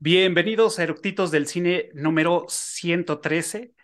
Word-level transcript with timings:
Bienvenidos 0.00 0.78
a 0.78 0.84
Eructitos 0.84 1.32
del 1.32 1.48
Cine 1.48 1.90
número 1.92 2.46
113 2.48 3.74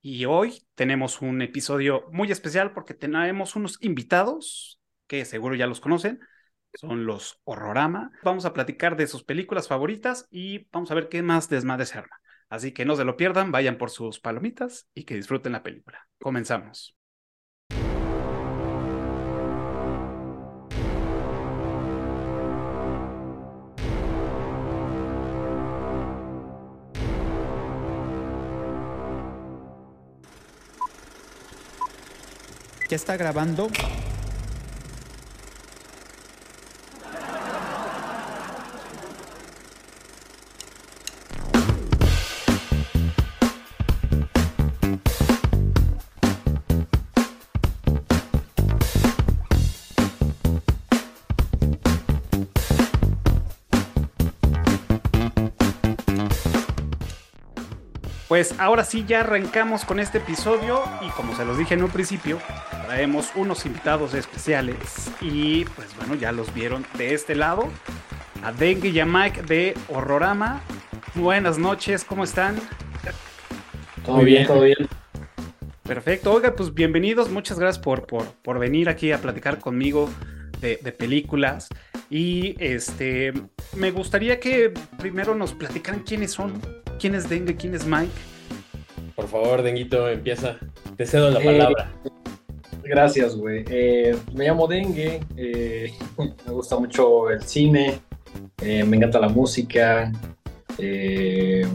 y 0.00 0.24
hoy 0.24 0.64
tenemos 0.76 1.20
un 1.20 1.42
episodio 1.42 2.04
muy 2.12 2.30
especial 2.30 2.72
porque 2.72 2.94
tenemos 2.94 3.56
unos 3.56 3.78
invitados 3.80 4.80
que 5.08 5.24
seguro 5.24 5.56
ya 5.56 5.66
los 5.66 5.80
conocen, 5.80 6.20
son 6.74 7.06
los 7.06 7.40
Horrorama. 7.42 8.12
Vamos 8.22 8.44
a 8.44 8.52
platicar 8.52 8.96
de 8.96 9.08
sus 9.08 9.24
películas 9.24 9.66
favoritas 9.66 10.28
y 10.30 10.68
vamos 10.70 10.92
a 10.92 10.94
ver 10.94 11.08
qué 11.08 11.22
más 11.22 11.48
desmadre 11.48 11.86
se. 11.86 12.00
Así 12.48 12.70
que 12.70 12.84
no 12.84 12.94
se 12.94 13.04
lo 13.04 13.16
pierdan, 13.16 13.50
vayan 13.50 13.76
por 13.76 13.90
sus 13.90 14.20
palomitas 14.20 14.88
y 14.94 15.02
que 15.02 15.16
disfruten 15.16 15.50
la 15.50 15.64
película. 15.64 16.06
Comenzamos. 16.20 16.94
¿Ya 32.94 32.96
está 32.96 33.16
grabando? 33.16 33.68
Pues 58.28 58.54
ahora 58.58 58.84
sí 58.84 59.04
ya 59.06 59.20
arrancamos 59.20 59.84
con 59.84 59.98
este 59.98 60.18
episodio 60.18 60.82
y 61.02 61.08
como 61.10 61.36
se 61.36 61.44
los 61.44 61.58
dije 61.58 61.74
en 61.74 61.82
un 61.84 61.90
principio, 61.90 62.38
traemos 62.86 63.30
unos 63.34 63.64
invitados 63.66 64.14
especiales 64.14 65.10
y 65.20 65.64
pues 65.64 65.94
bueno, 65.96 66.14
ya 66.14 66.32
los 66.32 66.52
vieron 66.54 66.86
de 66.98 67.14
este 67.14 67.34
lado, 67.34 67.68
a 68.42 68.52
Dengue 68.52 68.88
y 68.88 69.00
a 69.00 69.06
Mike 69.06 69.42
de 69.42 69.74
Horrorama. 69.88 70.60
Buenas 71.14 71.58
noches, 71.58 72.04
¿cómo 72.04 72.24
están? 72.24 72.56
Todo 74.04 74.18
bien, 74.18 74.46
todo 74.46 74.62
bien. 74.62 74.76
Perfecto, 75.82 76.32
oiga, 76.32 76.54
pues 76.54 76.72
bienvenidos, 76.72 77.30
muchas 77.30 77.58
gracias 77.58 77.82
por, 77.82 78.06
por, 78.06 78.24
por 78.42 78.58
venir 78.58 78.88
aquí 78.88 79.12
a 79.12 79.18
platicar 79.18 79.60
conmigo 79.60 80.10
de, 80.60 80.78
de, 80.82 80.92
películas. 80.92 81.68
Y 82.10 82.54
este, 82.58 83.32
me 83.76 83.90
gustaría 83.90 84.40
que 84.40 84.72
primero 84.98 85.34
nos 85.34 85.52
platicaran 85.52 86.00
quiénes 86.00 86.32
son, 86.32 86.60
quién 86.98 87.14
es 87.14 87.28
Dengue, 87.28 87.56
quién 87.56 87.74
es 87.74 87.86
Mike. 87.86 88.12
Por 89.14 89.28
favor, 89.28 89.62
Denguito, 89.62 90.08
empieza. 90.08 90.56
Te 90.96 91.06
cedo 91.06 91.30
la 91.30 91.40
palabra. 91.40 91.92
Eh, 92.04 92.23
gracias, 92.84 93.36
güey. 93.36 93.64
Eh, 93.68 94.16
me 94.34 94.46
llamo 94.46 94.66
Dengue, 94.66 95.20
eh, 95.36 95.92
me 96.46 96.52
gusta 96.52 96.78
mucho 96.78 97.30
el 97.30 97.42
cine, 97.42 98.00
eh, 98.62 98.84
me 98.84 98.96
encanta 98.96 99.18
la 99.18 99.28
música. 99.28 100.12
Creo 100.76 101.68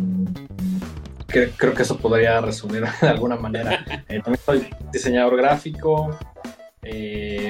que 1.76 1.84
eso 1.84 1.98
podría 1.98 2.42
resumir 2.42 2.84
de 3.02 3.08
alguna 3.08 3.36
manera. 3.36 3.86
también 4.08 4.40
soy 4.46 4.68
diseñador 4.92 5.38
gráfico. 5.38 6.18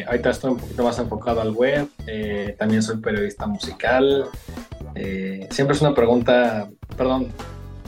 ahorita 0.08 0.30
estoy 0.30 0.52
un 0.52 0.58
poquito 0.58 0.84
más 0.84 1.00
enfocado 1.00 1.42
al 1.42 1.52
web. 1.52 1.88
también 2.58 2.84
soy 2.84 2.98
periodista 2.98 3.48
musical. 3.48 4.26
siempre 5.50 5.76
es 5.76 5.82
una 5.82 5.96
pregunta, 5.96 6.70
perdón, 6.96 7.32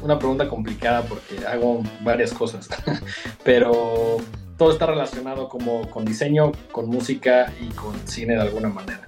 una 0.04 0.18
pregunta 0.18 0.48
complicada 0.48 1.04
porque 1.04 1.46
hago 1.46 1.84
varias 2.04 2.34
cosas, 2.34 2.68
pero 3.44 4.18
todo 4.62 4.74
está 4.74 4.86
relacionado 4.86 5.50
como 5.50 5.90
con 5.90 6.06
diseño, 6.06 6.52
con 6.72 6.88
música 6.88 7.52
y 7.60 7.74
con 7.74 7.96
cine 8.08 8.36
de 8.36 8.42
alguna 8.42 8.70
manera. 8.70 9.08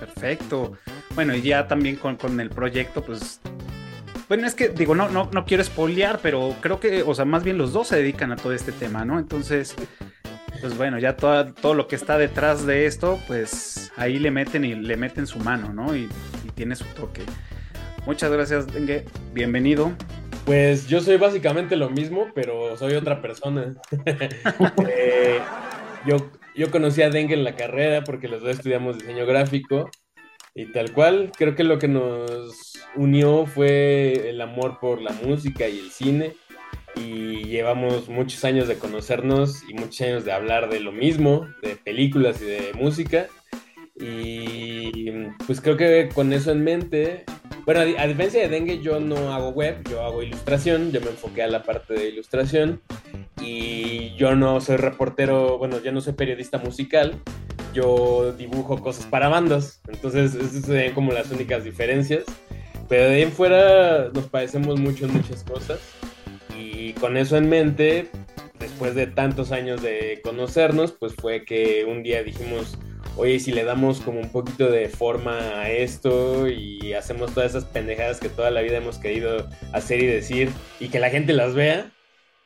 Perfecto. 0.00 0.72
Bueno, 1.14 1.32
y 1.36 1.42
ya 1.42 1.68
también 1.68 1.94
con, 1.94 2.16
con 2.16 2.40
el 2.40 2.50
proyecto, 2.50 3.04
pues 3.04 3.40
bueno, 4.28 4.48
es 4.48 4.56
que 4.56 4.70
digo, 4.70 4.96
no, 4.96 5.08
no, 5.08 5.30
no 5.32 5.44
quiero 5.44 5.62
spoilear, 5.62 6.18
pero 6.24 6.56
creo 6.60 6.80
que, 6.80 7.04
o 7.04 7.14
sea, 7.14 7.24
más 7.24 7.44
bien 7.44 7.56
los 7.56 7.72
dos 7.72 7.86
se 7.86 7.98
dedican 7.98 8.32
a 8.32 8.36
todo 8.36 8.52
este 8.52 8.72
tema, 8.72 9.04
¿no? 9.04 9.20
Entonces, 9.20 9.76
pues 10.60 10.76
bueno, 10.76 10.98
ya 10.98 11.14
todo, 11.14 11.54
todo 11.54 11.74
lo 11.74 11.86
que 11.86 11.94
está 11.94 12.18
detrás 12.18 12.66
de 12.66 12.86
esto, 12.86 13.20
pues 13.28 13.92
ahí 13.96 14.18
le 14.18 14.32
meten 14.32 14.64
y 14.64 14.74
le 14.74 14.96
meten 14.96 15.28
su 15.28 15.38
mano, 15.38 15.72
¿no? 15.72 15.94
Y, 15.94 16.08
y 16.44 16.50
tiene 16.56 16.74
su 16.74 16.84
toque. 16.86 17.22
Muchas 18.06 18.32
gracias, 18.32 18.66
Dengue. 18.66 19.04
Bienvenido. 19.32 19.92
Pues 20.46 20.86
yo 20.86 21.00
soy 21.00 21.16
básicamente 21.16 21.74
lo 21.74 21.90
mismo, 21.90 22.28
pero 22.32 22.76
soy 22.76 22.94
otra 22.94 23.20
persona. 23.20 23.74
eh, 24.88 25.40
yo, 26.06 26.30
yo 26.54 26.70
conocí 26.70 27.02
a 27.02 27.10
Dengue 27.10 27.34
en 27.34 27.42
la 27.42 27.56
carrera 27.56 28.04
porque 28.04 28.28
los 28.28 28.42
dos 28.42 28.50
estudiamos 28.50 28.96
diseño 28.96 29.26
gráfico 29.26 29.90
y 30.54 30.66
tal 30.66 30.92
cual, 30.92 31.32
creo 31.36 31.56
que 31.56 31.64
lo 31.64 31.80
que 31.80 31.88
nos 31.88 32.74
unió 32.94 33.44
fue 33.44 34.30
el 34.30 34.40
amor 34.40 34.78
por 34.78 35.02
la 35.02 35.10
música 35.10 35.68
y 35.68 35.80
el 35.80 35.90
cine 35.90 36.34
y 36.94 37.44
llevamos 37.44 38.08
muchos 38.08 38.44
años 38.44 38.68
de 38.68 38.78
conocernos 38.78 39.68
y 39.68 39.74
muchos 39.74 40.00
años 40.02 40.24
de 40.24 40.32
hablar 40.32 40.70
de 40.70 40.78
lo 40.78 40.92
mismo, 40.92 41.46
de 41.60 41.74
películas 41.74 42.40
y 42.40 42.44
de 42.44 42.72
música. 42.74 43.26
Y 43.96 45.10
pues 45.46 45.60
creo 45.60 45.76
que 45.76 46.08
con 46.14 46.32
eso 46.32 46.52
en 46.52 46.62
mente 46.62 47.24
bueno, 47.66 47.80
a, 47.80 48.06
diferencia 48.06 48.40
de 48.40 48.48
Dengue, 48.48 48.80
yo 48.80 49.00
no 49.00 49.34
hago 49.34 49.50
web, 49.50 49.82
yo 49.90 50.04
hago 50.04 50.22
ilustración, 50.22 50.92
yo 50.92 51.00
me 51.00 51.08
enfoqué 51.08 51.42
a 51.42 51.48
la 51.48 51.64
parte 51.64 51.94
de 51.94 52.10
ilustración 52.10 52.80
y 53.42 54.14
yo 54.14 54.36
no 54.36 54.60
soy 54.60 54.76
reportero, 54.76 55.58
bueno, 55.58 55.82
yo 55.82 55.90
no 55.90 56.00
soy 56.00 56.12
periodista 56.12 56.58
musical, 56.58 57.20
yo 57.74 58.32
dibujo 58.38 58.80
cosas 58.80 59.06
para 59.06 59.28
bandas, 59.28 59.80
entonces 59.88 60.36
esas 60.36 60.64
serían 60.64 60.94
como 60.94 61.10
las 61.10 61.32
únicas 61.32 61.64
diferencias, 61.64 62.22
pero 62.88 63.08
de 63.08 63.16
ahí 63.16 63.22
en 63.22 63.32
fuera 63.32 64.10
nos 64.14 64.28
parecemos 64.28 64.78
mucho 64.78 65.06
en 65.06 65.14
muchas 65.14 65.42
cosas 65.42 65.80
y 66.56 66.92
con 66.92 67.16
eso 67.16 67.36
en 67.36 67.48
mente, 67.48 68.08
después 68.60 68.94
de 68.94 69.08
tantos 69.08 69.50
años 69.50 69.82
de 69.82 70.20
conocernos, 70.22 70.92
pues 70.92 71.14
fue 71.16 71.44
que 71.44 71.84
un 71.84 72.04
día 72.04 72.22
dijimos, 72.22 72.78
oye, 73.16 73.40
si 73.40 73.52
le 73.52 73.64
damos 73.64 74.00
como 74.00 74.20
un 74.20 74.30
poquito 74.30 74.70
de 74.70 74.88
forma 74.88 75.38
a 75.60 75.70
esto 75.70 76.48
y 76.48 76.92
hacemos 76.92 77.32
todas 77.34 77.50
esas 77.50 77.64
pendejadas 77.64 78.20
que 78.20 78.28
toda 78.28 78.50
la 78.50 78.60
vida 78.60 78.76
hemos 78.76 78.98
querido 78.98 79.48
hacer 79.72 80.02
y 80.02 80.06
decir 80.06 80.50
y 80.80 80.88
que 80.88 81.00
la 81.00 81.10
gente 81.10 81.32
las 81.32 81.54
vea, 81.54 81.90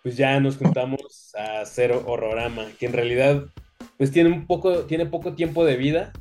pues 0.03 0.16
ya 0.16 0.38
nos 0.41 0.56
juntamos 0.56 1.34
a 1.36 1.60
hacer 1.60 1.92
Horrorama, 1.92 2.66
que 2.78 2.86
en 2.86 2.92
realidad 2.92 3.44
pues 3.98 4.10
tiene 4.10 4.31
un 4.31 4.47
poco, 4.47 4.84
tiene 4.84 5.06
poco 5.06 5.34
tiempo 5.34 5.64
de 5.64 5.76
vida 5.76 6.12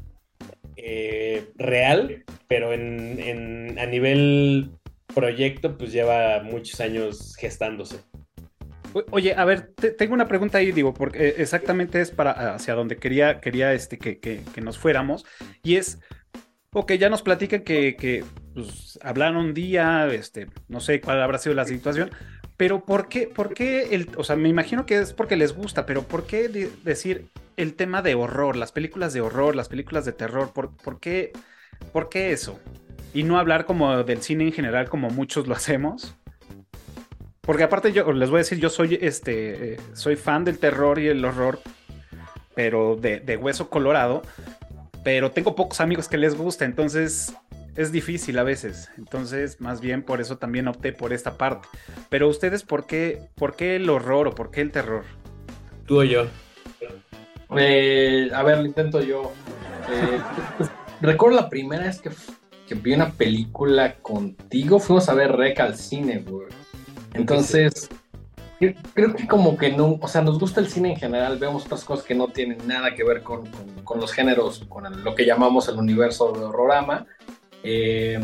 eh, 0.76 1.50
real, 1.56 2.24
pero 2.48 2.74
en, 2.74 3.20
en, 3.20 3.80
a 3.80 3.86
nivel 3.86 4.72
proyecto 5.14 5.78
pues 5.78 5.92
lleva 5.92 6.42
muchos 6.44 6.80
años 6.81 7.36
gestándose. 7.38 7.98
Oye, 9.12 9.36
a 9.36 9.46
ver, 9.46 9.72
te, 9.76 9.92
tengo 9.92 10.14
una 10.14 10.28
pregunta 10.28 10.58
ahí, 10.58 10.72
digo, 10.72 10.94
porque 10.94 11.36
exactamente 11.38 12.02
es 12.02 12.12
para 12.12 12.56
hacia 12.56 12.74
donde 12.74 12.98
quería, 12.98 13.40
quería 13.40 13.74
este, 13.74 13.98
que, 13.98 14.20
que, 14.20 14.42
que 14.54 14.62
nos 14.62 14.78
fuéramos. 14.78 15.26
Y 15.64 15.76
es, 15.76 16.00
ok, 16.74 16.94
ya 16.94 17.10
nos 17.10 17.22
platican 17.22 17.62
que, 17.62 17.96
que 17.96 18.24
pues, 18.54 19.00
hablaron 19.02 19.38
un 19.38 19.54
día, 19.54 20.08
este, 20.08 20.48
no 20.68 20.80
sé 20.80 21.02
cuál 21.02 21.22
habrá 21.22 21.38
sido 21.38 21.56
la 21.56 21.66
situación, 21.66 22.12
pero 22.58 22.84
¿por 22.84 23.08
qué, 23.08 23.28
por 23.28 23.54
qué 23.54 23.96
el, 23.96 24.10
o 24.18 24.24
sea, 24.24 24.36
me 24.36 24.50
imagino 24.50 24.86
que 24.86 25.00
es 25.00 25.14
porque 25.14 25.38
les 25.38 25.54
gusta, 25.54 25.86
pero 25.86 26.04
¿por 26.04 26.26
qué 26.26 26.50
de, 26.50 26.70
decir 26.84 27.30
el 27.58 27.76
tema 27.76 28.02
de 28.02 28.16
horror, 28.16 28.56
las 28.56 28.72
películas 28.72 29.14
de 29.14 29.22
horror, 29.22 29.56
las 29.56 29.70
películas 29.70 30.06
de 30.06 30.14
terror, 30.14 30.52
¿por, 30.52 30.76
por, 30.76 31.00
qué, 31.00 31.31
por 31.94 32.10
qué 32.10 32.31
eso? 32.31 32.60
Y 33.13 33.24
no 33.24 33.40
hablar 33.40 33.66
como 33.66 34.04
del 34.04 34.22
cine 34.22 34.46
en 34.46 34.52
general 34.52 34.90
como 34.90 35.10
muchos 35.10 35.48
lo 35.48 35.56
hacemos. 35.56 36.16
Porque 37.50 37.63
aparte 37.63 37.92
yo 37.92 38.12
les 38.12 38.30
voy 38.30 38.38
a 38.38 38.42
decir, 38.42 38.60
yo 38.60 38.69
soy 38.69 39.00
este 39.01 39.74
eh, 39.74 39.78
soy 39.94 40.16
fan 40.16 40.46
del 40.46 40.60
terror 40.60 41.00
y 41.00 41.07
el 41.07 41.25
horror, 41.25 41.60
pero 42.54 42.96
de, 42.96 43.22
de, 43.22 43.38
hueso 43.38 43.72
colorado. 43.72 44.22
Pero 45.04 45.31
tengo 45.31 45.56
pocos 45.56 45.81
amigos 45.81 46.07
que 46.07 46.19
les 46.19 46.38
gusta, 46.38 46.66
entonces 46.66 47.34
es 47.75 47.92
difícil 47.92 48.38
a 48.38 48.44
veces. 48.44 48.92
Entonces, 49.00 49.60
más 49.62 49.81
bien 49.81 50.04
por 50.04 50.22
eso 50.22 50.38
también 50.38 50.68
opté 50.68 50.94
por 50.94 51.12
esta 51.12 51.40
parte. 51.40 51.68
Pero 52.10 52.28
ustedes, 52.28 52.62
¿por 52.62 52.86
qué, 52.86 53.30
por 53.34 53.56
qué 53.56 53.78
el 53.78 53.90
horror 53.90 54.28
o 54.28 54.36
por 54.36 54.51
qué 54.51 54.62
el 54.62 54.69
terror? 54.69 55.06
Tú 55.88 56.01
o 56.01 56.04
yo. 56.04 56.28
Eh, 57.57 58.30
a 58.31 58.44
ver, 58.44 58.60
lo 58.60 58.66
intento 58.68 59.01
yo. 59.01 59.31
Eh, 59.90 60.19
recuerdo 61.01 61.38
la 61.38 61.50
primera 61.50 61.86
vez 61.86 62.00
que, 62.00 62.12
que 62.68 62.75
vi 62.75 62.94
una 62.94 63.10
película 63.10 63.96
contigo, 63.96 64.80
fuimos 64.80 65.10
a 65.10 65.16
ver 65.16 65.31
Rec 65.31 65.60
al 65.62 65.75
cine, 65.75 66.19
güey. 66.19 66.59
Entonces, 67.14 67.90
creo 68.94 69.16
que 69.16 69.28
como 69.28 69.58
que 69.58 69.72
no, 69.72 69.98
o 70.02 70.08
sea, 70.08 70.22
nos 70.22 70.40
gusta 70.40 70.60
el 70.60 70.70
cine 70.70 70.92
en 70.92 70.98
general, 70.98 71.38
vemos 71.38 71.66
otras 71.66 71.84
cosas 71.84 72.06
que 72.06 72.16
no 72.16 72.28
tienen 72.28 72.60
nada 72.68 72.94
que 72.94 73.04
ver 73.04 73.24
con, 73.24 73.50
con, 73.84 74.00
los 74.00 74.12
géneros, 74.12 74.66
con 74.68 75.04
lo 75.04 75.16
que 75.16 75.26
llamamos 75.26 75.68
el 75.70 75.78
universo 75.78 76.32
de 76.34 76.44
horrorama. 76.44 77.06
Eh, 77.64 78.20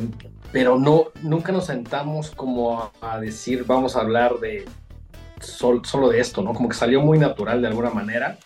pero 0.52 0.78
no, 0.78 1.08
nunca 1.22 1.52
nos 1.52 1.66
sentamos 1.66 2.32
como 2.32 2.92
a, 3.02 3.20
decir, 3.20 3.66
vamos 3.66 3.96
a 3.96 4.02
hablar 4.02 4.40
de 4.40 4.66
solo 5.42 6.10
de 6.10 6.20
esto, 6.20 6.42
¿no? 6.42 6.54
Como 6.54 6.70
que 6.70 6.76
salió 6.76 7.02
muy 7.02 7.20
natural 7.20 7.62
de 7.62 7.68
alguna 7.68 7.90
manera. 7.90 8.38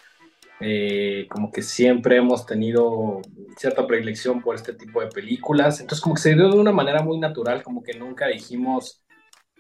Eh, 0.62 1.28
como 1.30 1.52
que 1.52 1.62
siempre 1.62 2.18
hemos 2.18 2.46
tenido 2.46 3.22
cierta 3.58 3.88
predilección 3.88 4.42
por 4.42 4.56
este 4.56 4.74
tipo 4.74 5.00
de 5.00 5.08
películas, 5.08 5.80
entonces 5.80 6.02
como 6.02 6.16
que 6.16 6.22
se 6.22 6.36
dio 6.36 6.50
de 6.50 6.60
una 6.60 6.74
manera 6.74 7.02
muy 7.02 7.18
natural, 7.18 7.64
como 7.64 7.82
que 7.82 7.94
nunca 7.94 8.28
dijimos 8.28 9.02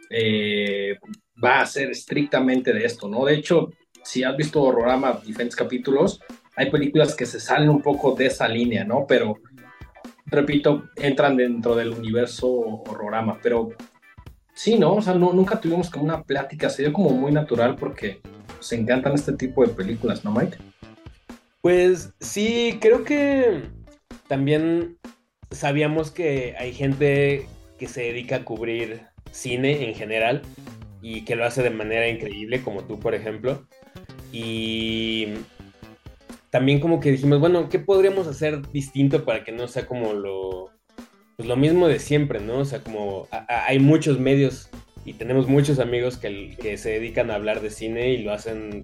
eh, 0.09 0.97
va 1.43 1.61
a 1.61 1.65
ser 1.65 1.91
estrictamente 1.91 2.73
de 2.73 2.85
esto, 2.85 3.07
¿no? 3.07 3.25
De 3.25 3.35
hecho, 3.35 3.71
si 4.03 4.23
has 4.23 4.35
visto 4.35 4.61
Horrorama, 4.61 5.21
diferentes 5.25 5.55
capítulos, 5.55 6.21
hay 6.55 6.69
películas 6.71 7.15
que 7.15 7.25
se 7.25 7.39
salen 7.39 7.69
un 7.69 7.81
poco 7.81 8.15
de 8.15 8.25
esa 8.25 8.47
línea, 8.47 8.83
¿no? 8.83 9.05
Pero, 9.07 9.39
repito, 10.25 10.89
entran 10.95 11.37
dentro 11.37 11.75
del 11.75 11.89
universo 11.89 12.49
Horrorama, 12.49 13.39
pero 13.41 13.69
sí, 14.53 14.77
¿no? 14.77 14.95
O 14.95 15.01
sea, 15.01 15.13
no, 15.13 15.31
nunca 15.33 15.59
tuvimos 15.59 15.89
como 15.89 16.05
una 16.05 16.23
plática, 16.23 16.69
se 16.69 16.83
dio 16.83 16.93
como 16.93 17.11
muy 17.11 17.31
natural 17.31 17.75
porque 17.75 18.19
se 18.59 18.75
encantan 18.75 19.13
este 19.13 19.33
tipo 19.33 19.65
de 19.65 19.73
películas, 19.73 20.25
¿no, 20.25 20.31
Mike? 20.31 20.57
Pues 21.61 22.13
sí, 22.19 22.77
creo 22.81 23.03
que 23.03 23.63
también 24.27 24.97
sabíamos 25.51 26.11
que 26.11 26.55
hay 26.57 26.73
gente 26.73 27.47
que 27.77 27.87
se 27.87 28.01
dedica 28.01 28.37
a 28.37 28.45
cubrir 28.45 29.08
cine 29.31 29.87
en 29.87 29.95
general 29.95 30.41
y 31.01 31.25
que 31.25 31.35
lo 31.35 31.45
hace 31.45 31.63
de 31.63 31.69
manera 31.69 32.07
increíble, 32.07 32.61
como 32.61 32.83
tú, 32.83 32.99
por 32.99 33.15
ejemplo. 33.15 33.65
Y 34.31 35.27
también 36.49 36.79
como 36.79 36.99
que 36.99 37.11
dijimos, 37.11 37.39
bueno, 37.39 37.69
¿qué 37.69 37.79
podríamos 37.79 38.27
hacer 38.27 38.61
distinto 38.71 39.23
para 39.23 39.43
que 39.43 39.51
no 39.51 39.67
sea 39.67 39.85
como 39.85 40.13
lo, 40.13 40.71
pues 41.37 41.47
lo 41.47 41.55
mismo 41.55 41.87
de 41.87 41.99
siempre, 41.99 42.39
¿no? 42.39 42.59
O 42.59 42.65
sea, 42.65 42.83
como 42.83 43.27
hay 43.47 43.79
muchos 43.79 44.19
medios 44.19 44.69
y 45.05 45.13
tenemos 45.13 45.47
muchos 45.47 45.79
amigos 45.79 46.17
que, 46.17 46.55
que 46.61 46.77
se 46.77 46.91
dedican 46.91 47.31
a 47.31 47.35
hablar 47.35 47.61
de 47.61 47.69
cine 47.69 48.09
y 48.09 48.23
lo 48.23 48.31
hacen 48.31 48.83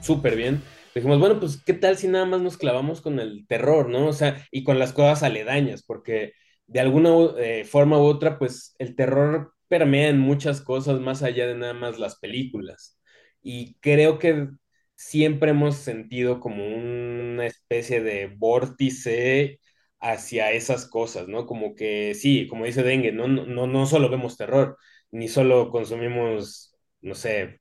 súper 0.00 0.36
bien. 0.36 0.62
Dijimos, 0.94 1.18
bueno, 1.18 1.40
pues, 1.40 1.62
¿qué 1.64 1.72
tal 1.72 1.96
si 1.96 2.08
nada 2.08 2.26
más 2.26 2.40
nos 2.42 2.58
clavamos 2.58 3.00
con 3.00 3.18
el 3.18 3.46
terror, 3.46 3.88
¿no? 3.88 4.08
O 4.08 4.12
sea, 4.12 4.46
y 4.50 4.64
con 4.64 4.78
las 4.78 4.92
cosas 4.92 5.22
aledañas, 5.22 5.82
porque 5.82 6.32
de 6.66 6.80
alguna 6.80 7.10
eh, 7.38 7.64
forma 7.64 7.98
u 7.98 8.02
otra, 8.02 8.38
pues 8.38 8.74
el 8.78 8.94
terror 8.94 9.54
permea 9.72 10.10
en 10.10 10.18
muchas 10.20 10.60
cosas 10.60 11.00
más 11.00 11.22
allá 11.22 11.46
de 11.46 11.54
nada 11.56 11.72
más 11.72 11.98
las 11.98 12.18
películas. 12.18 13.00
Y 13.42 13.76
creo 13.80 14.18
que 14.18 14.48
siempre 14.96 15.52
hemos 15.52 15.76
sentido 15.76 16.40
como 16.40 16.62
una 16.66 17.46
especie 17.46 18.02
de 18.02 18.26
vórtice 18.36 19.60
hacia 20.00 20.52
esas 20.52 20.86
cosas, 20.86 21.26
¿no? 21.28 21.46
Como 21.46 21.74
que 21.74 22.12
sí, 22.14 22.46
como 22.48 22.66
dice 22.66 22.82
Dengue, 22.82 23.12
no, 23.12 23.28
no, 23.28 23.66
no 23.66 23.86
solo 23.86 24.10
vemos 24.10 24.36
terror, 24.36 24.76
ni 25.10 25.28
solo 25.28 25.70
consumimos, 25.70 26.76
no 27.00 27.14
sé, 27.14 27.60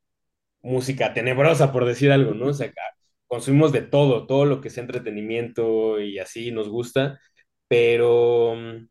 música 0.62 1.14
tenebrosa, 1.14 1.72
por 1.72 1.86
decir 1.86 2.12
algo, 2.12 2.34
¿no? 2.34 2.48
O 2.48 2.54
sea, 2.54 2.72
consumimos 3.28 3.72
de 3.72 3.82
todo, 3.84 4.28
todo 4.28 4.46
lo 4.46 4.62
que 4.62 4.70
sea 4.70 4.84
entretenimiento 4.84 6.00
y 6.02 6.20
así 6.20 6.52
nos 6.52 6.70
gusta, 6.70 7.20
pero 7.68 8.56
mm, 8.56 8.88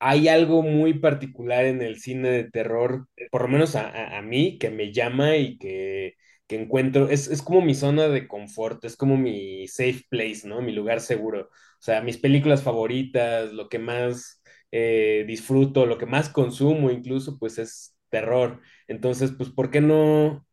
hay 0.00 0.28
algo 0.28 0.62
muy 0.62 0.94
particular 0.94 1.64
en 1.66 1.82
el 1.82 2.00
cine 2.00 2.30
de 2.30 2.44
terror, 2.50 3.06
por 3.30 3.42
lo 3.42 3.48
menos 3.48 3.76
a, 3.76 4.20
mí, 4.22 4.58
que 4.58 4.70
me 4.70 4.92
llama 4.92 5.36
y 5.36 5.58
que, 5.58 6.14
encuentro, 6.48 7.08
es, 7.08 7.42
como 7.42 7.60
mi 7.60 7.74
zona 7.74 8.08
de 8.08 8.26
confort, 8.26 8.84
es 8.84 8.96
como 8.96 9.16
mi 9.16 9.68
safe 9.68 10.02
place, 10.08 10.48
¿no? 10.48 10.62
Mi 10.62 10.72
lugar 10.72 11.00
seguro. 11.00 11.42
O 11.42 11.82
sea, 11.82 12.00
mis 12.02 12.18
películas 12.18 12.62
favoritas, 12.62 13.52
lo 13.52 13.68
que 13.68 13.78
más 13.78 14.42
eh, 14.72 15.24
disfruto, 15.28 15.86
lo 15.86 15.98
que 15.98 16.06
más 16.06 16.28
consumo 16.30 16.90
incluso, 16.90 17.38
pues 17.38 17.58
es 17.58 17.94
terror. 18.08 18.60
Entonces, 18.88 19.32
pues, 19.36 19.50
¿por 19.50 19.70
qué 19.70 19.80
no 19.80 20.46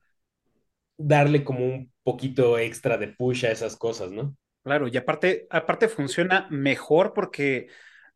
darle 0.98 1.44
como 1.44 1.66
un 1.66 1.92
poquito 2.04 2.58
extra 2.58 2.98
de 2.98 3.08
push 3.08 3.46
a 3.46 3.52
esas 3.52 3.78
cosas, 3.78 4.12
¿no? 4.12 4.36
Claro, 4.64 4.88
y 4.90 4.98
aparte, 4.98 5.48
aparte 5.50 5.88
funciona 5.88 6.48
mejor 6.50 7.14
porque 7.14 7.68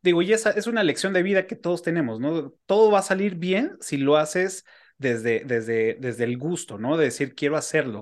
digo, 0.02 0.22
y 0.22 0.34
esa 0.34 0.52
es 0.52 0.68
una 0.68 0.84
lección 0.84 1.14
de 1.14 1.24
vida 1.24 1.48
que 1.48 1.56
todos 1.56 1.84
tenemos, 1.84 2.20
¿no? 2.20 2.52
Todo 2.66 2.92
va 2.92 3.00
a 3.00 3.04
salir 3.04 3.36
bien 3.36 3.78
si 3.82 3.98
lo 3.98 4.18
haces 4.18 4.66
desde, 4.98 5.44
desde, 5.46 5.98
desde 6.00 6.24
el 6.24 6.38
gusto, 6.38 6.78
¿no? 6.78 6.98
De 6.98 7.06
decir, 7.06 7.36
quiero 7.36 7.58
hacerlo. 7.58 8.02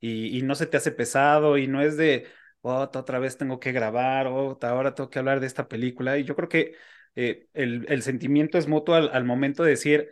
Y, 0.00 0.42
no 0.42 0.54
se 0.54 0.66
te 0.66 0.76
hace 0.76 0.92
pesado 0.92 1.56
y 1.58 1.66
no 1.66 1.80
es 1.80 1.96
de, 1.96 2.26
oh, 2.60 2.82
otra 2.82 3.18
vez 3.18 3.38
tengo 3.38 3.58
que 3.58 3.72
grabar, 3.72 4.26
oh, 4.26 4.58
ahora 4.62 4.94
tengo 4.94 5.08
que 5.10 5.18
hablar 5.18 5.40
de 5.40 5.46
esta 5.46 5.68
película. 5.68 6.18
Y 6.18 6.24
yo 6.24 6.36
creo 6.36 6.48
que 6.48 6.76
eh, 7.16 7.48
el, 7.54 8.02
sentimiento 8.02 8.58
es 8.58 8.68
mutuo 8.68 8.96
al, 8.96 9.24
momento 9.24 9.62
de 9.64 9.70
decir, 9.70 10.10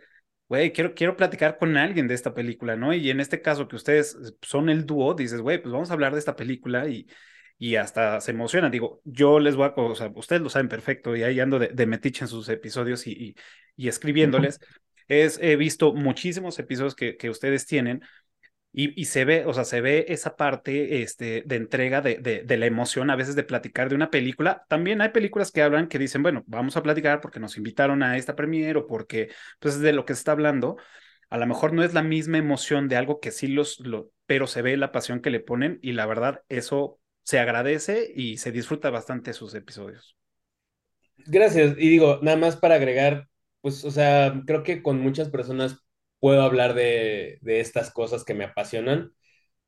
güey, 0.49 0.73
quiero, 0.73 0.95
quiero 0.95 1.15
platicar 1.15 1.57
con 1.57 1.77
alguien 1.77 2.07
de 2.07 2.15
esta 2.15 2.33
película, 2.33 2.75
¿no? 2.75 2.93
Y 2.93 3.09
en 3.11 3.19
este 3.19 3.41
caso 3.41 3.67
que 3.67 3.75
ustedes 3.75 4.17
son 4.41 4.69
el 4.69 4.85
dúo, 4.85 5.13
dices, 5.13 5.41
güey, 5.41 5.61
pues 5.61 5.71
vamos 5.71 5.91
a 5.91 5.93
hablar 5.93 6.13
de 6.13 6.19
esta 6.19 6.35
película 6.35 6.87
y, 6.87 7.07
y 7.63 7.77
hasta 7.77 8.19
se 8.19 8.31
emocionan. 8.31 8.71
Digo, 8.71 8.99
yo 9.05 9.39
les 9.39 9.55
voy 9.55 9.67
a, 9.67 9.73
o 9.73 9.95
sea, 9.95 10.11
ustedes 10.15 10.41
lo 10.41 10.49
saben 10.49 10.67
perfecto 10.67 11.15
y 11.15 11.23
ahí 11.23 11.39
ando 11.39 11.59
de, 11.59 11.69
de 11.69 11.85
metiche 11.85 12.25
en 12.25 12.27
sus 12.27 12.49
episodios 12.49 13.07
y, 13.07 13.37
y, 13.77 13.87
escribiéndoles. 13.87 14.59
Es, 15.07 15.39
he 15.41 15.55
visto 15.55 15.93
muchísimos 15.93 16.59
episodios 16.59 16.93
que, 16.93 17.15
que 17.15 17.29
ustedes 17.29 17.65
tienen 17.65 18.01
y, 18.73 18.99
y, 18.99 19.05
se 19.05 19.23
ve, 19.23 19.45
o 19.45 19.53
sea, 19.53 19.63
se 19.63 19.79
ve 19.79 20.07
esa 20.09 20.35
parte 20.35 21.03
este, 21.03 21.43
de 21.45 21.55
entrega 21.55 22.01
de, 22.01 22.17
de, 22.17 22.43
de, 22.43 22.57
la 22.57 22.65
emoción 22.65 23.09
a 23.09 23.15
veces 23.15 23.33
de 23.33 23.43
platicar 23.43 23.87
de 23.87 23.95
una 23.95 24.09
película. 24.11 24.65
También 24.67 24.99
hay 24.99 25.09
películas 25.09 25.49
que 25.49 25.61
hablan 25.61 25.87
que 25.87 25.99
dicen, 25.99 26.21
bueno, 26.21 26.43
vamos 26.47 26.75
a 26.75 26.83
platicar 26.83 27.21
porque 27.21 27.39
nos 27.39 27.55
invitaron 27.55 28.03
a 28.03 28.17
esta 28.17 28.35
premiere 28.35 28.79
o 28.79 28.87
porque, 28.87 29.29
pues, 29.59 29.75
es 29.75 29.79
de 29.79 29.93
lo 29.93 30.03
que 30.03 30.15
se 30.15 30.19
está 30.19 30.33
hablando. 30.33 30.75
A 31.29 31.37
lo 31.37 31.47
mejor 31.47 31.71
no 31.71 31.81
es 31.81 31.93
la 31.93 32.03
misma 32.03 32.39
emoción 32.39 32.89
de 32.89 32.97
algo 32.97 33.21
que 33.21 33.31
sí 33.31 33.47
los, 33.47 33.79
lo, 33.79 34.09
pero 34.25 34.47
se 34.47 34.61
ve 34.61 34.75
la 34.75 34.91
pasión 34.91 35.21
que 35.21 35.29
le 35.29 35.39
ponen 35.39 35.79
y 35.81 35.93
la 35.93 36.05
verdad, 36.05 36.41
eso 36.49 36.99
se 37.23 37.39
agradece 37.39 38.11
y 38.15 38.37
se 38.37 38.51
disfruta 38.51 38.89
bastante 38.89 39.33
sus 39.33 39.55
episodios. 39.55 40.17
Gracias. 41.17 41.75
Y 41.77 41.89
digo, 41.89 42.19
nada 42.21 42.37
más 42.37 42.57
para 42.57 42.75
agregar, 42.75 43.27
pues, 43.61 43.83
o 43.85 43.91
sea, 43.91 44.41
creo 44.45 44.63
que 44.63 44.83
con 44.83 44.99
muchas 44.99 45.29
personas 45.29 45.79
puedo 46.19 46.41
hablar 46.43 46.73
de, 46.73 47.39
estas 47.43 47.91
cosas 47.91 48.23
que 48.23 48.33
me 48.33 48.45
apasionan, 48.45 49.13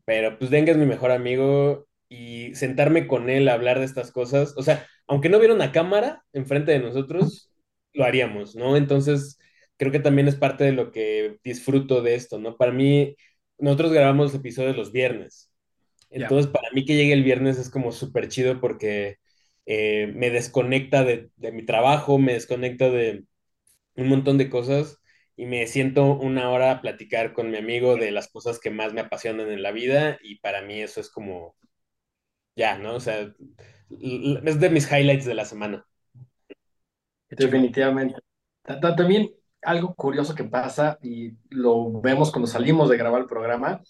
pero 0.06 0.38
pues 0.40 0.52
Dengue 0.52 0.72
es 0.72 0.78
mi 0.78 0.86
mejor 0.86 1.12
amigo 1.12 1.88
y 2.10 2.56
sentarme 2.56 3.08
con 3.08 3.30
él 3.30 3.50
a 3.50 3.54
hablar 3.54 3.80
de 3.80 3.86
estas 3.86 4.12
cosas, 4.12 4.54
o 4.58 4.64
sea, 4.64 4.88
aunque 5.08 5.30
no 5.30 5.38
hubiera 5.38 5.54
una 5.54 5.72
cámara 5.72 6.24
enfrente 6.34 6.72
de 6.72 6.80
nosotros, 6.80 7.52
lo 7.94 8.06
haríamos, 8.06 8.56
¿no? 8.56 8.78
Entonces, 8.78 9.40
creo 9.78 9.92
que 9.92 10.00
también 10.00 10.28
es 10.28 10.36
parte 10.36 10.64
de 10.64 10.74
lo 10.74 10.92
que 10.92 11.40
disfruto 11.44 12.02
de 12.02 12.16
esto, 12.16 12.40
¿no? 12.40 12.58
Para 12.58 12.72
mí, 12.72 13.16
nosotros 13.58 13.92
grabamos 13.94 14.34
episodios 14.34 14.78
los 14.78 14.92
viernes. 14.92 15.52
Entonces, 16.10 16.52
para 16.52 16.70
mí 16.74 16.86
que 16.86 16.96
llegue 16.96 17.14
el 17.14 17.24
viernes 17.24 17.58
es 17.58 17.70
como 17.70 17.92
súper 17.92 18.28
chido 18.28 18.60
porque 18.60 19.18
eh, 19.66 20.12
me 20.16 20.30
desconecta 20.30 21.04
de, 21.04 21.32
mi 21.38 21.66
trabajo, 21.66 22.18
me 22.18 22.34
desconecta 22.34 22.90
de 22.90 23.26
un 23.96 24.08
montón 24.08 24.38
de 24.38 24.50
cosas 24.50 25.02
y 25.36 25.46
me 25.46 25.66
siento 25.68 26.06
una 26.14 26.50
hora 26.52 26.72
a 26.72 26.82
platicar 26.82 27.34
con 27.34 27.52
mi 27.52 27.58
amigo 27.58 27.98
de 27.98 28.12
las 28.12 28.30
cosas 28.30 28.60
que 28.60 28.70
más 28.70 28.94
me 28.94 29.02
apasionan 29.02 29.50
en 29.52 29.64
la 29.64 29.72
vida 29.72 30.18
y 30.22 30.40
para 30.40 30.62
mí 30.62 30.82
eso 30.82 31.02
es 31.02 31.10
como, 31.10 31.56
ya, 32.56 32.78
¿no? 32.78 32.96
O 32.96 33.00
sea, 33.00 33.34
es 33.90 34.60
de 34.60 34.70
mis 34.70 34.90
highlights 34.92 35.26
de 35.26 35.34
la 35.34 35.46
semana. 35.46 35.86
Definitivamente. 37.30 38.20
También 38.64 39.32
algo 39.62 39.96
curioso 39.96 40.36
que 40.36 40.44
pasa 40.44 40.98
y 41.02 41.34
lo 41.50 42.00
vemos 42.02 42.32
cuando 42.32 42.48
salimos 42.48 42.90
de 42.90 42.98
grabar 42.98 43.22
el 43.22 43.28
programa 43.28 43.82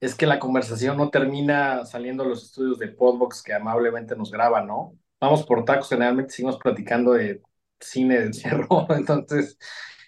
es 0.00 0.14
que 0.14 0.26
la 0.26 0.38
conversación 0.38 0.96
no 0.96 1.10
termina 1.10 1.84
saliendo 1.86 2.22
a 2.22 2.26
los 2.26 2.44
estudios 2.44 2.78
de 2.78 2.88
Podbox 2.88 3.42
que 3.42 3.54
amablemente 3.54 4.16
nos 4.16 4.30
graban, 4.30 4.66
¿no? 4.66 4.98
Vamos 5.20 5.44
por 5.44 5.64
tacos, 5.64 5.88
generalmente 5.88 6.34
seguimos 6.34 6.58
platicando 6.58 7.12
de 7.12 7.42
cine 7.80 8.20
de 8.20 8.30
terror, 8.30 8.86
entonces 8.90 9.58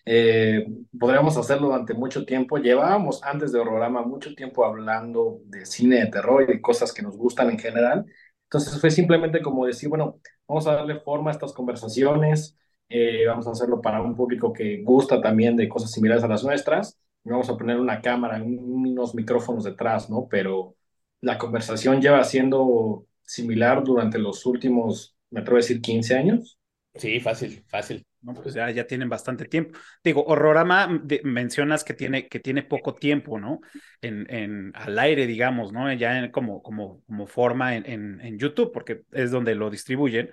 eh, 0.05 0.67
podríamos 0.99 1.37
hacerlo 1.37 1.69
durante 1.69 1.95
mucho 1.95 2.25
tiempo. 2.25 2.59
Llevábamos 2.59 3.23
antes 3.23 3.53
de 3.53 3.61
programa 3.61 4.03
mucho 4.03 4.35
tiempo 4.35 4.65
hablando 4.65 5.41
de 5.45 5.67
cine 5.67 5.97
de 5.97 6.07
terror 6.07 6.43
y 6.43 6.47
de 6.47 6.61
cosas 6.61 6.93
que 6.93 7.03
nos 7.03 7.17
gustan 7.17 7.51
en 7.51 7.59
general. 7.59 8.07
Entonces 8.45 8.81
fue 8.81 8.91
simplemente 8.91 9.43
como 9.43 9.67
decir, 9.67 9.89
bueno, 9.89 10.21
vamos 10.47 10.67
a 10.67 10.75
darle 10.75 11.01
forma 11.01 11.31
a 11.31 11.35
estas 11.35 11.53
conversaciones, 11.53 12.57
eh, 12.89 13.27
vamos 13.27 13.47
a 13.47 13.51
hacerlo 13.53 13.81
para 13.83 14.01
un 14.03 14.15
público 14.17 14.53
que 14.53 14.83
gusta 14.83 15.21
también 15.21 15.57
de 15.57 15.69
cosas 15.69 15.91
similares 15.93 16.25
a 16.25 16.29
las 16.29 16.45
nuestras 16.45 16.99
vamos 17.33 17.51
a 17.51 17.57
poner 17.57 17.79
una 17.79 18.01
cámara, 18.01 18.43
unos 18.43 19.15
micrófonos 19.15 19.65
detrás, 19.65 20.09
¿no? 20.11 20.27
Pero 20.29 20.77
la 21.21 21.39
conversación 21.39 22.01
lleva 22.01 22.23
siendo 22.25 23.07
similar 23.23 23.85
durante 23.85 24.19
los 24.19 24.47
últimos, 24.47 25.17
me 25.31 25.41
atrevo 25.41 25.57
a 25.57 25.61
decir, 25.61 25.81
15 25.81 26.17
años. 26.17 26.59
Sí, 26.95 27.21
fácil, 27.21 27.65
fácil. 27.69 28.05
No, 28.21 28.35
pues 28.35 28.55
ya, 28.55 28.71
ya 28.71 28.87
tienen 28.87 29.09
bastante 29.09 29.45
tiempo. 29.45 29.79
Digo, 30.03 30.25
Horrorama 30.25 30.89
mencionas 31.23 31.85
que 31.85 31.95
tiene, 31.95 32.29
que 32.29 32.41
tiene 32.41 32.65
poco 32.65 32.95
tiempo, 32.95 33.39
¿no? 33.39 33.61
En, 34.01 34.27
en, 34.29 34.73
al 34.75 34.99
aire, 34.99 35.27
digamos, 35.27 35.73
¿no? 35.73 35.93
Ya 35.93 36.31
como, 36.33 36.63
como, 36.63 37.03
como 37.07 37.27
forma 37.27 37.77
en, 37.77 37.87
en, 37.87 38.21
en, 38.21 38.39
YouTube, 38.39 38.73
porque 38.73 39.03
es 39.13 39.31
donde 39.31 39.55
lo 39.55 39.71
distribuyen. 39.71 40.31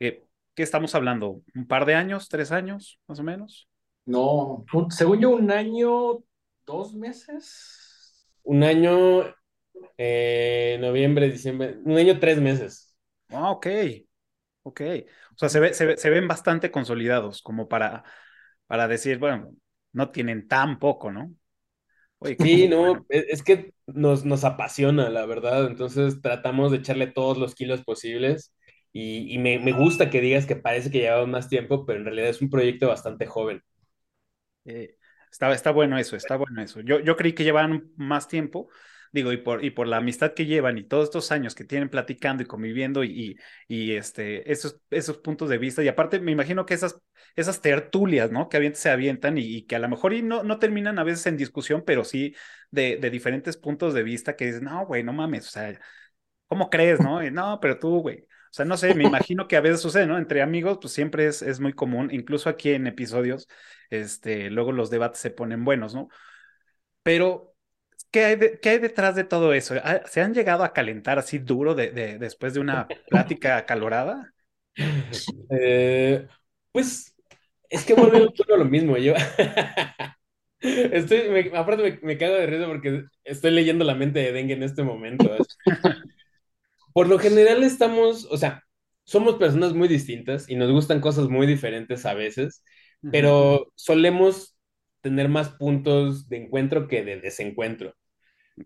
Eh, 0.00 0.24
¿qué 0.54 0.64
estamos 0.64 0.96
hablando? 0.96 1.42
¿Un 1.54 1.66
par 1.68 1.86
de 1.86 1.94
años, 1.94 2.28
tres 2.28 2.50
años, 2.50 2.98
más 3.06 3.20
o 3.20 3.22
menos? 3.22 3.68
No, 4.12 4.64
un- 4.72 4.90
según 4.90 5.20
yo, 5.20 5.30
un 5.30 5.50
año, 5.50 6.24
dos 6.66 6.94
meses. 6.94 8.26
Un 8.42 8.62
año, 8.64 9.24
eh, 9.98 10.78
noviembre, 10.80 11.30
diciembre, 11.30 11.78
un 11.84 11.96
año, 11.98 12.20
tres 12.20 12.40
meses. 12.40 12.96
Ah, 13.30 13.50
ok, 13.50 13.66
ok. 14.62 14.80
O 15.34 15.38
sea, 15.38 15.48
se 15.48 15.60
ve, 15.60 15.74
se 15.74 15.86
ve- 15.86 15.96
se 15.96 16.10
ven 16.10 16.28
bastante 16.28 16.70
consolidados 16.70 17.42
como 17.42 17.68
para, 17.68 18.04
para 18.66 18.88
decir, 18.88 19.18
bueno, 19.18 19.52
no 19.92 20.10
tienen 20.10 20.48
tan 20.48 20.78
poco, 20.78 21.10
¿no? 21.12 21.34
Oye, 22.20 22.38
Sí, 22.38 22.68
no, 22.68 22.76
bueno. 22.78 23.06
es, 23.08 23.24
es 23.28 23.42
que 23.42 23.74
nos, 23.86 24.24
nos 24.24 24.44
apasiona, 24.44 25.08
la 25.10 25.26
verdad. 25.26 25.66
Entonces 25.66 26.20
tratamos 26.22 26.70
de 26.70 26.78
echarle 26.78 27.08
todos 27.08 27.36
los 27.36 27.54
kilos 27.54 27.82
posibles. 27.82 28.54
Y, 28.92 29.32
y 29.34 29.38
me, 29.38 29.58
me 29.58 29.72
gusta 29.72 30.08
que 30.08 30.20
digas 30.20 30.46
que 30.46 30.54
parece 30.56 30.90
que 30.90 30.98
llevamos 31.00 31.28
más 31.28 31.48
tiempo, 31.48 31.84
pero 31.84 31.98
en 31.98 32.04
realidad 32.04 32.28
es 32.30 32.40
un 32.40 32.50
proyecto 32.50 32.88
bastante 32.88 33.26
joven. 33.26 33.60
Eh, 34.68 34.96
está, 35.30 35.70
bueno 35.72 35.98
eso, 35.98 36.16
está 36.16 36.36
bueno 36.36 36.62
eso. 36.62 36.80
Yo, 36.80 37.00
yo 37.00 37.16
creí 37.16 37.32
que 37.34 37.44
llevaban 37.44 37.90
más 37.96 38.28
tiempo, 38.28 38.68
digo, 39.12 39.32
y 39.32 39.38
por, 39.38 39.64
y 39.64 39.70
por 39.70 39.86
la 39.86 39.98
amistad 39.98 40.34
que 40.34 40.46
llevan 40.46 40.78
y 40.78 40.84
todos 40.84 41.04
estos 41.04 41.32
años 41.32 41.54
que 41.54 41.64
tienen 41.64 41.88
platicando 41.88 42.42
y 42.42 42.46
conviviendo 42.46 43.04
y, 43.04 43.38
y 43.66 43.92
este, 43.94 44.50
esos, 44.50 44.80
esos 44.90 45.18
puntos 45.18 45.48
de 45.48 45.58
vista. 45.58 45.82
Y 45.82 45.88
aparte, 45.88 46.20
me 46.20 46.32
imagino 46.32 46.66
que 46.66 46.74
esas, 46.74 47.00
esas 47.36 47.60
tertulias, 47.62 48.30
¿no? 48.30 48.48
Que 48.48 48.58
avient- 48.58 48.74
se 48.74 48.90
avientan 48.90 49.38
y, 49.38 49.42
y 49.42 49.62
que 49.66 49.76
a 49.76 49.78
lo 49.78 49.88
mejor 49.88 50.12
y 50.12 50.22
no, 50.22 50.42
no 50.42 50.58
terminan 50.58 50.98
a 50.98 51.04
veces 51.04 51.26
en 51.26 51.36
discusión, 51.36 51.82
pero 51.86 52.04
sí 52.04 52.34
de, 52.70 52.96
de 52.98 53.10
diferentes 53.10 53.56
puntos 53.56 53.94
de 53.94 54.02
vista 54.02 54.36
que 54.36 54.46
dicen, 54.46 54.64
no, 54.64 54.84
güey, 54.86 55.02
no 55.02 55.12
mames, 55.12 55.46
o 55.48 55.50
sea, 55.50 55.78
¿cómo 56.46 56.70
crees, 56.70 57.00
no? 57.00 57.24
Y, 57.24 57.30
no, 57.30 57.58
pero 57.60 57.78
tú, 57.78 58.00
güey. 58.00 58.26
O 58.50 58.52
sea, 58.52 58.64
no 58.64 58.76
sé, 58.76 58.94
me 58.94 59.04
imagino 59.04 59.48
que 59.48 59.56
a 59.56 59.60
veces 59.60 59.80
sucede, 59.80 60.06
¿no? 60.06 60.18
Entre 60.18 60.42
amigos, 60.42 60.78
pues 60.80 60.92
siempre 60.92 61.26
es, 61.26 61.42
es 61.42 61.60
muy 61.60 61.72
común, 61.72 62.08
incluso 62.12 62.48
aquí 62.48 62.70
en 62.72 62.86
episodios, 62.86 63.48
este, 63.90 64.50
luego 64.50 64.72
los 64.72 64.90
debates 64.90 65.20
se 65.20 65.30
ponen 65.30 65.64
buenos, 65.64 65.94
¿no? 65.94 66.08
Pero, 67.02 67.54
¿qué 68.10 68.24
hay, 68.26 68.36
de- 68.36 68.60
qué 68.60 68.70
hay 68.70 68.78
detrás 68.78 69.16
de 69.16 69.24
todo 69.24 69.52
eso? 69.54 69.74
¿Ha- 69.82 70.06
¿Se 70.06 70.20
han 70.22 70.34
llegado 70.34 70.64
a 70.64 70.72
calentar 70.72 71.18
así 71.18 71.38
duro 71.38 71.74
de, 71.74 71.90
de- 71.92 72.18
después 72.18 72.54
de 72.54 72.60
una 72.60 72.94
plática 73.08 73.56
acalorada? 73.58 74.34
Eh, 75.50 76.26
pues 76.72 77.14
es 77.70 77.84
que 77.84 77.94
vuelve 77.94 78.18
a 78.54 78.56
lo 78.56 78.64
mismo. 78.64 78.96
Yo 78.98 79.14
estoy, 80.60 81.28
me- 81.30 81.56
aparte 81.58 81.82
me, 81.82 81.98
me 82.06 82.18
cago 82.18 82.34
de 82.34 82.46
risa 82.46 82.66
porque 82.66 83.04
estoy 83.24 83.50
leyendo 83.52 83.84
la 83.84 83.94
mente 83.94 84.20
de 84.20 84.32
Dengue 84.32 84.54
en 84.54 84.62
este 84.62 84.82
momento. 84.82 85.30
Por 86.98 87.06
lo 87.08 87.20
general 87.20 87.62
estamos, 87.62 88.26
o 88.28 88.36
sea, 88.36 88.64
somos 89.04 89.36
personas 89.36 89.72
muy 89.72 89.86
distintas 89.86 90.50
y 90.50 90.56
nos 90.56 90.72
gustan 90.72 91.00
cosas 91.00 91.28
muy 91.28 91.46
diferentes 91.46 92.04
a 92.04 92.12
veces, 92.12 92.64
pero 93.12 93.70
solemos 93.76 94.58
tener 95.00 95.28
más 95.28 95.50
puntos 95.50 96.28
de 96.28 96.38
encuentro 96.38 96.88
que 96.88 97.04
de 97.04 97.20
desencuentro. 97.20 97.94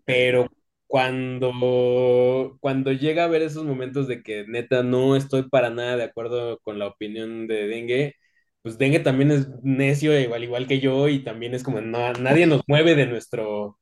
Pero 0.03 0.47
cuando, 0.87 2.57
cuando 2.59 2.91
llega 2.91 3.25
a 3.25 3.27
ver 3.27 3.43
esos 3.43 3.65
momentos 3.65 4.07
de 4.07 4.23
que 4.23 4.45
neta 4.47 4.81
no 4.81 5.15
estoy 5.15 5.47
para 5.47 5.69
nada 5.69 5.95
de 5.97 6.03
acuerdo 6.03 6.57
con 6.63 6.79
la 6.79 6.87
opinión 6.87 7.45
de 7.45 7.67
Dengue, 7.67 8.15
pues 8.63 8.79
Dengue 8.79 8.99
también 8.99 9.29
es 9.29 9.47
necio, 9.61 10.19
igual, 10.19 10.43
igual 10.43 10.67
que 10.67 10.79
yo, 10.79 11.07
y 11.07 11.23
también 11.23 11.53
es 11.53 11.61
como, 11.63 11.81
no, 11.81 12.13
nadie 12.13 12.47
nos 12.47 12.63
mueve 12.67 12.95
de 12.95 13.05
nuestro, 13.05 13.79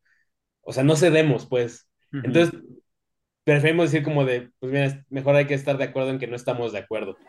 o 0.62 0.74
sea, 0.74 0.84
no 0.84 0.98
cedemos, 0.98 1.48
pues. 1.48 1.88
Entonces, 2.12 2.60
preferimos 3.44 3.92
decir 3.92 4.04
como 4.06 4.26
de, 4.26 4.52
pues 4.60 4.72
mira, 4.72 5.06
mejor 5.10 5.36
hay 5.36 5.48
que 5.48 5.54
estar 5.56 5.78
de 5.78 5.86
acuerdo 5.86 6.10
en 6.12 6.20
que 6.20 6.28
no 6.28 6.36
estamos 6.36 6.72
de 6.74 6.80
acuerdo, 6.80 7.22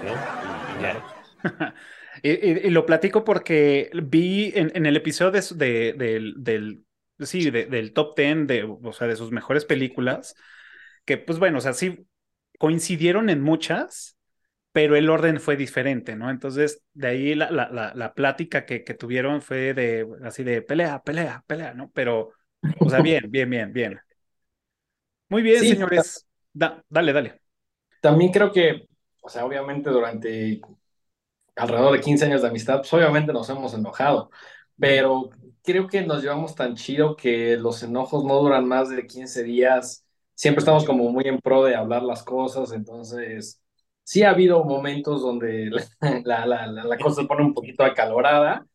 ¿no? 0.00 0.28
Y, 0.66 0.78
ya. 0.78 1.06
Y, 2.22 2.30
y- 2.32 2.66
y 2.66 2.70
lo 2.70 2.86
platico 2.86 3.24
porque 3.24 3.90
vi 4.04 4.52
en, 4.54 4.72
en 4.74 4.84
el 4.86 4.96
episodio 4.96 5.30
de, 5.32 5.42
de- 5.56 5.92
del, 5.94 6.34
del, 6.44 6.84
sí, 7.20 7.50
de- 7.50 7.66
del 7.66 7.92
top 7.92 8.16
10 8.16 8.46
de, 8.46 8.64
o 8.64 8.92
sea, 8.92 9.06
de 9.06 9.16
sus 9.16 9.30
mejores 9.32 9.64
películas, 9.64 10.34
que 11.04 11.18
pues 11.18 11.38
bueno, 11.38 11.58
o 11.58 11.60
sea, 11.60 11.72
sí 11.74 12.06
coincidieron 12.58 13.30
en 13.30 13.40
muchas, 13.42 14.18
pero 14.72 14.96
el 14.96 15.10
orden 15.10 15.40
fue 15.40 15.56
diferente, 15.56 16.16
¿no? 16.16 16.30
Entonces, 16.30 16.82
de 16.94 17.08
ahí 17.08 17.34
la, 17.34 17.50
la, 17.50 17.70
la, 17.70 17.92
la 17.94 18.14
plática 18.14 18.66
que, 18.66 18.84
que 18.84 18.94
tuvieron 18.94 19.42
fue 19.42 19.74
de, 19.74 20.06
así 20.24 20.44
de 20.44 20.62
pelea, 20.62 21.02
pelea, 21.02 21.44
pelea, 21.46 21.74
¿no? 21.74 21.90
Pero, 21.94 22.32
o 22.82 22.90
sea, 22.90 23.00
bien, 23.00 23.30
bien, 23.30 23.50
bien, 23.50 23.72
bien. 23.72 24.00
Muy 25.30 25.42
bien, 25.42 25.64
Sí, 25.64 25.66
señores. 25.66 26.26
Da- 26.52 26.84
dale, 26.90 27.12
dale. 27.14 27.40
También 28.00 28.32
creo 28.32 28.50
que, 28.52 28.86
o 29.22 29.28
sea, 29.28 29.44
obviamente 29.44 29.90
durante 29.90 30.60
alrededor 31.56 31.92
de 31.94 32.00
15 32.00 32.26
años 32.26 32.42
de 32.42 32.48
amistad, 32.48 32.78
pues 32.78 32.92
obviamente 32.94 33.32
nos 33.32 33.48
hemos 33.50 33.74
enojado, 33.74 34.30
pero 34.78 35.30
creo 35.62 35.88
que 35.88 36.02
nos 36.02 36.22
llevamos 36.22 36.54
tan 36.54 36.74
chido 36.76 37.16
que 37.16 37.56
los 37.56 37.82
enojos 37.82 38.24
no 38.24 38.36
duran 38.40 38.66
más 38.68 38.90
de 38.90 39.06
15 39.06 39.42
días. 39.44 40.04
Siempre 40.34 40.60
estamos 40.60 40.84
como 40.86 41.10
muy 41.10 41.24
en 41.28 41.40
pro 41.40 41.64
de 41.64 41.76
hablar 41.76 42.02
las 42.02 42.22
cosas, 42.24 42.72
entonces 42.72 43.60
sí 44.04 44.22
ha 44.24 44.30
habido 44.30 44.64
momentos 44.64 45.22
donde 45.22 45.70
la, 46.24 46.46
la, 46.46 46.66
la, 46.68 46.84
la 46.84 46.98
cosa 46.98 47.22
se 47.22 47.28
pone 47.28 47.44
un 47.44 47.54
poquito 47.54 47.84
acalorada, 47.84 48.66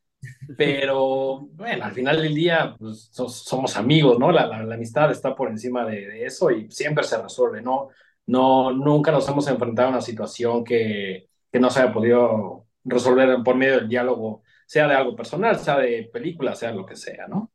pero 0.56 1.42
bueno, 1.54 1.86
al 1.86 1.92
final 1.94 2.22
del 2.22 2.34
día 2.36 2.76
pues, 2.80 3.10
so- 3.12 3.30
somos 3.30 3.76
amigos, 3.78 4.20
¿no? 4.20 4.32
La, 4.32 4.48
la, 4.48 4.64
la 4.64 4.76
amistad 4.76 5.12
está 5.12 5.36
por 5.36 5.50
encima 5.50 5.86
de, 5.86 6.08
de 6.08 6.26
eso 6.26 6.52
y 6.52 6.70
siempre 6.72 7.04
se 7.04 7.22
resuelve, 7.22 7.62
¿no? 7.62 7.90
No, 8.28 8.72
nunca 8.72 9.12
nos 9.12 9.28
hemos 9.30 9.48
enfrentado 9.48 9.90
a 9.90 9.92
una 9.92 10.02
situación 10.02 10.64
que, 10.64 11.28
que 11.52 11.60
no 11.60 11.70
se 11.70 11.82
haya 11.82 11.94
podido 11.94 12.68
resolver 12.84 13.38
por 13.44 13.56
medio 13.56 13.78
del 13.78 13.90
diálogo, 13.90 14.44
sea 14.66 14.88
de 14.88 14.96
algo 14.96 15.16
personal, 15.16 15.60
sea 15.60 15.78
de 15.80 16.10
película, 16.12 16.56
sea 16.56 16.72
lo 16.72 16.86
que 16.86 16.96
sea, 16.96 17.28
¿no? 17.28 17.52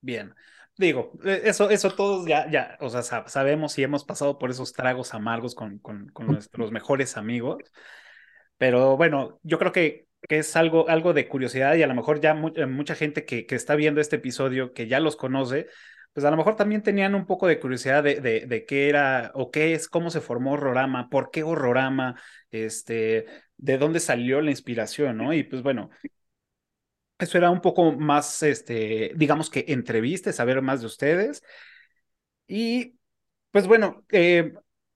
Bien. 0.00 0.34
Digo, 0.76 1.12
eh, 1.24 1.42
eso, 1.44 1.70
eso 1.70 1.90
todos 1.94 2.26
ya, 2.26 2.50
ya, 2.50 2.76
o 2.80 2.90
sea, 2.90 3.00
sab- 3.02 3.28
sabemos 3.28 3.78
y 3.78 3.84
hemos 3.84 4.04
pasado 4.04 4.38
por 4.38 4.50
esos 4.50 4.72
tragos 4.72 5.14
amargos 5.14 5.54
con, 5.54 5.78
con, 5.78 6.08
con 6.08 6.26
nuestros 6.26 6.72
mejores 6.72 7.16
amigos. 7.16 7.58
Pero 8.58 8.96
bueno, 8.96 9.38
yo 9.42 9.58
creo 9.58 9.72
que, 9.72 10.06
que 10.28 10.38
es 10.38 10.56
algo, 10.56 10.88
algo 10.88 11.12
de 11.12 11.28
curiosidad 11.28 11.74
y 11.74 11.82
a 11.82 11.86
lo 11.86 11.94
mejor 11.94 12.20
ya 12.20 12.32
eh, 12.56 12.66
mucha 12.66 12.94
gente 12.94 13.24
que, 13.24 13.46
que 13.46 13.54
está 13.54 13.74
viendo 13.76 14.00
este 14.00 14.16
episodio, 14.16 14.72
que 14.72 14.86
ya 14.88 15.00
los 15.00 15.16
conoce, 15.16 15.66
pues 16.12 16.24
a 16.24 16.30
lo 16.30 16.36
mejor 16.36 16.56
también 16.56 16.82
tenían 16.82 17.14
un 17.14 17.26
poco 17.26 17.46
de 17.46 17.58
curiosidad 17.60 18.02
de, 18.04 18.20
de, 18.20 18.64
qué 18.66 18.88
era 18.88 19.32
o 19.34 19.50
qué 19.50 19.74
es, 19.74 19.88
cómo 19.88 20.10
se 20.10 20.20
formó 20.20 20.52
Horrorama, 20.52 21.10
por 21.10 21.30
qué 21.30 21.42
Horrorama, 21.42 22.20
este, 22.50 23.26
de 23.56 23.78
dónde 23.78 24.00
salió 24.00 24.40
la 24.40 24.50
inspiración, 24.50 25.16
¿no? 25.18 25.32
Y 25.32 25.42
pues 25.42 25.62
bueno, 25.62 25.90
eso 27.18 27.38
era 27.38 27.50
un 27.50 27.60
poco 27.60 27.92
más, 27.92 28.42
este, 28.42 29.12
digamos 29.16 29.50
que 29.50 29.64
entrevista, 29.68 30.32
saber 30.32 30.62
más 30.62 30.80
de 30.80 30.86
ustedes. 30.86 31.42
Y 32.46 32.98
pues 33.50 33.66
bueno, 33.66 34.04
eh, 34.10 34.52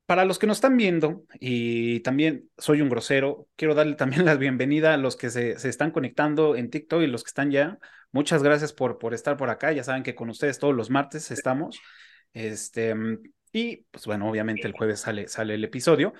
para 0.08 0.24
los 0.24 0.38
que 0.38 0.46
nos 0.46 0.56
están 0.56 0.78
viendo, 0.78 1.26
y 1.38 2.00
también 2.00 2.48
soy 2.56 2.80
un 2.80 2.88
grosero, 2.88 3.46
quiero 3.56 3.74
darle 3.74 3.94
también 3.94 4.24
la 4.24 4.36
bienvenida 4.36 4.94
a 4.94 4.96
los 4.96 5.16
que 5.16 5.28
se, 5.28 5.58
se 5.58 5.68
están 5.68 5.90
conectando 5.90 6.56
en 6.56 6.70
TikTok 6.70 7.02
y 7.02 7.06
los 7.08 7.24
que 7.24 7.28
están 7.28 7.50
ya. 7.50 7.78
Muchas 8.10 8.42
gracias 8.42 8.72
por, 8.72 8.96
por 8.96 9.12
estar 9.12 9.36
por 9.36 9.50
acá. 9.50 9.70
Ya 9.70 9.84
saben 9.84 10.02
que 10.02 10.14
con 10.14 10.30
ustedes 10.30 10.58
todos 10.58 10.74
los 10.74 10.88
martes 10.88 11.30
estamos. 11.30 11.78
Este, 12.32 12.94
y 13.52 13.84
pues 13.90 14.06
bueno, 14.06 14.30
obviamente 14.30 14.66
el 14.66 14.72
jueves 14.72 15.00
sale, 15.00 15.28
sale 15.28 15.56
el 15.56 15.64
episodio. 15.64 16.14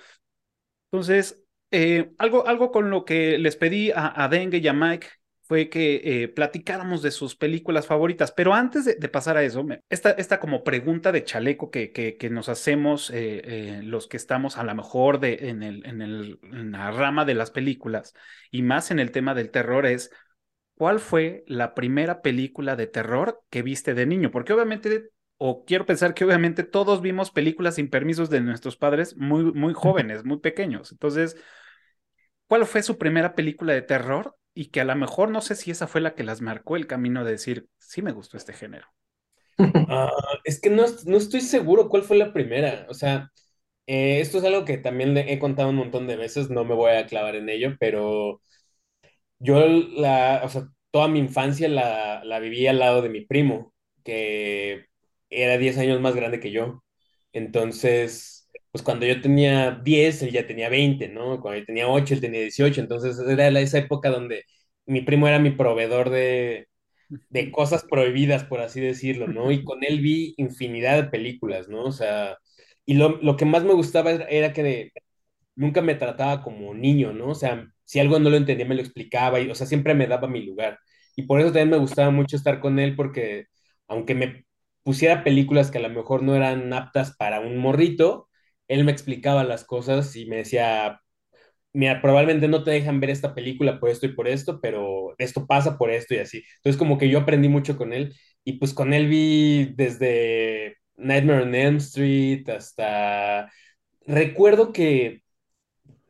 Entonces, 0.93 1.43
eh, 1.71 2.11
algo, 2.19 2.47
algo 2.47 2.71
con 2.71 2.91
lo 2.91 3.07
que 3.07 3.39
les 3.39 3.57
pedí 3.57 3.91
a, 3.91 4.23
a 4.23 4.29
Dengue 4.29 4.59
y 4.59 4.69
a 4.69 4.75
Mike 4.75 5.09
fue 5.49 5.71
que 5.71 6.23
eh, 6.25 6.29
platicáramos 6.29 7.03
de 7.03 7.11
sus 7.11 7.35
películas 7.35 7.87
favoritas. 7.87 8.33
Pero 8.33 8.55
antes 8.55 8.85
de, 8.85 8.95
de 8.97 9.09
pasar 9.09 9.37
a 9.39 9.43
eso, 9.43 9.65
me- 9.65 9.83
esta, 9.89 10.11
esta 10.13 10.41
como 10.41 10.63
pregunta 10.63 11.11
de 11.11 11.25
chaleco 11.25 11.71
que, 11.71 11.91
que, 11.93 12.17
que 12.19 12.31
nos 12.31 12.49
hacemos 12.51 13.11
eh, 13.11 13.43
eh, 13.45 13.81
los 13.83 14.07
que 14.09 14.19
estamos 14.19 14.59
a 14.59 14.65
lo 14.65 14.75
mejor 14.75 15.21
de, 15.21 15.49
en, 15.49 15.63
el, 15.63 15.87
en, 15.87 16.03
el, 16.03 16.39
en 16.43 16.73
la 16.73 16.91
rama 16.91 17.25
de 17.25 17.35
las 17.35 17.51
películas 17.51 18.15
y 18.51 18.63
más 18.63 18.91
en 18.91 18.99
el 18.99 19.11
tema 19.11 19.35
del 19.35 19.51
terror 19.51 19.87
es, 19.87 20.11
¿cuál 20.77 21.01
fue 21.01 21.45
la 21.47 21.75
primera 21.75 22.23
película 22.23 22.77
de 22.77 22.87
terror 22.87 23.43
que 23.51 23.63
viste 23.63 23.95
de 23.95 24.07
niño? 24.07 24.31
Porque 24.31 24.53
obviamente, 24.53 25.11
o 25.39 25.65
quiero 25.65 25.87
pensar 25.87 26.15
que 26.15 26.25
obviamente 26.25 26.65
todos 26.65 27.03
vimos 27.03 27.31
películas 27.31 27.77
sin 27.77 27.91
permisos 27.91 28.31
de 28.31 28.41
nuestros 28.41 28.77
padres 28.77 29.17
muy, 29.17 29.45
muy 29.53 29.75
jóvenes, 29.75 30.25
muy 30.25 30.39
pequeños. 30.41 30.93
Entonces, 30.93 31.37
¿cuál 32.47 32.67
fue 32.67 32.83
su 32.83 32.99
primera 32.99 33.35
película 33.35 33.73
de 33.75 33.83
terror? 33.83 34.37
Y 34.59 34.67
que 34.71 34.81
a 34.81 34.85
lo 34.85 34.97
mejor 34.97 35.31
no 35.31 35.41
sé 35.41 35.55
si 35.55 35.71
esa 35.71 35.87
fue 35.87 36.01
la 36.01 36.15
que 36.17 36.25
las 36.25 36.41
marcó 36.43 36.77
el 36.77 36.89
camino 36.89 37.25
de 37.25 37.33
decir, 37.33 37.69
sí 37.79 38.03
me 38.03 38.13
gustó 38.13 38.37
este 38.37 38.53
género. 38.53 38.89
Ah, 39.87 40.11
es 40.45 40.61
que 40.61 40.71
no, 40.71 40.85
no 41.07 41.17
estoy 41.17 41.41
seguro 41.41 41.89
cuál 41.89 42.03
fue 42.03 42.17
la 42.19 42.33
primera. 42.33 42.87
O 42.91 42.95
sea, 42.95 43.31
eh, 43.87 44.21
esto 44.21 44.39
es 44.39 44.45
algo 44.45 44.65
que 44.65 44.79
también 44.79 45.15
le 45.15 45.33
he 45.33 45.39
contado 45.39 45.71
un 45.71 45.77
montón 45.77 46.07
de 46.07 46.17
veces, 46.17 46.51
no 46.51 46.65
me 46.65 46.75
voy 46.75 46.93
a 46.93 47.07
clavar 47.07 47.37
en 47.37 47.49
ello, 47.49 47.77
pero 47.81 48.43
yo 49.39 49.67
la, 49.69 50.43
o 50.45 50.49
sea, 50.49 50.69
toda 50.91 51.09
mi 51.09 51.19
infancia 51.19 51.69
la, 51.69 52.25
la 52.25 52.39
viví 52.41 52.67
al 52.67 52.79
lado 52.79 53.03
de 53.03 53.09
mi 53.11 53.23
primo, 53.23 53.75
que 54.05 54.87
era 55.31 55.59
10 55.59 55.79
años 55.79 56.01
más 56.01 56.15
grande 56.15 56.41
que 56.41 56.51
yo. 56.53 56.85
Entonces, 57.33 58.38
pues 58.73 58.83
cuando 58.85 59.07
yo 59.07 59.21
tenía 59.21 59.73
10, 59.73 60.23
él 60.23 60.31
ya 60.33 60.47
tenía 60.47 60.69
20, 60.69 61.09
¿no? 61.09 61.41
Cuando 61.41 61.61
yo 61.61 61.67
tenía 61.67 61.89
8, 61.89 62.15
él 62.15 62.21
tenía 62.21 62.41
18, 62.41 62.81
entonces 62.81 63.19
era 63.29 63.49
esa 63.61 63.79
época 63.79 64.11
donde 64.11 64.45
mi 64.87 65.03
primo 65.03 65.29
era 65.29 65.39
mi 65.39 65.51
proveedor 65.53 66.11
de, 66.11 66.69
de 67.31 67.51
cosas 67.53 67.85
prohibidas, 67.85 68.45
por 68.45 68.61
así 68.61 68.81
decirlo, 68.81 69.29
¿no? 69.29 69.51
Y 69.53 69.65
con 69.65 69.85
él 69.85 70.01
vi 70.01 70.35
infinidad 70.39 70.97
de 71.03 71.11
películas, 71.11 71.69
¿no? 71.69 71.85
O 71.85 71.93
sea, 71.93 72.39
y 72.87 72.95
lo, 72.95 73.19
lo 73.23 73.37
que 73.37 73.45
más 73.45 73.65
me 73.65 73.75
gustaba 73.75 74.13
era 74.13 74.53
que 74.53 74.93
nunca 75.57 75.83
me 75.83 75.95
trataba 75.95 76.43
como 76.43 76.75
niño, 76.75 77.13
¿no? 77.13 77.29
O 77.31 77.35
sea, 77.35 77.67
si 77.85 77.99
algo 78.01 78.19
no 78.19 78.31
lo 78.31 78.37
entendía, 78.37 78.67
me 78.67 78.75
lo 78.75 78.83
explicaba, 78.83 79.41
y, 79.41 79.51
o 79.51 79.55
sea, 79.55 79.67
siempre 79.67 79.95
me 79.95 80.07
daba 80.07 80.29
mi 80.29 80.43
lugar. 80.45 80.79
Y 81.17 81.23
por 81.25 81.41
eso 81.41 81.49
también 81.49 81.71
me 81.71 81.79
gustaba 81.79 82.11
mucho 82.11 82.37
estar 82.37 82.61
con 82.61 82.79
él, 82.79 82.95
porque 82.97 83.47
aunque 83.89 84.15
me 84.15 84.45
pusiera 84.83 85.25
películas 85.25 85.71
que 85.71 85.79
a 85.79 85.81
lo 85.83 85.91
mejor 85.91 86.23
no 86.23 86.35
eran 86.37 86.73
aptas 86.73 87.17
para 87.17 87.41
un 87.41 87.59
morrito, 87.59 88.28
él 88.69 88.85
me 88.85 88.93
explicaba 88.93 89.45
las 89.45 89.65
cosas 89.65 90.15
y 90.17 90.27
me 90.27 90.37
decía, 90.39 91.01
mira, 91.73 92.03
probablemente 92.03 92.49
no 92.49 92.65
te 92.65 92.71
dejan 92.73 93.01
ver 93.01 93.11
esta 93.11 93.35
película 93.35 93.81
por 93.81 93.91
esto 93.91 94.07
y 94.07 94.15
por 94.15 94.29
esto, 94.29 94.61
pero 94.61 95.15
esto 95.19 95.47
pasa 95.47 95.79
por 95.79 95.91
esto 95.91 96.15
y 96.15 96.19
así. 96.19 96.43
Entonces 96.59 96.79
como 96.79 96.99
que 96.99 97.09
yo 97.09 97.21
aprendí 97.21 97.49
mucho 97.49 97.77
con 97.77 97.93
él 97.93 98.15
y 98.45 98.55
pues 98.55 98.75
con 98.75 98.95
él 98.95 99.09
vi 99.09 99.67
desde 99.77 100.77
Nightmare 100.97 101.43
on 101.45 101.55
Elm 101.55 101.77
Street 101.77 102.49
hasta... 102.51 103.51
Recuerdo 104.07 104.73
que 104.73 105.23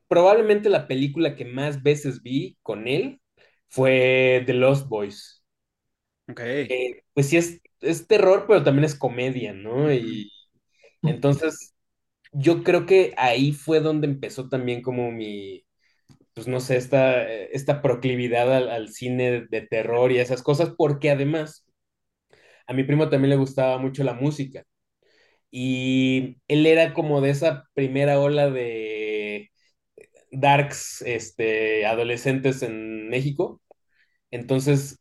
probablemente 0.09 0.69
la 0.69 0.89
película 0.89 1.37
que 1.37 1.45
más 1.45 1.83
veces 1.83 2.23
vi 2.23 2.59
con 2.63 2.89
él 2.89 3.21
fue 3.69 4.43
The 4.47 4.55
Lost 4.55 4.89
Boys. 4.89 5.45
Ok. 6.29 6.41
Eh, 6.41 7.03
pues 7.15 7.29
sí 7.29 7.37
es, 7.37 7.61
es 7.81 8.07
terror, 8.07 8.45
pero 8.47 8.63
también 8.63 8.85
es 8.85 8.95
comedia, 8.95 9.53
¿no? 9.53 9.93
Y 9.93 10.31
entonces 11.03 11.75
yo 12.33 12.63
creo 12.65 12.87
que 12.87 13.15
ahí 13.17 13.53
fue 13.53 13.81
donde 13.81 14.07
empezó 14.07 14.49
también 14.49 14.83
como 14.83 15.11
mi, 15.13 15.65
pues 16.35 16.49
no 16.49 16.61
sé, 16.61 16.77
esta, 16.77 17.25
esta 17.31 17.83
proclividad 17.83 18.53
al, 18.71 18.89
cine 18.91 19.47
de 19.51 19.63
terror 19.63 20.13
y 20.13 20.19
esas 20.19 20.43
cosas, 20.43 20.73
porque 20.77 21.11
además 21.11 21.67
a 22.67 22.73
mi 22.75 22.85
primo 22.85 23.09
también 23.09 23.31
le 23.31 23.37
gustaba 23.37 23.79
mucho 23.79 24.05
la 24.05 24.15
música. 24.15 24.65
Y 25.51 26.39
él 26.49 26.67
era 26.67 26.95
como 26.95 27.21
de 27.21 27.31
esa 27.31 27.65
primera 27.75 28.21
ola 28.21 28.51
de 28.51 29.51
darks, 30.33 31.03
este, 31.03 31.87
adolescentes 31.87 32.63
en 32.63 33.09
México. 33.09 33.63
Entonces, 34.31 34.99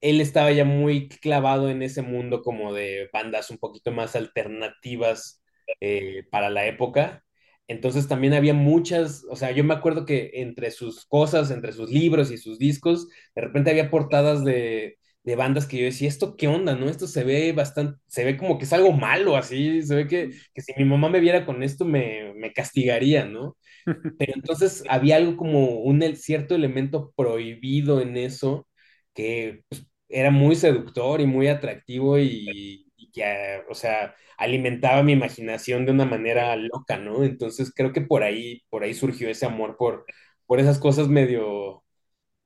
él 0.00 0.20
estaba 0.20 0.52
ya 0.52 0.64
muy 0.64 1.08
clavado 1.08 1.70
en 1.70 1.82
ese 1.82 2.02
mundo 2.02 2.42
como 2.42 2.74
de 2.74 3.08
bandas 3.12 3.50
un 3.50 3.58
poquito 3.58 3.92
más 3.92 4.16
alternativas 4.16 5.42
eh, 5.80 6.24
para 6.30 6.50
la 6.50 6.66
época. 6.66 7.24
Entonces 7.68 8.08
también 8.08 8.32
había 8.34 8.54
muchas, 8.54 9.24
o 9.30 9.36
sea, 9.36 9.50
yo 9.50 9.62
me 9.64 9.74
acuerdo 9.74 10.06
que 10.06 10.30
entre 10.34 10.70
sus 10.70 11.04
cosas, 11.06 11.50
entre 11.50 11.72
sus 11.72 11.90
libros 11.90 12.30
y 12.30 12.38
sus 12.38 12.58
discos, 12.58 13.08
de 13.34 13.42
repente 13.42 13.70
había 13.70 13.90
portadas 13.90 14.42
de, 14.44 14.98
de 15.22 15.36
bandas 15.36 15.66
que 15.66 15.76
yo 15.78 15.84
decía, 15.84 16.08
¿esto 16.08 16.34
qué 16.36 16.48
onda, 16.48 16.74
no? 16.74 16.88
Esto 16.88 17.06
se 17.06 17.24
ve 17.24 17.52
bastante, 17.52 17.98
se 18.06 18.24
ve 18.24 18.38
como 18.38 18.56
que 18.58 18.64
es 18.64 18.72
algo 18.72 18.92
malo, 18.92 19.36
así, 19.36 19.82
se 19.82 19.94
ve 19.94 20.06
que, 20.06 20.30
que 20.54 20.62
si 20.62 20.72
mi 20.78 20.84
mamá 20.86 21.10
me 21.10 21.20
viera 21.20 21.44
con 21.44 21.62
esto 21.62 21.84
me, 21.84 22.32
me 22.34 22.52
castigaría, 22.54 23.26
¿no? 23.26 23.56
Pero 24.18 24.32
entonces 24.34 24.82
había 24.88 25.16
algo 25.16 25.36
como 25.36 25.80
un 25.80 26.02
cierto 26.16 26.54
elemento 26.54 27.12
prohibido 27.16 28.00
en 28.00 28.16
eso 28.16 28.66
que 29.14 29.62
pues, 29.68 29.86
era 30.08 30.30
muy 30.30 30.56
seductor 30.56 31.20
y 31.20 31.26
muy 31.26 31.48
atractivo 31.48 32.18
y, 32.18 32.87
y 33.08 33.12
que, 33.12 33.62
o 33.68 33.74
sea, 33.74 34.14
alimentaba 34.38 35.02
mi 35.02 35.12
imaginación 35.12 35.86
de 35.86 35.92
una 35.92 36.04
manera 36.06 36.56
loca, 36.56 36.98
¿no? 36.98 37.24
Entonces 37.24 37.72
creo 37.74 37.92
que 37.92 38.00
por 38.02 38.22
ahí, 38.22 38.62
por 38.70 38.82
ahí 38.84 38.94
surgió 38.94 39.28
ese 39.30 39.46
amor 39.46 39.76
por, 39.76 40.06
por 40.46 40.60
esas 40.60 40.78
cosas 40.78 41.08
medio, 41.08 41.84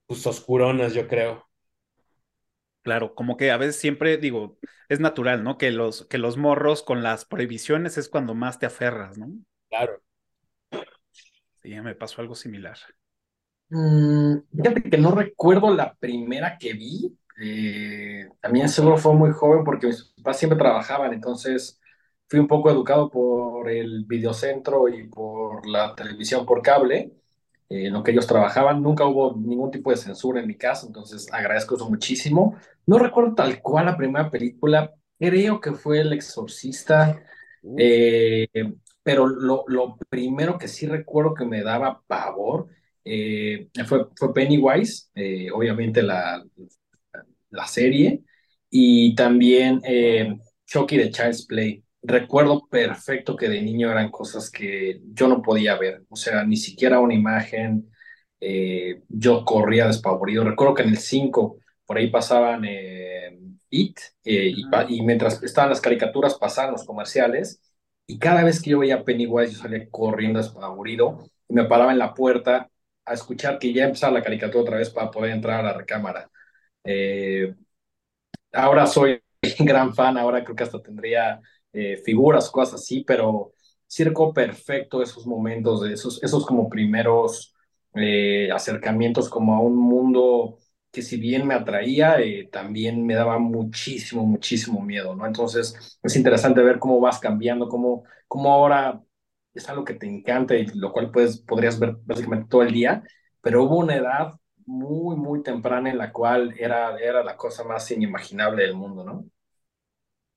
pues, 0.07 0.27
oscuronas, 0.27 0.95
yo 0.95 1.09
creo. 1.09 1.47
Claro, 2.83 3.15
como 3.15 3.37
que 3.37 3.51
a 3.53 3.57
veces 3.57 3.77
siempre 3.77 4.17
digo, 4.19 4.59
es 4.89 4.99
natural, 5.01 5.45
¿no? 5.45 5.57
Que 5.59 5.71
los, 5.71 6.07
que 6.07 6.19
los 6.19 6.37
morros 6.37 6.83
con 6.83 7.03
las 7.03 7.25
prohibiciones 7.25 7.97
es 7.99 8.09
cuando 8.09 8.35
más 8.35 8.59
te 8.59 8.67
aferras, 8.67 9.19
¿no? 9.19 9.29
Claro. 9.69 10.03
Sí, 11.63 11.71
ya 11.71 11.83
me 11.83 11.95
pasó 11.95 12.21
algo 12.21 12.35
similar. 12.35 12.79
Mm, 13.71 14.39
fíjate 14.55 14.83
que 14.91 14.99
no 14.99 15.11
recuerdo 15.13 15.75
la 15.75 15.95
primera 15.95 16.59
que 16.59 16.75
vi. 16.75 17.17
Eh, 17.45 18.29
también 18.41 18.69
seguro 18.69 18.97
fue 18.99 19.15
muy 19.15 19.33
joven 19.33 19.65
porque 19.65 19.89
mis 19.89 20.05
papás 20.17 20.39
siempre 20.39 20.59
trabajaban, 20.59 21.13
entonces 21.13 21.81
fui 22.29 22.39
un 22.41 22.47
poco 22.49 22.71
educado 22.71 23.11
por 23.11 23.69
el 23.69 24.05
videocentro 24.07 24.89
y 24.89 25.09
por 25.09 25.67
la 25.67 25.95
televisión 25.97 26.47
por 26.47 26.63
cable, 26.63 27.13
eh, 27.69 27.87
en 27.87 27.93
lo 27.93 28.03
que 28.03 28.13
ellos 28.13 28.27
trabajaban. 28.27 28.83
Nunca 28.83 29.05
hubo 29.07 29.35
ningún 29.37 29.71
tipo 29.71 29.91
de 29.91 29.97
censura 29.97 30.41
en 30.41 30.47
mi 30.47 30.57
casa, 30.57 30.87
entonces 30.87 31.29
agradezco 31.33 31.75
eso 31.77 31.89
muchísimo. 31.89 32.57
No 32.87 32.99
recuerdo 32.99 33.35
tal 33.35 33.61
cual 33.63 33.87
la 33.87 33.97
primera 33.97 34.31
película, 34.31 34.95
creo 35.19 35.61
que 35.61 35.73
fue 35.73 36.01
El 36.01 36.13
Exorcista. 36.13 37.21
Eh, 37.77 38.49
pero 39.03 39.27
lo, 39.27 39.65
lo 39.69 39.97
primero 40.09 40.59
que 40.59 40.69
sí 40.69 40.87
recuerdo 40.87 41.35
que 41.35 41.45
me 41.45 41.63
daba 41.63 42.03
pavor 42.07 42.69
eh, 43.05 43.69
fue, 43.87 44.07
fue 44.17 44.33
Pennywise, 44.35 45.11
eh, 45.15 45.51
obviamente 45.51 46.03
la, 46.03 46.45
la 47.53 47.67
serie, 47.67 48.23
y 48.71 49.15
también 49.15 49.81
eh, 49.85 50.37
Chucky 50.67 50.97
de 50.99 51.11
Child's 51.11 51.47
Play. 51.47 51.85
Recuerdo 52.03 52.67
perfecto 52.69 53.37
que 53.37 53.49
de 53.49 53.63
niño 53.63 53.91
eran 53.93 54.11
cosas 54.11 54.51
que 54.51 55.01
yo 55.13 55.29
no 55.29 55.43
podía 55.43 55.77
ver, 55.79 56.03
o 56.11 56.17
sea, 56.17 56.45
ni 56.45 56.57
siquiera 56.57 57.01
una 57.01 57.15
imagen, 57.15 57.91
eh, 58.41 59.03
yo 59.09 59.45
corría 59.45 59.87
despavorido. 59.87 60.45
Recuerdo 60.45 60.75
que 60.75 60.83
en 60.83 60.89
el 60.91 60.99
5 60.99 61.59
por 61.87 61.99
ahí 61.99 62.11
pasaban 62.11 62.65
eh, 62.67 63.39
It, 63.71 63.99
eh, 64.25 64.53
y, 64.55 64.69
pa- 64.69 64.87
y 64.89 65.03
mientras 65.03 65.43
estaban 65.43 65.71
las 65.71 65.81
caricaturas 65.81 66.35
pasaban 66.37 66.73
los 66.73 66.85
comerciales, 66.85 67.61
y 68.07 68.19
cada 68.19 68.45
vez 68.45 68.61
que 68.61 68.71
yo 68.71 68.81
veía 68.81 69.05
Pennywise 69.05 69.53
yo 69.55 69.59
salía 69.61 69.89
corriendo 69.91 70.39
despavorido 70.41 71.19
y 71.49 71.55
me 71.55 71.65
paraba 71.65 71.93
en 71.93 71.99
la 71.99 72.15
puerta 72.15 72.69
a 73.05 73.15
escuchar 73.15 73.59
que 73.59 73.73
ya 73.73 73.85
empezaba 73.85 74.13
la 74.19 74.23
caricatura 74.23 74.63
otra 74.63 74.77
vez 74.79 74.91
para 74.91 75.11
poder 75.11 75.31
entrar 75.33 75.61
a 75.61 75.63
la 75.63 75.73
recámara. 75.75 76.31
Eh, 76.85 77.55
ahora 78.53 78.87
soy 78.87 79.21
gran 79.59 79.95
fan, 79.95 80.17
ahora 80.19 80.45
creo 80.45 80.57
que 80.57 80.63
hasta 80.65 80.83
tendría 80.83 81.41
eh, 81.73 81.97
figuras, 82.05 82.51
cosas 82.51 82.75
así, 82.81 83.05
pero 83.05 83.53
circo 83.87 84.33
perfecto 84.33 85.03
esos 85.03 85.27
momentos, 85.27 85.85
esos, 85.87 86.23
esos 86.23 86.47
como 86.47 86.69
primeros 86.69 87.55
eh, 87.95 88.51
acercamientos 88.53 89.29
como 89.29 89.55
a 89.55 89.61
un 89.61 89.77
mundo 89.77 90.59
que 90.91 91.03
si 91.03 91.17
bien 91.19 91.47
me 91.47 91.55
atraía, 91.55 92.21
eh, 92.21 92.49
también 92.53 93.05
me 93.07 93.15
daba 93.15 93.39
muchísimo, 93.39 94.25
muchísimo 94.27 94.83
miedo, 94.83 95.15
¿no? 95.17 95.27
Entonces 95.27 95.99
es 96.03 96.17
interesante 96.17 96.63
ver 96.63 96.79
cómo 96.79 97.01
vas 97.01 97.19
cambiando, 97.19 97.69
cómo, 97.69 98.05
cómo 98.29 98.53
ahora 98.53 99.01
es 99.55 99.69
algo 99.69 99.85
que 99.85 99.95
te 99.95 100.07
encanta 100.07 100.55
y 100.57 100.67
lo 100.75 100.93
cual 100.93 101.11
puedes, 101.11 101.39
podrías 101.39 101.79
ver 101.79 101.97
básicamente 102.05 102.49
todo 102.51 102.63
el 102.63 102.73
día, 102.73 103.03
pero 103.41 103.65
hubo 103.65 103.79
una 103.79 103.97
edad 103.97 104.35
muy, 104.67 105.17
muy 105.17 105.43
temprana 105.43 105.91
en 105.91 105.99
la 105.99 106.13
cual 106.13 106.55
era, 106.59 106.97
era 106.99 107.23
la 107.25 107.37
cosa 107.37 107.65
más 107.65 107.91
inimaginable 107.91 108.63
del 108.65 108.75
mundo, 108.75 109.05
¿no? 109.05 109.25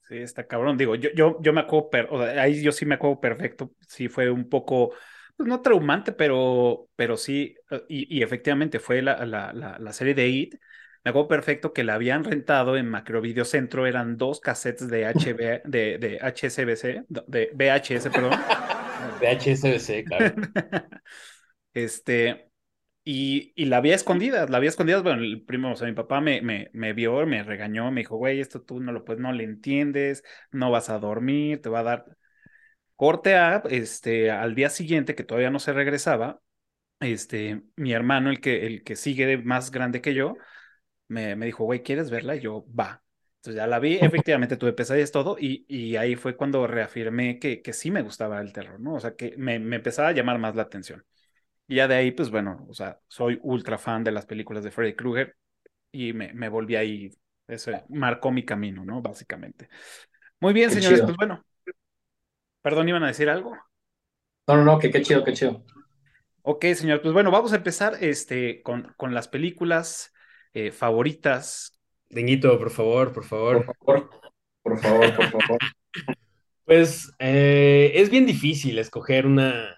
Sí, 0.04 0.18
está 0.18 0.46
cabrón. 0.48 0.78
Digo, 0.78 0.94
yo, 0.96 1.10
yo, 1.16 1.38
yo 1.42 1.52
me 1.52 1.62
acuerdo, 1.62 1.90
per- 1.90 2.08
o 2.12 2.20
sea, 2.24 2.42
ahí 2.44 2.62
yo 2.62 2.72
sí 2.72 2.86
me 2.86 2.96
acuerdo 2.96 3.20
perfecto. 3.20 3.72
Sí, 3.88 4.08
fue 4.08 4.30
un 4.30 4.48
poco, 4.50 4.94
pues 5.36 5.50
no 5.50 5.62
traumante, 5.62 6.12
pero, 6.12 6.90
pero 6.96 7.18
sí, 7.18 7.56
eh, 7.72 7.84
y, 7.90 8.20
y 8.20 8.22
efectivamente 8.22 8.80
fue 8.80 9.02
la, 9.02 9.26
la, 9.26 9.52
la, 9.54 9.80
la 9.80 9.94
serie 9.94 10.14
de 10.14 10.28
It. 10.28 10.56
Me 11.04 11.10
acuerdo 11.10 11.28
perfecto 11.28 11.74
que 11.74 11.84
la 11.84 11.96
habían 11.96 12.24
rentado 12.24 12.78
en 12.78 12.88
Macrovideo 12.90 13.46
Centro, 13.46 13.86
eran 13.88 14.18
dos 14.18 14.40
cassettes 14.40 14.90
de, 14.90 15.06
HB, 15.08 15.62
de, 15.66 15.98
de 15.98 16.20
HSBC, 16.22 17.06
de 17.10 17.50
VHS, 17.54 18.12
perdón. 18.12 18.46
VHSBC, 19.20 20.04
claro. 20.06 20.36
Este, 21.74 22.45
y, 23.06 23.54
y 23.56 23.66
la 23.68 23.78
había 23.78 23.96
escondida, 23.96 24.48
la 24.48 24.58
había 24.58 24.70
escondida, 24.72 25.02
bueno, 25.02 25.24
el 25.24 25.44
primo, 25.46 25.74
o 25.74 25.78
sea, 25.78 25.88
mi 25.88 25.94
papá 25.96 26.22
me, 26.22 26.42
me, 26.44 26.72
me 26.74 26.94
vio, 26.94 27.26
me 27.28 27.44
regañó, 27.44 27.92
me 27.92 28.02
dijo, 28.02 28.18
güey, 28.18 28.42
esto 28.42 28.64
tú 28.64 28.82
no 28.82 28.92
lo 28.94 29.06
pues 29.06 29.20
no 29.20 29.34
le 29.34 29.46
entiendes, 29.46 30.24
no 30.52 30.72
vas 30.72 30.90
a 30.90 31.00
dormir, 31.00 31.62
te 31.62 31.70
va 31.70 31.82
a 31.82 31.84
dar 31.84 32.18
corte 32.96 33.36
a, 33.36 33.64
este, 33.70 34.32
al 34.32 34.56
día 34.56 34.70
siguiente, 34.70 35.16
que 35.16 35.24
todavía 35.24 35.50
no 35.52 35.60
se 35.60 35.74
regresaba, 35.74 36.42
este, 37.02 37.64
mi 37.78 37.94
hermano, 37.94 38.30
el 38.32 38.42
que, 38.42 38.68
el 38.68 38.84
que 38.84 38.96
sigue 38.96 39.26
de 39.28 39.38
más 39.40 39.72
grande 39.72 40.02
que 40.02 40.14
yo, 40.16 40.38
me, 41.08 41.36
me 41.36 41.48
dijo, 41.48 41.66
güey, 41.66 41.84
¿quieres 41.84 42.10
verla? 42.12 42.36
Y 42.36 42.42
yo, 42.42 42.66
va. 42.78 43.04
Entonces 43.38 43.58
ya 43.58 43.68
la 43.68 43.80
vi, 43.80 43.96
efectivamente 43.96 44.58
tuve 44.58 44.74
pesadillas 44.74 45.12
todo, 45.12 45.38
y, 45.40 45.66
y 45.70 45.98
ahí 45.98 46.16
fue 46.16 46.36
cuando 46.38 46.68
reafirmé 46.68 47.40
que, 47.40 47.62
que 47.62 47.74
sí 47.74 47.92
me 47.92 48.02
gustaba 48.04 48.42
el 48.42 48.54
terror, 48.54 48.80
¿no? 48.80 48.96
O 48.96 49.00
sea, 49.00 49.16
que 49.16 49.36
me, 49.38 49.60
me 49.60 49.78
empezaba 49.78 50.10
a 50.10 50.14
llamar 50.14 50.40
más 50.40 50.56
la 50.56 50.64
atención. 50.64 51.06
Y 51.68 51.76
ya 51.76 51.88
de 51.88 51.96
ahí, 51.96 52.12
pues 52.12 52.30
bueno, 52.30 52.66
o 52.70 52.74
sea, 52.74 53.00
soy 53.08 53.40
ultra 53.44 53.78
fan 53.78 54.04
de 54.04 54.12
las 54.12 54.26
películas 54.26 54.64
de 54.64 54.72
Freddy 54.72 54.96
Krueger 54.96 55.36
y 55.92 56.14
me, 56.14 56.34
me 56.34 56.50
volví 56.50 56.76
ahí, 56.76 57.12
eso 57.48 57.72
marcó 57.90 58.32
mi 58.32 58.46
camino, 58.46 58.86
¿no? 58.86 59.02
Básicamente. 59.02 59.70
Muy 60.40 60.54
bien, 60.54 60.70
Qué 60.70 60.76
señores, 60.76 61.00
chido. 61.00 61.06
pues 61.06 61.18
bueno, 61.18 61.44
perdón, 62.62 62.90
¿iban 62.90 63.04
a 63.04 63.08
decir 63.08 63.30
algo? 63.30 63.56
No, 64.48 64.56
no, 64.58 64.64
no, 64.64 64.80
que 64.80 64.92
qué 64.92 65.02
chido, 65.02 65.24
qué 65.24 65.34
chido. 65.34 65.64
Ok, 66.44 66.66
señor, 66.76 67.02
pues 67.02 67.14
bueno, 67.14 67.32
vamos 67.32 67.54
a 67.54 67.56
empezar 67.56 67.98
este, 68.02 68.62
con, 68.62 68.94
con 68.98 69.14
las 69.16 69.28
películas 69.28 70.14
eh, 70.54 70.72
favoritas. 70.72 71.80
Deñito, 72.10 72.58
por 72.60 72.70
favor, 72.70 73.12
por 73.12 73.24
favor, 73.26 73.66
por 74.64 74.78
favor, 74.80 75.16
por 75.16 75.30
favor. 75.32 75.60
Pues 76.66 77.12
eh, 77.20 77.92
es 77.96 78.10
bien 78.10 78.26
difícil 78.26 78.80
escoger 78.80 79.28
una, 79.28 79.78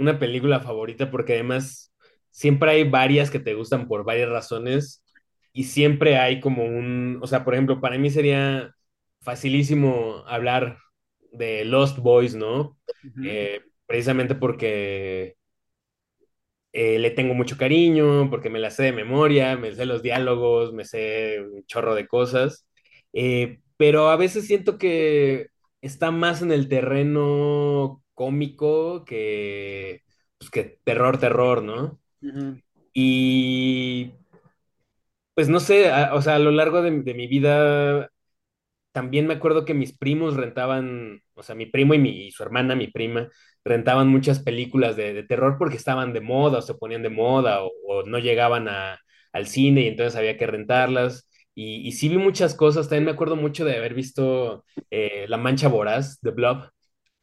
una 0.00 0.18
película 0.18 0.60
favorita 0.60 1.10
porque 1.10 1.34
además 1.34 1.92
siempre 2.30 2.70
hay 2.72 2.84
varias 2.88 3.30
que 3.30 3.40
te 3.40 3.54
gustan 3.54 3.88
por 3.88 4.04
varias 4.04 4.28
razones 4.30 5.04
y 5.52 5.64
siempre 5.64 6.16
hay 6.18 6.40
como 6.40 6.64
un, 6.64 7.18
o 7.22 7.26
sea, 7.26 7.44
por 7.44 7.54
ejemplo, 7.54 7.80
para 7.80 7.98
mí 7.98 8.10
sería 8.10 8.74
facilísimo 9.20 10.24
hablar 10.26 10.78
de 11.32 11.64
Lost 11.64 11.98
Boys, 11.98 12.34
¿no? 12.34 12.78
Eh, 13.24 13.60
precisamente 13.86 14.34
porque 14.34 15.36
eh, 16.72 16.98
le 16.98 17.10
tengo 17.10 17.34
mucho 17.34 17.56
cariño, 17.56 18.30
porque 18.30 18.50
me 18.50 18.60
la 18.60 18.70
sé 18.70 18.84
de 18.84 18.92
memoria, 18.92 19.56
me 19.56 19.74
sé 19.74 19.86
los 19.86 20.02
diálogos, 20.02 20.72
me 20.72 20.84
sé 20.84 21.40
un 21.40 21.64
chorro 21.66 21.94
de 21.94 22.06
cosas, 22.06 22.66
eh, 23.12 23.60
pero 23.76 24.10
a 24.10 24.16
veces 24.16 24.46
siento 24.46 24.78
que 24.78 25.48
está 25.80 26.10
más 26.12 26.42
en 26.42 26.52
el 26.52 26.68
terreno 26.68 28.02
cómico 28.20 29.04
que, 29.06 30.02
pues, 30.38 30.50
que 30.50 30.64
terror, 30.84 31.18
terror, 31.18 31.62
¿no? 31.62 32.00
ujú, 32.22 32.60
Y 32.94 34.12
pues 35.34 35.48
no 35.48 35.60
sé, 35.60 35.90
a- 35.90 36.14
o 36.14 36.22
sea, 36.22 36.36
a 36.36 36.38
lo 36.38 36.50
largo 36.50 36.82
de, 36.82 36.90
de 37.02 37.14
mi 37.14 37.26
vida 37.26 38.10
también 38.92 39.26
me 39.28 39.34
acuerdo 39.34 39.64
que 39.66 39.74
mis 39.74 39.96
primos 39.96 40.36
rentaban, 40.36 41.22
o 41.34 41.42
sea, 41.44 41.54
mi 41.56 41.66
primo 41.66 41.94
y, 41.94 41.98
mi, 41.98 42.10
y 42.28 42.32
su 42.32 42.42
hermana, 42.44 42.76
mi 42.76 42.88
prima, 42.88 43.28
rentaban 43.64 44.08
muchas 44.08 44.40
películas 44.40 44.96
de, 44.96 45.14
de 45.14 45.24
terror 45.24 45.56
porque 45.58 45.76
estaban 45.76 46.12
de 46.14 46.20
moda 46.22 46.58
o 46.60 46.62
se 46.62 46.74
ponían 46.74 47.02
de 47.04 47.10
moda 47.10 47.62
o, 47.64 47.70
o 47.88 48.04
no 48.04 48.18
llegaban 48.18 48.68
a- 48.68 48.98
al 49.32 49.46
cine 49.48 49.82
y 49.82 49.88
entonces 49.88 50.16
había 50.16 50.38
que 50.38 50.46
rentarlas. 50.48 51.28
Y, 51.54 51.86
y 51.88 51.92
sí 51.92 52.08
vi 52.08 52.18
muchas 52.18 52.54
cosas, 52.54 52.88
también 52.88 53.06
me 53.06 53.12
acuerdo 53.12 53.36
mucho 53.36 53.64
de 53.64 53.76
haber 53.78 53.94
visto 53.94 54.64
eh, 54.90 55.26
La 55.28 55.38
Mancha 55.38 55.68
Voraz, 55.68 56.20
The 56.22 56.30
Blob, 56.30 56.70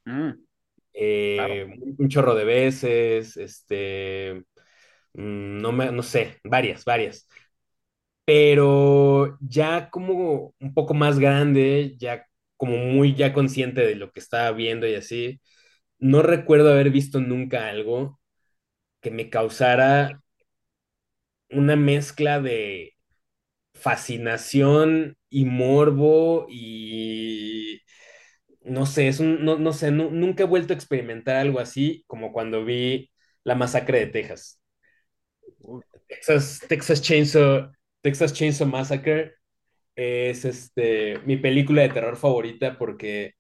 mm, 0.05 0.46
eh, 0.97 1.67
un 1.99 2.10
chorro 2.10 2.36
de 2.36 2.45
veces, 2.45 3.38
este, 3.38 4.45
mm, 5.15 5.60
no 5.62 5.71
me, 5.73 5.91
no 5.91 6.03
sé, 6.03 6.39
varias, 6.45 6.86
varias. 6.86 7.27
Pero 8.25 9.38
ya 9.41 9.89
como 9.89 10.53
un 10.60 10.73
poco 10.73 10.93
más 10.93 11.17
grande, 11.19 11.95
ya 11.99 12.25
como 12.57 12.77
muy 12.77 13.15
ya 13.15 13.33
consciente 13.33 13.81
de 13.86 13.95
lo 13.95 14.12
que 14.12 14.19
estaba 14.19 14.51
viendo 14.51 14.86
y 14.88 14.95
así, 14.95 15.41
no 15.99 16.21
recuerdo 16.23 16.71
haber 16.71 16.91
visto 16.91 17.21
nunca 17.21 17.69
algo 17.69 18.19
que 19.01 19.12
me 19.12 19.29
causara 19.29 20.21
una 21.49 21.75
mezcla 21.75 22.39
de 22.41 22.93
fascinación 23.73 25.17
y 25.29 25.45
morbo 25.45 26.47
y 26.49 27.81
no 28.67 28.86
sé, 28.86 29.08
es 29.08 29.19
un, 29.19 29.43
no, 29.45 29.58
no 29.58 29.73
sé, 29.73 29.91
nu- 29.91 30.12
nunca 30.12 30.43
he 30.43 30.45
vuelto 30.47 30.73
a 30.73 30.75
experimentar 30.75 31.38
algo 31.38 31.60
así 31.60 32.03
como 32.08 32.32
cuando 32.34 32.65
vi 32.65 33.12
La 33.43 33.56
Masacre 33.56 33.99
de 33.99 34.08
Texas. 34.08 34.62
Texas, 36.08 36.62
Texas 36.67 37.01
Chainsaw, 37.01 37.71
Texas 38.01 38.34
Chainsaw 38.34 38.67
Massacre 38.67 39.34
es 39.95 40.45
este, 40.45 41.19
mi 41.25 41.38
película 41.38 41.84
de 41.84 41.89
terror 41.89 42.17
favorita 42.17 42.77
porque 42.80 43.36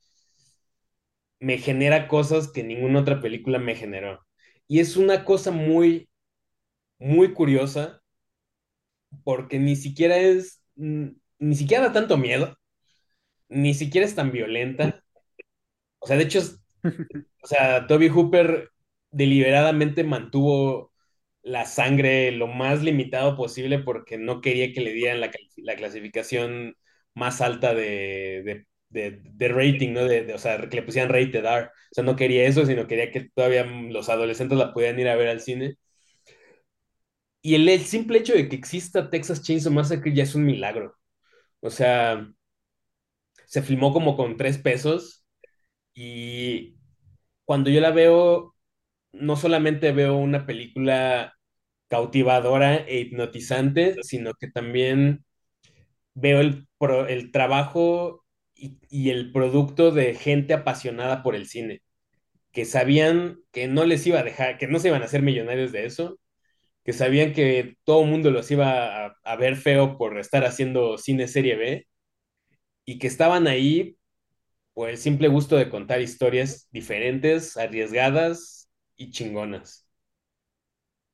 me 1.39 1.57
genera 1.57 2.07
cosas 2.07 2.51
que 2.51 2.63
ninguna 2.63 2.99
otra 3.01 3.21
película 3.21 3.59
me 3.59 3.75
generó. 3.75 4.25
Y 4.67 4.79
es 4.79 4.97
una 4.97 5.25
cosa 5.25 5.51
muy, 5.51 6.09
muy 6.99 7.33
curiosa 7.33 8.01
porque 9.23 9.59
ni 9.59 9.75
siquiera 9.75 10.17
es, 10.17 10.61
ni 10.75 11.55
siquiera 11.55 11.85
da 11.87 11.93
tanto 11.93 12.17
miedo, 12.17 12.57
ni 13.49 13.73
siquiera 13.73 14.07
es 14.07 14.15
tan 14.15 14.31
violenta. 14.31 15.03
O 16.07 16.09
sea, 16.09 16.17
de 16.17 16.23
hecho, 16.23 16.39
o 17.43 17.47
sea, 17.47 17.87
Toby 17.87 18.09
Hooper 18.09 18.71
deliberadamente 19.11 20.03
mantuvo 20.03 20.93
la 21.41 21.65
sangre 21.65 22.31
lo 22.31 22.47
más 22.47 22.83
limitado 22.83 23.35
posible 23.37 23.79
porque 23.79 24.17
no 24.17 24.41
quería 24.41 24.73
que 24.73 24.81
le 24.81 24.93
dieran 24.93 25.21
la, 25.21 25.31
la 25.57 25.75
clasificación 25.75 26.75
más 27.15 27.41
alta 27.41 27.73
de, 27.73 28.65
de, 28.89 29.21
de- 29.23 29.47
rating, 29.49 29.93
¿no? 29.93 30.05
De- 30.05 30.33
o 30.33 30.37
sea, 30.39 30.69
que 30.69 30.77
le 30.77 30.83
pusieran 30.83 31.09
rated 31.11 31.45
R. 31.45 31.65
O 31.67 31.69
sea, 31.93 32.03
no 32.03 32.15
quería 32.15 32.45
eso, 32.47 32.65
sino 32.65 32.87
quería 32.87 33.11
que 33.11 33.29
todavía 33.33 33.65
los 33.65 34.09
adolescentes 34.09 34.57
la 34.57 34.73
pudieran 34.73 34.99
ir 34.99 35.07
a 35.09 35.15
ver 35.15 35.29
al 35.29 35.41
cine. 35.41 35.77
Y 37.41 37.55
el, 37.55 37.67
el 37.69 37.81
simple 37.85 38.19
hecho 38.19 38.33
de 38.33 38.49
que 38.49 38.55
exista 38.55 39.09
Texas 39.09 39.41
Chainsaw 39.43 39.71
Massacre 39.73 40.13
ya 40.13 40.23
es 40.23 40.35
un 40.35 40.45
milagro. 40.45 40.97
O 41.61 41.69
sea, 41.69 42.27
se 43.45 43.61
filmó 43.63 43.93
como 43.93 44.15
con 44.17 44.37
tres 44.37 44.57
pesos 44.57 45.16
y 45.97 46.77
cuando 47.45 47.69
yo 47.71 47.81
la 47.81 47.91
veo, 47.91 48.55
no 49.13 49.35
solamente 49.37 49.91
veo 49.93 50.17
una 50.17 50.45
película 50.47 51.35
cautivadora 51.89 52.77
e 52.77 53.01
hipnotizante, 53.01 53.97
sino 54.03 54.33
que 54.35 54.49
también 54.49 55.25
veo 56.15 56.41
el, 56.41 56.67
pro- 56.77 57.07
el 57.07 57.31
trabajo 57.31 58.25
y, 58.55 58.79
y 58.89 59.09
el 59.11 59.31
producto 59.31 59.91
de 59.91 60.15
gente 60.15 60.53
apasionada 60.53 61.23
por 61.23 61.35
el 61.35 61.47
cine, 61.47 61.81
que 62.53 62.65
sabían 62.65 63.39
que 63.51 63.67
no 63.67 63.85
les 63.85 64.07
iba 64.07 64.19
a 64.19 64.23
dejar, 64.23 64.57
que 64.59 64.67
no 64.67 64.79
se 64.79 64.89
iban 64.89 65.01
a 65.03 65.05
hacer 65.05 65.21
millonarios 65.23 65.71
de 65.73 65.85
eso, 65.85 66.19
que 66.85 66.93
sabían 66.93 67.33
que 67.33 67.77
todo 67.85 68.03
el 68.03 68.09
mundo 68.11 68.31
los 68.31 68.51
iba 68.51 69.07
a, 69.07 69.15
a 69.23 69.35
ver 69.37 69.55
feo 69.57 69.97
por 69.97 70.19
estar 70.19 70.45
haciendo 70.45 70.97
cine 70.99 71.27
serie 71.29 71.55
B 71.57 71.87
y 72.85 72.99
que 72.99 73.07
estaban 73.07 73.47
ahí 73.47 73.96
por 74.77 74.89
el 74.91 74.97
simple 74.99 75.27
gusto 75.27 75.55
de 75.57 75.69
contar 75.71 76.01
historias 76.01 76.69
diferentes, 76.71 77.57
arriesgadas 77.57 78.69
y 78.95 79.09
chingonas. 79.09 79.87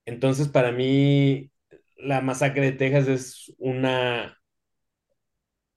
Entonces, 0.05 0.49
para 0.49 0.71
mí, 0.73 1.49
La 1.95 2.19
Masacre 2.21 2.63
de 2.63 2.71
Texas 2.73 3.07
es 3.07 3.53
una 3.57 4.37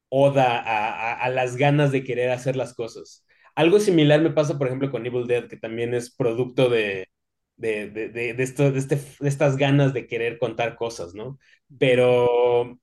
oda 0.08 1.14
a, 1.14 1.28
las 1.30 1.56
ganas 1.56 1.92
de 1.92 2.02
querer 2.02 2.30
hacer 2.30 2.56
las 2.56 2.74
cosas. 2.74 3.24
Algo 3.54 3.78
similar 3.78 4.20
me 4.20 4.30
pasa, 4.30 4.58
por 4.58 4.66
ejemplo, 4.66 4.90
con 4.90 5.06
Evil 5.06 5.28
Dead, 5.28 5.46
que 5.48 5.56
también 5.56 5.94
es 5.94 6.12
producto 6.12 6.68
de, 6.68 7.08
de, 7.56 7.88
de, 7.88 8.08
de, 8.10 8.42
este, 8.42 8.98
estas 9.20 9.56
ganas 9.56 9.94
de 9.94 10.08
querer 10.08 10.40
contar 10.40 10.74
cosas, 10.74 11.14
¿no? 11.14 11.38
Pero 11.78 12.80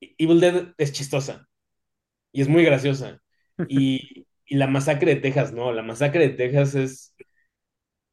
Evil 0.00 0.40
Dead 0.40 0.74
es 0.78 0.92
chistosa 0.92 1.48
y 2.32 2.42
es 2.42 2.48
muy 2.48 2.64
graciosa. 2.64 3.20
Y, 3.66 4.26
y 4.46 4.56
la 4.56 4.66
masacre 4.66 5.14
de 5.16 5.20
Texas, 5.20 5.52
¿no? 5.52 5.72
La 5.72 5.82
masacre 5.82 6.28
de 6.28 6.34
Texas 6.36 6.74
es 6.74 7.14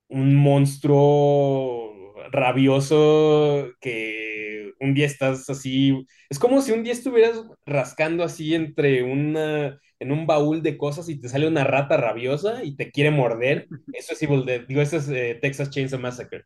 un 0.10 0.36
monstruo 0.36 1.94
rabioso 2.32 3.70
que 3.82 4.72
un 4.80 4.94
día 4.94 5.06
estás 5.06 5.50
así, 5.50 6.06
es 6.30 6.40
como 6.40 6.62
si 6.62 6.72
un 6.72 6.84
día 6.84 6.94
estuvieras 6.94 7.42
rascando 7.66 8.24
así 8.24 8.54
entre 8.56 9.04
una, 9.04 9.80
en 10.00 10.12
un 10.12 10.28
baúl 10.28 10.62
de 10.62 10.78
cosas 10.78 11.10
y 11.10 11.20
te 11.20 11.30
sale 11.30 11.48
una 11.48 11.64
rata 11.64 11.98
rabiosa 11.98 12.64
y 12.64 12.76
te 12.76 12.92
quiere 12.92 13.12
morder. 13.12 13.68
Eso 13.94 14.14
es 14.14 14.22
Evil 14.24 14.46
Dead, 14.46 14.66
digo, 14.68 14.82
eso 14.82 14.98
es 14.98 15.10
eh, 15.10 15.38
Texas 15.42 15.70
Chainsaw 15.72 16.00
Massacre. 16.00 16.44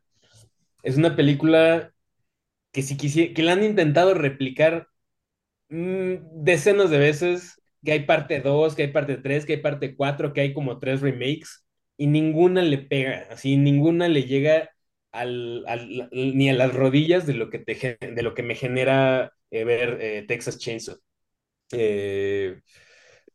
Es 0.82 0.96
una 0.96 1.16
película 1.16 1.92
que 2.72 2.82
si 2.82 2.96
quisiera, 2.98 3.34
que 3.34 3.42
la 3.44 3.52
han 3.54 3.64
intentado 3.64 4.14
replicar 4.14 4.88
mmm, 5.70 6.16
decenas 6.44 6.90
de 6.90 6.98
veces, 6.98 7.61
que 7.84 7.92
hay 7.92 8.00
parte 8.06 8.40
2, 8.40 8.74
que 8.74 8.82
hay 8.82 8.88
parte 8.92 9.16
3, 9.18 9.46
que 9.46 9.54
hay 9.54 9.60
parte 9.62 9.96
4, 9.96 10.32
que 10.32 10.40
hay 10.42 10.54
como 10.54 10.78
tres 10.78 11.00
remakes, 11.00 11.64
y 11.96 12.06
ninguna 12.06 12.62
le 12.62 12.78
pega, 12.78 13.26
así, 13.30 13.56
ninguna 13.56 14.08
le 14.08 14.24
llega 14.24 14.70
al, 15.12 15.64
al, 15.68 16.08
ni 16.12 16.48
a 16.50 16.54
las 16.54 16.74
rodillas 16.74 17.26
de 17.26 17.34
lo 17.34 17.50
que, 17.50 17.58
te, 17.58 17.98
de 18.00 18.22
lo 18.22 18.34
que 18.34 18.42
me 18.42 18.54
genera 18.54 19.32
eh, 19.50 19.64
ver 19.64 19.98
eh, 20.00 20.24
Texas 20.28 20.58
Chainsaw. 20.58 20.96
Eh, 21.72 22.60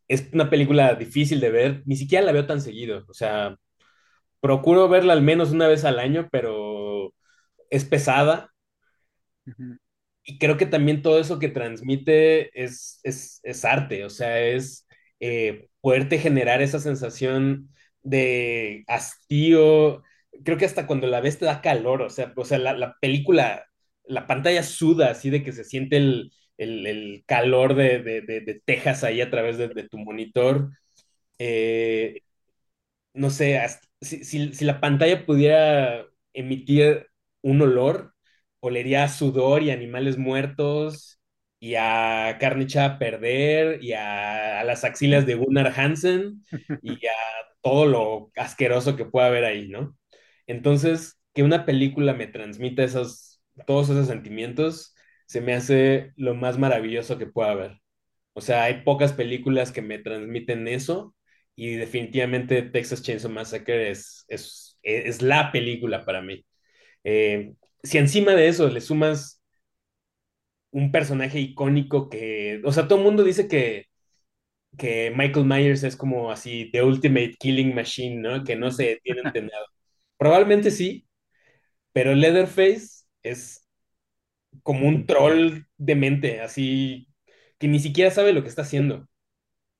es 0.07 0.29
una 0.33 0.49
película 0.49 0.95
difícil 0.95 1.39
de 1.41 1.51
ver, 1.51 1.83
ni 1.85 1.95
siquiera 1.97 2.25
la 2.25 2.31
veo 2.33 2.45
tan 2.47 2.61
seguido, 2.61 3.05
o 3.09 3.13
sea, 3.13 3.57
procuro 4.41 4.89
verla 4.89 5.13
al 5.13 5.21
menos 5.23 5.51
una 5.51 5.67
vez 5.67 5.85
al 5.85 5.99
año, 5.99 6.29
pero 6.31 7.13
es 7.71 7.85
pesada, 7.85 8.51
Ujú, 9.47 9.77
y 10.27 10.39
creo 10.39 10.57
que 10.57 10.65
también 10.65 11.01
todo 11.01 11.19
eso 11.21 11.39
que 11.39 11.47
transmite 11.49 12.51
es, 12.61 12.99
es, 13.03 13.39
es 13.43 13.65
arte, 13.65 14.03
o 14.05 14.09
sea, 14.09 14.41
es 14.41 14.85
eh, 15.21 15.69
poderte 15.81 16.19
generar 16.19 16.61
esa 16.61 16.79
sensación 16.81 17.69
de 18.03 18.83
hastío. 18.87 20.03
Creo 20.43 20.57
que 20.57 20.65
hasta 20.65 20.85
cuando 20.85 21.07
la 21.07 21.21
ves 21.21 21.39
te 21.39 21.45
da 21.45 21.61
calor, 21.61 22.01
o 22.01 22.09
sea, 22.09 22.33
o 22.35 22.43
sea 22.45 22.57
la, 22.59 22.73
la 22.73 22.97
película, 22.99 23.65
la 24.05 24.27
pantalla 24.27 24.63
suda 24.63 25.11
así 25.11 25.29
de 25.29 25.43
que 25.43 25.53
se 25.53 25.63
siente 25.63 25.95
el, 25.97 26.33
el, 26.57 26.85
el 26.87 27.23
calor 27.25 27.73
de, 27.75 27.99
de, 28.03 28.21
de, 28.21 28.41
de, 28.41 28.61
Texas 28.65 29.03
ahí 29.05 29.21
a 29.21 29.29
través 29.31 29.57
de, 29.57 29.69
tu 29.89 29.97
monitor. 29.97 30.71
Eh, 31.39 32.21
no 33.13 33.29
sé, 33.29 33.57
hasta, 33.59 33.87
si, 34.01 34.23
si, 34.23 34.53
si 34.53 34.65
la 34.65 34.79
pantalla 34.81 35.25
pudiera 35.25 36.05
emitir 36.33 37.07
un 37.41 37.61
olor, 37.61 38.13
olería 38.59 39.03
a 39.03 39.09
sudor 39.09 39.63
y 39.63 39.71
animales 39.71 40.17
muertos 40.17 41.19
y 41.59 41.75
a 41.75 42.37
carne 42.39 42.63
echada 42.65 42.95
a 42.95 42.99
perder 42.99 43.83
y 43.83 43.93
a, 43.93 44.59
a 44.61 44.63
las 44.63 44.83
axilas 44.83 45.25
de 45.25 45.35
Gunnar 45.35 45.73
Hansen 45.79 46.43
y 46.81 47.05
a 47.07 47.11
todo 47.61 47.85
lo 47.87 48.31
asqueroso 48.35 48.95
que 48.95 49.05
pueda 49.05 49.27
haber 49.27 49.45
ahí, 49.45 49.67
¿no? 49.69 49.95
Entonces, 50.47 51.19
que 51.33 51.43
una 51.43 51.65
película 51.65 52.13
me 52.13 52.27
transmita 52.27 52.83
esos, 52.83 53.41
todos 53.65 53.89
esos 53.89 54.07
sentimientos, 54.07 54.95
se 55.27 55.41
me 55.41 55.53
hace 55.53 56.13
lo 56.15 56.35
más 56.35 56.57
maravilloso 56.57 57.17
que 57.17 57.27
pueda 57.27 57.51
haber. 57.51 57.79
O 58.33 58.41
sea, 58.41 58.63
hay 58.65 58.83
pocas 58.83 59.13
películas 59.13 59.71
que 59.71 59.81
me 59.81 59.99
transmiten 59.99 60.67
eso 60.67 61.15
y 61.55 61.75
definitivamente 61.75 62.61
Texas 62.63 63.01
Chainsaw 63.03 63.31
Massacre 63.31 63.89
es, 63.91 64.25
es, 64.27 64.79
es 64.83 65.21
la 65.21 65.51
película 65.51 66.05
para 66.05 66.21
mí. 66.21 66.45
Eh, 67.03 67.53
si 67.83 67.97
encima 67.97 68.33
de 68.33 68.47
eso 68.47 68.69
le 68.69 68.81
sumas 68.81 69.41
un 70.71 70.91
personaje 70.91 71.39
icónico 71.39 72.09
que, 72.09 72.61
o 72.65 72.71
sea, 72.71 72.87
todo 72.87 72.99
el 72.99 73.05
mundo 73.05 73.23
dice 73.23 73.47
que, 73.47 73.85
que 74.77 75.11
Michael 75.15 75.45
Myers 75.45 75.83
es 75.83 75.95
como 75.97 76.31
así, 76.31 76.69
the 76.71 76.83
ultimate 76.83 77.35
killing 77.39 77.75
machine, 77.75 78.17
¿no? 78.21 78.43
Que 78.43 78.55
no 78.55 78.71
se 78.71 78.85
detiene 78.85 79.21
ante 79.25 79.49
Probablemente 80.17 80.71
sí, 80.71 81.07
pero 81.93 82.15
Leatherface 82.15 83.05
es 83.23 83.67
como 84.63 84.87
un 84.87 85.05
troll 85.05 85.63
de 85.77 85.95
mente, 85.95 86.41
así 86.41 87.07
que 87.59 87.67
ni 87.67 87.79
siquiera 87.79 88.11
sabe 88.11 88.33
lo 88.33 88.43
que 88.43 88.49
está 88.49 88.63
haciendo. 88.63 89.07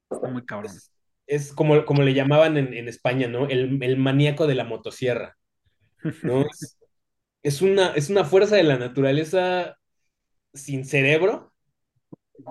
Está 0.09 0.29
muy 0.29 0.45
cabrón. 0.45 0.71
Es, 0.71 0.91
es 1.27 1.53
como, 1.53 1.85
como 1.85 2.03
le 2.03 2.13
llamaban 2.13 2.57
en, 2.57 2.73
en 2.73 2.87
España, 2.87 3.27
¿no? 3.27 3.47
El, 3.47 3.81
el, 3.83 3.97
maníaco 3.97 4.47
de 4.47 4.55
la 4.55 4.63
motosierra, 4.63 5.37
¿no? 6.23 6.45
Es, 6.51 6.76
es, 7.47 7.61
una, 7.61 7.93
es 7.93 8.09
una 8.09 8.25
fuerza 8.25 8.55
de 8.55 8.63
la 8.63 8.77
naturaleza 8.77 9.77
sin 10.53 10.85
cerebro, 10.85 11.53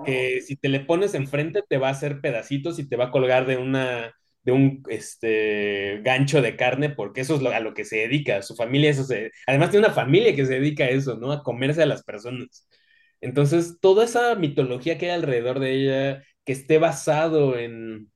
que 0.03 0.41
si 0.41 0.55
te 0.55 0.69
le 0.69 0.81
pones 0.81 1.13
enfrente 1.13 1.63
te 1.67 1.77
va 1.77 1.89
a 1.89 1.91
hacer 1.91 2.21
pedacitos 2.21 2.79
y 2.79 2.87
te 2.87 2.95
va 2.95 3.05
a 3.05 3.11
colgar 3.11 3.45
de 3.47 3.57
una 3.57 4.13
de 4.43 4.53
un 4.53 4.81
este, 4.89 5.99
gancho 6.03 6.41
de 6.41 6.55
carne, 6.55 6.89
porque 6.89 7.19
eso 7.21 7.35
es 7.35 7.41
lo, 7.41 7.49
a 7.51 7.59
lo 7.59 7.73
que 7.73 7.83
se 7.83 7.97
dedica, 7.97 8.41
su 8.41 8.55
familia, 8.55 8.89
eso 8.91 9.03
se, 9.03 9.31
además 9.45 9.71
tiene 9.71 9.85
una 9.87 9.93
familia 9.95 10.35
que 10.35 10.45
se 10.45 10.53
dedica 10.53 10.85
a 10.85 10.89
eso, 10.89 11.17
¿no? 11.17 11.33
A 11.33 11.43
comerse 11.43 11.83
a 11.83 11.85
las 11.85 12.03
personas. 12.03 12.65
Entonces, 13.19 13.77
toda 13.81 14.05
esa 14.05 14.35
mitología 14.35 14.97
que 14.97 15.07
hay 15.07 15.11
alrededor 15.17 15.59
de 15.59 15.73
ella, 15.73 16.23
que 16.45 16.53
esté 16.53 16.77
basado 16.77 17.57
en, 17.57 18.09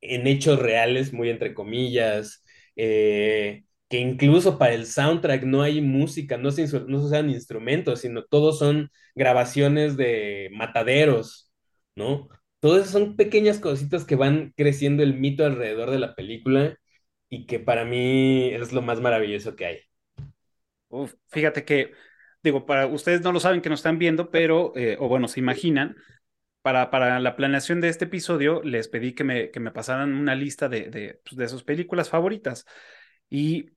en 0.00 0.26
hechos 0.26 0.58
reales, 0.58 1.12
muy 1.12 1.30
entre 1.30 1.54
comillas, 1.54 2.44
eh, 2.76 3.64
que 3.88 3.98
incluso 3.98 4.58
para 4.58 4.74
el 4.74 4.86
soundtrack 4.86 5.44
no 5.44 5.62
hay 5.62 5.80
música, 5.80 6.36
no 6.36 6.50
se, 6.50 6.62
no 6.62 6.98
se 7.00 7.06
usan 7.06 7.30
instrumentos, 7.30 8.00
sino 8.00 8.24
todos 8.24 8.58
son 8.58 8.90
grabaciones 9.14 9.96
de 9.96 10.50
mataderos, 10.52 11.52
¿no? 11.94 12.28
Todas 12.60 12.90
son 12.90 13.16
pequeñas 13.16 13.60
cositas 13.60 14.04
que 14.04 14.16
van 14.16 14.52
creciendo 14.56 15.02
el 15.02 15.14
mito 15.14 15.44
alrededor 15.44 15.90
de 15.90 16.00
la 16.00 16.14
película 16.14 16.76
y 17.28 17.46
que 17.46 17.60
para 17.60 17.84
mí 17.84 18.48
es 18.52 18.72
lo 18.72 18.82
más 18.82 19.00
maravilloso 19.00 19.54
que 19.54 19.66
hay. 19.66 19.78
Uf, 20.88 21.14
fíjate 21.28 21.64
que, 21.64 21.92
digo, 22.42 22.66
para 22.66 22.86
ustedes 22.86 23.20
no 23.22 23.32
lo 23.32 23.40
saben 23.40 23.60
que 23.60 23.68
nos 23.68 23.80
están 23.80 23.98
viendo, 23.98 24.30
pero, 24.30 24.72
eh, 24.76 24.96
o 24.98 25.08
bueno, 25.08 25.28
se 25.28 25.40
imaginan, 25.40 25.96
para, 26.62 26.90
para, 26.90 27.20
la 27.20 27.36
planeación 27.36 27.80
de 27.80 27.88
este 27.88 28.06
episodio 28.06 28.62
les 28.64 28.88
pedí 28.88 29.14
que 29.14 29.22
me, 29.24 29.50
que 29.52 29.60
me 29.60 29.70
pasaran 29.70 30.14
una 30.14 30.34
lista 30.34 30.68
de, 30.68 30.90
de, 30.90 31.20
pues, 31.24 31.36
de 31.36 31.48
sus 31.48 31.62
películas 31.62 32.10
favoritas. 32.10 32.66
Y 33.30 33.75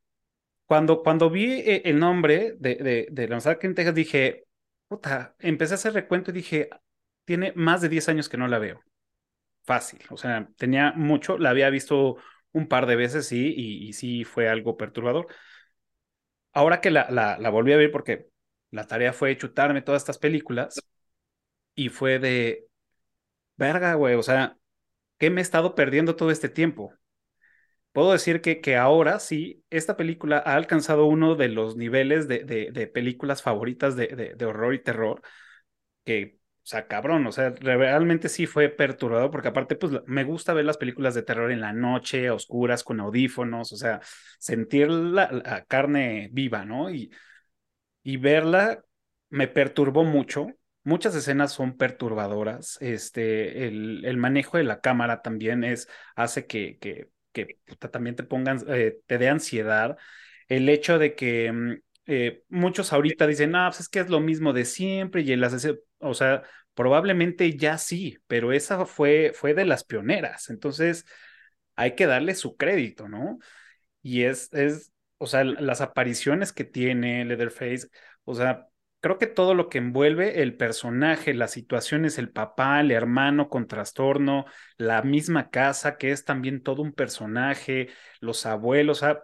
cuando, 0.69 1.01
cuando 1.03 1.31
vi 1.31 1.45
eh, 1.61 1.81
el 1.85 1.99
nombre 1.99 2.55
de, 2.59 2.75
de, 2.75 3.07
de 3.11 3.27
Lanzar 3.27 3.57
en 3.63 3.73
Texas, 3.75 3.95
dije, 3.95 4.45
puta, 4.87 5.35
empecé 5.39 5.73
a 5.73 5.77
hacer 5.77 5.93
recuento 5.95 6.29
y 6.29 6.35
dije, 6.35 6.69
tiene 7.25 7.53
más 7.55 7.81
de 7.81 7.89
10 7.89 8.07
años 8.07 8.29
que 8.29 8.37
no 8.37 8.47
la 8.47 8.59
veo. 8.59 8.79
Fácil, 9.63 10.01
o 10.11 10.17
sea, 10.17 10.49
tenía 10.57 10.93
mucho, 10.93 11.39
la 11.39 11.51
había 11.51 11.71
visto 11.71 12.17
un 12.53 12.67
par 12.67 12.85
de 12.87 12.97
veces, 12.97 13.27
sí, 13.27 13.53
y, 13.57 13.89
y 13.89 13.93
sí 13.93 14.25
fue 14.25 14.49
algo 14.49 14.77
perturbador. 14.77 15.27
Ahora 16.53 16.81
que 16.81 16.91
la, 16.91 17.07
la, 17.09 17.37
la, 17.39 17.49
volví 17.49 17.73
a 17.73 17.77
ver, 17.77 17.91
porque 17.91 18.27
la 18.71 18.85
tarea 18.87 19.13
fue 19.13 19.37
chutarme 19.37 19.81
todas 19.81 20.01
estas 20.03 20.17
películas, 20.17 20.81
y 21.75 21.89
fue 21.89 22.19
de, 22.19 22.67
verga, 23.57 23.95
güey, 23.95 24.15
o 24.15 24.23
sea, 24.23 24.57
¿qué 25.19 25.29
me 25.31 25.41
he 25.41 25.43
estado 25.43 25.75
perdiendo 25.75 26.15
todo 26.15 26.31
este 26.31 26.49
tiempo? 26.49 26.93
Puedo 27.91 28.11
decir 28.11 28.41
que, 28.41 28.61
que 28.61 28.77
ahora 28.77 29.19
sí, 29.19 29.63
esta 29.69 29.97
película 29.97 30.37
ha 30.45 30.55
alcanzado 30.55 31.05
uno 31.05 31.35
de 31.35 31.49
los 31.49 31.75
niveles 31.75 32.27
de, 32.27 32.43
de, 32.45 32.87
películas 32.87 33.41
favoritas 33.41 33.95
de, 33.95 34.35
de, 34.37 34.45
horror 34.45 34.73
y 34.75 34.83
terror, 34.83 35.21
que 36.05 36.39
o 36.63 36.67
sea, 36.69 36.87
cabrón, 36.87 37.25
o 37.25 37.31
sea, 37.31 37.49
realmente 37.49 38.29
sí 38.29 38.45
fue 38.45 38.69
perturbador, 38.69 39.31
porque 39.31 39.47
aparte, 39.47 39.75
pues 39.75 39.93
me 40.05 40.23
gusta 40.23 40.53
ver 40.53 40.65
las 40.65 40.77
películas 40.77 41.15
de 41.15 41.23
terror 41.23 41.51
en 41.51 41.61
la 41.61 41.73
noche, 41.73 42.27
a 42.27 42.35
oscuras, 42.35 42.83
con 42.83 42.99
audífonos, 42.99 43.73
o 43.73 43.75
sea, 43.75 44.01
sentir 44.37 44.89
la, 44.89 45.65
carne 45.67 46.29
viva, 46.31 46.65
¿no? 46.65 46.91
Y, 46.91 47.11
y 48.03 48.17
verla 48.17 48.83
me 49.29 49.47
perturbó 49.47 50.03
mucho. 50.03 50.47
Muchas 50.83 51.15
escenas 51.15 51.51
son 51.53 51.77
perturbadoras. 51.77 52.77
Este, 52.81 53.67
el, 53.67 54.05
el 54.05 54.17
manejo 54.17 54.57
de 54.57 54.63
la 54.63 54.79
cámara 54.79 55.21
también 55.21 55.63
es, 55.63 55.87
hace 56.15 56.45
que, 56.45 56.77
que 57.31 57.59
también 57.91 58.15
te 58.15 58.23
pongan, 58.23 58.59
eh, 58.69 58.99
te 59.07 59.17
dé 59.17 59.29
ansiedad. 59.29 59.97
El 60.47 60.69
hecho 60.69 60.99
de 60.99 61.15
que 61.15 61.51
mm, 61.51 61.73
eh, 62.07 62.43
muchos 62.49 62.93
ahorita 62.93 63.27
dicen, 63.27 63.51
no, 63.51 63.67
pues 63.69 63.81
es 63.81 63.89
que 63.89 63.99
es 63.99 64.09
lo 64.09 64.19
mismo 64.19 64.53
de 64.53 64.65
siempre 64.65 65.21
y 65.21 65.31
el 65.31 65.43
asesino, 65.43 65.75
o 65.99 66.13
sea, 66.13 66.43
probablemente 66.73 67.55
ya 67.57 67.77
sí, 67.77 68.17
pero 68.27 68.51
esa 68.53 68.85
fue, 68.85 69.31
fue 69.35 69.53
de 69.53 69.65
las 69.65 69.83
pioneras, 69.83 70.49
entonces 70.49 71.05
hay 71.75 71.95
que 71.95 72.07
darle 72.07 72.35
su 72.35 72.57
crédito, 72.57 73.07
¿no? 73.07 73.39
Y 74.01 74.23
es, 74.23 74.53
es, 74.53 74.93
o 75.17 75.27
sea, 75.27 75.43
las 75.43 75.81
apariciones 75.81 76.53
que 76.53 76.63
tiene 76.65 77.25
Leatherface, 77.25 77.89
o 78.25 78.35
sea, 78.35 78.67
creo 79.01 79.17
que 79.17 79.27
todo 79.27 79.53
lo 79.55 79.69
que 79.69 79.77
envuelve 79.79 80.41
el 80.41 80.55
personaje, 80.57 81.33
las 81.33 81.51
situaciones, 81.51 82.17
el 82.17 82.31
papá, 82.31 82.81
el 82.81 82.91
hermano 82.91 83.49
con 83.49 83.67
trastorno, 83.67 84.45
la 84.77 85.01
misma 85.03 85.49
casa, 85.49 85.97
que 85.97 86.11
es 86.11 86.25
también 86.25 86.63
todo 86.63 86.81
un 86.81 86.93
personaje, 86.93 87.89
los 88.21 88.45
abuelos, 88.45 88.99
o 88.99 89.01
sea, 89.01 89.19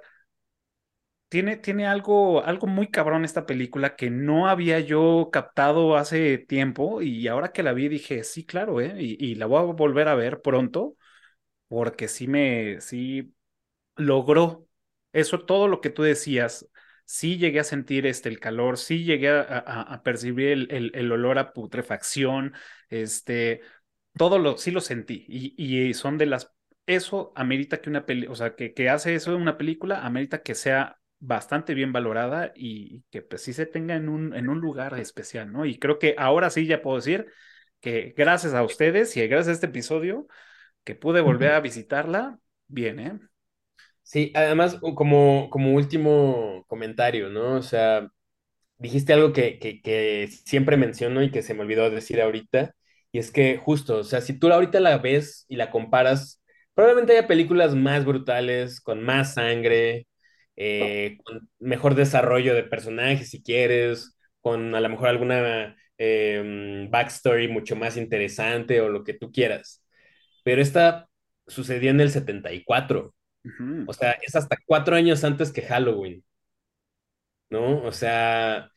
tiene, 1.30 1.58
tiene 1.58 1.88
algo, 1.88 2.44
algo 2.44 2.68
muy 2.68 2.88
cabrón 2.90 3.26
esta 3.26 3.46
película 3.46 3.96
que 3.96 4.10
no 4.10 4.48
había 4.48 4.80
yo 4.80 5.30
captado 5.32 5.98
hace 5.98 6.38
tiempo 6.38 7.02
y 7.02 7.28
ahora 7.28 7.52
que 7.52 7.64
la 7.64 7.74
vi 7.74 7.90
dije, 7.90 8.24
sí, 8.24 8.46
claro, 8.46 8.80
¿eh? 8.82 8.96
Y, 9.00 9.18
y 9.32 9.36
la 9.36 9.46
voy 9.48 9.60
a 9.60 9.74
volver 9.74 10.08
a 10.08 10.16
ver 10.16 10.42
pronto 10.42 10.96
porque 11.68 12.08
sí 12.10 12.28
me, 12.28 12.82
sí 12.82 13.36
logró 13.98 14.68
eso, 15.14 15.46
todo 15.46 15.68
lo 15.68 15.82
que 15.82 15.90
tú 15.92 16.04
decías, 16.04 16.68
sí 17.06 17.38
llegué 17.38 17.60
a 17.60 17.64
sentir 17.64 18.06
este, 18.06 18.30
el 18.30 18.40
calor, 18.40 18.78
sí 18.78 19.04
llegué 19.04 19.30
a, 19.30 19.42
a, 19.42 19.82
a 19.82 20.04
percibir 20.04 20.50
el, 20.50 20.68
el, 20.72 20.92
el, 20.96 21.12
olor 21.12 21.38
a 21.40 21.54
putrefacción, 21.54 22.54
este, 22.90 23.62
todo 24.18 24.40
lo, 24.40 24.58
sí 24.58 24.72
lo 24.72 24.82
sentí 24.82 25.26
y, 25.28 25.54
y 25.90 25.94
son 25.94 26.18
de 26.18 26.26
las, 26.26 26.52
eso 26.86 27.34
amerita 27.36 27.82
que 27.82 27.90
una 27.90 28.06
peli, 28.06 28.28
o 28.28 28.36
sea, 28.36 28.56
que, 28.56 28.74
que 28.74 28.90
hace 28.90 29.16
eso 29.16 29.36
una 29.36 29.58
película, 29.58 30.06
amerita 30.06 30.42
que 30.42 30.56
sea 30.56 31.00
bastante 31.20 31.74
bien 31.74 31.92
valorada 31.94 32.52
y 32.56 33.02
que 33.12 33.22
pues 33.22 33.42
sí 33.42 33.54
se 33.54 33.66
tenga 33.66 33.96
en 33.96 34.10
un, 34.10 34.36
en 34.36 34.50
un 34.50 34.60
lugar 34.60 35.00
especial, 35.00 35.52
¿no? 35.52 35.66
Y 35.66 35.80
creo 35.80 35.98
que 36.00 36.16
ahora 36.18 36.50
sí 36.50 36.66
ya 36.68 36.82
puedo 36.82 36.98
decir 36.98 37.28
que 37.80 38.14
gracias 38.18 38.54
a 38.54 38.64
ustedes 38.64 39.16
y 39.18 39.28
gracias 39.28 39.50
a 39.50 39.52
este 39.54 39.66
episodio 39.68 40.28
que 40.84 40.96
pude 40.96 41.22
volver 41.22 41.52
a 41.52 41.60
visitarla, 41.62 42.40
bien, 42.68 43.00
¿eh? 43.00 43.20
Sí, 44.06 44.32
además 44.36 44.78
como, 44.96 45.50
como 45.52 45.74
último 45.74 46.64
comentario, 46.68 47.30
¿no? 47.30 47.56
O 47.58 47.64
sea, 47.64 48.10
dijiste 48.78 49.14
algo 49.14 49.34
que, 49.34 49.60
que, 49.60 49.82
que 49.82 50.30
siempre 50.46 50.78
menciono 50.78 51.24
y 51.24 51.32
que 51.32 51.44
se 51.44 51.54
me 51.56 51.62
olvidó 51.64 51.90
decir 51.92 52.22
ahorita, 52.22 52.76
y 53.12 53.20
es 53.20 53.32
que 53.32 53.58
justo, 53.58 54.00
o 54.00 54.06
sea, 54.06 54.22
si 54.22 54.40
tú 54.40 54.52
ahorita 54.52 54.80
la 54.82 54.98
ves 55.00 55.46
y 55.50 55.58
la 55.58 55.72
comparas, 55.72 56.42
probablemente 56.76 57.14
haya 57.18 57.28
películas 57.28 57.76
más 57.76 58.06
brutales, 58.06 58.82
con 58.82 59.04
más 59.04 59.36
sangre, 59.36 60.08
eh, 60.58 61.20
mejor 61.60 61.96
desarrollo 61.96 62.56
de 62.56 62.64
personajes 62.66 63.30
si 63.32 63.44
quieres, 63.44 64.18
con 64.42 64.76
a 64.76 64.82
lo 64.82 64.90
mejor 64.90 65.10
alguna 65.10 65.78
eh, 66.00 66.88
backstory 66.92 67.48
mucho 67.50 67.76
más 67.78 67.98
interesante 67.98 68.82
o 68.82 68.90
lo 68.90 69.04
que 69.04 69.14
tú 69.16 69.32
quieras. 69.32 69.84
Pero 70.44 70.62
esta 70.62 71.10
sucedió 71.48 71.92
en 71.92 72.02
el 72.02 72.12
74. 72.12 73.14
Uh 73.46 73.50
-huh. 73.50 73.86
O 73.88 73.94
sea, 73.94 74.12
es 74.22 74.36
hasta 74.36 74.58
cuatro 74.66 74.96
años 74.96 75.24
antes 75.24 75.52
que 75.52 75.62
Halloween. 75.62 76.24
¿No? 77.50 77.84
O 77.84 77.92
sea, 77.92 78.72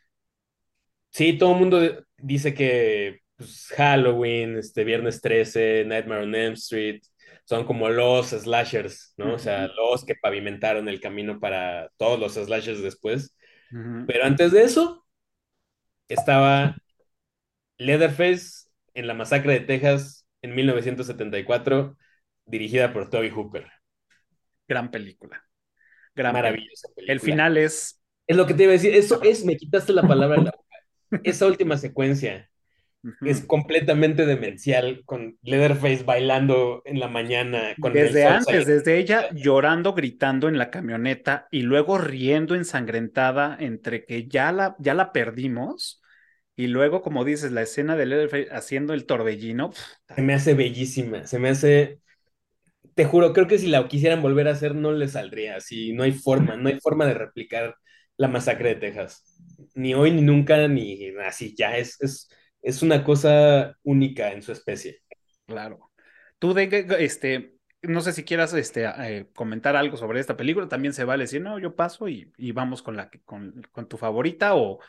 sí, 1.10 1.36
todo 1.38 1.52
el 1.52 1.58
mundo 1.58 2.04
dice 2.16 2.54
que 2.54 3.20
pues, 3.36 3.68
Halloween, 3.76 4.58
este 4.58 4.84
Viernes 4.84 5.20
13, 5.20 5.84
Nightmare 5.86 6.22
on 6.24 6.34
Elm 6.34 6.54
Street, 6.54 7.02
son 7.44 7.64
como 7.64 7.88
los 7.88 8.28
slashers, 8.28 9.14
¿no? 9.16 9.34
O 9.34 9.38
sea, 9.38 9.68
los 9.68 10.04
que 10.04 10.14
pavimentaron 10.16 10.88
el 10.88 11.00
camino 11.00 11.40
para 11.40 11.90
todos 11.96 12.20
los 12.20 12.34
slashers 12.34 12.82
después. 12.82 13.34
Pero 13.70 14.24
antes 14.24 14.52
de 14.52 14.64
eso, 14.64 15.06
estaba 16.08 16.76
Leatherface 17.78 18.68
en 18.94 19.06
la 19.06 19.14
masacre 19.14 19.54
de 19.54 19.60
Texas 19.60 20.26
en 20.42 20.54
1974, 20.54 21.96
dirigida 22.46 22.92
por 22.92 23.08
Toby 23.08 23.30
Hooper. 23.30 23.66
Gran 24.68 24.90
película. 24.90 25.42
Gran 26.14 26.32
Maravillosa 26.32 26.88
película. 26.94 27.12
El 27.12 27.20
final 27.20 27.56
es... 27.56 28.00
Es 28.26 28.36
lo 28.36 28.46
que 28.46 28.52
te 28.52 28.64
iba 28.64 28.72
a 28.72 28.74
decir, 28.74 28.94
eso 28.94 29.22
es, 29.22 29.44
me 29.44 29.56
quitaste 29.56 29.94
la 29.94 30.02
palabra 30.02 30.36
de 30.36 30.44
la 30.44 30.50
boca. 30.50 30.68
Esa 31.24 31.46
última 31.46 31.78
secuencia 31.78 32.50
es 33.22 33.40
completamente 33.42 34.26
demencial 34.26 35.02
con 35.04 35.38
Leatherface 35.42 36.02
bailando 36.04 36.82
en 36.84 37.00
la 37.00 37.08
mañana. 37.08 37.74
Con 37.80 37.92
desde 37.92 38.26
antes, 38.26 38.66
desde 38.66 38.98
ella 38.98 39.30
llorando, 39.32 39.94
gritando 39.94 40.48
en 40.48 40.58
la 40.58 40.70
camioneta 40.70 41.46
y 41.50 41.62
luego 41.62 41.96
riendo 41.96 42.54
ensangrentada 42.54 43.56
entre 43.58 44.04
que 44.04 44.28
ya 44.28 44.52
la, 44.52 44.76
ya 44.78 44.94
la 44.94 45.12
perdimos 45.12 46.02
y 46.56 46.66
luego, 46.66 47.02
como 47.02 47.24
dices, 47.24 47.52
la 47.52 47.62
escena 47.62 47.96
de 47.96 48.06
Leatherface 48.06 48.48
haciendo 48.50 48.92
el 48.92 49.06
torbellino. 49.06 49.70
Se 50.14 50.22
me 50.22 50.34
hace 50.34 50.54
bellísima, 50.54 51.24
se 51.26 51.38
me 51.38 51.50
hace... 51.50 52.00
Te 52.98 53.04
juro, 53.04 53.32
creo 53.32 53.46
que 53.46 53.58
si 53.58 53.68
la 53.68 53.86
quisieran 53.86 54.22
volver 54.22 54.48
a 54.48 54.50
hacer 54.52 54.74
no 54.74 54.90
le 54.90 55.06
saldría 55.06 55.54
así, 55.54 55.92
no 55.92 56.02
hay 56.02 56.10
forma, 56.10 56.56
no 56.56 56.68
hay 56.68 56.80
forma 56.80 57.06
de 57.06 57.14
replicar 57.14 57.76
la 58.16 58.26
masacre 58.26 58.70
de 58.70 58.74
Texas. 58.74 59.22
Ni 59.76 59.94
hoy, 59.94 60.10
ni 60.10 60.20
nunca, 60.20 60.66
ni 60.66 61.14
así, 61.24 61.54
ya 61.56 61.76
es, 61.76 61.96
es 62.00 62.28
es 62.62 62.82
una 62.82 63.04
cosa 63.04 63.76
única 63.82 64.32
en 64.32 64.42
su 64.42 64.52
especie. 64.52 65.02
Claro. 65.46 65.90
Tú, 66.38 66.54
de, 66.54 66.86
este, 66.98 67.54
no 67.82 68.00
sé 68.00 68.12
si 68.12 68.24
quieras 68.24 68.52
este, 68.54 68.84
eh, 68.84 69.28
comentar 69.34 69.76
algo 69.76 69.96
sobre 69.96 70.20
esta 70.20 70.36
película, 70.36 70.68
también 70.68 70.92
se 70.92 71.04
vale 71.04 71.24
decir, 71.24 71.40
no, 71.40 71.58
yo 71.58 71.76
paso 71.76 72.08
y, 72.08 72.32
vamos 72.52 72.82
con, 72.82 72.96
la, 72.96 73.10
con, 73.24 73.62
con 73.72 73.88
tu 73.88 73.96
favorita 73.96 74.54
o, 74.54 74.80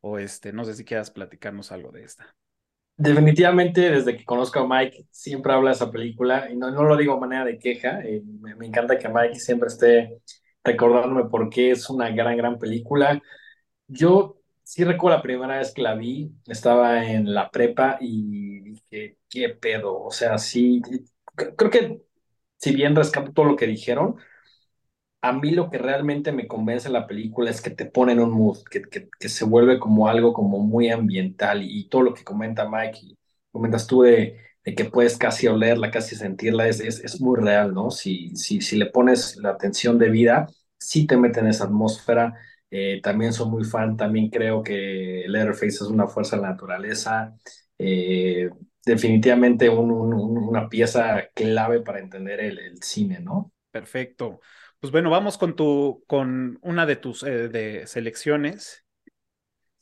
o 0.00 0.18
este, 0.18 0.52
no 0.52 0.64
sé 0.64 0.74
si 0.74 0.84
quieras 0.84 1.10
platicarnos 1.10 1.72
algo 1.72 1.92
de 1.92 2.04
esta. 2.04 2.34
Definitivamente, 2.96 3.90
desde 3.90 4.16
que 4.16 4.24
conozco 4.24 4.60
a 4.60 4.68
Mike, 4.68 5.06
siempre 5.10 5.52
habla 5.52 5.70
de 5.70 5.76
esa 5.76 5.90
película 5.90 6.48
y 6.50 6.56
no, 6.56 6.70
no 6.70 6.84
lo 6.84 6.96
digo 6.96 7.14
de 7.14 7.20
manera 7.20 7.44
de 7.44 7.58
queja. 7.58 8.00
Eh, 8.04 8.22
me, 8.40 8.54
me, 8.54 8.66
encanta 8.66 8.98
que 8.98 9.08
Mike 9.08 9.40
siempre 9.40 9.68
esté 9.68 10.20
recordándome 10.62 11.24
por 11.28 11.48
qué 11.50 11.72
es 11.72 11.88
una 11.90 12.10
gran, 12.10 12.36
gran 12.36 12.58
película. 12.58 13.20
Yo 13.88 14.36
sí 14.62 14.84
recuerdo 14.84 15.16
la 15.18 15.22
primera 15.22 15.58
vez 15.58 15.72
que 15.72 15.82
la 15.82 15.94
vi, 15.94 16.32
estaba 16.46 17.04
en 17.06 17.32
la 17.34 17.50
prepa 17.50 17.98
y 18.00 18.60
dije, 18.60 19.18
¿qué 19.28 19.48
pedo? 19.50 20.00
O 20.02 20.10
sea, 20.10 20.38
sí, 20.38 20.80
creo 21.34 21.70
que 21.70 22.02
si 22.56 22.74
bien 22.74 22.96
rescato 22.96 23.32
todo 23.32 23.46
lo 23.46 23.56
que 23.56 23.66
dijeron, 23.66 24.16
a 25.22 25.32
mí 25.32 25.52
lo 25.52 25.70
que 25.70 25.78
realmente 25.78 26.32
me 26.32 26.46
convence 26.48 26.88
en 26.88 26.94
la 26.94 27.06
película 27.06 27.50
es 27.50 27.60
que 27.60 27.70
te 27.70 27.86
pone 27.86 28.12
en 28.12 28.20
un 28.20 28.30
mood, 28.32 28.58
que, 28.70 28.82
que, 28.82 29.28
se 29.28 29.44
vuelve 29.44 29.78
como 29.78 30.08
algo 30.08 30.32
como 30.32 30.58
muy 30.60 30.90
ambiental 30.90 31.62
y, 31.62 31.88
todo 31.88 32.02
lo 32.02 32.14
que 32.14 32.24
comenta 32.24 32.68
Mike 32.68 32.98
y 33.02 33.18
comentas 33.50 33.86
tú 33.86 34.02
de, 34.02 34.36
que 34.64 34.84
puedes 34.86 35.16
casi 35.16 35.46
olerla, 35.46 35.90
casi 35.90 36.16
sentirla, 36.16 36.68
es, 36.68 36.80
es, 36.80 37.00
es 37.04 37.20
muy 37.20 37.40
real, 37.40 37.74
¿no? 37.74 37.90
Si, 37.90 38.34
si, 38.36 38.60
si 38.60 38.76
le 38.76 38.86
pones 38.86 39.36
la 39.36 39.50
atención 39.50 39.98
de 39.98 40.10
vida, 40.10 40.48
sí 40.78 41.06
te 41.06 41.16
mete 41.16 41.40
en 41.40 41.48
esa 41.48 41.64
atmósfera 41.64 42.34
eh, 42.74 43.02
también 43.02 43.34
soy 43.34 43.50
muy 43.50 43.64
fan, 43.64 43.98
también 43.98 44.30
creo 44.30 44.62
que 44.62 45.24
Leatherface 45.28 45.66
es 45.66 45.82
una 45.82 46.06
fuerza 46.06 46.36
de 46.36 46.42
la 46.42 46.48
naturaleza. 46.52 47.36
Eh, 47.76 48.48
definitivamente 48.84 49.68
una 49.68 50.70
pieza 50.70 51.28
clave 51.34 51.82
para 51.82 51.98
entender 51.98 52.40
el, 52.40 52.82
cine, 52.82 53.20
¿no? 53.20 53.52
Perfecto. 53.70 54.40
Pues 54.82 54.90
bueno, 54.92 55.08
vamos 55.08 55.38
con 55.38 55.56
tu, 55.56 56.04
con 56.06 56.58
una 56.60 56.84
de 56.84 56.96
tus 56.96 57.22
eh, 57.22 57.48
de 57.48 57.86
selecciones. 57.86 58.84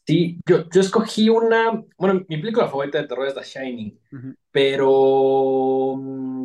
Sí, 0.06 0.38
yo, 0.46 0.68
yo 0.68 0.80
escogí 0.80 1.28
una, 1.28 1.82
bueno, 1.98 2.24
mi 2.28 2.36
película 2.36 2.68
favorita 2.68 2.98
de 3.00 3.08
terror 3.08 3.26
es 3.26 3.34
The 3.34 3.42
Shining, 3.42 3.98
pero 4.52 5.96
mm, 5.96 6.44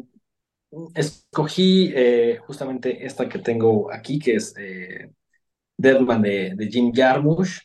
escogí 0.95 1.93
justamente 2.47 3.05
esta 3.05 3.29
que 3.29 3.39
tengo 3.39 3.91
aquí, 3.91 4.19
que 4.19 4.35
es 4.35 4.55
Deadman 5.77 6.21
de, 6.21 6.69
Jim 6.71 6.91
Jarmusch. 6.93 7.61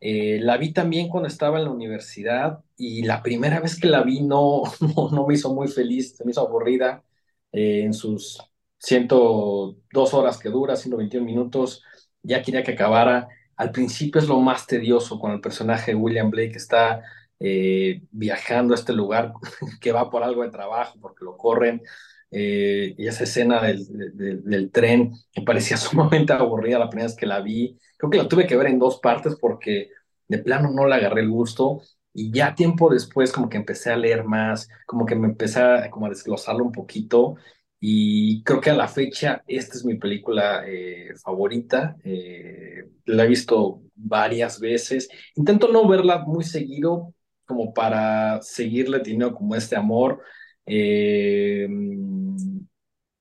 Eh, 0.00 0.38
la 0.40 0.56
vi 0.56 0.72
también 0.72 1.08
cuando 1.08 1.28
estaba 1.28 1.58
en 1.58 1.64
la 1.64 1.70
universidad 1.70 2.64
y 2.76 3.02
la 3.02 3.22
primera 3.22 3.60
vez 3.60 3.78
que 3.78 3.88
la 3.88 4.02
vi 4.02 4.22
no, 4.22 4.62
no, 5.12 5.26
me 5.26 5.34
hizo 5.34 5.54
muy 5.54 5.68
feliz, 5.68 6.16
se 6.16 6.24
me 6.24 6.30
hizo 6.30 6.40
aburrida 6.40 7.04
eh, 7.52 7.82
en 7.84 7.92
sus 7.92 8.38
102 8.80 10.14
horas 10.14 10.38
que 10.38 10.48
dura, 10.48 10.74
121 10.74 11.24
minutos, 11.24 11.84
ya 12.22 12.42
quería 12.42 12.62
que 12.64 12.72
acabara. 12.72 13.28
Al 13.56 13.72
principio 13.72 14.20
es 14.20 14.26
lo 14.28 14.40
más 14.40 14.66
tedioso 14.66 15.18
cuando 15.20 15.36
el 15.36 15.42
personaje 15.42 15.92
de 15.92 15.96
William 15.96 16.30
Blake 16.30 16.56
está 16.56 17.02
eh, 17.38 18.02
viajando 18.10 18.74
a 18.74 18.76
este 18.76 18.92
lugar 18.92 19.32
que 19.80 19.92
va 19.92 20.10
por 20.10 20.22
algo 20.22 20.42
de 20.42 20.50
trabajo 20.50 20.98
porque 21.00 21.24
lo 21.24 21.36
corren 21.36 21.82
eh, 22.30 22.94
y 22.96 23.06
esa 23.06 23.24
escena 23.24 23.62
del, 23.62 24.44
del, 24.44 24.70
tren 24.70 25.12
me 25.36 25.42
parecía 25.44 25.76
sumamente 25.76 26.32
aburrida 26.32 26.78
la 26.78 26.88
primera 26.88 27.08
vez 27.08 27.16
que 27.16 27.26
la 27.26 27.40
vi. 27.40 27.78
Creo 27.98 28.10
que 28.10 28.18
la 28.18 28.28
tuve 28.28 28.46
que 28.46 28.56
ver 28.56 28.68
en 28.68 28.78
dos 28.78 28.98
partes 29.00 29.36
porque 29.38 29.90
de 30.28 30.38
plano 30.38 30.70
no 30.70 30.86
le 30.86 30.94
agarré 30.94 31.22
el 31.22 31.30
gusto 31.30 31.82
y 32.14 32.32
ya 32.32 32.54
tiempo 32.54 32.90
después 32.90 33.30
como 33.32 33.48
que 33.48 33.58
empecé 33.58 33.90
a 33.90 33.96
leer 33.96 34.24
más, 34.24 34.68
como 34.86 35.04
que 35.06 35.16
me 35.16 35.28
empecé 35.28 35.60
a, 35.60 35.90
como 35.90 36.06
a 36.06 36.08
desglosarlo 36.08 36.64
un 36.64 36.72
poquito 36.72 37.36
y 37.80 38.42
creo 38.44 38.60
que 38.60 38.70
a 38.70 38.74
la 38.74 38.88
fecha 38.88 39.42
esta 39.46 39.76
es 39.76 39.84
mi 39.86 39.96
película 39.96 40.64
eh, 40.66 41.14
favorita. 41.22 41.96
Eh, 42.04 42.84
la 43.06 43.24
he 43.24 43.28
visto 43.28 43.82
varias 43.94 44.60
veces. 44.60 45.08
Intento 45.34 45.68
no 45.72 45.88
verla 45.88 46.18
muy 46.18 46.44
seguido 46.44 47.14
como 47.46 47.72
para 47.72 48.40
seguirle 48.42 49.00
teniendo 49.00 49.34
como 49.34 49.54
este 49.56 49.76
amor 49.76 50.22
eh, 50.66 51.66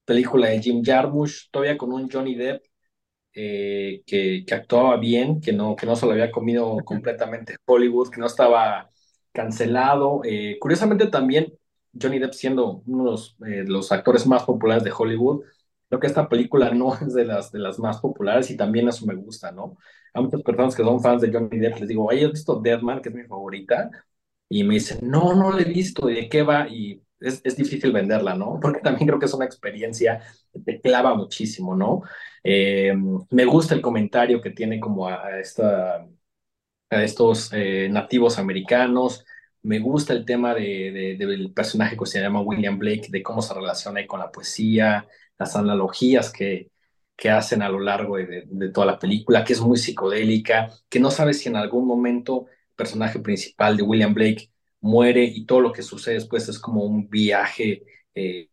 película 0.05 0.49
de 0.49 0.61
Jim 0.61 0.83
Jarmusch, 0.83 1.49
todavía 1.51 1.77
con 1.77 1.93
un 1.93 2.09
Johnny 2.09 2.35
Depp 2.35 2.63
eh, 3.33 4.01
que, 4.05 4.43
que, 4.45 4.55
actuaba 4.55 4.97
bien, 4.97 5.39
que 5.41 5.53
no, 5.53 5.75
que 5.75 5.85
no 5.85 5.95
se 5.95 6.05
lo 6.05 6.13
había 6.13 6.31
comido 6.31 6.77
completamente 6.85 7.55
Hollywood, 7.65 8.09
que 8.09 8.19
no 8.19 8.27
estaba 8.27 8.89
cancelado. 9.31 10.21
Curiosamente 10.59 11.07
también 11.07 11.53
Johnny 11.99 12.19
Depp 12.19 12.33
siendo 12.33 12.83
uno 12.85 13.05
de 13.05 13.11
los, 13.11 13.37
eh, 13.47 13.63
los, 13.67 13.91
actores 13.91 14.27
más 14.27 14.43
populares 14.43 14.83
de 14.83 14.91
Hollywood, 14.97 15.43
creo 15.87 15.99
que 15.99 16.07
esta 16.07 16.29
película 16.29 16.71
no 16.71 16.93
es 17.01 17.13
de 17.13 17.25
las, 17.25 17.51
de 17.51 17.59
las 17.59 17.79
más 17.79 17.99
populares 17.99 18.49
y 18.51 18.57
también 18.57 18.87
eso 18.87 19.05
me 19.05 19.15
gusta, 19.15 19.51
¿no? 19.51 19.77
A 20.13 20.21
muchas 20.21 20.41
personas 20.41 20.75
que 20.75 20.83
son 20.83 21.01
fans 21.01 21.21
de 21.21 21.31
Johnny 21.31 21.59
Depp 21.59 21.79
les 21.79 21.89
digo, 21.89 22.09
¿hay 22.11 22.25
visto 22.29 22.59
Deadman, 22.59 23.01
que 23.01 23.09
es 23.09 23.15
mi 23.15 23.23
favorita? 23.23 23.89
Y 24.49 24.63
me 24.63 24.75
dicen, 24.75 24.99
no, 25.03 25.35
no 25.35 25.51
la 25.51 25.61
he 25.61 25.65
visto, 25.65 26.07
¿de 26.07 26.27
qué 26.29 26.43
va? 26.43 26.67
Y 26.67 27.03
es, 27.19 27.55
difícil 27.55 27.91
venderla, 27.91 28.35
¿no? 28.35 28.59
Porque 28.61 28.81
también 28.81 29.07
creo 29.07 29.19
que 29.19 29.25
es 29.25 29.33
una 29.33 29.45
experiencia 29.45 30.21
que 30.53 30.59
te 30.59 30.81
clava 30.81 31.15
muchísimo, 31.15 31.75
¿no? 31.75 32.01
Eh, 32.43 32.93
me 33.29 33.45
gusta 33.45 33.75
el 33.75 33.81
comentario 33.81 34.41
que 34.41 34.51
tiene 34.51 34.79
como 34.79 35.07
a, 35.07 35.39
esta, 35.39 36.07
a 36.89 37.03
estos 37.03 37.51
eh, 37.53 37.89
nativos 37.91 38.39
americanos. 38.39 39.25
Me 39.61 39.79
gusta 39.79 40.13
el 40.13 40.25
tema 40.25 40.53
de, 40.53 41.15
del 41.19 41.51
personaje 41.51 41.97
que 41.97 42.05
se 42.05 42.21
llama 42.21 42.41
William 42.41 42.79
Blake, 42.79 43.07
de 43.09 43.21
cómo 43.21 43.41
se 43.41 43.53
relaciona 43.53 44.05
con 44.07 44.19
la 44.19 44.31
poesía, 44.31 45.07
las 45.37 45.55
analogías 45.55 46.31
que, 46.31 46.69
que 47.19 47.29
hacen 47.29 47.61
a 47.61 47.69
lo 47.69 47.79
largo 47.79 48.15
de, 48.17 48.47
toda 48.73 48.87
la 48.87 48.99
película, 48.99 49.43
que 49.43 49.53
es 49.53 49.61
muy 49.61 49.77
psicodélica, 49.77 50.69
que 50.87 50.99
no 50.99 51.11
sabes 51.11 51.39
si 51.39 51.49
en 51.49 51.57
algún 51.57 51.85
momento 51.85 52.45
el 52.47 52.75
personaje 52.75 53.19
principal 53.19 53.75
de 53.75 53.83
William 53.83 54.13
Blake 54.13 54.49
muere 54.79 55.25
y 55.25 55.45
todo 55.45 55.59
lo 55.59 55.73
que 55.73 55.81
sucede 55.81 56.15
después 56.15 56.47
es 56.47 56.57
como 56.57 56.83
un 56.83 57.09
viaje 57.09 57.83
eh, 58.15 58.49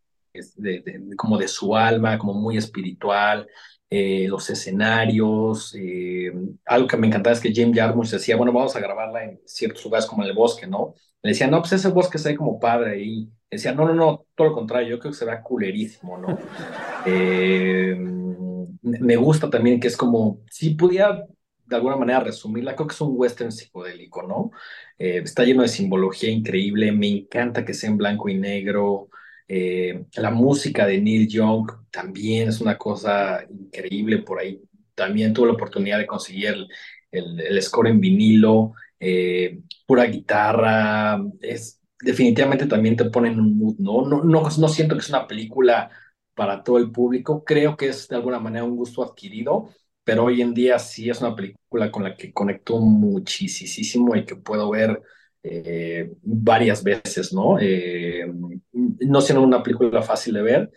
como 1.17 1.39
de 1.39 1.49
su 1.49 1.77
alma, 1.77 2.19
como 2.19 2.35
muy 2.35 2.57
espiritual, 2.57 3.47
eh, 3.91 4.27
los 4.29 4.49
escenarios. 4.51 5.75
Eh, 5.79 6.33
algo 6.67 6.89
que 6.89 6.97
me 6.97 7.07
encantaba 7.07 7.35
es 7.35 7.41
que 7.41 7.53
Jim 7.53 7.73
Jarmusch 7.75 8.11
decía, 8.11 8.37
bueno, 8.37 8.53
vamos 8.53 8.77
a 8.77 8.81
grabarla 8.81 9.25
en 9.25 9.41
ciertos 9.45 9.85
lugares 9.85 10.07
como 10.07 10.23
en 10.23 10.31
el 10.31 10.35
bosque, 10.35 10.67
¿no? 10.67 10.95
Le 11.23 11.31
decía, 11.31 11.47
no, 11.49 11.61
pues 11.61 11.73
ese 11.73 11.89
bosque 11.89 12.19
se 12.19 12.31
ve 12.31 12.37
como 12.37 12.59
padre 12.61 12.93
ahí. 12.93 13.31
Decía, 13.51 13.73
no, 13.73 13.87
no, 13.87 13.95
no, 13.95 14.27
todo 14.35 14.49
lo 14.49 14.55
contrario, 14.55 14.89
yo 14.91 14.99
creo 14.99 15.13
que 15.13 15.19
se 15.19 15.25
ve 15.25 15.41
culerísimo, 15.43 16.19
¿no? 16.19 16.39
me 18.83 19.17
gusta 19.17 19.51
también 19.51 19.81
que 19.81 19.89
es 19.89 19.97
como, 19.97 20.41
si 20.51 20.71
pudiera 20.75 21.27
de 21.67 21.77
alguna 21.77 21.97
manera 21.97 22.21
resumirla, 22.21 22.77
creo 22.77 22.87
que 22.87 22.95
es 22.95 23.01
un 23.01 23.15
western 23.17 23.53
psicodélico, 23.53 24.23
¿no? 24.23 24.51
Eh, 24.99 25.19
está 25.25 25.45
lleno 25.45 25.63
de 25.63 25.69
simbología 25.69 26.31
increíble, 26.31 26.93
me 26.93 27.09
encanta 27.09 27.65
que 27.65 27.75
sea 27.75 27.91
en 27.91 27.97
blanco 27.97 28.29
y 28.29 28.37
negro. 28.39 29.09
Eh, 29.49 30.07
la 30.17 30.31
música 30.31 30.87
de 30.87 31.01
Neil 31.01 31.29
Young 31.29 31.71
también 31.91 32.49
es 32.49 32.61
una 32.61 32.77
cosa 32.77 33.45
increíble 33.49 34.19
por 34.19 34.41
ahí. 34.41 34.61
También 34.95 35.33
tuve 35.33 35.49
la 35.49 35.55
oportunidad 35.55 35.99
de 35.99 36.07
conseguir 36.07 36.49
el, 37.11 37.41
el, 37.41 37.63
score 37.63 37.89
en 37.89 38.01
vinilo, 38.01 38.73
eh, 38.99 39.61
pura 39.87 40.05
guitarra, 40.05 41.21
es 41.41 41.81
definitivamente 42.01 42.67
también 42.67 42.97
te 42.97 43.07
pone 43.07 43.31
un 43.31 43.59
mood, 43.59 43.77
¿no? 43.79 44.07
No, 44.07 44.23
no, 44.25 44.43
no 44.43 44.69
siento 44.69 44.95
que 44.95 45.01
es 45.01 45.09
una 45.09 45.27
película 45.27 45.91
para 46.35 46.63
todo 46.63 46.79
el 46.79 46.91
público, 46.91 47.45
creo 47.45 47.77
que 47.77 47.89
es 47.89 48.09
de 48.09 48.17
alguna 48.17 48.39
manera 48.39 48.65
un 48.65 48.77
gusto 48.77 49.03
adquirido, 49.03 49.71
pero 50.05 50.25
hoy 50.25 50.43
en 50.43 50.53
día 50.55 50.79
sí 50.79 51.09
es 51.09 51.21
una 51.21 51.35
película 51.35 51.91
con 51.91 52.05
la 52.05 52.17
que 52.17 52.33
conecto 52.33 52.79
muchísimo 52.79 54.15
y 54.15 54.25
que 54.25 54.37
puedo 54.37 54.71
ver 54.71 55.03
eh, 55.49 56.13
varias 56.23 56.83
veces, 56.83 57.33
¿no? 57.33 57.59
Eh, 57.61 58.27
no 58.73 59.21
siendo 59.21 59.43
una 59.43 59.63
película 59.63 60.03
fácil 60.03 60.35
de 60.35 60.43
ver, 60.43 60.71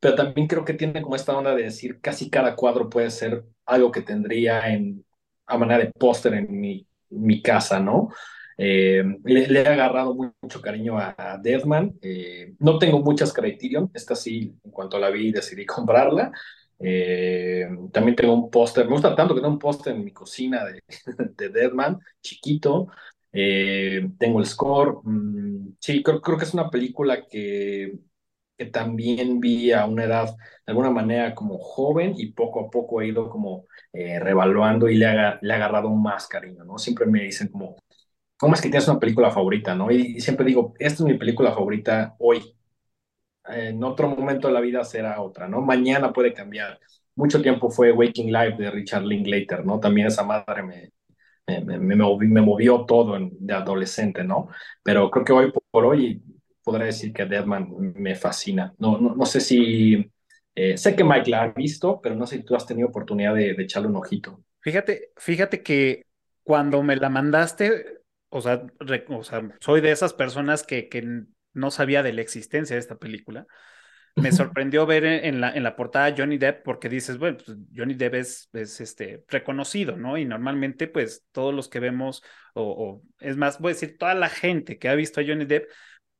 pero 0.00 0.14
también 0.14 0.46
creo 0.46 0.64
que 0.64 0.74
tiene 0.74 1.02
como 1.02 1.16
esta 1.16 1.36
onda 1.36 1.54
de 1.54 1.64
decir 1.64 2.00
casi 2.00 2.30
cada 2.30 2.56
cuadro 2.56 2.88
puede 2.88 3.10
ser 3.10 3.44
algo 3.66 3.90
que 3.92 4.02
tendría 4.02 4.72
en, 4.72 5.04
a 5.46 5.58
manera 5.58 5.84
de 5.84 5.92
póster 5.92 6.34
en 6.34 6.58
mi, 6.58 6.86
mi 7.10 7.42
casa, 7.42 7.80
¿no? 7.80 8.08
Eh, 8.56 9.02
le, 9.24 9.62
he 9.62 9.66
agarrado 9.66 10.14
mucho 10.14 10.60
cariño 10.62 10.98
a, 10.98 11.38
Deadman. 11.42 11.98
Eh, 12.00 12.54
no 12.60 12.78
tengo 12.78 13.00
muchas 13.00 13.32
Criterion, 13.32 13.90
esta 13.92 14.14
sí, 14.14 14.56
en 14.64 14.70
cuanto 14.70 14.98
la 14.98 15.10
vi 15.10 15.32
decidí 15.32 15.66
comprarla. 15.66 16.32
También 16.78 18.16
tengo 18.16 18.34
un 18.34 18.50
póster, 18.50 18.86
me 18.86 18.92
gusta 18.92 19.14
tanto 19.14 19.34
que 19.34 19.40
tengo 19.40 19.52
un 19.52 19.58
póster 19.58 19.94
en 19.94 20.04
mi 20.04 20.12
cocina 20.12 20.64
de 20.64 20.82
Deadman, 21.50 21.98
chiquito. 22.22 22.88
Tengo 24.18 24.40
el 24.40 24.46
score. 24.46 25.00
Mm, 25.04 25.76
sí, 25.80 26.02
creo, 26.02 26.20
creo, 26.20 26.38
que 26.38 26.44
es 26.44 26.54
una 26.54 26.70
película 26.70 27.26
que, 27.28 27.98
que 28.56 28.66
también 28.66 29.40
vi 29.40 29.72
a 29.72 29.86
una 29.86 30.04
edad, 30.04 30.28
de 30.28 30.36
alguna 30.72 30.90
manera, 30.90 31.34
como 31.34 31.58
joven 31.58 32.14
y 32.16 32.32
poco 32.32 32.66
a 32.66 32.70
poco 32.70 33.00
he 33.00 33.08
ido 33.08 33.28
como 33.30 33.66
revaluando 33.92 34.88
y 34.88 34.96
le, 34.96 35.06
haga, 35.06 35.38
le 35.42 35.52
he 35.54 35.56
agarrado 35.56 35.90
más 35.90 36.26
cariño, 36.28 36.64
¿no? 36.64 36.78
Siempre 36.78 37.06
me 37.06 37.22
dicen 37.24 37.48
como, 37.48 37.76
¿cómo 38.36 38.54
es 38.54 38.60
que 38.60 38.68
tienes 38.68 38.88
una 38.88 39.00
película 39.00 39.30
favorita, 39.30 39.74
no? 39.74 39.90
Y, 39.90 40.20
siempre 40.20 40.46
digo, 40.46 40.74
esta 40.78 41.02
es 41.02 41.08
mi 41.08 41.18
película 41.18 41.52
favorita 41.52 42.14
hoy. 42.18 42.54
En 43.46 43.82
otro 43.84 44.08
momento 44.08 44.48
de 44.48 44.54
la 44.54 44.60
vida 44.60 44.84
será 44.84 45.20
otra, 45.20 45.48
¿no? 45.48 45.60
Mañana 45.60 46.12
puede 46.12 46.32
cambiar. 46.32 46.78
Mucho 47.14 47.42
tiempo 47.42 47.70
fue 47.70 47.92
Waking 47.92 48.32
Life 48.32 48.56
de 48.58 48.70
Richard 48.70 49.04
Linklater, 49.04 49.64
¿no? 49.64 49.80
También 49.80 50.08
esa 50.08 50.24
madre 50.24 50.62
me, 50.62 50.92
me, 51.46 51.78
me, 51.78 51.96
me 51.96 52.40
movió, 52.40 52.84
todo 52.86 53.18
de 53.20 53.54
adolescente, 53.54 54.24
¿no? 54.24 54.48
Pero 54.82 55.10
creo 55.10 55.24
que 55.24 55.32
hoy 55.32 55.52
por 55.70 55.84
hoy 55.86 56.22
podré 56.62 56.86
decir 56.86 57.12
que 57.12 57.26
Deadman 57.26 57.68
me 57.96 58.14
fascina. 58.14 58.74
No, 58.78 58.98
no, 58.98 59.14
no 59.14 59.26
sé 59.26 59.40
si... 59.40 60.10
Eh, 60.56 60.78
sé 60.78 60.94
que 60.94 61.02
Mike 61.02 61.30
la 61.30 61.42
ha 61.42 61.48
visto, 61.48 62.00
pero 62.00 62.14
no 62.14 62.26
sé 62.26 62.36
si 62.36 62.44
tú 62.44 62.54
has 62.54 62.66
tenido 62.66 62.88
oportunidad 62.88 63.34
de, 63.34 63.54
de 63.54 63.62
echarle 63.64 63.88
un 63.88 63.96
ojito. 63.96 64.40
Fíjate, 64.60 65.10
fíjate 65.16 65.62
que 65.62 66.06
cuando 66.44 66.82
me 66.82 66.96
la 66.96 67.10
mandaste, 67.10 68.00
o 68.28 68.40
sea, 68.40 68.64
o 69.08 69.24
sea, 69.24 69.50
soy 69.60 69.80
de 69.80 69.90
esas 69.90 70.14
personas 70.14 70.62
que, 70.62 70.88
que 70.88 71.24
no 71.52 71.70
sabía 71.70 72.02
de 72.02 72.12
la 72.12 72.22
existencia 72.22 72.76
de 72.76 72.80
esta 72.80 72.96
película. 72.96 73.46
Me 74.16 74.30
sorprendió 74.30 74.86
ver 74.86 75.04
en 75.04 75.40
la, 75.40 75.52
en 75.52 75.64
la 75.64 75.74
portada 75.74 76.14
Johnny 76.16 76.38
Depp 76.38 76.62
porque 76.62 76.88
dices, 76.88 77.18
bueno, 77.18 77.38
pues 77.44 77.58
Johnny 77.74 77.94
Depp 77.94 78.14
es, 78.14 78.48
es, 78.52 78.80
este, 78.80 79.24
reconocido, 79.28 79.96
¿no? 79.96 80.16
Y 80.16 80.24
normalmente, 80.24 80.86
pues 80.86 81.26
todos 81.32 81.52
los 81.52 81.68
que 81.68 81.80
vemos, 81.80 82.22
o, 82.54 83.02
es 83.18 83.36
más, 83.36 83.58
voy 83.58 83.70
a 83.70 83.74
decir, 83.74 83.98
toda 83.98 84.14
la 84.14 84.28
gente 84.28 84.78
que 84.78 84.88
ha 84.88 84.94
visto 84.94 85.20
a 85.20 85.24
Johnny 85.26 85.46
Depp, 85.46 85.68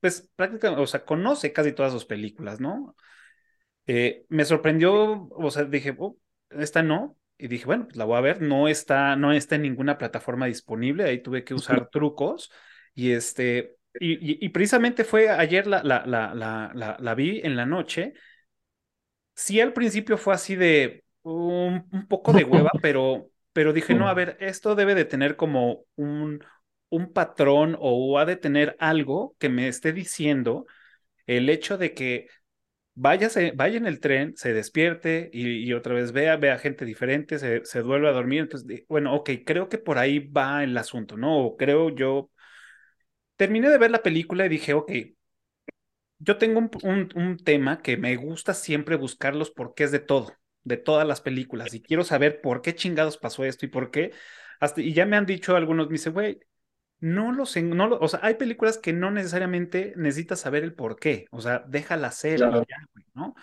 pues 0.00 0.28
prácticamente, 0.34 0.82
o 0.82 0.86
sea, 0.86 1.04
conoce 1.04 1.52
casi 1.52 1.72
todas 1.72 1.92
sus 1.92 2.04
películas, 2.04 2.60
¿no? 2.60 2.96
Eh, 3.86 4.24
me 4.28 4.44
sorprendió, 4.44 5.28
o 5.30 5.50
sea, 5.50 5.64
dije, 5.64 5.94
oh, 5.98 6.18
esta 6.50 6.82
no, 6.82 7.16
y 7.38 7.48
dije, 7.48 7.66
bueno, 7.66 7.84
pues 7.84 7.96
la 7.96 8.04
voy 8.04 8.16
a 8.16 8.20
ver, 8.20 8.42
no 8.42 8.68
está, 8.68 9.16
no 9.16 9.32
está 9.32 9.56
en 9.56 9.62
ninguna 9.62 9.98
plataforma 9.98 10.46
disponible, 10.46 11.04
ahí 11.04 11.22
tuve 11.22 11.44
que 11.44 11.54
usar 11.54 11.88
trucos 11.90 12.50
y 12.94 13.12
este, 13.12 13.76
y, 14.00 14.48
precisamente 14.50 15.04
fue 15.04 15.28
ayer 15.30 15.66
la, 15.66 15.82
la, 15.82 16.04
la, 16.06 16.34
la, 16.34 16.96
la 16.98 17.14
vi 17.14 17.40
en 17.44 17.56
la 17.56 17.66
noche. 17.66 18.14
Sí, 19.34 19.60
al 19.60 19.72
principio 19.72 20.16
fue 20.16 20.34
así 20.34 20.54
de 20.56 21.04
un, 21.22 21.88
un 21.92 22.06
poco 22.08 22.32
de 22.32 22.44
hueva, 22.44 22.70
pero, 22.82 23.30
pero 23.52 23.72
dije, 23.72 23.94
no, 23.94 24.08
a 24.08 24.14
ver, 24.14 24.36
esto 24.40 24.74
debe 24.74 24.94
de 24.94 25.04
tener 25.04 25.36
como 25.36 25.84
un, 25.96 26.44
un 26.88 27.12
patrón 27.12 27.76
o 27.80 28.18
ha 28.18 28.24
de 28.24 28.36
tener 28.36 28.76
algo 28.78 29.34
que 29.38 29.48
me 29.48 29.68
esté 29.68 29.92
diciendo 29.92 30.66
el 31.26 31.50
hecho 31.50 31.78
de 31.78 31.94
que 31.94 32.28
vaya, 32.94 33.28
vaya 33.54 33.78
en 33.78 33.86
el 33.86 34.00
tren, 34.00 34.36
se 34.36 34.52
despierte 34.54 35.30
y, 35.32 35.72
otra 35.74 35.94
vez 35.94 36.12
vea, 36.12 36.36
vea 36.36 36.58
gente 36.58 36.84
diferente, 36.84 37.38
se, 37.38 37.64
se 37.64 37.80
duerme 37.82 38.08
a 38.08 38.12
dormir. 38.12 38.42
Entonces, 38.42 38.84
bueno, 38.88 39.14
ok, 39.14 39.30
creo 39.46 39.68
que 39.68 39.78
por 39.78 39.98
ahí 39.98 40.20
va 40.20 40.64
el 40.64 40.76
asunto, 40.78 41.16
¿no? 41.16 41.56
creo 41.58 41.90
yo. 41.90 42.30
Terminé 43.36 43.68
de 43.68 43.78
ver 43.78 43.90
la 43.90 44.02
película 44.02 44.46
y 44.46 44.48
dije, 44.48 44.74
ok, 44.74 44.92
yo 46.18 46.38
tengo 46.38 46.60
un, 46.82 47.10
un, 47.14 47.36
tema 47.38 47.82
que 47.82 47.96
me 47.96 48.16
gusta 48.16 48.54
siempre 48.54 48.96
buscar 48.96 49.34
los 49.34 49.50
porqués 49.50 49.92
de 49.92 49.98
todo, 49.98 50.32
de 50.62 50.76
todas 50.76 51.06
las 51.06 51.20
películas, 51.20 51.74
y 51.74 51.82
quiero 51.82 52.04
saber 52.04 52.40
por 52.40 52.62
qué 52.62 52.74
chingados 52.74 53.18
pasó 53.18 53.44
esto 53.44 53.66
y 53.66 53.68
por 53.68 53.90
qué. 53.90 54.12
Hasta, 54.60 54.80
y 54.80 54.94
ya 54.94 55.06
me 55.06 55.16
han 55.16 55.26
dicho 55.26 55.56
algunos, 55.56 55.88
me 55.88 55.94
dice, 55.94 56.10
güey, 56.10 56.40
no 57.00 57.32
lo 57.32 57.44
sé, 57.44 57.62
no 57.62 57.86
lo, 57.86 57.98
o 57.98 58.08
sea, 58.08 58.20
hay 58.22 58.34
películas 58.34 58.78
que 58.78 58.92
no 58.92 59.10
necesariamente 59.10 59.92
necesitas 59.96 60.40
saber 60.40 60.62
el 60.64 60.74
por 60.74 60.96
qué, 60.96 61.26
o 61.30 61.40
sea, 61.40 61.64
déjala 61.66 62.10
ser, 62.12 62.40
¿no? 63.12 63.34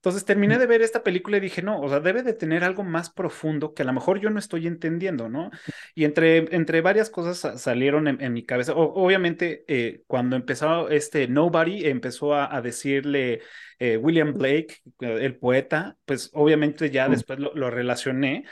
Entonces 0.00 0.24
terminé 0.24 0.58
de 0.58 0.66
ver 0.66 0.82
esta 0.82 1.02
película 1.02 1.36
y 1.36 1.40
dije, 1.40 1.62
no, 1.62 1.80
o 1.80 1.88
sea, 1.88 2.00
debe 2.00 2.22
de 2.22 2.32
tener 2.32 2.64
algo 2.64 2.82
más 2.82 3.10
profundo 3.10 3.74
que 3.74 3.82
a 3.82 3.84
lo 3.84 3.92
mejor 3.92 4.18
yo 4.18 4.30
no 4.30 4.38
estoy 4.38 4.66
entendiendo, 4.66 5.28
¿no? 5.28 5.50
Y 5.94 6.04
entre, 6.04 6.54
entre 6.54 6.80
varias 6.80 7.10
cosas 7.10 7.60
salieron 7.60 8.08
en, 8.08 8.32
mi 8.32 8.44
cabeza. 8.44 8.72
obviamente, 8.74 9.64
eh, 9.68 10.02
cuando 10.06 10.36
empezó 10.36 10.88
este 10.88 11.28
Nobody, 11.28 11.86
empezó 11.86 12.34
a, 12.34 12.60
decirle 12.62 13.40
eh, 13.78 13.96
William 13.96 14.32
Blake, 14.32 14.78
el 15.00 15.36
poeta, 15.36 15.96
pues 16.04 16.30
obviamente 16.32 16.90
ya 16.90 17.06
mm. 17.08 17.10
después 17.10 17.38
lo 17.38 17.70
relacioné 17.70 18.44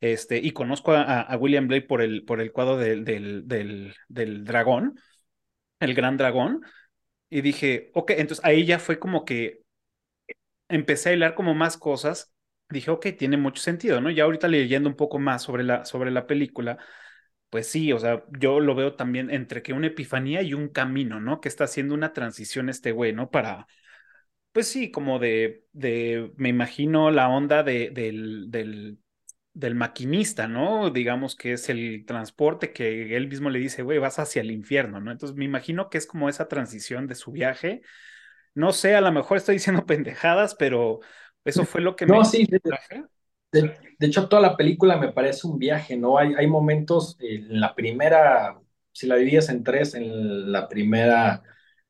este, 0.00 0.38
y 0.38 0.52
conozco 0.52 0.92
a, 0.92 1.36
William 1.38 1.68
Blake 1.68 1.86
por 1.86 2.02
el, 2.02 2.24
por 2.24 2.40
el 2.40 2.52
cuadro 2.52 2.76
del, 2.76 3.04
del, 3.04 3.46
del, 4.08 4.44
dragón, 4.44 5.00
el 5.80 5.94
gran 5.94 6.16
dragón, 6.16 6.60
y 7.30 7.40
dije, 7.40 7.90
ok, 7.94 8.12
entonces 8.12 8.44
ahí 8.44 8.64
ya 8.66 8.78
fue 8.78 8.98
como 8.98 9.24
que 9.24 9.62
empecé 10.68 11.10
a 11.10 11.12
hilar 11.14 11.34
como 11.34 11.54
más 11.54 11.76
cosas, 11.76 12.32
dije, 12.70 12.90
ok, 12.90 13.06
tiene 13.18 13.36
mucho 13.36 13.62
sentido, 13.62 14.00
¿no? 14.00 14.10
Ya 14.10 14.24
ahorita 14.24 14.48
leyendo 14.48 14.88
un 14.88 14.96
poco 14.96 15.18
más 15.18 15.42
sobre 15.42 15.64
la, 15.64 15.84
sobre 15.84 16.10
la 16.10 16.26
película, 16.26 16.78
pues 17.50 17.68
sí, 17.70 17.92
o 17.92 17.98
sea, 17.98 18.24
yo 18.38 18.60
lo 18.60 18.74
veo 18.74 18.96
también 18.96 19.30
entre 19.30 19.62
que 19.62 19.72
una 19.72 19.88
epifanía 19.88 20.42
y 20.42 20.54
un 20.54 20.68
camino, 20.68 21.20
¿no? 21.20 21.40
Que 21.40 21.48
está 21.48 21.64
haciendo 21.64 21.94
una 21.94 22.12
transición 22.12 22.68
este 22.68 22.92
güey, 22.92 23.12
¿no? 23.12 23.30
Para, 23.30 23.66
pues 24.52 24.68
sí, 24.68 24.90
como 24.90 25.18
de, 25.18 25.64
de 25.72 26.32
me 26.36 26.48
imagino 26.48 27.10
la 27.10 27.28
onda 27.28 27.62
de, 27.62 27.90
del, 27.90 28.50
del 28.50 28.98
del 29.54 29.74
maquinista, 29.74 30.48
¿no? 30.48 30.90
Digamos 30.90 31.36
que 31.36 31.52
es 31.54 31.68
el 31.70 32.04
transporte 32.06 32.72
que 32.72 33.16
él 33.16 33.28
mismo 33.28 33.50
le 33.50 33.58
dice, 33.58 33.82
güey, 33.82 33.98
vas 33.98 34.20
hacia 34.20 34.42
el 34.42 34.52
infierno, 34.52 35.00
¿no? 35.00 35.12
Entonces 35.12 35.36
me 35.36 35.44
imagino 35.46 35.90
que 35.90 35.98
es 35.98 36.06
como 36.06 36.30
esa 36.30 36.48
transición 36.48 37.08
de 37.08 37.16
su 37.16 37.32
viaje. 37.32 37.82
No 38.56 38.72
sé, 38.72 38.96
a 38.96 39.00
lo 39.00 39.12
mejor 39.12 39.36
estoy 39.36 39.56
diciendo 39.56 39.84
pendejadas, 39.86 40.54
pero 40.54 41.00
eso 41.44 41.64
fue 41.64 41.80
lo 41.80 41.94
que 41.94 42.06
no, 42.06 42.24
sí, 42.24 42.48
de, 43.52 43.76
hecho, 44.00 44.28
toda 44.28 44.42
la 44.42 44.56
película 44.56 44.96
me 44.96 45.12
parece 45.12 45.46
un 45.46 45.58
viaje, 45.58 45.96
¿no? 45.96 46.18
Hay, 46.18 46.34
hay 46.34 46.46
momentos, 46.46 47.16
en 47.20 47.60
la 47.60 47.74
primera, 47.74 48.58
si 48.92 49.06
la 49.06 49.16
divides 49.16 49.48
en 49.48 49.62
tres, 49.62 49.94
en 49.94 50.50
la 50.50 50.68
primera 50.68 51.42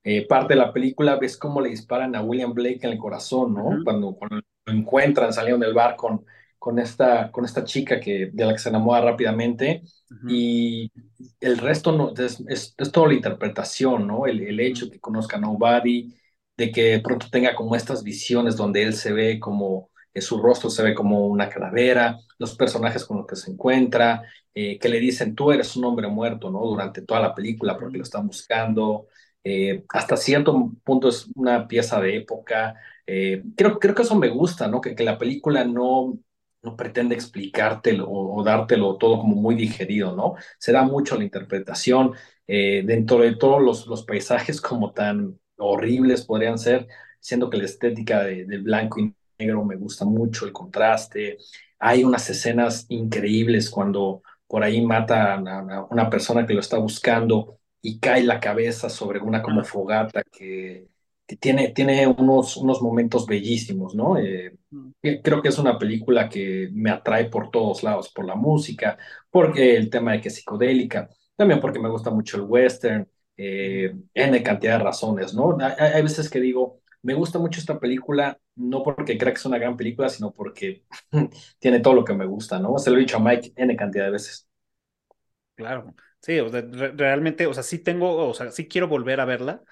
eh, 0.04 0.26
parte 0.26 0.54
de 0.54 0.60
la 0.60 0.72
película, 0.72 1.16
ves 1.16 1.36
cómo 1.36 1.60
le 1.60 1.70
disparan 1.70 2.14
a 2.14 2.22
William 2.22 2.52
Blake 2.52 2.80
en 2.82 2.92
el 2.92 2.98
corazón, 2.98 3.54
¿no? 3.54 3.82
cuando, 3.82 4.14
cuando, 4.14 4.40
lo 4.66 4.72
encuentran 4.72 5.32
saliendo 5.32 5.64
del 5.64 5.74
bar 5.74 5.96
con 5.96 6.24
con 6.66 6.80
esta, 6.80 7.30
con 7.30 7.44
esta 7.44 7.62
chica 7.62 8.00
que, 8.00 8.30
de 8.32 8.44
la 8.44 8.52
que 8.52 8.58
se 8.58 8.70
enamora 8.70 9.00
rápidamente 9.00 9.82
y 10.28 10.90
el 11.38 11.58
resto 11.58 11.92
no, 11.92 12.12
es, 12.16 12.42
es, 12.48 12.74
toda 12.92 13.06
la 13.06 13.14
interpretación, 13.14 14.06
¿no? 14.08 14.26
El, 14.26 14.40
el 14.40 14.58
hecho 14.58 14.90
que 14.90 14.98
conozca 14.98 15.36
a 15.36 15.40
Nobody, 15.40 16.12
de 16.56 16.72
que 16.72 17.00
pronto 17.00 17.26
tenga 17.30 17.54
como 17.54 17.76
estas 17.76 18.02
visiones 18.02 18.56
donde 18.56 18.82
él 18.82 18.94
se 18.94 19.12
ve 19.12 19.38
como, 19.40 19.90
que 20.12 20.20
su 20.20 20.40
rostro 20.40 20.70
se 20.70 20.82
ve 20.82 20.94
como 20.94 21.26
una 21.26 21.48
calavera, 21.48 22.18
los 22.38 22.56
personajes 22.56 23.04
con 23.04 23.18
los 23.18 23.26
que 23.26 23.36
se 23.36 23.50
encuentra, 23.50 24.22
eh, 24.54 24.78
que 24.78 24.88
le 24.88 25.00
dicen, 25.00 25.34
tú 25.34 25.52
eres 25.52 25.76
un 25.76 25.84
hombre 25.84 26.08
muerto, 26.08 26.50
¿no? 26.50 26.60
Durante 26.60 27.02
toda 27.02 27.20
la 27.20 27.34
película 27.34 27.76
porque 27.78 27.98
lo 27.98 28.04
están 28.04 28.26
buscando. 28.26 29.08
Eh, 29.44 29.84
hasta 29.90 30.16
cierto 30.16 30.72
punto 30.82 31.08
es 31.08 31.28
una 31.34 31.68
pieza 31.68 32.00
de 32.00 32.16
época. 32.16 32.74
Eh, 33.06 33.44
creo, 33.56 33.78
creo 33.78 33.94
que 33.94 34.02
eso 34.02 34.16
me 34.16 34.28
gusta, 34.28 34.68
¿no? 34.68 34.80
Que, 34.80 34.94
que 34.94 35.04
la 35.04 35.18
película 35.18 35.64
no, 35.64 36.18
no 36.66 36.76
pretende 36.76 37.14
explicártelo 37.14 38.06
o, 38.10 38.42
dártelo 38.44 38.96
todo 38.98 39.18
como 39.20 39.36
muy 39.36 39.54
digerido, 39.54 40.14
¿no? 40.14 40.34
Se 40.58 40.72
da 40.72 40.82
mucho 40.82 41.16
la 41.16 41.24
interpretación 41.24 42.12
eh, 42.46 42.82
dentro 42.84 43.18
de 43.20 43.36
todos 43.36 43.62
los, 43.62 43.86
los, 43.86 44.04
paisajes 44.04 44.60
como 44.60 44.92
tan 44.92 45.38
horribles 45.56 46.24
podrían 46.24 46.58
ser, 46.58 46.86
siendo 47.20 47.50
que 47.50 47.58
la 47.58 47.64
estética 47.64 48.22
de, 48.24 48.44
blanco 48.58 49.00
y 49.00 49.14
negro 49.38 49.64
me 49.64 49.76
gusta 49.76 50.04
mucho, 50.04 50.46
el 50.46 50.52
contraste. 50.52 51.38
Hay 51.78 52.04
unas 52.04 52.28
escenas 52.30 52.86
increíbles 52.88 53.70
cuando 53.70 54.22
por 54.46 54.62
ahí 54.62 54.80
mata 54.80 55.34
a 55.34 55.86
una 55.90 56.08
persona 56.10 56.46
que 56.46 56.54
lo 56.54 56.60
está 56.60 56.78
buscando 56.78 57.58
y 57.82 57.98
cae 57.98 58.22
la 58.22 58.40
cabeza 58.40 58.88
sobre 58.88 59.20
una 59.20 59.42
como 59.42 59.64
fogata 59.64 60.22
que, 60.24 60.88
que 61.26 61.36
tiene, 61.36 61.68
tiene 61.70 62.06
unos, 62.06 62.56
unos 62.56 62.80
momentos 62.80 63.26
bellísimos, 63.26 63.94
¿no? 63.94 64.16
Eh, 64.16 64.56
creo 65.22 65.42
que 65.42 65.48
es 65.48 65.58
una 65.58 65.78
película 65.78 66.28
que 66.28 66.68
me 66.72 66.90
atrae 66.90 67.26
por 67.26 67.50
todos 67.50 67.82
lados, 67.82 68.10
por 68.12 68.24
la 68.24 68.36
música, 68.36 68.96
porque 69.30 69.76
el 69.76 69.90
tema 69.90 70.12
de 70.12 70.20
que 70.20 70.28
es 70.28 70.36
psicodélica, 70.36 71.10
también 71.34 71.60
porque 71.60 71.80
me 71.80 71.88
gusta 71.88 72.10
mucho 72.10 72.36
el 72.36 72.44
western, 72.44 73.08
eh, 73.36 73.94
N 74.14 74.42
cantidad 74.42 74.78
de 74.78 74.84
razones, 74.84 75.34
¿no? 75.34 75.56
Hay, 75.78 76.02
veces 76.02 76.30
que 76.30 76.40
digo, 76.40 76.80
me 77.02 77.14
gusta 77.14 77.38
mucho 77.38 77.60
esta 77.60 77.78
película, 77.80 78.38
no 78.56 78.82
porque 78.82 79.18
crea 79.18 79.32
que 79.32 79.38
es 79.38 79.46
una 79.46 79.58
gran 79.58 79.76
película, 79.76 80.08
sino 80.08 80.32
porque 80.32 80.84
tiene 81.58 81.80
todo 81.80 81.94
lo 81.94 82.04
que 82.04 82.14
me 82.14 82.26
gusta, 82.26 82.58
¿no? 82.58 82.78
Se 82.78 82.90
lo 82.90 82.96
he 82.96 83.00
dicho 83.00 83.16
a 83.18 83.20
Mike 83.20 83.52
N 83.56 83.76
cantidad 83.76 84.06
de 84.06 84.10
veces. 84.12 84.48
Claro, 85.54 85.94
sí, 86.20 86.38
o 86.40 86.48
sea, 86.50 86.60
re- 86.62 86.92
realmente, 86.92 87.46
o 87.46 87.54
sea, 87.54 87.62
sí 87.62 87.78
tengo, 87.78 88.28
o 88.28 88.34
sea, 88.34 88.50
sí 88.50 88.68
quiero 88.68 88.88
volver 88.88 89.20
a 89.20 89.24
verla, 89.24 89.62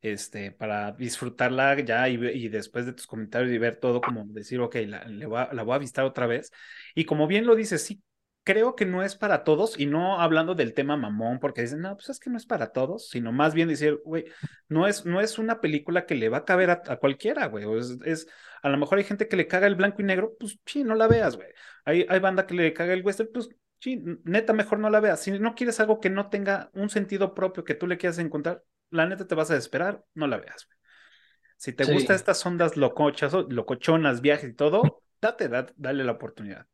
este, 0.00 0.52
para 0.52 0.92
disfrutarla 0.92 1.78
ya 1.80 2.08
y 2.08 2.48
después 2.48 2.86
de 2.86 2.92
tus 2.92 3.06
comentarios 3.08 3.52
y 3.52 3.58
ver 3.58 3.76
todo, 3.80 4.00
como 4.00 4.24
decir, 4.26 4.60
ok, 4.60 4.76
la, 4.86 5.04
le 5.04 5.26
voy 5.26 5.38
a, 5.40 5.52
la 5.52 5.62
voy 5.64 5.74
a 5.74 5.78
visitar 5.78 6.04
otra 6.04 6.26
vez. 6.26 6.52
Y 6.94 7.04
como 7.06 7.26
bien 7.26 7.44
lo 7.46 7.56
dices, 7.56 7.82
sí, 7.84 8.02
creo 8.44 8.74
que 8.76 8.86
no 8.86 9.02
es 9.02 9.16
para 9.16 9.44
todos, 9.44 9.78
y 9.78 9.86
no 9.86 10.20
hablando 10.20 10.54
del 10.54 10.74
tema 10.74 10.96
mamón, 10.96 11.38
porque 11.40 11.62
dicen, 11.62 11.80
no, 11.80 11.94
pues 11.96 12.08
es 12.10 12.18
que 12.20 12.30
no 12.30 12.36
es 12.36 12.46
para 12.46 12.72
todos, 12.72 13.08
sino 13.08 13.32
más 13.32 13.54
bien 13.54 13.68
decir, 13.68 14.00
güey, 14.04 14.24
no 14.68 14.86
es, 14.86 15.04
no 15.06 15.20
es 15.20 15.38
una 15.38 15.60
película 15.60 16.06
que 16.06 16.14
le 16.14 16.28
va 16.28 16.38
a 16.38 16.44
caber 16.44 16.70
a, 16.70 16.82
a 16.88 16.96
cualquiera, 16.96 17.46
güey, 17.46 17.64
es, 17.78 17.98
es, 18.04 18.28
a 18.62 18.68
lo 18.68 18.78
mejor 18.78 18.98
hay 18.98 19.04
gente 19.04 19.28
que 19.28 19.36
le 19.36 19.46
caga 19.46 19.66
el 19.66 19.74
blanco 19.76 20.02
y 20.02 20.04
negro, 20.04 20.34
pues 20.38 20.58
sí, 20.66 20.84
no 20.84 20.94
la 20.94 21.08
veas, 21.08 21.36
güey. 21.36 21.48
Hay, 21.84 22.06
hay 22.08 22.20
banda 22.20 22.46
que 22.46 22.54
le 22.54 22.72
caga 22.72 22.92
el 22.94 23.02
western, 23.04 23.30
pues 23.32 23.48
Sí, 23.80 24.00
neta, 24.22 24.52
mejor 24.52 24.78
no 24.78 24.90
la 24.90 25.00
veas. 25.00 25.20
Si 25.20 25.32
no 25.40 25.56
quieres 25.56 25.80
algo 25.80 25.98
que 25.98 26.08
no 26.08 26.28
tenga 26.30 26.70
un 26.72 26.88
sentido 26.88 27.34
propio 27.34 27.64
que 27.64 27.74
tú 27.74 27.88
le 27.88 27.98
quieras 27.98 28.18
encontrar, 28.20 28.62
la 28.90 29.06
neta 29.06 29.26
te 29.26 29.34
vas 29.34 29.50
a 29.50 29.54
desesperar, 29.54 30.04
no 30.14 30.28
la 30.28 30.36
veas. 30.36 30.66
güey. 30.68 30.78
Si 31.56 31.72
te 31.72 31.84
Sí. 31.84 31.92
gustan 31.92 32.16
estas 32.16 32.44
ondas 32.46 32.76
locochas, 32.76 33.32
locochonas, 33.48 34.20
viajes 34.20 34.50
y 34.50 34.54
todo, 34.54 35.02
date, 35.20 35.48
da- 35.48 35.72
dale 35.76 36.04
la 36.04 36.12
oportunidad. 36.12 36.66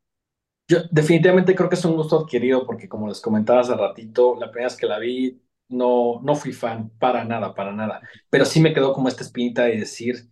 Yo 0.69 0.81
definitivamente 0.91 1.55
creo 1.55 1.69
que 1.69 1.77
es 1.77 1.85
un 1.85 1.97
gusto 1.97 2.21
adquirido 2.21 2.67
porque 2.67 2.89
como 2.89 3.09
les 3.09 3.21
comentaba 3.21 3.61
hace 3.61 3.75
ratito, 3.75 4.37
la 4.39 4.51
primera 4.51 4.69
vez 4.69 4.77
que 4.77 4.87
la 4.87 4.99
vi 4.99 5.41
no, 5.69 6.21
no 6.23 6.35
fui 6.37 6.53
fan, 6.53 6.91
para 6.99 7.25
nada, 7.25 7.55
para 7.55 7.73
nada, 7.73 8.03
pero 8.31 8.45
sí 8.45 8.61
me 8.61 8.75
quedó 8.75 8.93
como 8.93 9.09
esta 9.09 9.23
espinita 9.23 9.65
de 9.65 9.79
decir, 9.79 10.29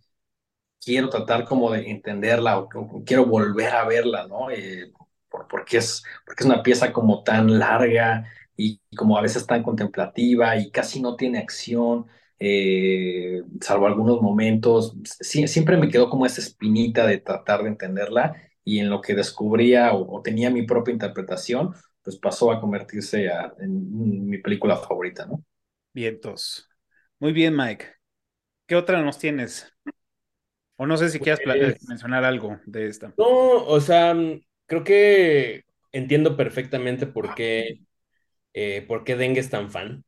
quiero 0.83 1.09
tratar 1.09 1.45
como 1.45 1.71
de 1.71 1.89
entenderla 1.91 2.59
o, 2.59 2.69
o 2.75 3.03
quiero 3.05 3.25
volver 3.25 3.73
a 3.75 3.85
verla, 3.85 4.27
¿no? 4.27 4.51
Eh, 4.51 4.93
por- 5.29 5.47
porque 5.47 5.77
es, 5.77 6.03
porque 6.25 6.43
es 6.43 6.47
una 6.49 6.63
pieza 6.63 6.93
como 6.93 7.23
tan 7.23 7.59
larga 7.59 8.25
y 8.57 8.81
como 8.97 9.17
a 9.17 9.21
veces 9.21 9.45
tan 9.47 9.63
contemplativa 9.63 10.57
y 10.57 10.71
casi 10.71 11.01
no 11.01 11.15
tiene 11.17 11.39
acción, 11.39 12.07
eh, 12.39 13.43
salvo 13.61 13.87
algunos 13.87 14.21
momentos. 14.21 14.95
Siempre 15.21 15.77
me 15.77 15.89
quedó 15.89 16.09
como 16.09 16.25
esa 16.25 16.41
espinita 16.41 17.05
de 17.07 17.19
tratar 17.19 17.63
de 17.63 17.69
entenderla 17.69 18.35
y 18.67 18.79
en 18.79 18.89
lo 18.89 19.01
que 19.01 19.15
descubría 19.15 19.93
o, 19.93 20.17
o 20.17 20.21
tenía 20.21 20.49
mi 20.49 20.63
propia 20.63 20.91
interpretación, 20.93 21.73
pues 22.03 22.17
pasó 22.17 22.51
a 22.51 22.59
convertirse 22.61 23.29
a- 23.29 23.53
en 23.59 24.27
mi 24.29 24.39
película 24.39 24.75
favorita, 24.77 25.25
¿no? 25.25 25.43
Vientos. 25.93 26.69
Muy 27.19 27.33
bien, 27.33 27.55
Mike. 27.55 27.87
¿Qué 28.67 28.75
otra 28.75 29.01
nos 29.01 29.19
tienes? 29.19 29.71
O 30.77 30.85
no 30.85 30.97
sé 30.97 31.09
si 31.09 31.19
quieras 31.19 31.39
Pues- 31.43 31.87
mencionar 31.87 32.23
algo 32.23 32.59
de 32.65 32.87
esta. 32.87 33.13
No, 33.17 33.25
o 33.65 33.79
sea, 33.81 34.13
mm, 34.13 34.41
creo 34.67 34.83
que 34.83 35.63
entiendo 35.91 36.37
perfectamente 36.37 37.07
por 37.07 37.33
qué, 37.35 37.79
eh, 38.53 38.85
por 38.87 39.03
qué 39.05 39.15
Dengue 39.17 39.41
es 39.41 39.49
tan 39.49 39.71
fan. 39.71 40.05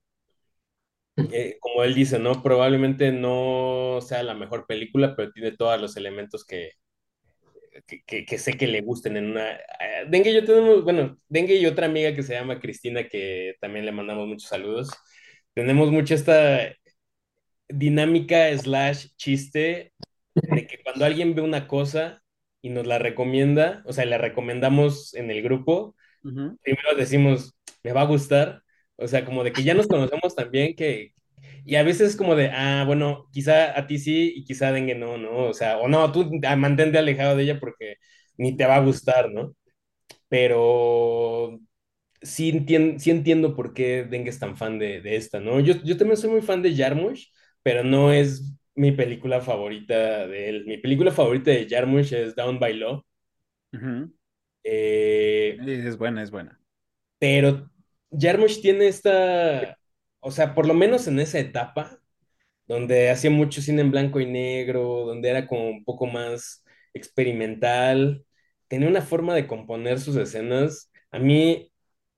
Eh, 1.18 1.58
como 1.60 1.84
él 1.84 1.94
dice, 1.96 2.18
¿no? 2.20 2.42
Probablemente 2.42 3.12
no 3.12 4.00
sea 4.02 4.24
la 4.24 4.34
mejor 4.34 4.66
película, 4.68 5.16
pero 5.16 5.32
tiene 5.32 5.52
todos 5.56 5.80
los 5.80 5.98
elementos 5.98 6.46
que, 6.46 6.72
que, 7.88 8.02
que- 8.04 8.26
que 8.26 8.38
sé 8.38 8.54
que 8.58 8.68
le 8.68 8.82
gusten 8.82 9.18
en 9.18 9.32
una... 9.32 9.52
eh, 9.54 10.06
Dengue 10.10 10.32
y 10.32 10.34
yo 10.36 10.46
tenemos, 10.46 10.84
bueno, 10.84 11.18
Dengue 11.30 11.56
y 11.58 11.66
otra 11.66 11.86
amiga 11.88 12.14
que 12.16 12.24
se 12.24 12.34
llama 12.34 12.60
Cristina, 12.60 13.08
que 13.08 13.56
también 13.62 13.86
le 13.86 13.92
mandamos 13.92 14.28
muchos 14.28 14.50
saludos. 14.50 14.90
Tenemos 15.54 15.92
mucho 15.92 16.14
esta 16.16 16.72
dinámica 17.68 18.56
slash 18.58 19.08
chiste 19.18 19.94
de 20.44 20.68
que 20.68 20.82
cuando 20.84 21.06
alguien 21.06 21.36
ve 21.36 21.42
una 21.42 21.68
cosa 21.68 22.24
y 22.62 22.70
nos 22.70 22.88
la 22.88 23.00
recomienda, 23.00 23.84
o 23.86 23.94
sea, 23.94 24.06
la 24.06 24.18
recomendamos 24.18 25.14
en 25.16 25.32
el 25.32 25.42
grupo, 25.44 25.96
Ujú. 26.24 26.58
primero 26.64 26.96
decimos, 26.98 27.56
me 27.84 27.94
va 27.94 28.02
a 28.02 28.06
gustar, 28.06 28.64
o 28.98 29.08
sea, 29.08 29.26
como 29.26 29.44
de 29.44 29.54
que 29.54 29.64
ya 29.64 29.74
nos 29.76 29.88
conocemos 29.88 30.36
también, 30.36 30.76
que, 30.76 31.14
y 31.66 31.76
a 31.76 31.84
veces 31.84 32.12
es 32.12 32.16
como 32.16 32.36
de, 32.36 32.50
ah, 32.52 32.84
bueno, 32.86 33.28
quizá 33.32 33.78
a 33.78 33.88
ti 33.88 34.00
sí 34.00 34.34
y 34.36 34.44
quizá 34.46 34.70
a 34.70 34.72
Dengue 34.72 34.96
no, 34.96 35.18
¿no? 35.18 35.46
O 35.50 35.54
sea, 35.54 35.78
o 35.80 35.88
no, 35.88 36.12
tú 36.12 36.30
ah, 36.48 36.56
mantente 36.56 36.98
alejado 36.98 37.36
de 37.36 37.44
ella 37.44 37.60
porque 37.60 37.98
ni 38.38 38.56
te 38.58 38.66
va 38.66 38.76
a 38.78 38.80
gustar, 38.86 39.32
¿no? 39.32 39.56
Pero 40.30 41.60
sí, 42.22 42.52
entien- 42.54 43.00
sí 43.00 43.12
entiendo 43.12 43.56
por 43.56 43.74
qué 43.74 44.06
Dengue 44.06 44.30
es 44.32 44.40
tan 44.40 44.58
fan 44.58 44.80
de, 44.80 45.02
de 45.02 45.16
esta, 45.18 45.40
¿no? 45.40 45.60
Yo, 45.60 45.76
yo 45.84 45.98
también 45.98 46.18
soy 46.18 46.32
muy 46.32 46.42
fan 46.42 46.62
de 46.64 46.76
Jarmusch, 46.76 47.28
pero 47.64 47.84
no 47.84 48.12
es 48.14 48.54
mi 48.76 48.92
película 48.94 49.42
favorita 49.42 50.28
de 50.28 50.50
él. 50.50 50.66
Mi 50.68 50.78
película 50.78 51.12
favorita 51.12 51.52
de 51.52 51.68
Jarmusch 51.70 52.14
es 52.14 52.36
Down 52.36 52.60
by 52.60 52.74
Law. 52.76 53.04
Eh, 54.64 55.62
Es 55.88 55.98
buena, 55.98 56.24
es 56.24 56.32
buena. 56.32 56.60
pero 57.20 57.70
Jarmusch 58.12 58.62
tiene 58.62 58.88
esta, 58.88 59.78
o 60.22 60.32
sea, 60.32 60.56
por 60.56 60.68
lo 60.68 60.74
menos 60.74 61.08
en 61.08 61.20
esa 61.20 61.40
etapa, 61.40 62.00
donde 62.68 63.10
hacía 63.12 63.32
mucho 63.32 63.62
cine 63.62 63.82
en 63.82 63.92
blanco 63.92 64.20
y 64.20 64.26
negro, 64.28 65.06
donde 65.06 65.30
era 65.30 65.48
como 65.48 65.70
un 65.70 65.84
poco 65.86 66.06
más 66.08 66.64
experimental, 66.94 68.26
tenía 68.68 68.88
una 68.90 69.02
forma 69.02 69.36
de 69.36 69.48
componer 69.48 70.00
sus 70.00 70.16
escenas. 70.18 70.92
A 71.12 71.20
mí, 71.20 71.72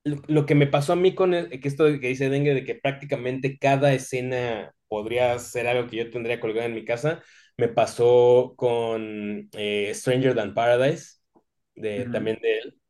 lo, 0.04 0.22
lo 0.28 0.46
que 0.46 0.56
me 0.56 0.68
pasó 0.68 0.94
a 0.94 0.96
mí 0.98 1.16
con 1.16 1.34
el- 1.34 1.50
que 1.62 1.68
esto 1.68 1.86
que 1.86 2.08
dice 2.10 2.30
Dengue, 2.30 2.54
de 2.54 2.66
que 2.66 2.76
prácticamente 2.76 3.58
cada 3.60 3.94
escena 3.94 4.74
podría 4.88 5.38
ser 5.40 5.68
algo 5.68 5.88
que 5.90 5.98
yo 5.98 6.10
tendría 6.12 6.40
colgado 6.40 6.68
en 6.68 6.76
mi 6.76 6.86
casa, 6.86 7.24
me 7.58 7.68
pasó 7.70 8.54
con 8.58 9.50
eh, 9.54 9.92
Stranger 9.94 10.36
Than 10.36 10.54
Paradise, 10.54 11.18
de, 11.76 12.08
también 12.08 12.40
de 12.42 12.60
él 12.60 12.81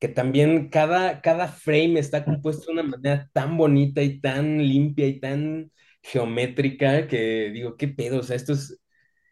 que 0.00 0.08
también 0.08 0.68
cada, 0.70 1.20
cada 1.22 1.48
frame 1.48 1.98
está 2.00 2.24
compuesto 2.24 2.66
de 2.66 2.72
una 2.74 2.82
manera 2.84 3.30
tan 3.32 3.56
bonita 3.56 4.02
y 4.02 4.20
tan 4.20 4.58
limpia 4.58 5.06
y 5.06 5.20
tan 5.20 5.72
geométrica 6.02 7.08
que 7.08 7.50
digo, 7.52 7.76
¿qué 7.76 7.88
pedo? 7.88 8.20
O 8.20 8.22
sea, 8.22 8.36
esto 8.36 8.52
es 8.54 8.80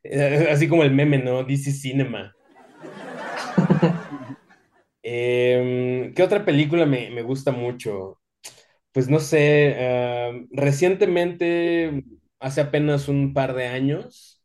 eh, 0.05 0.49
así 0.51 0.69
como 0.69 0.85
el 0.85 0.93
meme, 0.93 1.19
¿no? 1.19 1.47
Is 1.49 1.83
cinema. 1.83 2.37
Em, 5.03 6.15
¿qué 6.15 6.23
otra 6.23 6.45
película 6.45 6.87
me, 6.87 7.11
me 7.11 7.23
gusta 7.23 7.53
mucho? 7.53 8.21
Pues 8.93 9.09
no 9.09 9.21
sé, 9.21 9.75
em, 10.29 10.49
recientemente, 10.53 12.05
hace 12.41 12.61
apenas 12.63 13.09
un 13.09 13.35
par 13.35 13.55
de 13.55 13.67
años, 13.69 14.43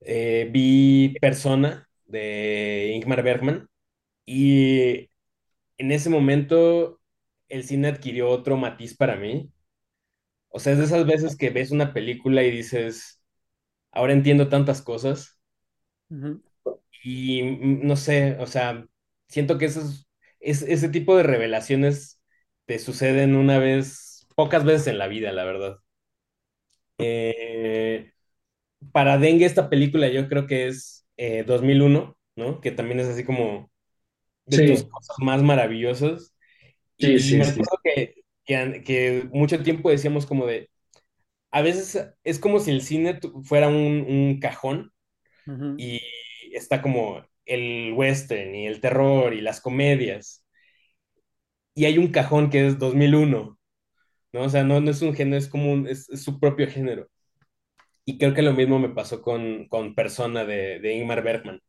eh, 0.00 0.48
vi 0.52 1.16
Persona 1.20 1.88
de 2.06 2.92
Ingmar 2.96 3.22
Bergman 3.24 3.68
y 4.26 5.09
en 5.80 5.92
ese 5.92 6.10
momento 6.10 7.00
el 7.48 7.64
cine 7.64 7.88
adquirió 7.88 8.28
otro 8.30 8.56
matiz 8.56 8.96
para 8.96 9.16
mí. 9.16 9.52
O 10.50 10.60
sea, 10.60 10.72
es 10.74 10.78
de 10.78 10.84
esas 10.86 11.06
veces 11.06 11.36
que 11.36 11.50
ves 11.50 11.70
una 11.72 11.92
película 11.94 12.42
y 12.44 12.50
dices, 12.50 13.22
ahora 13.92 14.12
entiendo 14.14 14.48
tantas 14.50 14.82
cosas 14.82 15.38
y 17.02 17.42
mm, 17.42 17.86
no 17.86 17.96
sé, 17.96 18.36
o 18.40 18.46
sea, 18.46 18.86
siento 19.28 19.58
que 19.58 19.66
esos, 19.66 20.08
es, 20.40 20.62
ese 20.62 20.88
tipo 20.88 21.16
de 21.16 21.22
revelaciones 21.22 22.20
te 22.66 22.78
suceden 22.78 23.36
una 23.36 23.58
vez, 23.58 24.26
pocas 24.36 24.64
veces 24.64 24.86
en 24.88 24.98
la 24.98 25.08
vida, 25.08 25.32
la 25.32 25.44
verdad. 25.44 25.78
Eh, 26.98 28.12
para 28.92 29.18
Dengue 29.18 29.46
esta 29.46 29.70
película 29.70 30.08
yo 30.08 30.28
creo 30.28 30.46
que 30.46 30.68
es 30.68 31.06
eh, 31.16 31.44
2001, 31.44 32.16
¿no? 32.36 32.60
Que 32.60 32.72
también 32.72 33.00
es 33.00 33.08
así 33.08 33.24
como 33.24 33.70
de 34.50 34.60
tus 34.60 34.82
Sí, 34.82 34.90
cosas 34.90 35.16
más 35.20 35.42
maravillosas. 35.42 36.34
sí, 36.98 37.18
Y 37.18 37.20
sí, 37.20 37.42
me 37.42 37.44
sí. 37.44 37.62
acuerdo 37.62 37.78
que, 37.84 38.14
que, 38.44 38.82
que 38.84 39.28
mucho 39.32 39.62
tiempo 39.62 39.90
decíamos 39.90 40.26
como 40.26 40.46
de, 40.46 40.70
a 41.50 41.62
veces 41.62 42.12
es 42.24 42.38
como 42.38 42.60
si 42.60 42.70
el 42.72 42.82
cine 42.82 43.20
fuera 43.44 43.68
un, 43.68 43.76
un 44.08 44.40
cajón 44.40 44.92
Ujú. 45.46 45.70
y 45.76 46.00
está 46.52 46.82
como 46.82 47.24
el 47.46 47.92
western 47.94 48.54
y 48.54 48.66
el 48.66 48.80
terror 48.80 49.34
y 49.34 49.40
las 49.42 49.60
comedias. 49.60 50.44
Y 51.74 51.84
hay 51.86 51.98
un 51.98 52.08
cajón 52.12 52.50
que 52.50 52.66
es 52.66 52.78
2001, 52.78 53.58
¿no? 54.32 54.42
O 54.44 54.48
sea, 54.50 54.64
no, 54.64 54.80
no 54.80 54.90
es 54.90 55.02
un 55.02 55.14
género, 55.14 55.38
es 55.38 55.48
como 55.48 55.72
un- 55.72 55.88
es, 55.88 56.08
es 56.10 56.22
su 56.24 56.40
propio 56.40 56.68
género. 56.70 57.08
Y 58.04 58.18
creo 58.18 58.34
que 58.34 58.42
lo 58.42 58.52
mismo 58.54 58.78
me 58.78 58.90
pasó 58.90 59.22
con, 59.22 59.68
con 59.68 59.94
Persona 59.94 60.44
de, 60.44 60.80
de 60.80 60.94
Ingmar 60.94 61.22
Bergman. 61.22 61.60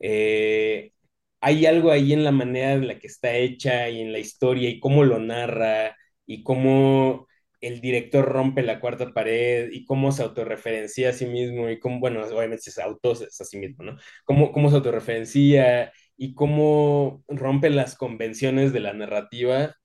Eh, 0.00 0.92
hay 1.40 1.66
algo 1.66 1.90
ahí 1.90 2.12
en 2.12 2.24
la 2.24 2.32
manera 2.32 2.72
en 2.72 2.86
la 2.88 2.98
que 2.98 3.06
está 3.06 3.34
hecha 3.34 3.88
y 3.88 4.00
en 4.00 4.12
la 4.12 4.18
historia 4.18 4.68
y 4.70 4.80
cómo 4.80 5.04
lo 5.04 5.18
narra 5.18 5.96
y 6.26 6.42
cómo 6.42 7.26
el 7.60 7.80
director 7.80 8.24
rompe 8.26 8.62
la 8.62 8.80
cuarta 8.80 9.12
pared 9.12 9.70
y 9.72 9.84
cómo 9.84 10.12
se 10.12 10.22
autorreferencia 10.22 11.10
a 11.10 11.12
sí 11.12 11.26
mismo 11.26 11.68
y 11.70 11.78
cómo, 11.80 12.00
bueno, 12.00 12.22
obviamente 12.24 12.70
se 12.70 12.82
auto 12.82 13.12
a 13.12 13.44
sí 13.44 13.58
mismo, 13.58 13.84
¿no? 13.84 13.96
Cómo, 14.24 14.52
cómo 14.52 14.70
se 14.70 14.76
autorreferencia 14.76 15.92
y 16.16 16.34
cómo 16.34 17.24
rompe 17.28 17.70
las 17.70 17.96
convenciones 17.96 18.72
de 18.72 18.80
la 18.80 18.92
narrativa, 18.92 19.76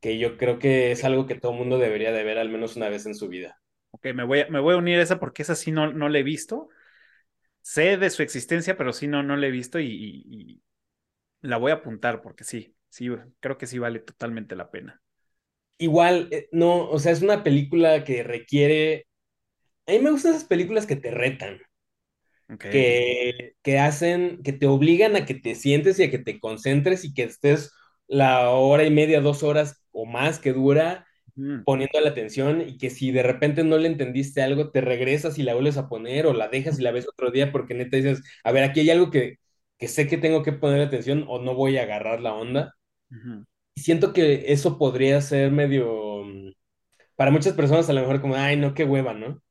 que 0.00 0.18
yo 0.18 0.36
creo 0.36 0.58
que 0.58 0.92
es 0.92 1.04
algo 1.04 1.26
que 1.26 1.34
todo 1.34 1.52
mundo 1.52 1.78
debería 1.78 2.12
de 2.12 2.24
ver 2.24 2.38
al 2.38 2.48
menos 2.50 2.76
una 2.76 2.88
vez 2.88 3.06
en 3.06 3.14
su 3.14 3.28
vida. 3.28 3.60
Ok, 3.92 4.06
me 4.14 4.24
voy 4.24 4.40
a, 4.40 4.48
me 4.48 4.60
voy 4.60 4.74
a 4.74 4.78
unir 4.78 4.98
a 4.98 5.02
esa 5.02 5.18
porque 5.18 5.42
esa 5.42 5.54
sí 5.54 5.72
no, 5.72 5.92
no 5.92 6.08
la 6.08 6.18
he 6.18 6.22
visto. 6.22 6.68
Sé 7.62 7.96
de 7.98 8.10
su 8.10 8.22
existencia, 8.22 8.76
pero 8.76 8.92
sí 8.92 9.08
no, 9.08 9.22
no 9.22 9.36
la 9.36 9.46
he 9.46 9.50
visto 9.50 9.80
y, 9.80 9.86
y 9.88 10.62
la 11.42 11.56
voy 11.58 11.70
a 11.72 11.74
apuntar 11.76 12.22
porque 12.22 12.44
sí, 12.44 12.76
sí, 12.88 13.08
creo 13.40 13.58
que 13.58 13.66
sí 13.66 13.78
vale 13.78 14.00
totalmente 14.00 14.56
la 14.56 14.70
pena. 14.70 15.02
Igual, 15.78 16.28
eh, 16.30 16.48
no, 16.52 16.88
o 16.90 16.98
sea, 16.98 17.12
es 17.12 17.22
una 17.22 17.42
película 17.42 18.04
que 18.04 18.22
requiere... 18.22 19.06
A 19.86 19.92
mí 19.92 20.00
me 20.00 20.10
gustan 20.12 20.32
esas 20.34 20.44
películas 20.46 20.86
que 20.86 20.96
te 20.96 21.10
retan, 21.12 21.60
Okay. 22.52 22.68
que, 22.68 23.54
que 23.62 23.78
hacen, 23.78 24.42
que 24.42 24.52
te 24.52 24.66
obligan 24.66 25.16
a 25.16 25.24
que 25.26 25.34
te 25.34 25.54
sientes 25.54 25.98
y 25.98 26.04
a 26.04 26.10
que 26.10 26.18
te 26.18 26.38
concentres 26.40 27.04
y 27.04 27.14
que 27.14 27.24
estés 27.24 27.72
la 28.06 28.50
hora 28.50 28.84
y 28.84 28.90
media, 28.90 29.20
dos 29.20 29.42
horas 29.42 29.84
o 29.92 30.06
más 30.06 30.38
que 30.38 30.52
dura 30.52 31.06
Mm, 31.38 31.64
poniendo 31.64 32.00
la 32.00 32.10
atención 32.10 32.62
y 32.62 32.78
que 32.78 32.90
si 32.90 33.12
de 33.12 33.24
repente 33.24 33.64
no 33.64 33.78
le 33.78 33.88
entendiste 33.88 34.42
algo, 34.42 34.72
te 34.72 34.82
regresas 34.82 35.38
y 35.38 35.44
la 35.44 35.54
vuelves 35.54 35.78
a 35.78 35.88
poner 35.90 36.26
o 36.26 36.34
la 36.34 36.48
dejas 36.48 36.80
y 36.80 36.84
la 36.84 36.92
ves 36.92 37.08
otro 37.08 37.32
día 37.32 37.52
porque 37.52 37.74
neta 37.74 37.96
dices, 37.98 38.22
a 38.44 38.52
ver, 38.52 38.64
aquí 38.64 38.80
hay 38.82 38.90
algo 38.90 39.10
que, 39.12 39.39
que 39.80 39.88
sé 39.88 40.08
que 40.08 40.18
tengo 40.18 40.44
que 40.44 40.52
poner 40.54 40.82
atención 40.82 41.26
o 41.28 41.40
no 41.40 41.54
voy 41.56 41.78
a 41.78 41.84
agarrar 41.84 42.22
la 42.22 42.34
onda. 42.34 42.74
ujú. 43.10 43.44
Y 43.74 43.82
siento 43.82 44.12
que 44.12 44.52
eso 44.52 44.78
podría 44.78 45.20
ser 45.20 45.50
medio, 45.52 46.24
mm, 46.24 46.52
para 47.16 47.30
muchas 47.30 47.54
personas 47.54 47.90
a 47.90 47.92
lo 47.92 48.00
mejor 48.02 48.20
como, 48.20 48.36
ay, 48.36 48.56
no, 48.56 48.74
qué 48.74 48.84
hueva, 48.84 49.14
¿no? 49.14 49.42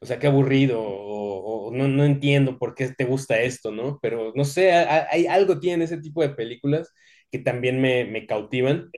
O 0.00 0.06
sea, 0.06 0.18
qué 0.20 0.28
aburrido, 0.28 0.82
o, 0.82 1.68
o 1.68 1.72
no, 1.72 1.88
no 1.88 2.04
entiendo 2.04 2.58
por 2.58 2.74
qué 2.74 2.90
te 2.92 3.04
gusta 3.06 3.40
esto, 3.40 3.72
¿no? 3.72 3.98
Pero 4.02 4.32
no 4.36 4.44
sé, 4.44 4.72
ha- 4.74 5.08
hay, 5.10 5.26
algo 5.28 5.60
tiene 5.60 5.84
ese 5.84 5.98
tipo 6.00 6.22
de 6.22 6.30
películas 6.30 6.92
que 7.30 7.38
también 7.40 7.80
me, 7.82 8.04
me 8.06 8.26
cautivan 8.26 8.90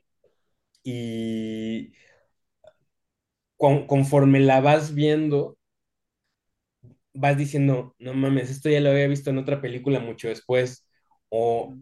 y 0.85 1.93
con- 3.57 3.87
conforme 3.87 4.41
la 4.41 4.61
vas 4.61 4.95
viendo, 4.95 5.57
vas 7.15 7.37
diciendo, 7.39 7.95
no 7.99 8.15
mames, 8.15 8.51
esto 8.51 8.69
ya 8.71 8.81
lo 8.81 8.91
había 8.91 9.09
visto 9.09 9.31
en 9.31 9.39
otra 9.39 9.61
película 9.63 10.01
mucho 10.01 10.29
después, 10.29 10.87
o 11.31 11.75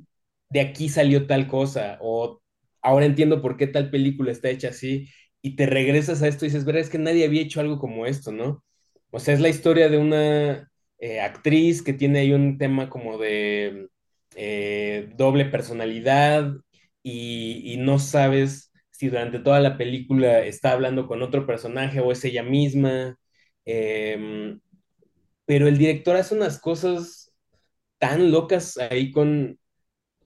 de 0.51 0.61
aquí 0.61 0.89
salió 0.89 1.27
tal 1.27 1.49
cosa, 1.49 1.99
o 2.01 2.41
ahora 2.83 3.07
entiendo 3.07 3.43
por 3.43 3.57
qué 3.57 3.67
tal 3.67 3.91
película 3.91 4.33
está 4.33 4.51
hecha 4.51 4.69
así, 4.69 5.09
y 5.43 5.57
te 5.57 5.67
regresas 5.67 6.23
a 6.23 6.29
esto 6.29 6.45
y 6.45 6.49
dices, 6.49 6.65
verdad, 6.65 6.83
es 6.83 6.91
que 6.91 6.99
nadie 6.99 7.25
había 7.27 7.43
hecho 7.43 7.61
algo 7.61 7.79
como 7.79 8.07
esto, 8.07 8.33
¿no? 8.33 8.65
O 9.11 9.19
sea, 9.21 9.35
es 9.35 9.41
la 9.41 9.49
historia 9.49 9.89
de 9.89 9.99
una 9.99 10.71
eh, 10.99 11.21
actriz 11.21 11.83
que 11.83 11.93
tiene 11.93 12.21
ahí 12.21 12.33
un 12.33 12.59
tema 12.59 12.89
como 12.89 13.19
de 13.19 13.89
eh, 14.37 15.11
doble 15.17 15.45
personalidad 15.47 16.53
y, 17.03 17.73
y 17.73 17.77
no 17.79 17.99
sabes 17.99 18.73
si 18.91 19.09
durante 19.09 19.39
toda 19.41 19.61
la 19.61 19.77
película 19.77 20.41
está 20.45 20.73
hablando 20.73 21.07
con 21.07 21.23
otro 21.23 21.47
personaje 21.47 22.01
o 22.01 22.13
es 22.13 22.25
ella 22.25 22.43
misma. 22.43 23.17
Em, 23.65 24.61
pero 25.53 25.69
el 25.69 25.77
director 25.79 26.17
hace 26.17 26.35
unas 26.35 26.59
cosas 26.61 27.31
tan 27.99 28.31
locas 28.33 28.79
ahí 28.79 29.13
con, 29.13 29.61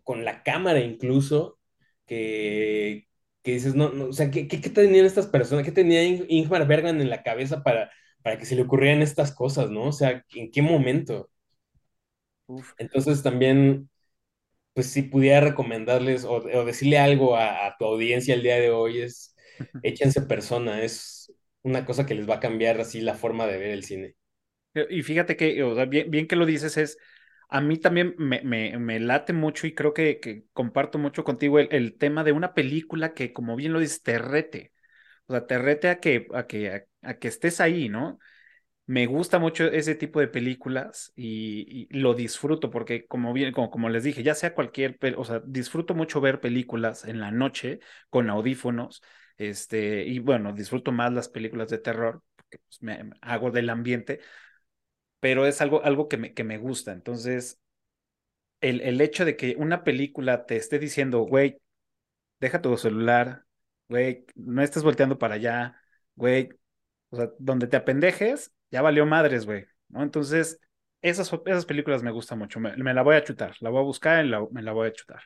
con 0.04 0.24
la 0.24 0.42
cámara 0.44 0.80
incluso, 0.80 1.58
que, 2.06 3.08
que 3.42 3.52
dices, 3.54 3.74
no, 3.76 3.90
no, 3.92 4.06
o 4.06 4.12
sea, 4.14 4.30
¿qué, 4.30 4.48
qué, 4.48 4.60
qué 4.60 4.70
tenían 4.70 5.06
estas 5.06 5.26
personas? 5.28 5.64
¿Qué 5.64 5.72
tenía 5.72 6.04
In- 6.04 6.26
Ingmar 6.28 6.66
Bergman 6.68 7.00
en 7.02 7.10
la 7.10 7.22
cabeza 7.24 7.62
para, 7.64 7.90
para 8.22 8.38
que 8.38 8.46
se 8.46 8.56
le 8.56 8.62
ocurrieran 8.62 9.02
estas 9.02 9.32
cosas, 9.34 9.70
¿no? 9.70 9.84
O 9.88 9.92
sea, 9.92 10.24
¿en 10.34 10.50
qué 10.52 10.62
momento? 10.62 11.30
Uf. 12.46 12.74
Entonces 12.78 13.22
también, 13.22 13.90
pues 14.74 14.90
si 14.92 15.02
pudiera 15.04 15.40
recomendarles 15.42 16.24
o, 16.24 16.34
o 16.36 16.64
decirle 16.64 16.98
algo 16.98 17.36
a, 17.36 17.66
a 17.66 17.76
tu 17.78 17.86
audiencia 17.86 18.34
el 18.34 18.42
día 18.44 18.56
de 18.56 18.70
hoy 18.70 19.00
es, 19.02 19.36
échense 19.82 20.22
persona, 20.22 20.82
es 20.82 21.32
una 21.62 21.86
cosa 21.86 22.06
que 22.06 22.14
les 22.14 22.28
va 22.30 22.36
a 22.36 22.40
cambiar 22.40 22.80
así 22.80 23.00
la 23.02 23.14
forma 23.14 23.46
de 23.46 23.58
ver 23.58 23.70
el 23.70 23.84
cine. 23.84 24.16
Y 24.90 25.02
fíjate 25.02 25.36
que, 25.36 25.62
o 25.62 25.74
sea, 25.74 25.84
bien, 25.86 26.10
bien 26.10 26.26
que 26.26 26.36
lo 26.36 26.46
dices, 26.46 26.76
es, 26.76 26.98
a 27.48 27.60
mí 27.60 27.78
también 27.78 28.14
me, 28.18 28.42
me, 28.42 28.78
me 28.78 29.00
late 29.00 29.32
mucho 29.32 29.66
y 29.66 29.74
creo 29.74 29.94
que, 29.94 30.20
que 30.20 30.44
comparto 30.52 30.98
mucho 30.98 31.24
contigo 31.24 31.58
el, 31.58 31.68
el 31.72 31.96
tema 31.98 32.24
de 32.24 32.32
una 32.32 32.54
película 32.54 33.14
que, 33.14 33.32
como 33.32 33.56
bien 33.56 33.72
lo 33.72 33.80
dices, 33.80 34.02
te 34.02 34.18
rete. 34.18 34.72
O 35.26 35.32
sea, 35.34 35.46
te 35.46 35.58
rete 35.58 35.88
a 35.90 36.00
que, 36.00 36.28
a 36.34 36.46
que, 36.46 36.86
a, 37.02 37.14
que 37.18 37.28
estés 37.28 37.60
ahí, 37.60 37.88
¿no? 37.88 38.18
Me 38.86 39.06
gusta 39.06 39.40
mucho 39.40 39.64
ese 39.66 39.96
tipo 39.96 40.20
de 40.20 40.28
películas 40.28 41.12
y, 41.16 41.88
lo 41.90 42.14
disfruto 42.14 42.70
porque, 42.70 43.06
como 43.06 43.32
bien, 43.32 43.52
como, 43.52 43.68
como 43.70 43.88
les 43.88 44.04
dije, 44.04 44.22
ya 44.22 44.34
sea 44.36 44.54
cualquier, 44.54 44.96
o 45.16 45.24
sea, 45.24 45.40
disfruto 45.44 45.94
mucho 45.94 46.20
ver 46.20 46.40
películas 46.40 47.04
en 47.04 47.18
la 47.20 47.32
noche 47.32 47.80
con 48.10 48.30
audífonos, 48.30 49.02
este, 49.38 50.04
y 50.06 50.20
bueno, 50.20 50.52
disfruto 50.52 50.92
más 50.92 51.12
las 51.12 51.28
películas 51.28 51.68
de 51.68 51.78
terror 51.78 52.22
porque 52.36 52.58
pues, 52.58 52.82
me, 52.82 53.02
me 53.04 53.16
hago 53.22 53.50
del 53.50 53.70
ambiente, 53.70 54.20
pero 55.26 55.44
es 55.44 55.60
algo, 55.60 55.82
algo 55.84 56.06
que 56.08 56.18
me, 56.18 56.34
que 56.34 56.44
me 56.44 56.56
gusta. 56.56 56.92
Entonces, 56.92 57.60
el, 58.60 58.80
el 58.80 59.00
hecho 59.00 59.24
de 59.24 59.36
que 59.36 59.56
una 59.58 59.82
película 59.82 60.46
te 60.46 60.56
esté 60.56 60.78
diciendo, 60.78 61.20
güey, 61.22 61.60
deja 62.40 62.62
tu 62.62 62.76
celular, 62.78 63.44
güey, 63.88 64.26
no 64.36 64.62
estés 64.62 64.84
volteando 64.84 65.18
para 65.18 65.36
allá, 65.36 65.80
güey, 66.16 66.50
o 67.10 67.16
sea, 67.16 67.30
donde 67.38 67.66
te 67.66 67.76
apendejes, 67.76 68.54
ya 68.70 68.82
valió 68.82 69.06
madres, 69.06 69.46
güey, 69.46 69.66
¿no? 69.88 70.02
Entonces, 70.04 70.60
esas, 71.02 71.32
esas 71.46 71.66
películas 71.66 72.04
me 72.04 72.12
gustan 72.12 72.38
mucho, 72.38 72.60
me, 72.60 72.76
me 72.76 72.94
la 72.94 73.02
voy 73.02 73.16
a 73.16 73.24
chutar, 73.24 73.56
la 73.60 73.70
voy 73.70 73.80
a 73.80 73.84
buscar 73.84 74.24
y 74.24 74.30
me 74.52 74.62
la 74.62 74.72
voy 74.72 74.88
a 74.88 74.92
chutar. 74.92 75.22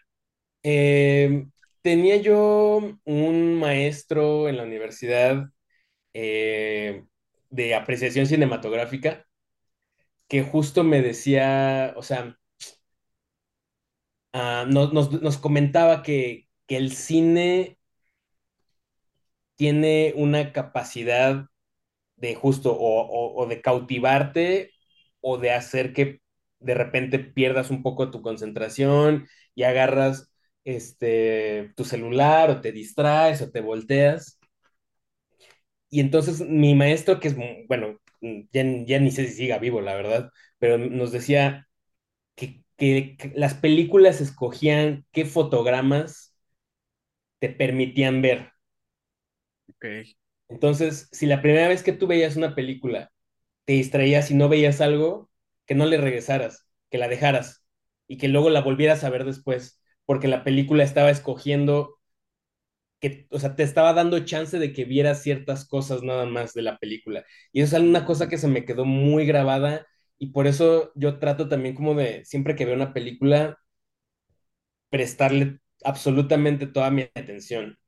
Eh, 0.62 1.46
tenía 1.82 2.16
yo 2.18 2.80
un 3.04 3.54
maestro 3.60 4.48
en 4.48 4.56
la 4.56 4.64
universidad 4.64 5.50
eh, 6.14 7.04
de 7.50 7.74
apreciación 7.74 8.26
cinematográfica 8.26 9.26
que 10.30 10.42
justo 10.44 10.82
me 10.84 11.02
decía, 11.02 11.92
o 11.98 12.02
sea, 12.02 12.38
ah, 14.32 14.64
nos, 14.68 14.92
nos- 14.92 15.10
nos 15.22 15.38
comentaba 15.38 16.02
que, 16.02 16.48
que 16.66 16.76
el 16.76 16.92
cine 16.92 17.78
tiene 19.56 20.12
una 20.16 20.52
capacidad 20.52 21.46
de 22.16 22.34
justo 22.36 22.72
o, 22.74 23.02
o- 23.02 23.42
o 23.44 23.46
de 23.48 23.62
cautivarte 23.62 24.72
o 25.20 25.38
de 25.38 25.52
hacer 25.52 25.92
que 25.94 26.20
de 26.60 26.74
repente 26.74 27.18
pierdas 27.20 27.70
un 27.70 27.82
poco 27.82 28.10
tu 28.12 28.22
concentración 28.22 29.28
y 29.54 29.64
agarras 29.64 30.32
este, 30.64 31.72
tu 31.76 31.84
celular 31.84 32.50
o 32.50 32.60
te 32.60 32.72
distraes 32.72 33.42
o 33.42 33.50
te 33.52 33.60
volteas. 33.62 34.38
Y 35.90 36.00
entonces 36.00 36.40
mi 36.40 36.74
maestro, 36.74 37.20
que 37.20 37.28
es, 37.28 37.36
bueno, 37.68 37.98
ya, 38.20 38.62
ya 38.86 38.98
ni 39.00 39.10
sé 39.10 39.26
si 39.28 39.34
siga 39.34 39.58
vivo, 39.58 39.80
la 39.80 39.94
verdad, 39.94 40.30
pero 40.58 40.78
nos 40.78 41.12
decía 41.12 41.68
que, 42.36 42.64
que- 42.78 43.16
que 43.18 43.32
las 43.36 43.54
películas 43.54 44.20
escogían 44.20 45.06
qué 45.12 45.24
fotogramas 45.26 46.34
te 47.38 47.50
permitían 47.50 48.22
ver. 48.22 48.52
Ok. 49.68 49.84
Entonces, 50.48 51.08
si 51.12 51.26
la 51.26 51.42
primera 51.42 51.68
vez 51.68 51.82
que 51.82 51.92
tú 51.92 52.06
veías 52.06 52.36
una 52.36 52.54
película 52.54 53.12
te 53.66 53.74
distraías 53.74 54.30
y 54.32 54.36
no 54.36 54.50
veías 54.50 54.82
algo, 54.82 55.30
que 55.66 55.76
no 55.76 55.86
le 55.86 55.98
regresaras, 55.98 56.68
que 56.90 56.98
la 56.98 57.08
dejaras 57.08 57.64
y 58.08 58.18
que 58.18 58.28
luego 58.28 58.50
la 58.50 58.62
volvieras 58.62 59.04
a 59.04 59.10
ver 59.10 59.24
después, 59.26 59.82
porque 60.06 60.28
la 60.28 60.44
película 60.44 60.84
estaba 60.84 61.10
escogiendo 61.12 61.99
que, 63.00 63.26
o 63.30 63.38
sea, 63.40 63.56
te 63.56 63.62
estaba 63.62 63.92
dando 63.94 64.20
chance 64.20 64.58
de 64.58 64.72
que 64.72 64.84
vieras 64.84 65.22
ciertas 65.22 65.66
cosas 65.66 66.02
nada 66.02 66.26
más 66.26 66.54
de 66.54 66.62
la 66.62 66.78
película. 66.78 67.24
Y 67.52 67.62
eso 67.62 67.76
es 67.76 67.82
una 67.82 68.04
cosa 68.04 68.28
que 68.28 68.38
se 68.38 68.48
me 68.48 68.64
quedó 68.64 68.84
muy 68.84 69.26
grabada 69.26 69.86
y 70.18 70.28
por 70.32 70.46
eso 70.46 70.92
yo 70.94 71.18
trato 71.18 71.48
también 71.48 71.74
como 71.74 71.94
de, 71.94 72.24
siempre 72.24 72.54
que 72.56 72.66
veo 72.66 72.74
una 72.74 72.92
película, 72.92 73.58
prestarle 74.90 75.60
absolutamente 75.84 76.66
toda 76.66 76.90
mi 76.90 77.02
atención, 77.02 77.78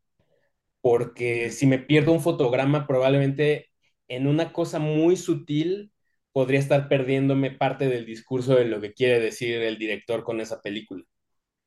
porque 0.80 1.50
si 1.50 1.66
me 1.66 1.78
pierdo 1.78 2.12
un 2.12 2.20
fotograma, 2.22 2.86
probablemente 2.86 3.70
en 4.08 4.26
una 4.26 4.52
cosa 4.52 4.78
muy 4.78 5.16
sutil 5.16 5.92
podría 6.32 6.60
estar 6.60 6.88
perdiéndome 6.88 7.50
parte 7.52 7.88
del 7.88 8.06
discurso 8.06 8.54
de 8.56 8.66
lo 8.66 8.80
que 8.80 8.94
quiere 8.94 9.20
decir 9.20 9.62
el 9.62 9.78
director 9.78 10.24
con 10.24 10.40
esa 10.40 10.60
película. 10.62 11.04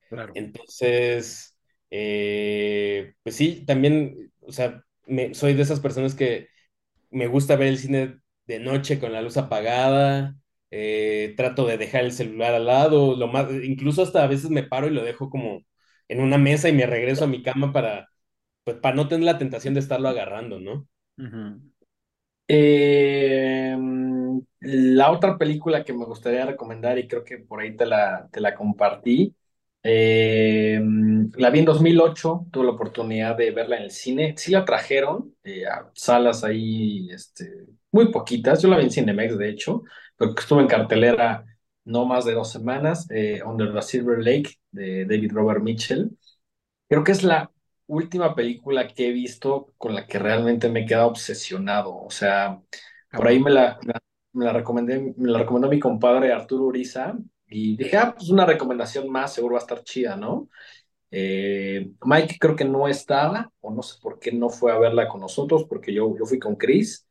Claro. 0.10 0.34
Entonces, 0.36 1.55
eh, 1.92 3.14
pues 3.24 3.36
sí, 3.36 3.66
también, 3.66 4.32
o 4.42 4.52
sea, 4.52 4.84
me- 5.08 5.34
soy 5.34 5.54
de 5.54 5.62
esas 5.64 5.80
personas 5.80 6.16
que 6.16 6.48
me 7.12 7.28
gusta 7.28 7.56
ver 7.56 7.70
el 7.70 7.78
cine 7.80 8.20
de 8.48 8.60
noche 8.60 9.00
con 9.00 9.14
la 9.14 9.22
luz 9.22 9.38
apagada, 9.38 10.36
eh, 10.72 11.34
trato 11.38 11.66
de 11.68 11.78
dejar 11.78 12.04
el 12.06 12.12
celular 12.14 12.54
al 12.56 12.66
lado, 12.68 13.16
lo 13.16 13.28
más, 13.28 13.48
incluso 13.64 14.04
hasta 14.04 14.24
a 14.24 14.28
veces 14.28 14.50
me 14.52 14.64
paro 14.64 14.88
y 14.88 14.92
lo 14.92 15.04
dejo 15.04 15.30
como 15.30 15.62
en 16.08 16.22
una 16.22 16.38
mesa 16.38 16.70
y 16.70 16.74
me 16.74 16.86
regreso 16.88 17.26
a 17.26 17.28
mi 17.28 17.44
cama 17.44 17.74
para, 17.74 18.10
pues, 18.64 18.78
para 18.78 18.96
no 18.96 19.08
tener 19.08 19.26
la 19.26 19.38
tentación 19.40 19.74
de 19.76 19.82
estarlo 19.82 20.10
agarrando, 20.10 20.60
¿no? 20.60 20.88
Eh, 22.48 23.76
la 24.60 25.12
otra 25.12 25.38
película 25.38 25.84
que 25.84 25.94
me 25.94 26.06
gustaría 26.06 26.46
recomendar, 26.46 26.98
y 27.00 27.08
creo 27.08 27.24
que 27.24 27.38
por 27.40 27.60
ahí 27.62 27.76
te 27.76 27.86
la, 27.86 28.30
te 28.32 28.40
la 28.42 28.56
compartí, 28.56 29.36
eh, 29.88 30.82
la 31.36 31.52
vi 31.52 31.60
en 31.60 31.66
2008, 31.66 32.48
tuve 32.52 32.66
la 32.66 32.72
oportunidad 32.72 33.38
de 33.38 33.52
verla 33.52 33.78
en 33.78 33.84
el 33.84 33.92
cine. 33.92 34.34
Sí 34.36 34.52
la 34.52 34.66
trajeron 34.66 35.36
eh, 35.44 35.68
a 35.68 35.92
salas 35.94 36.44
ahí, 36.44 37.08
este, 37.12 37.68
muy 37.92 38.12
poquitas. 38.12 38.64
Yo 38.64 38.68
la 38.70 38.78
vi 38.78 38.86
en 38.86 38.92
Cinemex, 38.92 39.38
de 39.38 39.50
hecho, 39.50 39.84
pero 40.18 40.34
que 40.34 40.42
estuvo 40.42 40.60
en 40.60 40.68
cartelera 40.68 41.46
no 41.84 42.06
más 42.06 42.26
de 42.26 42.34
dos 42.34 42.52
semanas, 42.52 43.08
Under 43.46 43.72
the 43.72 43.82
Silver 43.84 44.18
Lake, 44.24 44.56
de 44.72 45.06
David 45.06 45.32
Robert 45.34 45.62
Mitchell. 45.62 46.18
Creo 46.90 47.04
que 47.04 47.12
es 47.12 47.22
la 47.24 47.52
última 47.86 48.34
película 48.34 48.88
que 48.88 49.10
he 49.10 49.12
visto 49.12 49.74
con 49.78 49.94
la 49.94 50.08
que 50.08 50.18
realmente 50.18 50.68
me 50.70 50.82
he 50.82 50.86
quedado 50.88 51.10
obsesionado. 51.10 51.96
O 51.96 52.10
sea, 52.10 52.60
por 53.12 53.28
ahí 53.28 53.40
me 53.40 53.52
la, 53.52 53.80
me 54.34 54.46
la, 54.46 54.54
recomendé, 54.54 55.14
me 55.16 55.30
la 55.30 55.40
recomendó 55.40 55.70
mi 55.70 55.80
compadre 55.80 56.34
Arturo 56.34 56.66
Uriza 56.66 57.16
y 57.56 57.78
dije, 57.78 57.96
ah, 57.98 58.14
pues 58.18 58.30
una 58.30 58.46
recomendación 58.46 59.10
más, 59.10 59.34
seguro 59.34 59.54
va 59.54 59.60
a 59.60 59.64
estar 59.64 59.84
chida, 59.84 60.18
¿no? 60.18 60.50
Eh, 61.12 61.92
Mike 62.04 62.38
creo 62.40 62.56
que 62.56 62.66
no 62.66 62.88
estaba, 62.90 63.52
o 63.62 63.72
no 63.74 63.82
sé 63.82 63.96
por 64.02 64.20
qué 64.20 64.34
no 64.34 64.50
fue 64.50 64.74
a 64.74 64.78
verla 64.80 65.08
con 65.08 65.22
nosotros, 65.22 65.66
porque 65.70 65.94
yo, 65.94 66.14
yo 66.18 66.26
fui 66.26 66.40
con 66.40 66.58
Chris 66.58 67.08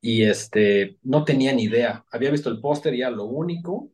y 0.00 0.24
este, 0.24 0.98
no 1.02 1.24
tenía 1.24 1.52
ni 1.52 1.64
idea. 1.64 2.04
Había 2.12 2.30
visto 2.30 2.50
el 2.50 2.60
póster 2.60 2.94
y 2.94 2.98
ya 3.00 3.10
lo 3.10 3.24
único. 3.24 3.90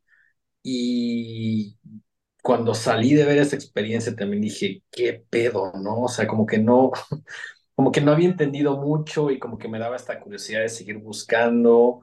Y 0.62 1.76
cuando 2.42 2.74
salí 2.74 3.14
de 3.14 3.24
ver 3.24 3.38
esa 3.38 3.56
experiencia 3.56 4.14
también 4.16 4.42
dije, 4.42 4.82
qué 4.90 5.24
pedo, 5.30 5.72
¿no? 5.82 6.02
O 6.04 6.08
sea, 6.08 6.26
como 6.26 6.46
que 6.46 6.58
no, 6.58 6.92
como 7.74 7.92
que 7.92 8.00
no 8.02 8.12
había 8.12 8.28
entendido 8.28 8.78
mucho 8.78 9.30
y 9.30 9.38
como 9.38 9.58
que 9.58 9.68
me 9.68 9.78
daba 9.78 9.96
esta 9.96 10.20
curiosidad 10.20 10.62
de 10.62 10.68
seguir 10.70 10.98
buscando. 10.98 12.02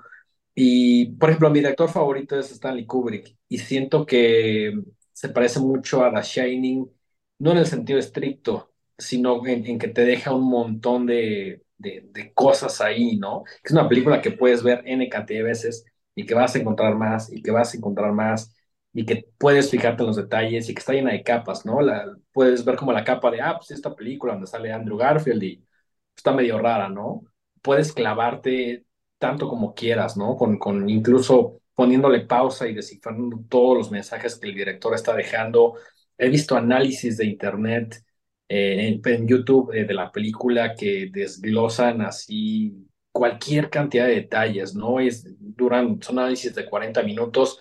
Y, 0.55 1.07
por 1.17 1.29
ejemplo, 1.29 1.49
mi 1.49 1.59
director 1.59 1.89
favorito 1.89 2.39
es 2.39 2.51
Stanley 2.51 2.85
Kubrick 2.85 3.35
y 3.47 3.59
siento 3.59 4.05
que 4.05 4.73
se 5.13 5.29
parece 5.29 5.59
mucho 5.59 6.03
a 6.03 6.13
The 6.13 6.21
Shining, 6.21 6.89
no 7.39 7.51
en 7.51 7.57
el 7.57 7.67
sentido 7.67 7.99
estricto, 7.99 8.73
sino 8.97 9.45
en, 9.47 9.79
que 9.79 9.87
te 9.89 10.05
deja 10.05 10.33
un 10.33 10.49
montón 10.49 11.05
de, 11.05 11.63
de, 11.77 12.33
cosas 12.33 12.81
ahí, 12.81 13.17
¿no? 13.17 13.43
Es 13.63 13.71
una 13.71 13.87
película 13.89 14.21
que 14.21 14.31
puedes 14.31 14.63
ver 14.63 14.81
N 14.85 15.07
cantidad 15.09 15.39
de 15.39 15.43
veces 15.43 15.85
y 16.15 16.25
que 16.25 16.33
vas 16.33 16.55
a 16.55 16.59
encontrar 16.59 16.95
más 16.95 17.31
y 17.31 17.41
que 17.41 17.51
vas 17.51 17.73
a 17.73 17.77
encontrar 17.77 18.11
más 18.13 18.53
y 18.93 19.05
que 19.05 19.27
puedes 19.37 19.69
fijarte 19.69 20.03
en 20.03 20.07
los 20.07 20.15
detalles 20.15 20.69
y 20.69 20.73
que 20.73 20.79
está 20.79 20.93
llena 20.93 21.11
de 21.11 21.23
capas, 21.23 21.65
¿no? 21.65 21.81
La, 21.81 22.05
puedes 22.31 22.63
ver 22.63 22.75
como 22.77 22.93
la 22.93 23.03
capa 23.03 23.29
de, 23.31 23.41
ah, 23.41 23.55
pues 23.57 23.71
esta 23.71 23.93
película 23.95 24.33
donde 24.33 24.47
sale 24.47 24.71
Andrew 24.71 24.97
Garfield 24.97 25.43
y 25.43 25.65
está 26.15 26.31
medio 26.33 26.57
rara, 26.59 26.89
¿no? 26.89 27.23
Puedes 27.61 27.93
clavarte 27.93 28.85
tanto 29.17 29.49
como 29.49 29.73
quieras, 29.73 30.17
¿no? 30.17 30.35
Con, 30.37 30.57
con 30.57 30.89
incluso 30.89 31.61
poniéndole 31.75 32.21
pausa 32.21 32.67
y 32.67 32.73
descifrando 32.73 33.39
todos 33.49 33.77
los 33.77 33.91
mensajes 33.91 34.37
que 34.37 34.47
el 34.47 34.55
director 34.55 34.93
está 34.95 35.15
dejando. 35.15 35.75
He 36.17 36.29
visto 36.29 36.55
análisis 36.55 37.17
de 37.17 37.25
internet 37.25 38.03
eh, 38.47 38.99
en, 39.03 39.27
YouTube 39.27 39.73
eh, 39.73 39.85
de 39.85 39.93
la 39.93 40.11
película 40.11 40.75
que 40.75 41.09
desglosan 41.11 42.01
así 42.01 42.87
cualquier 43.11 43.69
cantidad 43.69 44.07
de 44.07 44.15
detalles, 44.15 44.75
¿no? 44.75 44.99
Es, 44.99 45.27
duran, 45.39 46.01
son 46.01 46.19
análisis 46.19 46.53
de 46.55 46.65
40 46.65 47.03
minutos 47.03 47.59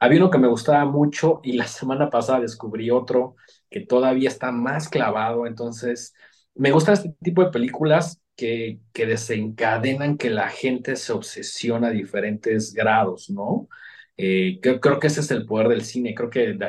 había 0.00 0.20
uno 0.20 0.30
que 0.30 0.38
me 0.38 0.48
gustaba 0.48 0.84
mucho 0.84 1.40
y 1.42 1.52
la 1.52 1.66
semana 1.66 2.10
pasada 2.10 2.40
descubrí 2.40 2.90
otro 2.90 3.36
que 3.70 3.80
todavía 3.80 4.28
está 4.28 4.52
más 4.52 4.88
clavado. 4.88 5.46
Entonces, 5.46 6.14
me 6.54 6.70
gustan 6.70 6.94
este 6.94 7.14
tipo 7.22 7.44
de 7.44 7.50
películas 7.50 8.20
que, 8.38 8.80
desencadenan 8.94 10.16
que 10.18 10.30
la 10.30 10.48
gente 10.48 10.96
se 10.96 11.12
obsesiona 11.12 11.88
a 11.88 11.90
diferentes 11.90 12.72
grados, 12.72 13.30
¿no? 13.30 13.68
Eh, 14.16 14.60
creo, 14.62 15.00
que 15.00 15.08
ese 15.08 15.20
es 15.20 15.30
el 15.32 15.46
poder 15.46 15.68
del 15.68 15.82
cine. 15.84 16.14
Creo 16.14 16.30
que 16.30 16.54
lo 16.54 16.68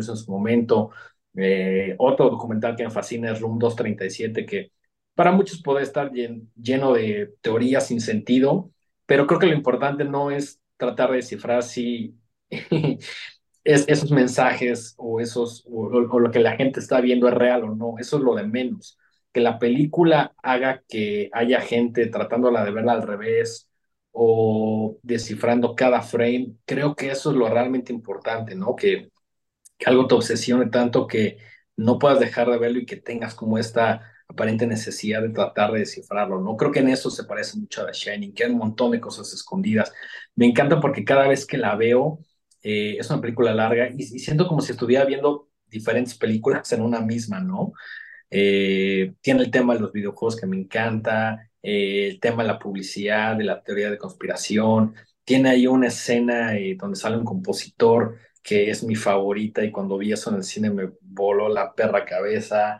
hizo 0.00 0.12
en 0.12 0.16
su 0.16 0.30
momento. 0.30 0.90
Eh, 1.36 1.94
otro 1.98 2.30
documental 2.30 2.76
que 2.76 2.84
me 2.84 2.90
fascina 2.90 3.32
es 3.32 3.40
Room 3.40 3.58
237, 3.58 4.46
que 4.46 4.72
para 5.14 5.32
muchos 5.32 5.62
puede 5.62 5.82
estar 5.82 6.12
lleno 6.12 6.94
de 6.94 7.34
teorías 7.40 7.88
sin 7.88 8.00
sentido, 8.00 8.72
pero 9.06 9.26
creo 9.26 9.40
que 9.40 9.46
lo 9.46 9.54
importante 9.54 10.04
no 10.04 10.30
es 10.30 10.60
tratar 10.76 11.10
de 11.10 11.16
descifrar 11.16 11.62
si 11.62 12.14
es, 13.64 13.84
esos 13.88 14.10
mensajes 14.12 14.94
o, 14.98 15.20
esos, 15.20 15.64
o, 15.68 15.88
lo 15.90 16.30
que 16.30 16.40
la 16.40 16.56
gente 16.56 16.80
está 16.80 17.00
viendo 17.00 17.28
es 17.28 17.34
real 17.34 17.64
o 17.64 17.74
no, 17.74 17.94
eso 17.98 18.18
es 18.18 18.22
lo 18.22 18.34
de 18.34 18.44
menos. 18.46 18.97
Que 19.32 19.40
la 19.40 19.58
película 19.58 20.34
haga 20.42 20.82
que 20.88 21.30
haya 21.32 21.60
gente 21.60 22.06
tratándola 22.06 22.64
de 22.64 22.70
verla 22.70 22.92
al 22.92 23.02
revés 23.02 23.68
o 24.12 24.98
descifrando 25.02 25.74
cada 25.74 26.02
frame, 26.02 26.54
creo 26.64 26.94
que 26.96 27.10
eso 27.10 27.30
es 27.30 27.36
lo 27.36 27.48
realmente 27.48 27.92
importante, 27.92 28.54
¿no? 28.54 28.74
Que, 28.74 29.10
que 29.78 29.90
algo 29.90 30.06
te 30.06 30.14
obsesione 30.14 30.66
tanto 30.70 31.06
que 31.06 31.38
no 31.76 31.98
puedas 31.98 32.20
dejar 32.20 32.50
de 32.50 32.58
verlo 32.58 32.80
y 32.80 32.86
que 32.86 32.96
tengas 32.96 33.34
como 33.34 33.58
esta 33.58 34.02
aparente 34.28 34.66
necesidad 34.66 35.22
de 35.22 35.30
tratar 35.30 35.72
de 35.72 35.80
descifrarlo, 35.80 36.40
¿no? 36.40 36.56
Creo 36.56 36.70
que 36.70 36.80
en 36.80 36.88
eso 36.88 37.10
se 37.10 37.24
parece 37.24 37.58
mucho 37.58 37.82
a 37.82 37.86
The 37.86 37.92
Shining, 37.92 38.34
que 38.34 38.44
hay 38.44 38.50
un 38.50 38.58
montón 38.58 38.90
de 38.92 39.00
cosas 39.00 39.32
escondidas. 39.32 39.92
Me 40.34 40.46
encanta 40.46 40.80
porque 40.80 41.04
cada 41.04 41.26
vez 41.26 41.46
que 41.46 41.56
la 41.56 41.74
veo, 41.76 42.20
eh, 42.62 42.96
es 42.98 43.08
una 43.10 43.20
película 43.20 43.54
larga 43.54 43.88
y, 43.88 44.02
siento 44.02 44.46
como 44.46 44.60
si 44.60 44.72
estuviera 44.72 45.04
viendo 45.04 45.48
diferentes 45.66 46.14
películas 46.16 46.70
en 46.72 46.82
una 46.82 47.00
misma, 47.00 47.40
¿no? 47.40 47.72
Eh, 48.30 49.14
tiene 49.20 49.42
el 49.42 49.50
tema 49.50 49.74
de 49.74 49.80
los 49.80 49.92
videojuegos 49.92 50.36
que 50.36 50.46
me 50.46 50.56
encanta, 50.58 51.50
eh, 51.62 52.08
el 52.08 52.20
tema 52.20 52.42
de 52.42 52.48
la 52.48 52.58
publicidad, 52.58 53.36
de 53.36 53.44
la 53.44 53.62
teoría 53.62 53.90
de 53.90 53.98
conspiración. 53.98 54.94
Tiene 55.24 55.50
ahí 55.50 55.66
una 55.66 55.88
escena 55.88 56.52
donde 56.78 56.96
sale 56.98 57.16
un 57.16 57.24
compositor 57.24 58.16
que 58.42 58.70
es 58.70 58.82
mi 58.84 58.94
favorita 58.96 59.62
y 59.64 59.70
cuando 59.70 59.98
vi 59.98 60.12
eso 60.12 60.30
en 60.30 60.36
el 60.36 60.44
cine 60.44 60.70
me 60.70 60.90
voló 61.02 61.48
la 61.48 61.74
perra 61.74 62.04
cabeza. 62.04 62.78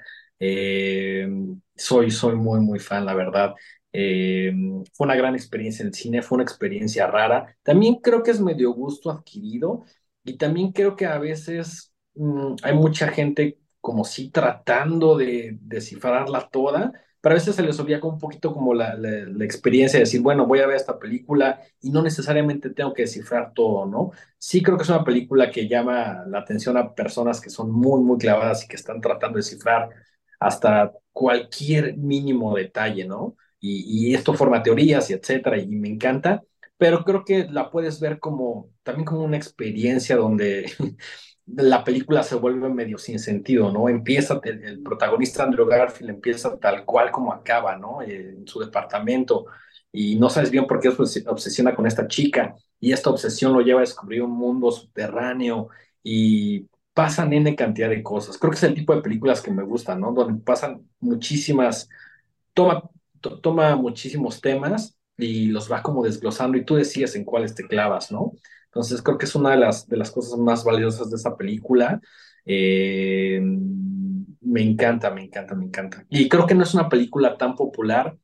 soy, 1.76 2.10
soy 2.10 2.34
muy, 2.36 2.60
muy 2.60 2.78
fan, 2.78 3.04
la 3.04 3.14
verdad. 3.14 3.54
Eh, 3.92 4.52
fue 4.92 5.06
una 5.06 5.16
gran 5.16 5.34
experiencia 5.34 5.82
en 5.82 5.88
el 5.88 5.94
cine, 5.94 6.22
fue 6.22 6.36
una 6.36 6.44
experiencia 6.44 7.06
rara. 7.06 7.56
También 7.62 7.96
creo 7.96 8.22
que 8.22 8.30
es 8.30 8.40
medio 8.40 8.72
gusto 8.72 9.10
adquirido 9.10 9.84
y 10.24 10.36
también 10.36 10.72
creo 10.72 10.96
que 10.96 11.06
a 11.06 11.18
veces 11.18 11.92
mm, 12.14 12.56
hay 12.62 12.74
mucha 12.74 13.08
gente 13.08 13.58
como 13.80 14.04
si 14.04 14.30
tratando 14.30 15.16
de 15.16 15.58
descifrarla 15.60 16.48
toda, 16.50 16.92
pero 17.20 17.34
a 17.34 17.38
veces 17.38 17.56
se 17.56 17.62
les 17.62 17.78
olvida 17.80 18.00
un 18.02 18.18
poquito 18.18 18.52
como 18.52 18.74
la, 18.74 18.94
la, 18.94 19.44
experiencia 19.44 19.98
de 19.98 20.04
decir, 20.04 20.20
bueno, 20.20 20.46
voy 20.46 20.60
a 20.60 20.66
ver 20.66 20.76
esta 20.76 20.98
película 20.98 21.60
y 21.80 21.90
no 21.90 22.02
necesariamente 22.02 22.70
tengo 22.70 22.94
que 22.94 23.02
descifrar 23.02 23.52
todo, 23.54 23.86
¿no? 23.86 24.12
Sí 24.38 24.62
creo 24.62 24.76
que 24.76 24.84
es 24.84 24.88
una 24.88 25.04
película 25.04 25.50
que 25.50 25.68
llama 25.68 26.24
la 26.28 26.38
atención 26.40 26.76
a 26.76 26.94
personas 26.94 27.40
que 27.40 27.50
son 27.50 27.70
muy, 27.72 28.00
muy 28.02 28.18
clavadas 28.18 28.64
y 28.64 28.68
que 28.68 28.76
están 28.76 29.00
tratando 29.00 29.36
de 29.36 29.40
descifrar 29.40 29.90
hasta 30.40 30.92
cualquier 31.12 31.96
mínimo 31.96 32.54
detalle, 32.54 33.04
¿no? 33.04 33.36
y, 33.60 34.14
esto 34.14 34.34
forma 34.34 34.62
teorías 34.62 35.10
y 35.10 35.14
etcétera, 35.14 35.58
y 35.58 35.66
me 35.68 35.88
encanta, 35.88 36.42
pero 36.76 37.04
creo 37.04 37.24
que 37.24 37.46
la 37.48 37.70
puedes 37.70 38.00
ver 38.00 38.18
como 38.20 38.70
también 38.82 39.04
como 39.04 39.22
una 39.24 39.36
experiencia 39.36 40.16
donde 40.16 40.70
la 41.56 41.84
película 41.84 42.22
se 42.22 42.34
vuelve 42.36 42.68
medio 42.68 42.98
sin 42.98 43.18
sentido, 43.18 43.72
¿no? 43.72 43.88
Empieza, 43.88 44.40
el, 44.44 44.82
protagonista 44.82 45.44
Andrew 45.44 45.66
Garfield 45.66 46.10
empieza 46.10 46.58
tal 46.58 46.84
cual 46.84 47.10
como 47.10 47.32
acaba, 47.32 47.76
¿no? 47.76 48.02
En 48.02 48.46
su 48.46 48.60
departamento 48.60 49.46
y 49.90 50.16
no 50.16 50.28
sabes 50.28 50.50
bien 50.50 50.66
por 50.66 50.80
qué 50.80 50.90
se 51.06 51.28
obsesiona 51.28 51.74
con 51.74 51.86
esta 51.86 52.06
chica 52.06 52.54
y 52.78 52.92
esta 52.92 53.10
obsesión 53.10 53.52
lo 53.52 53.60
lleva 53.60 53.80
a 53.80 53.82
descubrir 53.82 54.22
un 54.22 54.32
mundo 54.32 54.70
subterráneo 54.70 55.68
y 56.02 56.66
pasan 56.92 57.32
N 57.32 57.54
cantidad 57.56 57.88
de 57.88 58.02
cosas. 58.02 58.36
Creo 58.38 58.50
que 58.50 58.56
es 58.56 58.62
el 58.64 58.74
tipo 58.74 58.94
de 58.94 59.02
películas 59.02 59.40
que 59.40 59.50
me 59.50 59.62
gustan, 59.62 60.00
¿no? 60.00 60.12
Donde 60.12 60.42
pasan 60.42 60.86
muchísimas, 61.00 61.88
toma, 62.52 62.82
toma 63.42 63.76
muchísimos 63.76 64.40
temas 64.40 64.98
y 65.16 65.46
los 65.46 65.70
va 65.70 65.82
como 65.82 66.04
desglosando 66.04 66.58
y 66.58 66.64
tú 66.64 66.76
decides 66.76 67.16
en 67.16 67.24
cuáles 67.24 67.54
te 67.54 67.66
clavas, 67.66 68.12
¿no? 68.12 68.32
Entonces 68.78 69.02
creo 69.02 69.18
que 69.18 69.26
es 69.26 69.34
una 69.34 69.50
de 69.50 69.56
las, 69.56 69.88
de 69.88 69.96
las 69.96 70.12
cosas 70.12 70.38
más 70.38 70.62
valiosas 70.62 71.10
de 71.10 71.16
esa 71.16 71.36
película. 71.36 72.00
Eh, 72.44 73.40
me 73.42 74.62
encanta, 74.62 75.10
me 75.10 75.24
encanta, 75.24 75.56
me 75.56 75.64
encanta. 75.64 76.06
Y 76.08 76.28
creo 76.28 76.46
que 76.46 76.54
no 76.54 76.62
es 76.62 76.74
una 76.74 76.88
película 76.88 77.36
tan 77.36 77.56
popular. 77.56 78.16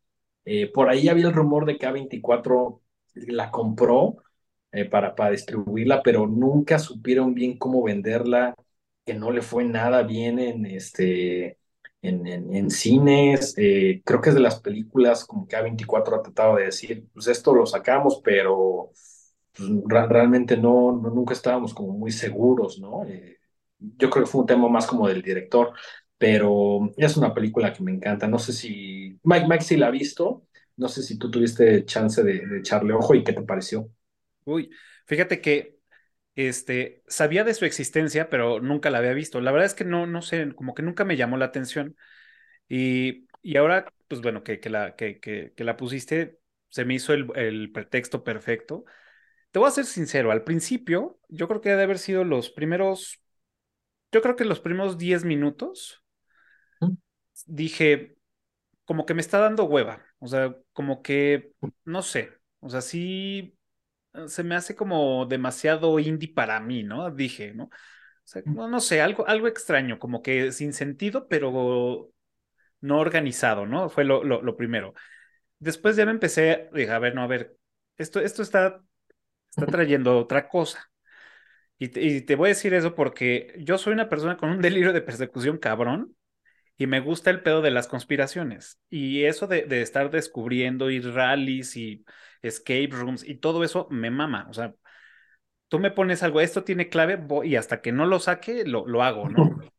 Eh, 0.45 0.71
por 0.73 0.89
ahí 0.89 1.09
había 1.09 1.27
el 1.27 1.33
rumor 1.33 1.67
de 1.67 1.77
que 1.77 1.89
A24 1.89 2.81
la 3.15 3.51
compró 3.51 4.19
eh, 4.71 4.85
para, 4.85 5.17
para 5.17 5.33
distribuirla, 5.33 6.05
pero 6.05 6.29
nunca 6.29 6.79
supieron 6.79 7.35
bien 7.35 7.59
cómo 7.59 7.83
venderla, 7.83 8.55
que 9.05 9.15
no 9.15 9.33
le 9.33 9.43
fue 9.43 9.65
nada 9.65 10.05
bien 10.05 10.39
en, 10.39 10.67
este, 10.67 11.59
en, 12.01 12.71
cines. 12.71 13.55
Eh, 13.59 14.03
creo 14.05 14.21
que 14.21 14.29
es 14.29 14.37
de 14.37 14.41
las 14.41 14.61
películas 14.61 15.25
como 15.25 15.49
que 15.49 15.57
A24 15.57 16.17
ha 16.17 16.23
tratado 16.23 16.57
de 16.57 16.67
decir, 16.67 17.09
pues 17.13 17.27
esto 17.27 17.53
lo 17.53 17.67
sacamos, 17.67 18.21
pero 18.23 18.93
pues, 19.55 19.69
realmente 20.09 20.57
no, 20.57 20.93
nunca 20.93 21.35
estábamos 21.35 21.75
como 21.75 21.93
muy 21.93 22.13
seguros, 22.13 22.79
¿no? 22.81 23.05
Eh, 23.07 23.39
yo 23.79 24.11
creo 24.11 24.25
que 24.25 24.31
fue 24.31 24.41
un 24.43 24.47
tema 24.47 24.69
más 24.69 24.87
como 24.87 25.09
del 25.09 25.23
director, 25.23 25.73
pero 26.19 26.91
es 26.97 27.17
una 27.17 27.35
película 27.35 27.73
que 27.73 27.83
me 27.83 27.93
encanta. 27.93 28.27
No 28.29 28.39
sé 28.39 28.53
si 28.53 29.19
Mike, 29.25 29.47
Mike 29.49 29.65
sí 29.65 29.77
la 29.77 29.89
ha 29.89 29.91
visto, 29.91 30.47
No 30.77 30.89
sé 30.89 31.03
si 31.03 31.19
tú 31.19 31.31
tuviste 31.31 31.85
chance 31.85 32.23
de, 32.23 32.47
de 32.47 32.59
echarle 32.61 32.93
ojo 32.95 33.15
y 33.15 33.25
qué 33.25 33.33
te 33.33 33.43
pareció. 33.43 33.91
Uy, 34.45 34.71
fíjate 35.07 35.41
que 35.41 35.79
este, 36.35 37.03
sabía 37.09 37.45
de 37.45 37.55
su 37.55 37.65
existencia, 37.67 38.31
pero 38.31 38.61
nunca 38.61 38.91
la 38.91 38.99
había 38.99 39.13
visto. 39.15 39.41
La 39.41 39.53
verdad 39.53 39.67
es 39.67 39.75
que 39.75 39.85
no, 39.85 40.07
no 40.07 40.23
sé, 40.23 40.55
como 40.55 40.75
que 40.75 40.83
nunca 40.83 41.05
me 41.05 41.17
llamó 41.17 41.37
la 41.39 41.47
atención. 41.47 41.97
Y, 42.69 43.29
y 43.43 43.57
ahora, 43.59 43.87
pues 44.09 44.23
bueno, 44.23 44.45
que, 44.45 44.61
que 44.61 44.71
la, 44.71 44.97
que, 44.97 45.21
que, 45.21 45.55
que 45.57 45.65
la 45.65 45.77
pusiste, 45.77 46.41
se 46.71 46.85
me 46.85 46.95
hizo 46.95 47.15
el, 47.15 47.29
el 47.37 47.73
pretexto 47.73 48.25
perfecto. 48.25 48.85
Te 49.55 49.61
voy 49.61 49.69
a 49.69 49.71
ser 49.71 49.85
sincero, 49.85 50.33
al 50.33 50.43
principio, 50.43 51.21
yo 51.29 51.47
creo 51.47 51.61
que 51.61 51.69
debe 51.69 51.85
haber 51.85 52.01
sido 52.01 52.25
los 52.25 52.51
primeros, 52.51 53.23
yo 54.11 54.21
creo 54.21 54.35
que 54.35 54.45
los 54.45 54.59
primeros 54.59 54.99
10 54.99 55.25
minutos, 55.25 56.03
¿Mm? 56.81 56.95
dije, 57.47 58.17
como 58.85 59.07
que 59.07 59.15
me 59.15 59.21
está 59.21 59.39
dando 59.39 59.67
hueva, 59.67 60.05
o 60.19 60.27
sea, 60.27 60.57
como 60.73 61.03
que, 61.03 61.53
no 61.85 62.03
sé, 62.03 62.33
o 62.59 62.69
sea, 62.69 62.81
sí 62.81 63.57
eh, 64.15 64.27
se 64.27 64.43
me 64.43 64.57
hace 64.57 64.75
como 64.75 65.25
demasiado 65.27 66.01
indie 66.01 66.35
para 66.35 66.59
mí, 66.59 66.83
¿no? 66.83 67.13
Dije, 67.13 67.55
¿no? 67.55 67.67
O 67.67 67.71
sea, 68.25 68.43
no, 68.47 68.67
no 68.67 68.81
sé, 68.81 69.03
algo, 69.03 69.25
algo 69.29 69.47
extraño, 69.47 70.01
como 70.01 70.21
que 70.21 70.51
sin 70.51 70.73
sentido, 70.73 71.29
pero 71.29 72.11
no 72.81 72.99
organizado, 72.99 73.67
¿no? 73.67 73.89
Fue 73.89 74.03
lo, 74.03 74.25
lo, 74.25 74.43
lo 74.43 74.57
primero. 74.57 74.95
Después 75.61 75.95
ya 75.95 76.07
me 76.07 76.11
empecé, 76.11 76.71
dije, 76.75 76.91
a 76.91 76.99
ver, 76.99 77.15
no, 77.15 77.23
a 77.23 77.29
ver, 77.29 77.57
esto, 77.97 78.19
esto 78.19 78.43
está, 78.43 78.83
está 79.55 79.71
trayendo 79.71 80.19
otra 80.19 80.49
cosa. 80.49 80.91
Y 81.79 81.89
te, 81.89 82.03
y 82.03 82.21
te 82.23 82.37
voy 82.37 82.49
a 82.49 82.51
decir 82.51 82.75
eso 82.75 82.95
porque 82.95 83.55
yo 83.59 83.79
soy 83.79 83.93
una 83.95 84.09
persona 84.09 84.37
con 84.37 84.51
un 84.51 84.61
delirio 84.63 84.93
de 84.93 85.03
persecución 85.03 85.59
cabrón 85.59 86.17
y 86.79 86.87
me 86.89 87.01
gusta 87.01 87.31
el 87.31 87.43
pedo 87.43 87.63
de 87.63 87.73
las 87.73 87.89
conspiraciones. 87.89 88.81
Y 88.91 89.25
eso 89.25 89.47
de, 89.49 89.65
de 89.67 89.83
estar 89.83 90.11
descubriendo 90.11 90.91
y 90.91 91.01
rallies 91.01 91.77
y 91.77 92.05
escape 92.43 92.89
rooms 92.93 93.25
y 93.25 93.37
todo 93.37 93.65
eso 93.65 93.89
me 93.91 94.11
mama. 94.11 94.47
O 94.51 94.55
sea, 94.55 94.75
tú 95.69 95.79
me 95.79 95.91
pones 95.91 96.23
algo, 96.23 96.41
esto 96.41 96.65
tiene 96.65 96.89
clave 96.89 97.17
voy- 97.17 97.49
y 97.51 97.57
hasta 97.57 97.81
que 97.83 97.93
no 97.93 98.07
lo 98.07 98.21
saque, 98.21 98.65
lo, 98.67 98.87
lo 98.87 99.03
hago, 99.03 99.29
¿no? 99.29 99.57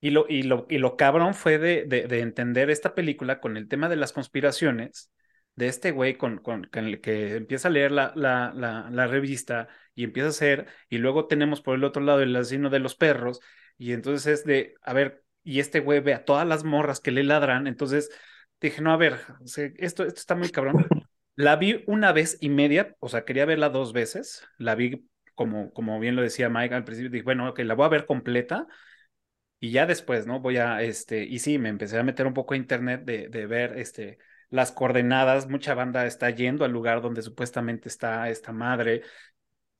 Y 0.00 0.10
lo, 0.10 0.26
y 0.28 0.42
lo, 0.44 0.66
y 0.70 0.78
lo 0.78 0.96
cabrón 0.96 1.34
fue 1.34 1.58
de, 1.58 1.84
de, 1.86 2.06
de 2.08 2.20
entender 2.20 2.70
esta 2.70 2.94
película 2.94 3.40
con 3.40 3.56
el 3.56 3.68
tema 3.68 3.88
de 3.88 3.96
las 3.96 4.12
conspiraciones, 4.12 5.10
de 5.56 5.68
este 5.68 5.90
güey 5.90 6.16
con, 6.16 6.38
con, 6.38 6.64
que 6.64 7.36
empieza 7.36 7.68
a 7.68 7.70
leer 7.70 7.92
la, 7.92 8.12
la, 8.16 8.52
la, 8.54 8.88
la 8.90 9.06
revista 9.06 9.68
y 9.94 10.04
empieza 10.04 10.28
a 10.28 10.30
hacer, 10.30 10.66
y 10.88 10.98
luego 10.98 11.26
tenemos 11.26 11.60
por 11.60 11.74
el 11.74 11.84
otro 11.84 12.02
lado 12.02 12.20
el 12.20 12.34
asesino 12.36 12.70
de 12.70 12.78
los 12.78 12.94
perros, 12.94 13.40
y 13.76 13.92
entonces 13.92 14.40
es 14.40 14.44
de, 14.46 14.74
a 14.82 14.92
ver, 14.92 15.24
y 15.42 15.60
este 15.60 15.80
güey 15.80 16.00
ve 16.00 16.14
a 16.14 16.24
todas 16.24 16.46
las 16.46 16.64
morras 16.64 17.00
que 17.00 17.10
le 17.10 17.24
ladran, 17.24 17.66
entonces 17.66 18.10
dije, 18.60 18.80
no, 18.82 18.92
a 18.92 18.96
ver, 18.96 19.18
esto, 19.78 20.04
esto 20.04 20.04
está 20.04 20.34
muy 20.34 20.50
cabrón. 20.50 20.86
La 21.36 21.56
vi 21.56 21.84
una 21.86 22.12
vez 22.12 22.36
y 22.40 22.50
media, 22.50 22.96
o 23.00 23.08
sea, 23.08 23.24
quería 23.24 23.46
verla 23.46 23.70
dos 23.70 23.92
veces, 23.92 24.46
la 24.58 24.74
vi 24.74 25.08
como, 25.34 25.72
como 25.72 25.98
bien 25.98 26.16
lo 26.16 26.22
decía 26.22 26.50
Mike 26.50 26.74
al 26.74 26.84
principio, 26.84 27.10
dije, 27.10 27.24
bueno, 27.24 27.48
ok, 27.48 27.60
la 27.60 27.74
voy 27.74 27.86
a 27.86 27.88
ver 27.88 28.04
completa 28.06 28.66
y 29.58 29.70
ya 29.72 29.86
después, 29.86 30.26
¿no? 30.26 30.40
Voy 30.40 30.56
a, 30.58 30.82
este, 30.82 31.24
y 31.24 31.38
sí, 31.38 31.58
me 31.58 31.68
empecé 31.68 31.98
a 31.98 32.02
meter 32.02 32.26
un 32.26 32.34
poco 32.34 32.54
a 32.54 32.56
internet 32.56 33.02
de, 33.04 33.28
de 33.28 33.46
ver, 33.46 33.78
este, 33.78 34.18
las 34.50 34.72
coordenadas. 34.72 35.48
Mucha 35.48 35.74
banda 35.74 36.06
está 36.06 36.30
yendo 36.30 36.64
al 36.64 36.72
lugar 36.72 37.00
donde 37.00 37.22
supuestamente 37.22 37.88
está 37.88 38.28
esta 38.28 38.52
madre. 38.52 39.02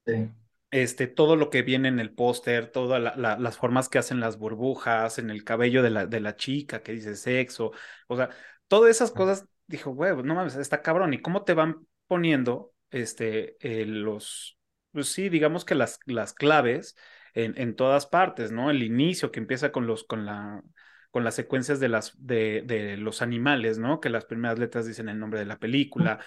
Sí. 0.06 0.30
Este, 0.70 1.08
todo 1.08 1.34
lo 1.34 1.50
que 1.50 1.62
viene 1.62 1.88
en 1.88 1.98
el 1.98 2.12
póster, 2.14 2.70
todas 2.70 3.02
la, 3.02 3.16
la, 3.16 3.36
las 3.38 3.56
formas 3.58 3.88
que 3.88 3.98
hacen 3.98 4.20
las 4.20 4.38
burbujas, 4.38 5.18
en 5.18 5.30
el 5.30 5.42
cabello 5.42 5.82
de 5.82 5.90
la, 5.90 6.06
de 6.06 6.20
la 6.20 6.36
chica 6.36 6.82
que 6.82 6.92
dice 6.92 7.16
sexo. 7.16 7.72
O 8.06 8.16
sea, 8.16 8.30
todas 8.68 8.90
esas 8.90 9.10
cosas, 9.10 9.46
dijo, 9.66 9.90
güey, 9.92 10.14
no 10.22 10.34
mames, 10.34 10.54
está 10.56 10.80
cabrón. 10.80 11.12
¿Y 11.12 11.20
cómo 11.20 11.42
te 11.42 11.54
van 11.54 11.86
poniendo, 12.06 12.72
este, 12.90 13.56
eh, 13.60 13.84
los, 13.84 14.58
pues 14.92 15.08
sí, 15.08 15.28
digamos 15.28 15.64
que 15.64 15.74
las, 15.74 15.98
las 16.06 16.34
claves 16.34 16.96
en, 17.34 17.54
en 17.60 17.74
todas 17.74 18.06
partes, 18.06 18.52
¿no? 18.52 18.70
El 18.70 18.84
inicio 18.84 19.32
que 19.32 19.40
empieza 19.40 19.72
con 19.72 19.88
los, 19.88 20.04
con 20.04 20.24
la, 20.24 20.62
con 21.10 21.24
las 21.24 21.34
secuencias 21.34 21.80
de 21.80 21.88
las, 21.88 22.14
de, 22.24 22.62
de 22.66 22.96
los 22.96 23.22
animales, 23.22 23.78
¿no? 23.78 24.00
Que 24.00 24.10
las 24.10 24.24
primeras 24.26 24.58
letras 24.58 24.86
dicen 24.86 25.08
el 25.08 25.18
nombre 25.18 25.40
de 25.40 25.46
la 25.46 25.58
película. 25.58 26.20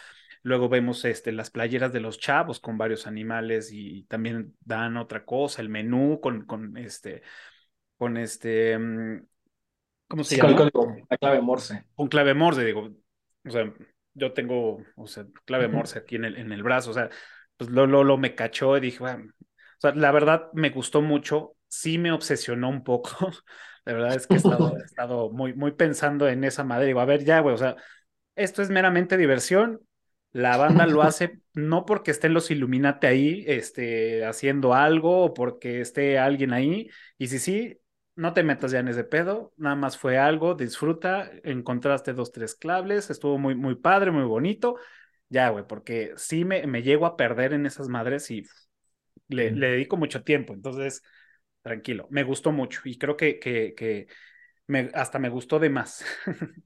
Luego 0.43 0.69
vemos 0.69 1.05
este, 1.05 1.31
las 1.31 1.49
playeras 1.51 1.93
de 1.93 2.01
los 2.01 2.19
chavos 2.19 2.59
con 2.59 2.77
varios 2.77 3.07
animales 3.07 3.71
y 3.71 4.03
también 4.05 4.55
dan 4.61 4.97
otra 4.97 5.25
cosa, 5.25 5.61
el 5.61 5.69
menú 5.69 6.19
con, 6.21 6.45
con 6.45 6.77
este, 6.77 7.23
con 7.97 8.17
este, 8.17 8.77
mm, 8.79 9.27
¿cómo 10.09 10.23
se 10.25 10.36
Sí, 10.36 10.39
con 10.39 10.53
llama? 10.53 10.55
código, 10.55 10.95
la 11.09 11.17
clave 11.17 11.41
Morse. 11.41 11.86
Con 11.95 12.07
clave 12.07 12.34
Morse, 12.34 12.63
digo, 12.65 12.89
o 13.45 13.49
sea, 13.51 13.71
yo 14.13 14.34
tengo, 14.34 14.79
o 14.95 15.07
sea, 15.07 15.25
clave 15.45 15.67
Morse 15.67 15.99
aquí 15.99 16.15
en 16.15 16.25
el, 16.25 16.38
en 16.38 16.51
el 16.51 16.63
brazo, 16.63 16.91
o 16.91 16.93
sea, 16.93 17.09
pues 17.57 17.69
lo, 17.69 17.86
lo, 17.88 18.03
lo 18.03 18.17
me 18.17 18.36
cachó 18.36 18.77
y 18.77 18.81
dije, 18.81 18.99
bueno, 18.99 19.31
o 19.39 19.79
sea, 19.79 19.93
la 19.95 20.11
verdad 20.11 20.49
me 20.53 20.69
gustó 20.71 21.01
mucho, 21.01 21.55
sí 21.67 21.97
me 21.97 22.11
obsesionó 22.11 22.69
un 22.69 22.84
poco, 22.84 23.11
la 23.86 23.93
verdad 23.93 24.15
es 24.15 24.27
que 24.27 24.38
he 24.38 24.39
estado, 24.39 24.77
he 24.79 24.84
estado 24.86 25.29
muy, 25.31 25.53
muy 25.53 25.71
pensando 25.71 26.27
en 26.27 26.43
esa 26.43 26.63
madre, 26.63 26.88
digo, 26.88 26.99
a 27.01 27.05
ver, 27.05 27.23
ya, 27.23 27.39
güey, 27.39 27.55
o 27.55 27.57
sea, 27.57 27.75
esto 28.36 28.61
es 28.61 28.69
meramente 28.69 29.17
diversión, 29.17 29.81
la 30.31 30.57
banda 30.57 30.88
lo 30.88 31.01
hace 31.03 31.39
no 31.53 31.86
porque 31.86 32.11
estén 32.11 32.34
los 32.34 32.49
Illuminati 32.51 33.07
ahí, 33.07 33.43
este, 33.47 34.25
haciendo 34.25 34.73
algo 34.73 35.23
o 35.25 35.34
porque 35.34 35.81
esté 35.81 36.17
alguien 36.19 36.53
ahí, 36.53 36.89
y 37.17 37.27
si 37.27 37.39
sí, 37.39 37.79
no 38.15 38.34
te 38.34 38.43
metas 38.43 38.71
ya 38.71 38.79
en 38.79 38.88
ese 38.88 39.03
pedo, 39.03 39.53
nada 39.57 39.75
más 39.75 39.97
fue 39.97 40.17
algo, 40.17 40.55
disfruta, 40.55 41.31
encontraste 41.43 42.13
dos, 42.13 42.31
tres 42.31 42.55
claves, 42.55 43.09
estuvo 43.09 43.38
muy, 43.38 43.55
muy 43.55 43.75
padre, 43.75 44.11
muy 44.11 44.23
bonito, 44.23 44.77
ya, 45.29 45.49
güey, 45.49 45.65
porque 45.67 46.13
sí 46.17 46.45
me, 46.45 46.67
me 46.67 46.84
llego 46.84 47.05
a 47.05 47.17
perder 47.17 47.53
en 47.53 47.65
esas 47.65 47.88
madres 47.89 48.29
y 48.31 48.43
le, 49.27 49.51
le 49.51 49.67
dedico 49.71 49.97
mucho 49.97 50.23
tiempo, 50.23 50.53
entonces, 50.53 51.03
tranquilo, 51.64 52.07
me 52.11 52.24
gustó 52.24 52.51
mucho 52.53 52.82
y 52.86 52.97
creo 52.99 53.18
que, 53.18 53.39
que, 53.39 53.76
que 53.76 54.07
me, 54.68 54.91
hasta 54.95 55.20
me 55.20 55.30
gustó 55.30 55.59
de 55.59 55.70
más. 55.72 56.05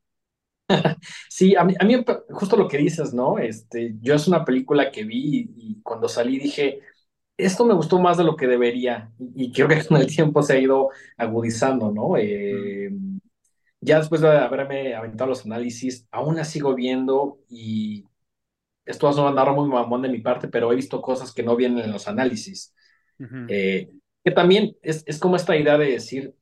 Sí, 1.29 1.55
a 1.55 1.63
mí, 1.63 1.73
a 1.79 1.85
mí 1.85 2.03
justo 2.31 2.57
lo 2.57 2.67
que 2.67 2.77
dices, 2.77 3.13
¿no? 3.13 3.37
Este, 3.39 3.95
yo 4.01 4.15
es 4.15 4.27
una 4.27 4.43
película 4.45 4.91
que 4.91 5.03
vi 5.03 5.49
y, 5.55 5.71
y 5.71 5.81
cuando 5.81 6.07
salí 6.09 6.37
dije, 6.39 6.81
esto 7.37 7.65
me 7.65 7.73
gustó 7.73 7.99
más 7.99 8.17
de 8.17 8.23
lo 8.25 8.35
que 8.35 8.47
debería 8.47 9.11
y, 9.19 9.45
y 9.47 9.51
creo 9.53 9.67
que 9.67 9.85
con 9.87 9.97
el 9.97 10.07
tiempo 10.07 10.41
se 10.43 10.53
ha 10.53 10.59
ido 10.59 10.89
agudizando, 11.17 11.91
¿no? 11.91 12.17
Eh, 12.17 12.91
ya 13.81 13.99
después 13.99 14.21
de 14.21 14.29
haberme 14.29 14.95
aventado 14.95 15.29
los 15.31 15.45
análisis, 15.45 16.07
aún 16.11 16.35
la 16.37 16.45
sigo 16.45 16.75
viendo 16.75 17.39
y 17.49 18.05
esto 18.85 19.07
va 19.07 19.11
a 19.13 19.15
sonar 19.15 19.53
muy 19.53 19.69
mamón 19.69 20.01
de 20.03 20.09
mi 20.09 20.19
parte, 20.21 20.47
pero 20.49 20.71
he 20.71 20.75
visto 20.75 21.01
cosas 21.01 21.33
que 21.33 21.43
no 21.43 21.55
vienen 21.55 21.85
en 21.85 21.91
los 21.93 22.07
análisis. 22.07 22.73
Uh 23.19 23.23
-huh. 23.25 23.45
Eh, 23.47 23.89
que 24.27 24.31
también 24.31 24.75
es, 24.81 25.03
es 25.05 25.19
como 25.19 25.37
esta 25.37 25.55
idea 25.55 25.77
de 25.77 25.89
decir, 25.89 26.35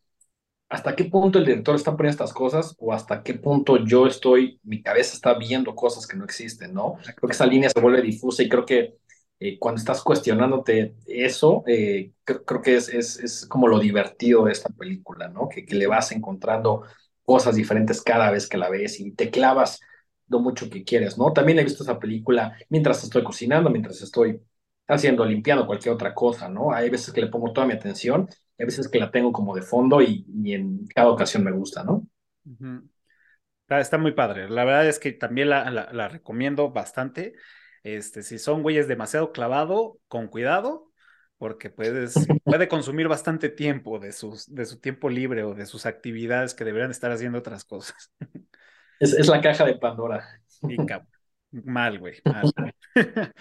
hasta 0.69 0.95
qué 0.95 1.03
punto 1.05 1.38
el 1.38 1.45
director 1.45 1.75
está 1.75 1.91
poniendo 1.95 2.15
estas 2.15 2.33
cosas 2.33 2.75
o 2.79 2.91
hasta 2.91 3.21
qué 3.21 3.36
punto 3.36 3.77
yo 3.86 4.07
estoy, 4.07 4.59
mi 4.63 4.81
cabeza 4.81 5.13
está 5.13 5.36
viendo 5.36 5.75
cosas 5.75 6.07
que 6.07 6.17
no 6.17 6.25
existen, 6.25 6.73
¿no? 6.73 6.95
Creo 7.03 7.27
que 7.27 7.33
esa 7.33 7.45
línea 7.45 7.69
se 7.69 7.79
vuelve 7.79 8.01
difusa 8.01 8.41
y 8.41 8.49
creo 8.49 8.65
que 8.65 8.95
eh, 9.39 9.59
cuando 9.59 9.77
estás 9.77 10.01
cuestionándote 10.01 10.95
eso, 11.05 11.63
eh, 11.67 12.13
creo, 12.23 12.43
creo, 12.43 12.61
que 12.63 12.75
es, 12.77 12.89
es, 12.89 13.19
es, 13.19 13.45
como 13.45 13.67
lo 13.67 13.77
divertido 13.77 14.45
de 14.45 14.53
esta 14.53 14.69
película, 14.69 15.27
¿no? 15.27 15.47
Que, 15.47 15.63
que, 15.63 15.75
le 15.75 15.86
vas 15.86 16.11
encontrando 16.11 16.86
cosas 17.23 17.55
diferentes 17.55 18.01
cada 18.01 18.31
vez 18.31 18.49
que 18.49 18.57
la 18.57 18.69
ves 18.71 18.99
y 18.99 19.11
te 19.11 19.29
clavas 19.29 19.79
lo 20.27 20.39
mucho 20.39 20.71
que 20.71 20.83
quieres, 20.83 21.19
¿no? 21.19 21.33
También 21.33 21.59
he 21.59 21.63
visto 21.63 21.83
esa 21.83 21.99
película 21.99 22.57
mientras 22.69 23.03
estoy 23.03 23.23
cocinando, 23.23 23.69
mientras 23.69 24.01
estoy 24.01 24.41
haciendo, 24.88 25.25
limpiando 25.25 25.65
cualquier 25.65 25.93
otra 25.95 26.13
cosa, 26.13 26.49
¿no? 26.49 26.71
Hay 26.73 26.89
veces 26.89 27.13
que 27.13 27.21
le 27.21 27.27
pongo 27.27 27.51
toda 27.51 27.67
mi 27.67 27.73
atención 27.73 28.27
hay 28.57 28.65
veces 28.65 28.88
que 28.88 28.99
la 28.99 29.11
tengo 29.11 29.31
como 29.31 29.55
de 29.55 29.61
fondo 29.61 30.01
y, 30.01 30.25
y 30.33 30.53
en 30.53 30.88
cada 30.88 31.09
ocasión 31.09 31.43
me 31.43 31.51
gusta, 31.51 31.83
¿no? 31.83 32.07
Uh 32.45 32.57
-huh. 32.59 32.89
está, 33.61 33.79
está, 33.79 33.97
muy 33.97 34.13
padre. 34.13 34.49
La 34.49 34.63
verdad 34.63 34.88
es 34.88 34.99
que 34.99 35.11
también 35.11 35.49
la, 35.49 35.69
la, 35.69 35.91
la, 35.91 36.07
recomiendo 36.07 36.71
bastante. 36.71 37.33
Este, 37.83 38.23
si 38.23 38.39
son 38.39 38.63
güeyes 38.63 38.88
demasiado 38.88 39.31
clavado, 39.31 39.99
con 40.07 40.27
cuidado, 40.27 40.91
porque 41.38 41.69
puedes, 41.69 42.15
puede 42.43 42.67
consumir 42.67 43.07
bastante 43.07 43.49
tiempo 43.49 43.99
de, 43.99 44.11
sus, 44.13 44.53
de 44.53 44.65
su 44.65 44.79
tiempo 44.79 45.09
libre 45.09 45.43
o 45.43 45.53
de 45.53 45.65
sus 45.65 45.86
actividades 45.86 46.55
que 46.55 46.63
deberían 46.63 46.91
estar 46.91 47.11
haciendo 47.11 47.39
otras 47.39 47.65
cosas. 47.65 48.13
Es, 48.99 49.11
es 49.11 49.27
la 49.27 49.41
caja 49.41 49.65
de 49.65 49.75
Pandora. 49.75 50.25
Y 50.61 50.77
mal, 51.51 51.99
güey. 51.99 52.21
Mal. 52.23 52.73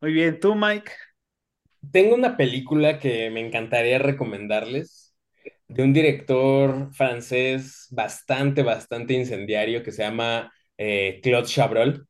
muy 0.00 0.12
bien, 0.12 0.38
¿tú, 0.40 0.54
Mike? 0.54 0.92
Tengo 1.92 2.14
una 2.14 2.36
película 2.36 2.98
que 2.98 3.30
me 3.30 3.40
encantaría 3.44 3.98
recomendarles 3.98 5.14
de 5.68 5.82
un 5.82 5.92
director 5.92 6.92
francés 6.94 7.86
bastante, 7.90 8.62
bastante 8.62 9.14
incendiario 9.14 9.82
que 9.82 9.92
se 9.92 10.02
llama 10.02 10.52
eh, 10.78 11.20
Claude 11.22 11.46
Chabrol. 11.48 12.06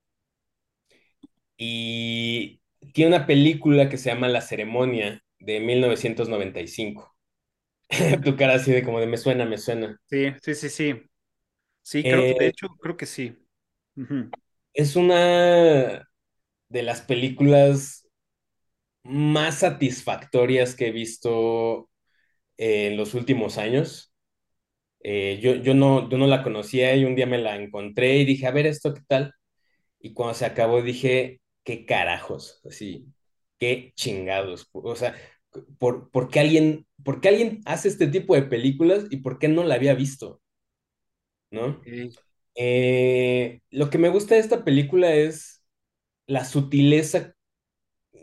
Y 1.57 2.61
tiene 2.95 3.17
una 3.17 3.27
película 3.27 3.89
que 3.89 3.99
se 3.99 4.11
llama 4.11 4.29
La 4.29 4.41
Ceremonia 4.41 5.23
de 5.39 5.61
1995. 5.61 7.15
tu 8.25 8.37
cara 8.37 8.55
así 8.55 8.73
de 8.73 8.85
como 8.85 9.01
de 9.01 9.07
me 9.07 9.19
suena, 9.19 9.45
me 9.47 9.59
suena. 9.59 10.01
Sí, 10.07 10.33
sí, 10.43 10.55
sí, 10.55 10.69
sí. 10.71 11.03
Sí, 11.83 12.09
creo, 12.09 12.25
eh, 12.27 12.35
de 12.39 12.49
hecho, 12.49 12.69
creo 12.81 12.97
que 12.97 13.07
sí. 13.07 13.37
Uh 13.97 14.03
-huh. 14.03 14.35
es 14.75 14.97
una 14.97 16.09
de 16.71 16.85
las 16.85 17.03
películas 17.03 18.09
más 19.05 19.61
satisfactorias 19.61 20.75
que 20.77 20.89
he 20.89 20.93
visto 20.93 21.91
eh, 22.59 22.89
en 22.89 22.97
los 22.97 23.15
últimos 23.15 23.59
años. 23.59 24.13
Eh, 25.03 25.41
yo, 25.43 25.57
yo, 25.57 25.75
no, 25.75 26.09
yo 26.11 26.19
no 26.19 26.27
la 26.27 26.43
conocía 26.43 26.97
y 26.97 27.05
un 27.05 27.17
día 27.17 27.27
me 27.27 27.39
la 27.39 27.57
encontré 27.57 28.19
y 28.19 28.25
dije, 28.27 28.47
a 28.47 28.51
ver, 28.53 28.67
¿esto 28.67 28.95
qué 28.95 29.03
tal? 29.09 29.35
Y 30.01 30.15
cuando 30.15 30.35
se 30.35 30.47
acabó 30.47 30.83
dije, 30.83 31.41
qué 31.65 31.87
carajos, 31.87 32.61
así, 32.67 33.07
qué 33.59 33.93
chingados. 33.97 34.69
O 34.73 34.97
sea, 34.97 35.17
¿por, 35.79 36.11
por 36.11 36.31
qué 36.31 36.41
alguien, 36.41 36.87
por 37.05 37.21
qué 37.21 37.29
alguien 37.31 37.61
hace 37.67 37.89
este 37.89 38.09
tipo 38.09 38.35
de 38.35 38.43
películas 38.43 39.07
y 39.11 39.19
por 39.19 39.39
qué 39.39 39.49
no 39.49 39.65
la 39.65 39.77
había 39.77 39.95
visto? 39.95 40.43
¿No? 41.51 41.81
Eh, 42.57 43.63
lo 43.71 43.91
que 43.91 43.99
me 43.99 44.09
gusta 44.11 44.35
de 44.37 44.41
esta 44.43 44.65
película 44.65 45.15
es 45.15 45.60
la 46.31 46.45
sutileza 46.45 47.35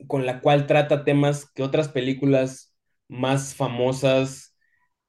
con 0.08 0.26
la 0.26 0.42
cual 0.42 0.68
trata 0.68 1.04
temas 1.04 1.52
que 1.54 1.64
otras 1.64 1.90
películas 1.90 2.76
más 3.10 3.56
famosas 3.56 4.56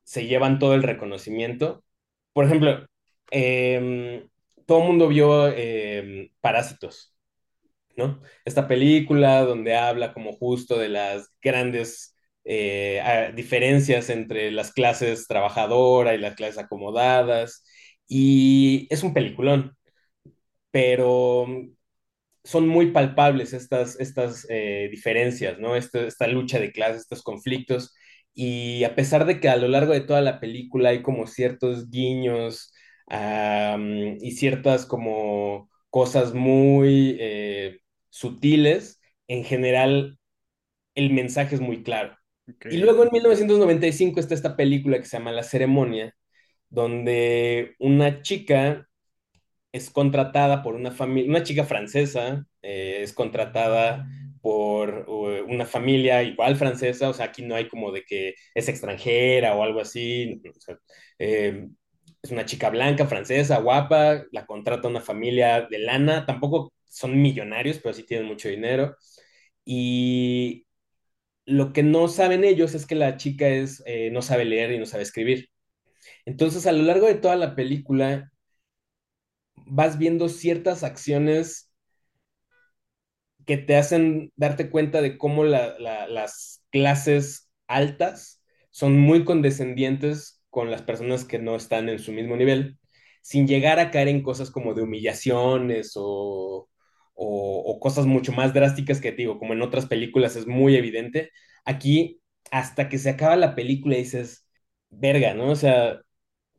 se 0.05 0.27
llevan 0.27 0.59
todo 0.59 0.75
el 0.75 0.83
reconocimiento. 0.83 1.85
Por 2.33 2.47
ejemplo, 2.47 2.87
em, 3.31 4.29
todo 4.67 4.81
el 4.83 4.87
mundo 4.89 5.09
vio 5.09 5.49
em, 5.49 6.31
Parásitos, 6.41 7.15
¿no? 7.97 8.21
Esta 8.45 8.69
película 8.69 9.43
donde 9.45 9.77
habla 9.77 10.13
como 10.15 10.33
justo 10.35 10.79
de 10.79 10.89
las 10.91 11.31
grandes 11.43 12.17
eh, 12.45 13.33
diferencias 13.37 14.11
entre 14.11 14.51
las 14.53 14.73
clases 14.73 15.27
trabajadoras 15.29 16.15
y 16.17 16.19
las 16.19 16.37
clases 16.37 16.59
acomodadas. 16.59 17.65
Y 18.09 18.87
es 18.91 19.03
un 19.03 19.15
peliculón, 19.15 19.77
pero 20.71 21.47
son 22.49 22.67
muy 22.67 22.93
palpables 22.93 23.53
estas, 23.53 24.01
estas 24.01 24.47
eh, 24.49 24.89
diferencias, 24.91 25.59
¿no? 25.59 25.77
Esta, 25.77 26.01
esta 26.07 26.27
lucha 26.27 26.59
de 26.59 26.73
clases, 26.73 27.03
estos 27.03 27.23
conflictos. 27.23 27.95
Y 28.33 28.85
a 28.85 28.95
pesar 28.95 29.27
de 29.27 29.39
que 29.39 29.51
a 29.51 29.57
lo 29.57 29.69
largo 29.69 29.93
de 29.93 30.01
toda 30.01 30.23
la 30.23 30.41
película 30.41 30.89
hay 30.89 31.03
como 31.03 31.27
ciertos 31.27 31.91
guiños 31.91 32.73
y 34.21 34.31
ciertas 34.33 34.87
como 34.87 35.69
cosas 35.91 36.33
muy 36.33 37.19
eh, 37.21 37.81
sutiles, 38.09 38.99
en 39.27 39.45
general 39.45 40.19
el 40.95 41.13
mensaje 41.13 41.55
es 41.55 41.61
muy 41.61 41.83
claro. 41.83 42.17
Y 42.71 42.79
luego 42.79 43.05
en 43.05 43.11
1995 43.13 44.21
está 44.21 44.35
esta 44.35 44.57
película 44.57 44.99
que 44.99 45.05
se 45.05 45.19
llama 45.19 45.33
La 45.33 45.43
Ceremonia, 45.43 46.15
donde 46.71 47.75
una 47.79 48.23
chica 48.23 48.89
es 49.79 49.91
contratada 49.91 50.63
por 50.63 50.75
una 50.75 50.91
familia, 50.93 51.31
una 51.31 51.43
chica 51.43 51.65
francesa, 51.65 52.47
eh, 52.63 53.01
es 53.03 53.13
contratada 53.13 54.07
por 54.41 55.05
uh, 55.09 55.45
una 55.49 55.67
familia 55.67 56.23
igual 56.23 56.57
francesa, 56.57 57.09
o 57.09 57.15
sea, 57.15 57.27
aquí 57.27 57.43
no 57.43 57.55
hay 57.55 57.69
como 57.69 57.93
de 57.93 58.05
que 58.05 58.35
es 58.55 58.69
extranjera 58.69 59.55
o 59.57 59.63
algo 59.63 59.81
así, 59.81 60.41
o 60.45 60.61
sea, 60.61 60.79
eh, 61.19 61.69
es 62.23 62.31
una 62.31 62.47
chica 62.47 62.71
blanca, 62.71 63.07
francesa, 63.07 63.59
guapa, 63.61 64.25
la 64.33 64.47
contrata 64.47 64.89
una 64.89 65.01
familia 65.01 65.67
de 65.71 65.79
lana, 65.79 66.27
tampoco 66.27 66.73
son 66.85 67.21
millonarios, 67.21 67.79
pero 67.83 67.95
sí 67.95 68.05
tienen 68.05 68.27
mucho 68.27 68.49
dinero, 68.49 68.97
y 69.65 70.67
lo 71.47 71.73
que 71.73 71.83
no 71.83 72.09
saben 72.09 72.45
ellos 72.45 72.75
es 72.75 72.87
que 72.87 72.95
la 72.95 73.17
chica 73.17 73.49
es, 73.49 73.83
eh, 73.87 74.11
no 74.13 74.23
sabe 74.23 74.45
leer 74.45 74.73
y 74.73 74.79
no 74.79 74.87
sabe 74.87 75.03
escribir. 75.05 75.51
Entonces, 76.27 76.67
a 76.67 76.73
lo 76.73 76.83
largo 76.85 77.07
de 77.07 77.17
toda 77.17 77.37
la 77.37 77.55
película, 77.57 78.31
vas 79.67 79.99
viendo 79.99 80.29
ciertas 80.29 80.83
acciones 80.85 81.71
que 83.47 83.57
te 83.57 83.77
hacen 83.77 84.33
darte 84.37 84.71
cuenta 84.71 85.01
de 85.03 85.17
cómo 85.19 85.45
la- 85.45 85.79
la- 85.79 86.07
las 86.09 86.65
clases 86.71 87.51
altas 87.67 88.43
son 88.71 88.99
muy 88.99 89.25
condescendientes 89.25 90.43
con 90.51 90.71
las 90.71 90.83
personas 90.83 91.25
que 91.25 91.39
no 91.39 91.57
están 91.57 91.89
en 91.89 91.99
su 91.99 92.13
mismo 92.13 92.37
nivel, 92.37 92.79
sin 93.23 93.47
llegar 93.47 93.79
a 93.79 93.91
caer 93.91 94.09
en 94.09 94.23
cosas 94.23 94.51
como 94.51 94.75
de 94.75 94.83
humillaciones 94.83 95.93
o, 95.97 96.69
o- 97.15 97.63
o 97.67 97.81
cosas 97.81 98.07
mucho 98.07 98.33
más 98.33 98.53
drásticas 98.55 99.01
que 99.01 99.13
digo, 99.13 99.39
como 99.39 99.53
en 99.55 99.63
otras 99.63 99.87
películas 99.87 100.37
es 100.37 100.47
muy 100.47 100.77
evidente. 100.77 101.31
Aquí, 101.65 102.21
hasta 102.51 102.89
que 102.89 102.99
se 102.99 103.11
acaba 103.11 103.37
la 103.37 103.55
película, 103.55 103.97
dices, 103.97 104.47
verga, 104.91 105.35
¿no? 105.35 105.51
O 105.51 105.57
sea, 105.57 106.01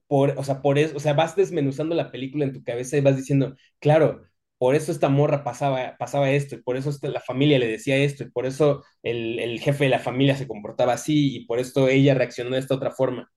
por, 0.09 0.35
o 0.39 0.43
sea, 0.45 0.61
por 0.63 0.79
eso, 0.79 0.97
o 0.97 1.01
sea, 1.01 1.13
vas 1.13 1.37
desmenuzando 1.37 1.95
la 1.95 2.11
película 2.11 2.45
en 2.45 2.53
tu 2.53 2.63
cabeza 2.63 2.97
y 2.97 3.01
vas 3.01 3.17
diciendo, 3.17 3.55
claro, 3.79 4.23
por 4.59 4.75
eso 4.75 4.91
esta 4.93 5.09
morra 5.09 5.45
pasaba, 5.45 5.97
pasaba 5.99 6.31
esto, 6.31 6.55
y 6.57 6.63
por 6.63 6.77
eso 6.77 6.91
esta- 6.91 7.09
la 7.09 7.21
familia 7.21 7.59
le 7.59 7.67
decía 7.69 7.97
esto, 7.97 8.25
y 8.25 8.31
por 8.31 8.47
eso 8.47 8.83
el, 9.03 9.39
el 9.39 9.61
jefe 9.61 9.85
de 9.85 9.91
la 9.91 9.99
familia 9.99 10.37
se 10.37 10.47
comportaba 10.49 10.93
así, 10.95 11.37
y 11.37 11.45
por 11.47 11.59
esto 11.59 11.89
ella 11.89 12.15
reaccionó 12.15 12.51
de 12.51 12.59
esta 12.61 12.75
otra 12.75 12.91
forma. 12.91 13.31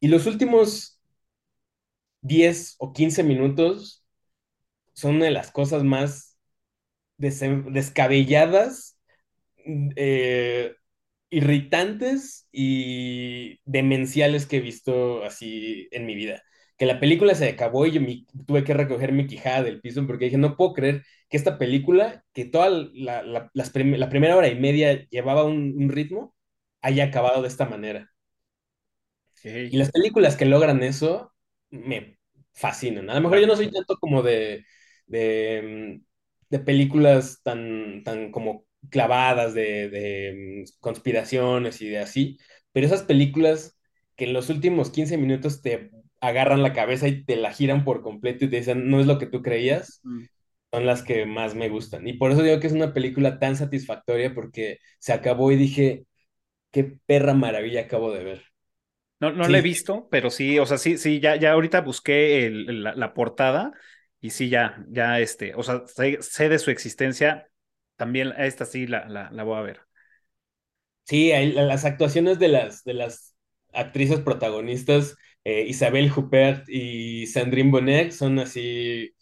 Y 0.00 0.08
los 0.08 0.26
últimos 0.26 1.00
10 2.20 2.76
o 2.78 2.92
15 2.92 3.22
minutos 3.22 4.04
son 4.94 5.16
una 5.16 5.26
de 5.26 5.30
las 5.32 5.50
cosas 5.52 5.84
más 5.84 6.38
des- 7.18 7.40
descabelladas, 7.72 8.98
eh, 9.96 10.74
irritantes 11.36 12.48
y 12.52 13.60
demenciales 13.64 14.46
que 14.46 14.58
he 14.58 14.60
visto 14.60 15.24
así 15.24 15.88
en 15.92 16.06
mi 16.06 16.14
vida. 16.14 16.42
Que 16.78 16.86
la 16.86 17.00
película 17.00 17.34
se 17.34 17.48
acabó 17.48 17.86
y 17.86 17.92
yo 17.92 18.00
tuve 18.46 18.64
que 18.64 18.74
recoger 18.74 19.12
mi 19.12 19.26
quijada 19.26 19.62
del 19.62 19.80
piso 19.80 20.06
porque 20.06 20.26
dije, 20.26 20.38
no 20.38 20.56
puedo 20.56 20.74
creer 20.74 21.04
que 21.28 21.36
esta 21.36 21.58
película, 21.58 22.24
que 22.32 22.44
toda 22.46 22.70
la, 22.94 23.22
la- 23.22 23.50
las 23.54 23.70
prim- 23.70 23.96
la 23.96 24.08
primera 24.10 24.36
hora 24.36 24.48
y 24.48 24.56
media 24.58 25.06
llevaba 25.10 25.44
un, 25.44 25.74
un 25.76 25.88
ritmo, 25.90 26.34
haya 26.82 27.04
acabado 27.04 27.42
de 27.42 27.48
esta 27.48 27.66
manera. 27.68 28.10
Y 29.70 29.76
las 29.76 29.90
películas 29.92 30.36
que 30.36 30.44
logran 30.46 30.82
eso 30.82 31.32
me 31.70 32.18
fascinan. 32.52 33.10
A 33.10 33.14
lo 33.14 33.20
mejor 33.20 33.40
yo 33.40 33.46
no 33.46 33.56
soy 33.56 33.70
tanto 33.70 33.96
como 33.98 34.22
de, 34.22 34.64
de, 35.06 35.98
mm, 36.00 36.04
de 36.50 36.58
películas 36.60 37.40
tan, 37.42 38.02
tan 38.04 38.30
como 38.32 38.65
clavadas 38.90 39.54
de, 39.54 39.88
de 39.90 40.64
mm, 40.66 40.80
conspiraciones 40.80 41.80
y 41.82 41.88
de 41.88 41.98
así, 41.98 42.38
pero 42.72 42.86
esas 42.86 43.02
películas 43.02 43.78
que 44.16 44.24
en 44.26 44.32
los 44.32 44.48
últimos 44.50 44.90
15 44.90 45.18
minutos 45.18 45.62
te 45.62 45.90
agarran 46.20 46.62
la 46.62 46.72
cabeza 46.72 47.08
y 47.08 47.24
te 47.24 47.36
la 47.36 47.52
giran 47.52 47.84
por 47.84 48.02
completo 48.02 48.44
y 48.44 48.50
te 48.50 48.56
dicen, 48.58 48.88
no 48.90 49.00
es 49.00 49.06
lo 49.06 49.18
que 49.18 49.26
tú 49.26 49.42
creías, 49.42 50.02
Mm. 50.04 50.26
son 50.72 50.86
las 50.86 51.02
que 51.02 51.26
más 51.26 51.54
me 51.54 51.68
gustan. 51.68 52.06
Y 52.08 52.14
por 52.14 52.32
eso 52.32 52.42
digo 52.42 52.60
que 52.60 52.66
es 52.68 52.72
una 52.74 52.92
película 52.94 53.38
tan 53.38 53.56
satisfactoria 53.56 54.34
porque 54.34 54.78
se 54.98 55.12
acabó 55.12 55.52
y 55.52 55.56
dije, 55.56 56.06
qué 56.72 56.84
perra 57.06 57.34
maravilla 57.34 57.82
acabo 57.82 58.12
de 58.12 58.24
ver. 58.24 58.44
No, 59.18 59.32
no 59.32 59.48
la 59.48 59.58
he 59.58 59.62
Sí, 59.62 59.62
visto, 59.62 60.08
pero 60.10 60.28
sí, 60.30 60.58
o 60.58 60.66
sea, 60.66 60.76
sí, 60.76 60.98
sí, 60.98 61.20
ya, 61.20 61.36
ya 61.36 61.52
ahorita 61.52 61.80
busqué 61.80 62.46
el- 62.46 62.82
la, 62.82 62.94
la 62.94 63.14
portada 63.14 63.72
y 64.20 64.30
sí, 64.30 64.50
ya, 64.50 64.84
ya, 64.88 65.20
este, 65.20 65.54
o 65.54 65.62
sea, 65.62 65.86
sé, 65.86 66.18
sé 66.20 66.48
de 66.50 66.58
su 66.58 66.70
existencia, 66.70 67.48
también 67.96 68.32
esta 68.38 68.64
sí 68.66 68.86
la, 68.86 69.06
la, 69.08 69.30
la 69.30 69.42
voy 69.44 69.58
a 69.58 69.62
ver. 69.62 69.80
Sí, 71.04 71.30
hay- 71.32 71.52
las 71.52 71.84
actuaciones 71.84 72.38
de 72.38 72.48
las, 72.48 72.82
de 72.84 72.94
las 72.94 73.34
actrices 73.72 74.20
protagonistas, 74.20 75.16
eh, 75.44 75.64
Isabel 75.68 76.10
Huppert 76.14 76.68
y 76.68 77.26
Sandrine 77.28 77.70
Bonnet, 77.70 78.10
son 78.12 78.38
así 78.40 79.14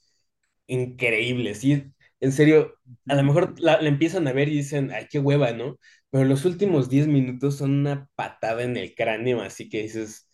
increíbles. 0.68 1.60
Sí, 1.60 1.84
en 2.20 2.32
serio, 2.32 2.74
a 3.08 3.14
lo 3.16 3.24
mejor 3.24 3.60
la, 3.60 3.80
la 3.82 3.88
empiezan 3.88 4.28
a 4.28 4.32
ver 4.32 4.48
y 4.48 4.56
dicen, 4.58 4.92
ay, 4.92 5.08
qué 5.10 5.18
hueva, 5.20 5.52
¿no? 5.52 5.78
Pero 6.10 6.24
los 6.26 6.44
últimos 6.46 6.90
10 6.90 7.08
minutos 7.08 7.56
son 7.58 7.72
una 7.72 8.08
patada 8.16 8.62
en 8.64 8.76
el 8.78 8.94
cráneo, 8.94 9.42
así 9.42 9.68
que 9.70 9.82
dices, 9.82 10.28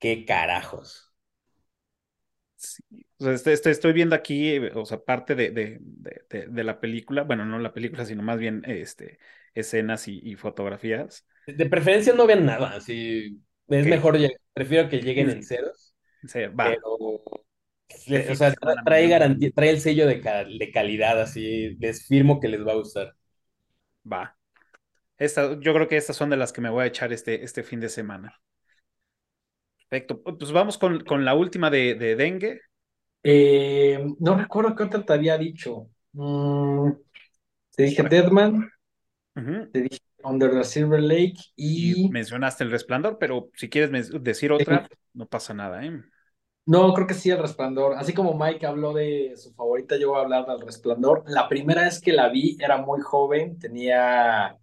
qué 0.00 0.24
carajos. 0.26 1.14
Sí. 2.56 3.03
O 3.18 3.24
sea, 3.24 3.32
este- 3.32 3.52
este- 3.52 3.70
estoy 3.70 3.92
viendo 3.92 4.14
aquí, 4.14 4.50
eh, 4.50 4.72
o 4.74 4.84
sea, 4.84 4.98
parte 4.98 5.34
de, 5.34 5.50
de, 5.50 5.78
de, 6.48 6.64
la 6.64 6.80
película, 6.80 7.22
bueno, 7.22 7.44
no 7.44 7.58
la 7.58 7.72
película, 7.72 8.04
sino 8.04 8.22
más 8.22 8.38
bien 8.38 8.62
este, 8.66 9.18
escenas 9.54 10.08
y, 10.08 10.20
y 10.22 10.34
fotografías. 10.36 11.26
De, 11.46 11.66
preferencia 11.66 12.12
no 12.14 12.26
vean 12.26 12.44
nada, 12.44 12.70
así 12.70 13.40
es 13.68 13.86
mejor, 13.86 14.18
prefiero 14.52 14.88
que 14.88 15.00
lleguen 15.00 15.30
en 15.30 15.42
ceros, 15.42 15.94
va, 16.58 16.74
pero, 16.74 17.20
le- 18.06 18.30
o 18.30 18.34
sea, 18.34 18.52
trae 18.84 19.08
garantía, 19.08 19.50
trae 19.54 19.70
el 19.70 19.80
sello 19.80 20.06
de, 20.06 20.16
de 20.58 20.70
calidad, 20.72 21.20
así, 21.20 21.76
les 21.78 22.06
firmo 22.06 22.40
que 22.40 22.48
les 22.48 22.66
va 22.66 22.72
a 22.72 22.76
gustar. 22.76 23.14
va. 24.10 24.36
Esta, 25.18 25.58
yo 25.60 25.74
creo 25.74 25.88
que 25.88 25.96
estas 25.96 26.16
son 26.16 26.30
de 26.30 26.36
las 26.36 26.52
que 26.52 26.60
me 26.60 26.70
voy 26.70 26.84
a 26.84 26.86
echar 26.86 27.12
este, 27.12 27.44
este 27.44 27.62
fin 27.62 27.80
de 27.80 27.88
semana. 27.88 28.40
Perfecto. 29.88 30.22
Pues 30.22 30.52
vamos 30.52 30.78
con, 30.78 31.04
con 31.04 31.24
la 31.24 31.34
última 31.34 31.70
de, 31.70 31.94
de 31.94 32.16
dengue. 32.16 32.60
Eh, 33.24 34.04
no 34.20 34.36
recuerdo 34.36 34.76
qué 34.76 34.82
otra 34.84 35.04
te 35.04 35.12
había 35.12 35.38
dicho. 35.38 35.88
Mm, 36.12 36.90
te 37.74 37.82
dije 37.84 38.02
Deadman, 38.02 38.70
te 39.72 39.80
dije 39.80 39.98
Under 40.22 40.52
the 40.52 40.64
Silver 40.64 41.00
Lake 41.00 41.34
Y 41.56 42.06
y 42.06 42.08
mencionaste 42.10 42.64
el 42.64 42.70
resplandor, 42.70 43.18
pero 43.18 43.50
si 43.54 43.68
quieres 43.68 44.12
decir 44.22 44.52
otra, 44.52 44.88
no 45.12 45.26
pasa 45.26 45.54
nada, 45.54 45.84
¿eh? 45.84 46.02
No, 46.66 46.94
creo 46.94 47.06
que 47.06 47.14
sí, 47.14 47.30
El 47.30 47.40
Resplandor. 47.40 47.94
Así 47.94 48.14
como 48.14 48.38
Mike 48.38 48.66
habló 48.66 48.94
de 48.94 49.34
su 49.36 49.52
favorita, 49.52 49.98
yo 49.98 50.10
voy 50.10 50.18
a 50.18 50.22
hablar 50.22 50.46
del 50.46 50.60
Resplandor. 50.62 51.22
La 51.26 51.46
primera 51.46 51.82
vez 51.82 52.00
que 52.00 52.12
la 52.12 52.30
vi 52.30 52.56
era 52.58 52.78
muy 52.78 53.00
joven, 53.02 53.58
tenía... 53.58 54.56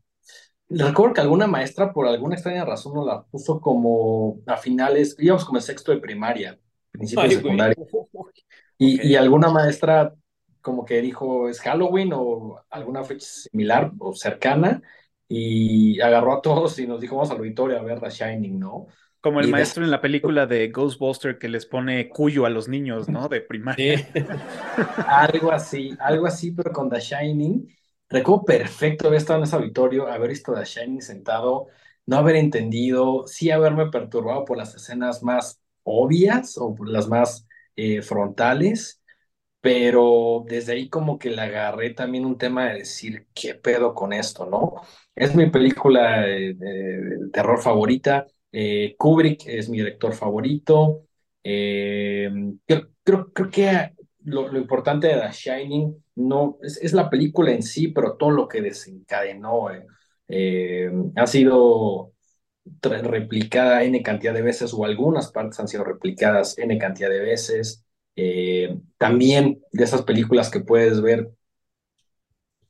Recuerdo 0.68 1.14
que 1.14 1.22
alguna 1.22 1.48
maestra, 1.48 1.94
por 1.94 2.08
alguna 2.08 2.36
extraña 2.36 2.66
razón, 2.66 2.94
nos 2.96 3.06
la 3.06 3.24
puso 3.24 3.60
como 3.60 4.40
a 4.48 4.58
finales, 4.58 5.16
íbamos 5.20 5.46
como 5.46 5.60
en 5.60 5.64
sexto 5.64 5.92
de 5.92 6.00
primaria, 6.00 6.58
principio 6.92 7.28
de 7.28 7.36
güey. 7.36 7.58
Y, 8.84 9.16
alguna 9.16 9.52
maestra 9.52 10.16
como 10.60 10.86
que 10.86 11.02
dijo, 11.02 11.48
es 11.48 11.60
Halloween 11.62 12.14
o 12.14 12.64
alguna 12.72 13.04
fecha 13.04 13.28
similar 13.28 13.92
o 14.00 14.16
cercana, 14.16 14.82
y 15.28 16.02
agarró 16.02 16.34
a 16.34 16.42
todos 16.42 16.80
y 16.80 16.88
nos 16.88 17.00
dijo, 17.00 17.16
vamos 17.16 17.30
al 17.30 17.38
auditorio 17.38 17.80
a 17.80 17.84
ver 17.84 18.00
The 18.00 18.10
Shining, 18.10 18.60
¿no? 18.60 18.88
Como 19.22 19.40
el 19.40 19.50
Y 19.50 19.52
maestro 19.52 19.84
en 19.84 19.92
la 19.92 20.02
película 20.02 20.48
de 20.48 20.70
Ghostbuster 20.70 21.38
que 21.38 21.48
les 21.48 21.68
pone 21.68 22.10
cuyo 22.10 22.48
a 22.48 22.50
los 22.50 22.68
niños, 22.68 23.08
¿no? 23.08 23.30
De 23.30 23.42
primaria. 23.42 24.00
Sí. 24.00 24.26
Algo 25.08 25.52
así, 25.52 25.96
algo 26.00 26.26
así, 26.26 26.52
pero 26.52 26.72
con 26.72 26.90
The 26.90 27.00
Shining. 27.00 27.68
Recuerdo 28.10 28.46
perfecto 28.46 29.08
haber 29.08 29.18
estado 29.20 29.40
en 29.40 29.44
ese 29.44 29.56
auditorio, 29.56 30.08
haber 30.08 30.32
visto 30.32 30.56
The 30.56 30.66
Shining 30.66 31.04
sentado, 31.04 31.68
no 32.08 32.18
haber 32.18 32.36
entendido, 32.36 33.28
sí 33.28 33.52
haberme 33.52 33.92
perturbado 33.92 34.44
por 34.44 34.58
las 34.58 34.74
escenas 34.74 35.22
más 35.22 35.62
obvias 35.84 36.58
o 36.58 36.74
por 36.74 36.90
las 36.90 37.08
más 37.08 37.48
eh, 37.98 38.02
frontales, 38.02 39.02
pero 39.62 40.44
desde 40.48 40.74
ahí 40.74 40.90
como 40.90 41.20
que 41.20 41.30
le 41.32 41.42
agarré 41.42 41.92
también 41.94 42.26
un 42.26 42.38
tema 42.38 42.70
de 42.70 42.80
decir, 42.80 43.28
¿qué 43.34 43.56
pedo 43.56 43.94
con 43.94 44.14
esto, 44.14 44.46
no? 44.46 44.76
Es 45.16 45.36
mi 45.36 45.50
película 45.50 46.22
de, 46.22 46.56
terror 47.34 47.62
favorita, 47.62 48.28
eh, 48.52 48.96
Kubrick 48.98 49.48
es 49.48 49.70
mi 49.70 49.78
director 49.80 50.14
favorito, 50.14 51.08
eh, 51.44 52.30
creo, 52.66 53.32
creo, 53.34 53.50
que 53.50 53.94
lo, 54.26 54.56
importante 54.58 55.08
de 55.08 55.16
The 55.22 55.32
Shining 55.32 56.04
no 56.16 56.58
es, 56.62 56.94
la 56.94 57.10
película 57.10 57.52
en 57.52 57.64
sí, 57.64 57.88
pero 57.90 58.16
todo 58.18 58.32
lo 58.32 58.48
que 58.48 58.62
desencadenó 58.62 59.72
eh, 59.72 59.86
eh, 60.28 60.92
ha 61.16 61.28
sido 61.28 62.14
replicada 62.82 63.84
N 63.84 64.02
cantidad 64.04 64.34
de 64.34 64.42
veces 64.42 64.74
o 64.74 64.86
algunas 64.86 65.32
partes 65.32 65.60
han 65.60 65.68
sido 65.68 65.84
replicadas 65.84 66.58
N 66.58 66.78
cantidad 66.78 67.10
de 67.10 67.20
veces. 67.20 67.84
Eh, 68.16 68.78
también 68.98 69.62
de 69.72 69.84
esas 69.84 70.04
películas 70.04 70.50
que 70.52 70.60
puedes 70.60 71.02
ver 71.02 71.32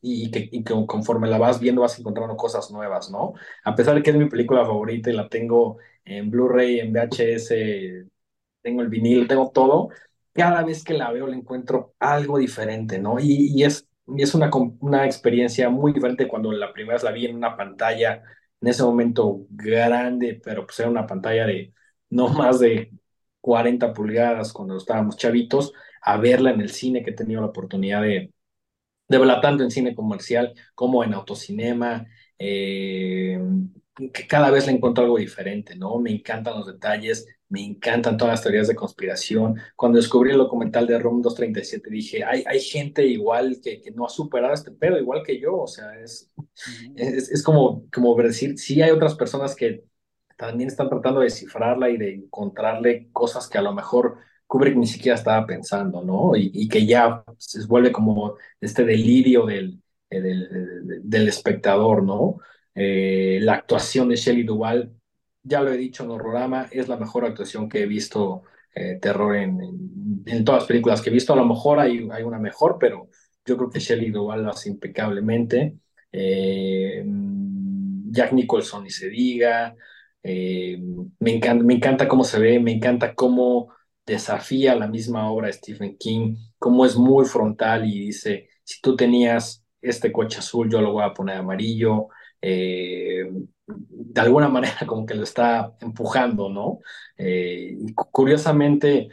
y 0.01 0.31
que, 0.31 0.49
y 0.51 0.63
conforme 0.63 1.27
la 1.29 1.37
vas 1.37 1.59
viendo 1.59 1.81
vas 1.81 1.99
encontrando 1.99 2.35
cosas 2.37 2.71
nuevas, 2.71 3.11
¿no? 3.11 3.33
A 3.63 3.75
pesar 3.75 3.95
de 3.95 4.03
que 4.03 4.09
es 4.11 4.15
mi 4.15 4.29
película 4.29 4.65
favorita 4.65 5.09
y 5.09 5.13
la 5.13 5.29
tengo 5.29 5.77
en 6.05 6.31
Blu-ray, 6.31 6.79
en 6.79 6.91
VHS, 6.91 8.07
tengo 8.61 8.81
el 8.81 8.89
vinil, 8.89 9.27
tengo 9.27 9.51
todo, 9.51 9.89
cada 10.33 10.63
vez 10.63 10.83
que 10.83 10.93
la 10.93 11.11
veo 11.11 11.27
le 11.27 11.37
encuentro 11.37 11.93
algo 11.99 12.37
diferente, 12.37 12.99
¿no? 12.99 13.19
Y, 13.19 13.63
es, 13.63 13.87
es 14.17 14.33
una, 14.35 14.49
una 14.79 15.05
experiencia 15.05 15.69
muy 15.69 15.93
diferente 15.93 16.27
cuando 16.27 16.51
la 16.51 16.73
primera 16.73 16.95
vez 16.95 17.03
la 17.03 17.11
vi 17.11 17.25
en 17.25 17.35
una 17.35 17.55
pantalla, 17.57 18.23
en 18.61 18.67
ese 18.67 18.83
momento 18.83 19.45
grande, 19.49 20.39
pero 20.43 20.65
pues 20.65 20.79
era 20.79 20.89
una 20.89 21.07
pantalla 21.07 21.45
de 21.47 21.73
no 22.09 22.29
más 22.29 22.59
de 22.59 22.91
40 23.41 23.93
pulgadas 23.93 24.53
cuando 24.53 24.77
estábamos 24.77 25.17
chavitos, 25.17 25.73
a 26.01 26.17
verla 26.17 26.51
en 26.51 26.61
el 26.61 26.69
cine 26.71 27.03
que 27.03 27.11
he 27.11 27.13
tenido 27.13 27.41
la 27.41 27.47
oportunidad 27.47 28.01
de, 28.01 28.33
de 29.07 29.17
verla 29.17 29.41
tanto 29.41 29.63
en 29.63 29.71
cine 29.71 29.95
comercial 29.95 30.53
como 30.75 31.03
en 31.03 31.13
autocinema, 31.13 32.07
eh, 32.39 33.39
que 33.95 34.27
cada 34.27 34.49
vez 34.51 34.65
le 34.65 34.73
encuentro 34.73 35.03
algo 35.03 35.17
diferente, 35.17 35.75
¿no? 35.75 35.99
Me 35.99 36.11
encantan 36.11 36.55
los 36.55 36.67
detalles, 36.67 37.27
me 37.49 37.63
encantan 37.63 38.17
todas 38.17 38.33
las 38.33 38.41
teorías 38.41 38.67
de 38.67 38.75
conspiración. 38.75 39.59
Cuando 39.75 39.97
descubrí 39.97 40.31
el 40.31 40.37
documental 40.37 40.87
de 40.87 40.97
Room 40.97 41.21
237 41.21 41.89
dije, 41.89 42.23
hay, 42.23 42.43
hay 42.47 42.59
gente 42.61 43.05
igual 43.05 43.59
que, 43.61 43.81
que 43.81 43.91
no 43.91 44.05
ha 44.05 44.09
superado 44.09 44.53
este 44.53 44.71
pedo, 44.71 44.97
igual 44.97 45.21
que 45.23 45.39
yo, 45.39 45.57
o 45.57 45.67
sea, 45.67 45.99
es, 45.99 46.31
uh 46.37 46.43
-huh. 46.43 46.93
es, 46.95 47.29
es, 47.31 47.43
como, 47.43 47.85
como 47.93 48.15
decir, 48.15 48.57
sí 48.57 48.81
hay 48.81 48.91
otras 48.91 49.15
personas 49.15 49.55
que 49.55 49.83
también 50.37 50.69
están 50.69 50.89
tratando 50.89 51.19
de 51.19 51.25
descifrarla 51.25 51.89
y 51.89 51.97
de 51.97 52.15
encontrarle 52.15 53.09
cosas 53.11 53.47
que 53.47 53.57
a 53.57 53.61
lo 53.61 53.73
mejor 53.73 54.17
Kubrick 54.47 54.75
ni 54.75 54.87
siquiera 54.87 55.15
estaba 55.17 55.45
pensando, 55.45 56.01
¿no? 56.03 56.35
Y, 56.35 56.51
y 56.53 56.67
que 56.67 56.85
ya 56.85 57.23
se 57.37 57.65
vuelve 57.67 57.91
como 57.91 58.35
este 58.59 58.83
delirio 58.85 59.45
del, 59.45 59.81
del, 60.09 60.49
del, 60.49 61.01
del 61.09 61.27
espectador, 61.27 62.03
¿no? 62.03 62.37
Eh, 62.75 63.39
la 63.41 63.55
actuación 63.55 64.09
de 64.09 64.15
Shelley 64.15 64.43
Duvall, 64.43 64.91
ya 65.43 65.61
lo 65.61 65.71
he 65.71 65.77
dicho 65.77 66.03
en 66.03 66.11
Horrorama, 66.11 66.67
es 66.71 66.87
la 66.87 66.97
mejor 66.97 67.25
actuación 67.25 67.67
que 67.67 67.81
he 67.83 67.85
visto 67.85 68.43
eh, 68.73 68.99
terror 69.01 69.35
en, 69.35 69.59
en, 70.25 70.45
todas 70.45 70.61
las 70.61 70.67
películas 70.67 71.01
que 71.01 71.09
he 71.09 71.13
visto. 71.13 71.33
A 71.33 71.35
lo 71.37 71.45
mejor 71.45 71.79
hay, 71.79 72.07
hay 72.11 72.23
una 72.23 72.39
mejor, 72.39 72.77
pero 72.79 73.09
yo 73.45 73.57
creo 73.57 73.69
que 73.69 73.79
Shelley 73.79 74.11
Duvall 74.11 74.43
lo 74.43 74.51
hace 74.51 74.69
impecablemente. 74.69 75.75
Eh, 76.11 77.03
Jack 77.05 78.33
Nicholson, 78.33 78.83
ni 78.83 78.89
se 78.89 79.09
diga. 79.09 79.75
Eh, 80.23 80.79
me, 81.19 81.35
encanta, 81.35 81.63
me 81.63 81.73
encanta 81.73 82.07
cómo 82.07 82.23
se 82.23 82.39
ve, 82.39 82.59
me 82.59 82.71
encanta 82.71 83.15
cómo 83.15 83.73
desafía 84.05 84.75
la 84.75 84.87
misma 84.87 85.31
obra 85.31 85.47
de 85.47 85.53
Stephen 85.53 85.97
King, 85.97 86.35
cómo 86.59 86.85
es 86.85 86.95
muy 86.95 87.25
frontal 87.25 87.85
y 87.85 87.99
dice, 88.07 88.49
si 88.63 88.81
tú 88.81 88.95
tenías 88.95 89.65
este 89.81 90.11
coche 90.11 90.39
azul, 90.39 90.69
yo 90.69 90.81
lo 90.81 90.93
voy 90.93 91.03
a 91.03 91.13
poner 91.13 91.37
amarillo. 91.37 92.09
Eh, 92.41 93.29
de 93.67 94.21
alguna 94.21 94.49
manera 94.49 94.75
como 94.87 95.05
que 95.05 95.15
lo 95.15 95.23
está 95.23 95.75
empujando, 95.79 96.49
¿no? 96.49 96.79
Eh, 97.17 97.75
y 97.79 97.93
curiosamente, 97.93 99.09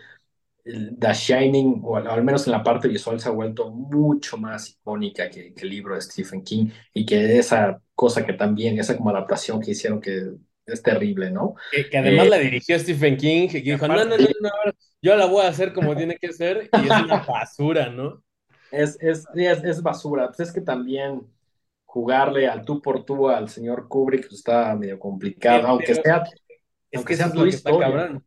The 0.64 1.12
Shining, 1.12 1.80
o 1.82 1.96
al, 1.96 2.24
menos 2.24 2.46
en 2.46 2.52
la 2.52 2.62
parte 2.62 2.88
visual, 2.88 3.20
se 3.20 3.28
ha 3.28 3.32
vuelto 3.32 3.70
mucho 3.70 4.36
más 4.36 4.70
icónica 4.70 5.30
que, 5.30 5.54
que, 5.54 5.62
el 5.62 5.70
libro 5.70 5.94
de 5.94 6.00
Stephen 6.00 6.42
King 6.42 6.70
y 6.92 7.06
que 7.06 7.38
esa 7.38 7.80
cosa 7.94 8.24
que 8.26 8.34
también, 8.34 8.78
esa 8.78 8.96
como 8.96 9.10
adaptación 9.10 9.60
que 9.60 9.70
hicieron 9.72 10.00
que 10.00 10.32
es 10.66 10.82
terrible, 10.82 11.30
¿no? 11.30 11.54
Que, 11.72 11.88
que 11.88 11.98
además 11.98 12.26
eh, 12.26 12.30
la 12.30 12.38
dirigió 12.38 12.78
Stephen 12.78 13.16
King, 13.16 13.48
que 13.48 13.60
dijo, 13.60 13.88
no, 13.88 13.96
no, 13.96 14.04
no, 14.04 14.16
no, 14.16 14.50
yo 15.00 15.16
la 15.16 15.26
voy 15.26 15.44
a 15.44 15.48
hacer 15.48 15.72
como 15.72 15.96
tiene 15.96 16.16
que 16.18 16.32
ser 16.32 16.68
y 16.72 16.86
es 16.86 17.02
una 17.02 17.24
basura, 17.26 17.88
¿no? 17.88 18.22
Es, 18.70 18.98
es, 19.00 19.24
es, 19.34 19.64
es 19.64 19.82
basura, 19.82 20.26
pues 20.26 20.40
es 20.40 20.52
que 20.52 20.60
también 20.60 21.22
jugarle 21.98 22.46
al 22.46 22.64
tú 22.64 22.80
por 22.80 23.04
tú 23.04 23.28
al 23.28 23.48
señor 23.48 23.88
Kubrick 23.88 24.22
pues, 24.28 24.34
está 24.34 24.74
medio 24.76 24.98
complicado, 24.98 25.56
Pero, 25.58 25.68
aunque 25.68 25.94
sea. 25.94 26.22
Es 26.90 26.98
aunque 26.98 27.12
que 27.12 27.16
sea 27.16 27.26
es 27.26 27.32
tu 27.32 27.44
está 27.44 27.70
historia. 27.70 27.86
cabrón. 27.88 28.24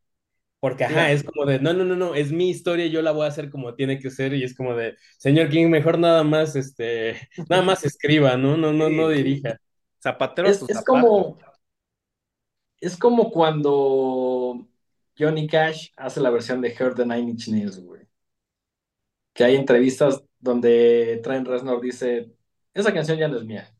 Porque, 0.59 0.84
ajá, 0.86 1.07
Sí. 1.07 1.13
es 1.13 1.24
como 1.24 1.45
de, 1.45 1.59
no, 1.59 1.74
no, 1.74 1.84
no, 1.86 1.95
no, 1.95 2.15
es 2.15 2.32
mi 2.32 2.49
historia, 2.49 2.86
yo 2.88 3.01
la 3.01 3.11
voy 3.11 3.26
a 3.26 3.30
hacer 3.30 3.49
como 3.49 3.74
tiene 3.75 3.97
que 4.00 4.12
ser, 4.12 4.33
y 4.33 4.43
es 4.43 4.55
como 4.55 4.75
de, 4.75 4.96
señor 5.17 5.50
King, 5.50 5.70
mejor 5.70 5.97
nada 5.97 6.24
más, 6.24 6.55
este, 6.55 7.16
nada 7.50 7.63
más 7.63 7.83
escriba, 7.86 8.37
¿no? 8.37 8.58
No, 8.58 8.71
no, 8.74 8.89
no 8.89 9.09
dirija. 9.09 9.58
Zapatero 10.04 10.47
Es, 10.50 10.62
es 10.67 10.83
como. 10.83 11.37
Es 12.79 12.97
como 12.97 13.32
cuando 13.32 14.67
Johnny 15.17 15.47
Cash 15.47 15.89
hace 15.97 16.20
la 16.20 16.32
versión 16.32 16.62
de 16.62 16.70
Heard 16.74 16.96
the 16.96 17.05
Nine 17.05 17.32
Inch 17.32 17.47
Nails, 17.47 17.79
güey. 17.79 18.01
Que 19.33 19.43
hay 19.43 19.55
entrevistas 19.55 20.24
donde 20.39 21.20
Trent 21.24 21.47
Reznor 21.47 21.79
dice, 21.82 22.32
esa 22.74 22.93
canción 22.93 23.18
ya 23.18 23.28
no 23.28 23.38
es 23.38 23.46
mía. 23.46 23.74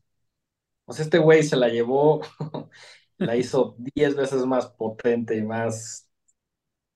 O 0.84 0.92
sea, 0.92 1.04
este 1.04 1.18
güey 1.18 1.42
se 1.42 1.56
la 1.56 1.68
llevó, 1.68 2.22
la 3.18 3.36
hizo 3.36 3.76
diez 3.78 4.16
veces 4.16 4.44
más 4.46 4.66
potente 4.68 5.36
y 5.36 5.42
más 5.42 6.08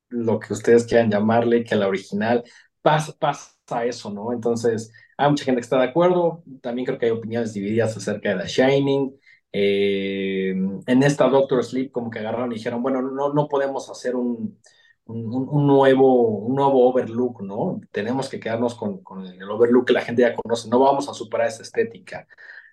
lo 0.09 0.39
que 0.41 0.53
ustedes 0.53 0.85
quieran 0.87 1.11
llamarle 1.11 1.65
que 1.65 1.77
la 1.77 1.89
original. 1.89 2.45
Pasa, 2.83 3.13
pasa 3.19 3.85
eso, 3.85 4.11
¿no? 4.11 4.33
Entonces, 4.33 4.93
hay 5.17 5.29
mucha 5.31 5.45
gente 5.45 5.61
que 5.61 5.65
está 5.65 5.79
de 5.79 5.85
acuerdo. 5.85 6.45
También 6.63 6.87
creo 6.87 6.99
que 6.99 7.07
hay 7.07 7.13
opiniones 7.13 7.53
divididas 7.55 7.97
acerca 7.97 8.35
de 8.37 8.43
The 8.43 8.49
Shining. 8.49 9.19
Eh, 9.53 10.51
en 10.87 11.03
esta 11.03 11.29
Doctor 11.29 11.65
Sleep 11.65 11.91
como 11.91 12.11
que 12.11 12.19
agarraron 12.19 12.53
y 12.53 12.57
dijeron, 12.57 12.83
bueno, 12.83 13.03
no, 13.03 13.33
no 13.33 13.49
podemos 13.49 13.91
hacer 13.91 14.15
un, 14.17 14.59
un, 15.07 15.67
nuevo, 15.67 16.39
un 16.39 16.55
nuevo 16.57 16.89
overlook, 16.89 17.43
¿no? 17.43 17.81
Tenemos 17.91 18.29
que 18.29 18.41
quedarnos 18.41 18.75
con, 18.75 19.03
el 19.27 19.51
overlook 19.51 19.87
que 19.87 19.93
la 19.93 20.03
gente 20.03 20.23
ya 20.23 20.35
conoce, 20.35 20.69
no 20.69 20.81
vamos 20.81 21.09
a 21.09 21.15
superar 21.15 21.49
esa 21.49 21.63
estética. 21.63 22.27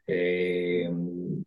Eh, 0.07 0.89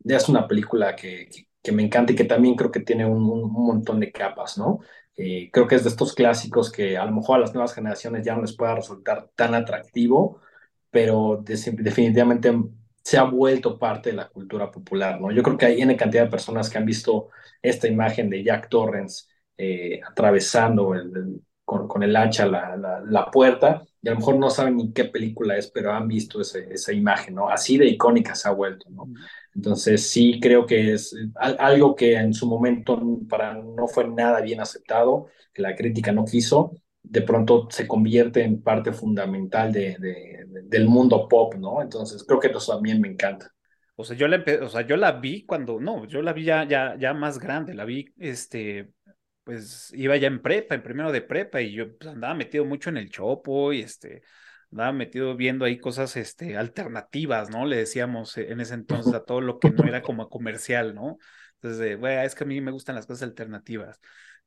es 0.05 0.29
una 0.29 0.47
película 0.49 0.95
que, 0.97 1.29
que, 1.63 1.73
me 1.73 1.83
encanta 1.83 2.13
y 2.13 2.17
que 2.17 2.25
también 2.25 2.55
creo 2.55 2.71
que 2.71 2.81
tiene 2.81 3.05
un, 3.07 3.23
un 3.29 3.53
montón 3.53 4.01
de 4.01 4.13
capas, 4.13 4.59
¿no? 4.59 4.81
Eh, 5.17 5.51
creo 5.53 5.67
que 5.67 5.77
es 5.77 5.83
de 5.85 5.89
estos 5.91 6.15
clásicos 6.15 6.71
que 6.71 6.97
a 6.97 7.05
lo 7.07 7.13
mejor 7.13 7.37
a 7.39 7.41
las 7.41 7.55
nuevas 7.55 7.75
generaciones 7.75 8.25
ya 8.25 8.35
no 8.35 8.43
les 8.43 8.55
pueda 8.55 8.75
resultar 8.75 9.31
tan 9.35 9.55
atractivo, 9.55 10.41
pero 10.91 11.43
de, 11.43 11.57
definitivamente 11.79 12.53
se 13.03 13.19
ha 13.19 13.25
vuelto 13.25 13.79
parte 13.79 14.11
de 14.11 14.17
la 14.17 14.29
cultura 14.29 14.71
popular, 14.71 15.21
¿no? 15.21 15.31
Yo 15.33 15.43
creo 15.43 15.57
que 15.57 15.67
hay 15.67 15.81
N 15.81 15.97
cantidad 15.97 16.25
de 16.25 16.31
personas 16.31 16.69
que 16.71 16.79
han 16.79 16.87
visto 16.87 17.29
esta 17.63 17.89
imagen 17.89 18.29
de 18.31 18.45
Jack 18.45 18.69
Torrance 18.69 19.27
eh, 19.59 20.01
atravesando 20.07 20.95
el, 20.95 21.01
el, 21.17 21.41
con, 21.65 21.89
con, 21.89 22.03
el 22.03 22.15
hacha 22.17 22.47
la, 22.47 22.77
la, 22.77 23.01
la, 23.05 23.31
puerta 23.31 23.83
y 24.03 24.09
a 24.09 24.13
lo 24.13 24.19
mejor 24.19 24.37
no 24.39 24.51
saben 24.51 24.77
ni 24.77 24.93
qué 24.93 25.05
película 25.07 25.57
es, 25.57 25.69
pero 25.71 25.93
han 25.93 26.07
visto 26.09 26.41
ese, 26.41 26.73
esa 26.73 26.93
imagen, 26.93 27.35
¿no? 27.35 27.49
Así 27.49 27.77
de 27.79 27.87
icónica 27.87 28.35
se 28.35 28.49
ha 28.49 28.53
vuelto, 28.53 28.89
¿no? 28.91 29.11
Entonces 29.55 30.09
sí 30.09 30.39
creo 30.41 30.67
que 30.67 30.93
es 30.95 31.15
algo 31.37 31.97
que 31.97 32.15
en 32.17 32.35
su 32.35 32.47
momento 32.47 33.01
para 33.29 33.55
no 33.55 33.89
fue 33.89 34.07
nada 34.09 34.41
bien 34.41 34.61
aceptado, 34.61 35.27
que 35.53 35.63
la 35.63 35.75
crítica 35.75 36.13
no 36.13 36.25
quiso, 36.25 36.73
de 37.03 37.23
pronto 37.23 37.69
se 37.71 37.87
convierte 37.89 38.43
en 38.43 38.63
parte 38.63 38.93
fundamental 38.93 39.73
de, 39.73 39.97
de- 39.99 40.47
del 40.65 40.87
mundo 40.89 41.29
pop, 41.29 41.55
¿no? 41.55 41.81
Entonces 41.83 42.25
creo 42.25 42.41
que 42.41 42.49
eso 42.49 42.73
también 42.75 43.01
me 43.01 43.09
encanta. 43.09 43.51
O 43.95 44.05
sea, 44.05 44.17
yo 44.17 44.29
la, 44.29 44.39
empe- 44.45 44.61
o 44.63 44.69
sea, 44.69 44.83
yo 44.83 44.97
la 44.97 45.13
vi 45.13 45.45
cuando, 45.47 45.81
no, 45.81 46.05
yo 46.07 46.21
la 46.21 46.33
vi 46.33 46.45
ya, 46.45 46.65
ya, 46.69 46.97
ya 46.99 47.15
más 47.15 47.39
grande, 47.39 47.75
la 47.75 47.85
vi, 47.85 48.07
este, 48.19 48.91
pues 49.47 49.93
iba 49.95 50.17
ya 50.17 50.27
en 50.27 50.43
prepa, 50.43 50.75
en 50.75 50.83
primero 50.83 51.13
de 51.13 51.23
prepa, 51.23 51.61
y 51.61 51.73
yo 51.73 51.97
pues, 51.97 52.11
andaba 52.13 52.35
metido 52.35 52.65
mucho 52.65 52.91
en 52.91 52.97
el 52.97 53.11
chopo 53.11 53.73
y 53.73 53.81
este, 53.81 54.23
andaba 54.73 54.91
metido 54.91 55.37
viendo 55.37 55.65
ahí 55.65 55.79
cosas, 55.79 56.17
este, 56.17 56.57
alternativas, 56.57 57.49
¿no? 57.49 57.65
Le 57.65 57.77
decíamos 57.77 58.37
eh, 58.39 58.51
en 58.51 58.61
ese 58.61 58.75
entonces 58.75 59.15
a 59.15 59.25
todo 59.25 59.41
lo 59.41 59.61
que 59.61 59.71
no 59.71 59.85
era 59.85 60.03
como 60.03 60.29
comercial, 60.29 60.97
¿no? 60.97 61.19
Entonces, 61.63 61.97
güey, 61.97 62.27
es 62.27 62.35
que 62.35 62.43
a 62.43 62.47
mí 62.49 62.61
me 62.61 62.73
gustan 62.73 62.97
las 62.97 63.07
cosas 63.07 63.23
alternativas. 63.23 64.01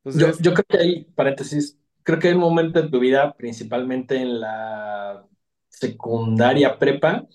Yo, 0.04 0.12
Entonces, 0.12 0.42
yo 0.42 0.54
creo 0.54 0.66
que 0.68 0.78
hay, 0.78 1.06
paréntesis, 1.16 1.80
creo 2.04 2.20
que 2.20 2.28
hay 2.28 2.34
un 2.34 2.42
momento 2.42 2.82
en 2.82 2.92
tu 2.92 3.00
vida, 3.00 3.34
principalmente 3.38 4.18
en 4.18 4.42
la 4.42 5.26
secundaria 5.70 6.78
prepa, 6.78 7.26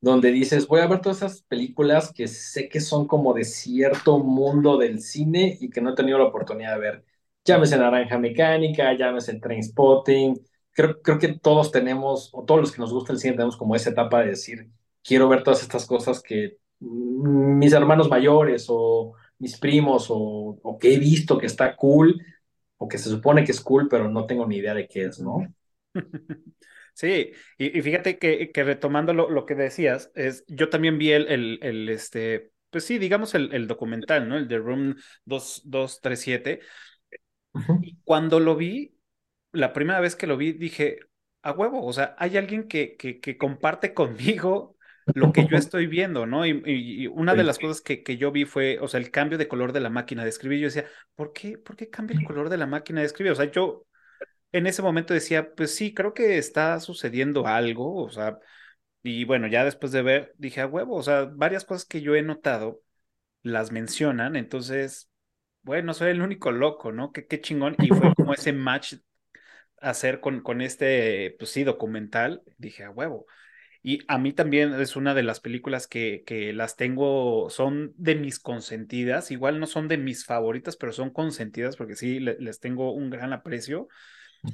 donde 0.00 0.30
dices, 0.30 0.66
voy 0.68 0.80
a 0.80 0.86
ver 0.86 1.00
todas 1.00 1.18
esas 1.18 1.42
películas 1.42 2.12
que 2.12 2.28
sé 2.28 2.68
que 2.68 2.80
son 2.80 3.06
como 3.06 3.34
de 3.34 3.44
cierto 3.44 4.18
mundo 4.18 4.76
del 4.78 5.00
cine 5.00 5.56
y 5.60 5.70
que 5.70 5.80
no 5.80 5.90
he 5.92 5.94
tenido 5.96 6.18
la 6.18 6.24
oportunidad 6.26 6.74
de 6.74 6.80
ver. 6.80 7.04
Llámese 7.44 7.76
Naranja 7.78 8.18
Mecánica, 8.18 8.92
llámese 8.96 9.38
Trainspotting. 9.40 10.40
Creo, 10.72 11.00
creo 11.02 11.18
que 11.18 11.28
todos 11.38 11.72
tenemos, 11.72 12.30
o 12.32 12.44
todos 12.44 12.60
los 12.60 12.72
que 12.72 12.80
nos 12.80 12.92
gusta 12.92 13.12
el 13.12 13.18
cine, 13.18 13.32
tenemos 13.34 13.56
como 13.56 13.74
esa 13.74 13.90
etapa 13.90 14.20
de 14.20 14.28
decir, 14.28 14.70
quiero 15.02 15.28
ver 15.28 15.42
todas 15.42 15.62
estas 15.62 15.86
cosas 15.86 16.22
que 16.22 16.58
mm, 16.80 17.58
mis 17.58 17.72
hermanos 17.72 18.08
mayores 18.08 18.66
o 18.68 19.14
mis 19.38 19.58
primos 19.58 20.06
o, 20.10 20.58
o 20.62 20.78
que 20.78 20.94
he 20.94 20.98
visto 20.98 21.38
que 21.38 21.46
está 21.46 21.74
cool 21.76 22.20
o 22.76 22.88
que 22.88 22.98
se 22.98 23.10
supone 23.10 23.44
que 23.44 23.52
es 23.52 23.60
cool, 23.60 23.88
pero 23.88 24.08
no 24.10 24.26
tengo 24.26 24.46
ni 24.46 24.56
idea 24.58 24.74
de 24.74 24.86
qué 24.88 25.06
es, 25.06 25.18
¿no? 25.20 25.52
Sí, 26.98 27.30
y, 27.58 27.78
y 27.78 27.82
fíjate 27.82 28.18
que, 28.18 28.50
que 28.50 28.64
retomando 28.64 29.14
lo, 29.14 29.30
lo 29.30 29.46
que 29.46 29.54
decías, 29.54 30.10
es, 30.16 30.44
yo 30.48 30.68
también 30.68 30.98
vi 30.98 31.12
el, 31.12 31.28
el, 31.28 31.58
el, 31.62 31.88
este, 31.90 32.50
pues 32.70 32.84
sí, 32.84 32.98
digamos 32.98 33.34
el, 33.36 33.54
el 33.54 33.68
documental, 33.68 34.28
¿no? 34.28 34.36
El 34.36 34.48
de 34.48 34.58
Room 34.58 34.96
2, 35.24 35.62
237. 35.64 36.60
Ujú. 37.54 37.74
Y 37.80 37.98
cuando 38.04 38.40
lo 38.40 38.56
vi, 38.56 38.98
la 39.52 39.72
primera 39.72 40.00
vez 40.00 40.16
que 40.16 40.26
lo 40.26 40.36
vi, 40.36 40.52
dije, 40.52 40.98
a 41.42 41.52
huevo, 41.52 41.84
o 41.86 41.92
sea, 41.92 42.16
hay 42.18 42.36
alguien 42.36 42.68
que, 42.68 42.96
que, 42.96 43.20
que 43.20 43.38
comparte 43.38 43.94
conmigo 43.94 44.76
lo 45.14 45.32
que 45.32 45.46
yo 45.46 45.56
estoy 45.58 45.86
viendo, 45.86 46.26
¿no? 46.26 46.46
Y, 46.46 46.62
y- 46.66 47.04
y 47.04 47.06
una 47.08 47.34
de 47.36 47.44
las 47.44 47.58
cosas 47.60 47.80
que, 47.82 48.02
que 48.02 48.16
yo 48.18 48.32
vi 48.32 48.44
fue, 48.44 48.78
o 48.80 48.88
sea, 48.88 49.00
el 49.00 49.10
cambio 49.12 49.38
de 49.38 49.48
color 49.48 49.72
de 49.72 49.80
la 49.80 49.90
máquina 49.90 50.24
de 50.24 50.30
escribir. 50.30 50.60
Yo 50.60 50.66
decía, 50.68 50.86
¿por 51.14 51.32
qué, 51.32 51.58
por 51.58 51.76
qué 51.76 51.90
cambia 51.90 52.16
el 52.16 52.22
color 52.24 52.48
de 52.50 52.58
la 52.58 52.66
máquina 52.66 53.00
de 53.00 53.06
escribir? 53.06 53.32
O 53.32 53.36
sea, 53.36 53.46
yo 53.50 53.86
en 54.52 54.66
ese 54.66 54.82
momento 54.82 55.14
decía, 55.14 55.54
pues 55.54 55.74
sí, 55.74 55.94
creo 55.94 56.14
que 56.14 56.38
está 56.38 56.80
sucediendo 56.80 57.46
algo, 57.46 57.96
o 58.04 58.10
sea, 58.10 58.38
y 59.02 59.24
bueno, 59.24 59.48
ya 59.48 59.64
después 59.64 59.92
de 59.92 60.02
ver, 60.02 60.34
dije, 60.38 60.60
a 60.62 60.66
huevo, 60.66 60.96
o 60.96 61.02
sea, 61.02 61.24
varias 61.26 61.64
cosas 61.64 61.86
que 61.86 62.02
yo 62.02 62.14
he 62.16 62.22
notado 62.22 62.82
las 63.42 63.72
mencionan, 63.72 64.36
entonces, 64.36 65.10
bueno, 65.62 65.94
soy 65.94 66.10
el 66.12 66.22
único 66.22 66.52
loco, 66.52 66.92
¿no? 66.92 67.12
Qué, 67.12 67.26
qué 67.26 67.40
chingón. 67.40 67.76
Y 67.80 67.88
fue 67.90 68.14
como 68.16 68.34
ese 68.34 68.52
match 68.52 68.94
hacer 69.80 70.20
con, 70.20 70.40
con 70.42 70.60
este, 70.60 71.36
pues 71.38 71.50
sí, 71.50 71.64
documental, 71.64 72.42
dije, 72.58 72.84
a 72.84 72.90
huevo. 72.90 73.26
Y 73.82 74.00
a 74.08 74.18
mí 74.18 74.32
también 74.32 74.74
es 74.80 74.96
una 74.96 75.14
de 75.14 75.24
las 75.24 75.40
películas 75.40 75.88
que, 75.88 76.22
que 76.26 76.52
las 76.52 76.76
tengo, 76.76 77.50
son 77.50 77.94
de 77.96 78.14
mis 78.16 78.38
consentidas, 78.40 79.30
igual 79.32 79.60
no 79.60 79.66
son 79.66 79.88
de 79.88 79.98
mis 79.98 80.26
favoritas, 80.26 80.76
pero 80.76 80.92
son 80.92 81.10
consentidas 81.10 81.76
porque 81.76 81.96
sí, 81.96 82.20
le- 82.20 82.38
les 82.40 82.60
tengo 82.60 82.92
un 82.92 83.10
gran 83.10 83.32
aprecio 83.32 83.88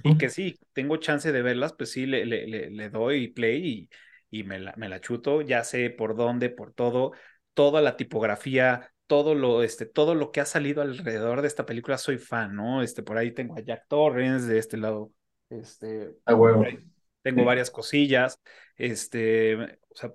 y 0.03 0.17
que 0.17 0.29
sí, 0.31 0.59
tengo 0.73 0.97
chance 0.99 1.33
de 1.33 1.43
verlas, 1.43 1.73
pues 1.75 1.93
sí, 1.93 2.07
le, 2.07 2.27
le, 2.27 2.47
le, 2.47 2.71
le 2.71 2.91
doy 2.91 3.29
play 3.29 3.89
y, 4.31 4.39
y 4.41 4.45
me, 4.45 4.59
la, 4.59 4.75
me 4.77 4.89
la 4.89 5.01
chuto, 5.01 5.41
ya 5.43 5.65
sé 5.65 5.91
por 5.91 6.17
dónde, 6.17 6.51
por 6.51 6.73
todo, 6.73 7.13
toda 7.55 7.81
la 7.83 7.97
tipografía, 7.97 8.93
todo 9.07 9.35
lo, 9.35 9.63
este, 9.63 9.87
todo 9.87 10.15
lo 10.15 10.33
que 10.33 10.41
ha 10.41 10.47
salido 10.47 10.83
alrededor 10.83 11.43
de 11.43 11.49
esta 11.49 11.67
película, 11.67 11.99
soy 11.99 12.19
fan, 12.19 12.55
¿no? 12.55 12.83
Este, 12.83 13.03
por 13.03 13.19
ahí 13.19 13.33
tengo 13.33 13.57
a 13.57 13.61
Jack 13.61 13.87
Torrance, 13.89 14.47
de 14.47 14.59
este 14.59 14.77
lado, 14.77 15.13
este, 15.51 16.15
A 16.27 16.35
huevo. 16.35 16.63
por 16.63 16.67
ahí 16.67 16.79
tengo 17.23 17.45
Sí. 17.45 17.47
varias 17.47 17.71
cosillas, 17.71 18.41
este, 18.77 19.55
o 19.57 19.95
sea, 19.95 20.13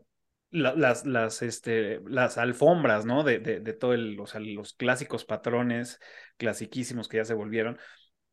la- 0.52 0.74
las, 0.76 1.06
las, 1.06 1.42
este, 1.42 2.00
las 2.08 2.38
alfombras, 2.38 3.06
¿no? 3.06 3.24
De, 3.24 3.40
de, 3.40 3.60
de 3.60 3.74
todo 3.74 3.94
el, 3.94 4.20
o 4.20 4.26
sea, 4.28 4.40
los 4.42 4.74
clásicos 4.74 5.26
patrones, 5.26 6.00
clasiquísimos 6.38 7.08
que 7.08 7.18
ya 7.18 7.26
se 7.26 7.34
volvieron 7.36 7.78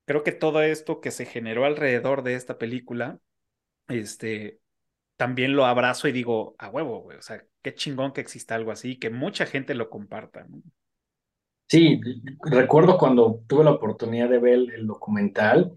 creo 0.07 0.23
que 0.23 0.33
todo 0.33 0.63
esto 0.63 1.01
que 1.01 1.11
se 1.11 1.27
generó 1.27 1.67
alrededor 1.67 2.23
de 2.23 2.35
esta 2.35 2.57
película, 2.57 3.21
este, 3.89 4.61
también 5.17 5.55
lo 5.55 5.67
abrazo 5.67 6.09
y 6.09 6.13
digo, 6.13 6.55
a 6.59 6.71
huevo, 6.71 7.03
güey, 7.03 7.19
o 7.19 7.23
sea, 7.23 7.45
qué 7.63 7.75
chingón 7.75 8.13
que 8.13 8.21
exista 8.21 8.55
algo 8.55 8.71
así, 8.71 8.99
que 8.99 9.11
mucha 9.11 9.47
gente 9.47 9.75
lo 9.75 9.91
comparta. 9.91 10.47
Sí, 11.69 12.01
recuerdo 12.45 12.97
cuando 12.97 13.43
tuve 13.49 13.65
la 13.65 13.73
oportunidad 13.73 14.29
de 14.29 14.39
ver 14.39 14.55
el, 14.73 14.87
documental 14.87 15.73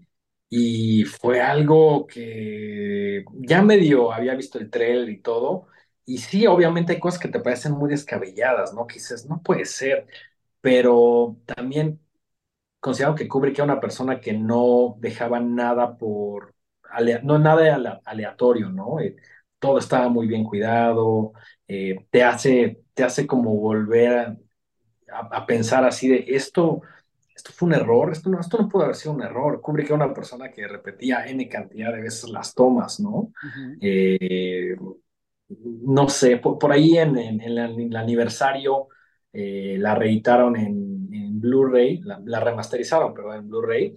y 0.48 1.04
fue 1.04 1.40
algo 1.40 2.06
que 2.06 3.24
ya 3.34 3.62
medio 3.62 4.12
había 4.12 4.34
visto 4.36 4.58
el 4.58 4.70
trailer 4.70 5.08
y 5.08 5.20
todo. 5.20 5.66
Y 6.04 6.18
sí, 6.18 6.46
obviamente 6.46 6.92
hay 6.92 7.00
cosas 7.00 7.20
que 7.20 7.28
te 7.28 7.40
parecen 7.40 7.72
muy 7.72 7.90
descabelladas, 7.90 8.72
¿no? 8.72 8.86
Que 8.86 8.94
dices, 8.94 9.26
no 9.26 9.42
puede 9.42 9.64
ser. 9.64 10.06
Pero 10.60 11.36
también 11.46 12.00
considero 12.80 13.14
que 13.14 13.28
Kubrick 13.28 13.56
era 13.56 13.64
una 13.64 13.80
persona 13.80 14.20
que 14.20 14.32
no 14.32 14.96
dejaba 15.00 15.40
nada 15.40 15.96
por, 15.96 16.54
no 17.22 17.38
nada 17.38 17.74
ale- 17.76 18.00
aleatorio, 18.04 18.70
¿no? 18.70 19.00
Eh, 19.00 19.16
todo 19.58 19.78
estaba 19.78 20.08
muy 20.08 20.26
bien 20.26 20.44
cuidado, 20.44 21.32
eh, 21.68 22.06
te 22.10 22.22
hace, 22.24 22.82
te 22.94 23.04
hace 23.04 23.26
como 23.26 23.54
volver 23.56 24.18
a 24.18 24.36
a, 25.12 25.20
a 25.38 25.46
pensar 25.46 25.84
así 25.84 26.08
de 26.08 26.24
esto, 26.28 26.82
esto 27.34 27.52
fue 27.52 27.68
un 27.68 27.74
error, 27.74 28.12
esto 28.12 28.30
no, 28.30 28.40
esto 28.40 28.58
no 28.58 28.68
pudo 28.68 28.84
haber 28.84 28.96
sido 28.96 29.14
un 29.14 29.22
error. 29.22 29.60
Kubrick 29.60 29.86
era 29.86 29.96
una 29.96 30.14
persona 30.14 30.50
que 30.50 30.66
repetía 30.68 31.26
N 31.26 31.48
cantidad 31.48 31.92
de 31.92 32.02
veces 32.02 32.30
las 32.30 32.54
tomas, 32.54 33.00
¿no? 33.00 33.32
Eh, 33.80 34.76
no 35.48 36.08
sé, 36.08 36.36
por, 36.38 36.58
por 36.58 36.72
ahí 36.72 36.96
en, 36.98 37.16
en- 37.18 37.40
en 37.40 37.54
la- 37.54 37.64
en 37.66 37.80
el 37.80 37.96
aniversario 37.96 38.88
la 39.32 39.94
reeditaron 39.94 40.56
en 40.56 40.89
Blu-ray, 41.40 41.98
la, 42.02 42.20
la 42.24 42.40
remasterizaron, 42.40 43.14
pero 43.14 43.34
en 43.34 43.48
Blu-ray, 43.48 43.96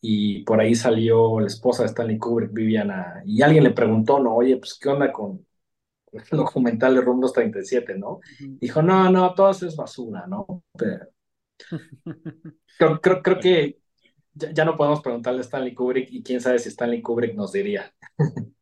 y 0.00 0.42
por 0.44 0.60
ahí 0.60 0.74
salió 0.74 1.40
la 1.40 1.46
esposa 1.46 1.82
de 1.82 1.88
Stanley 1.88 2.18
Kubrick, 2.18 2.52
Viviana, 2.52 3.22
y 3.24 3.42
alguien 3.42 3.64
le 3.64 3.70
preguntó, 3.70 4.20
¿no? 4.20 4.36
Oye, 4.36 4.56
pues, 4.56 4.78
¿qué 4.80 4.88
onda 4.88 5.12
con 5.12 5.44
el 6.12 6.22
documental 6.30 6.94
de 6.94 7.00
Room 7.00 7.20
237, 7.20 7.98
¿no? 7.98 8.20
Ujú. 8.40 8.58
Dijo, 8.60 8.82
no, 8.82 9.10
no, 9.10 9.34
todo 9.34 9.50
eso 9.50 9.66
es 9.66 9.76
basura, 9.76 10.26
¿no? 10.26 10.62
Pero 10.76 11.08
creo, 12.78 13.00
creo, 13.00 13.22
creo 13.22 13.40
que 13.40 13.78
ya, 14.34 14.52
ya 14.52 14.64
no 14.64 14.76
podemos 14.76 15.00
preguntarle 15.02 15.40
a 15.40 15.42
Stanley 15.42 15.74
Kubrick 15.74 16.08
y 16.12 16.22
quién 16.22 16.40
sabe 16.40 16.58
si 16.58 16.68
Stanley 16.70 17.02
Kubrick 17.02 17.34
nos 17.34 17.52
diría. 17.52 17.92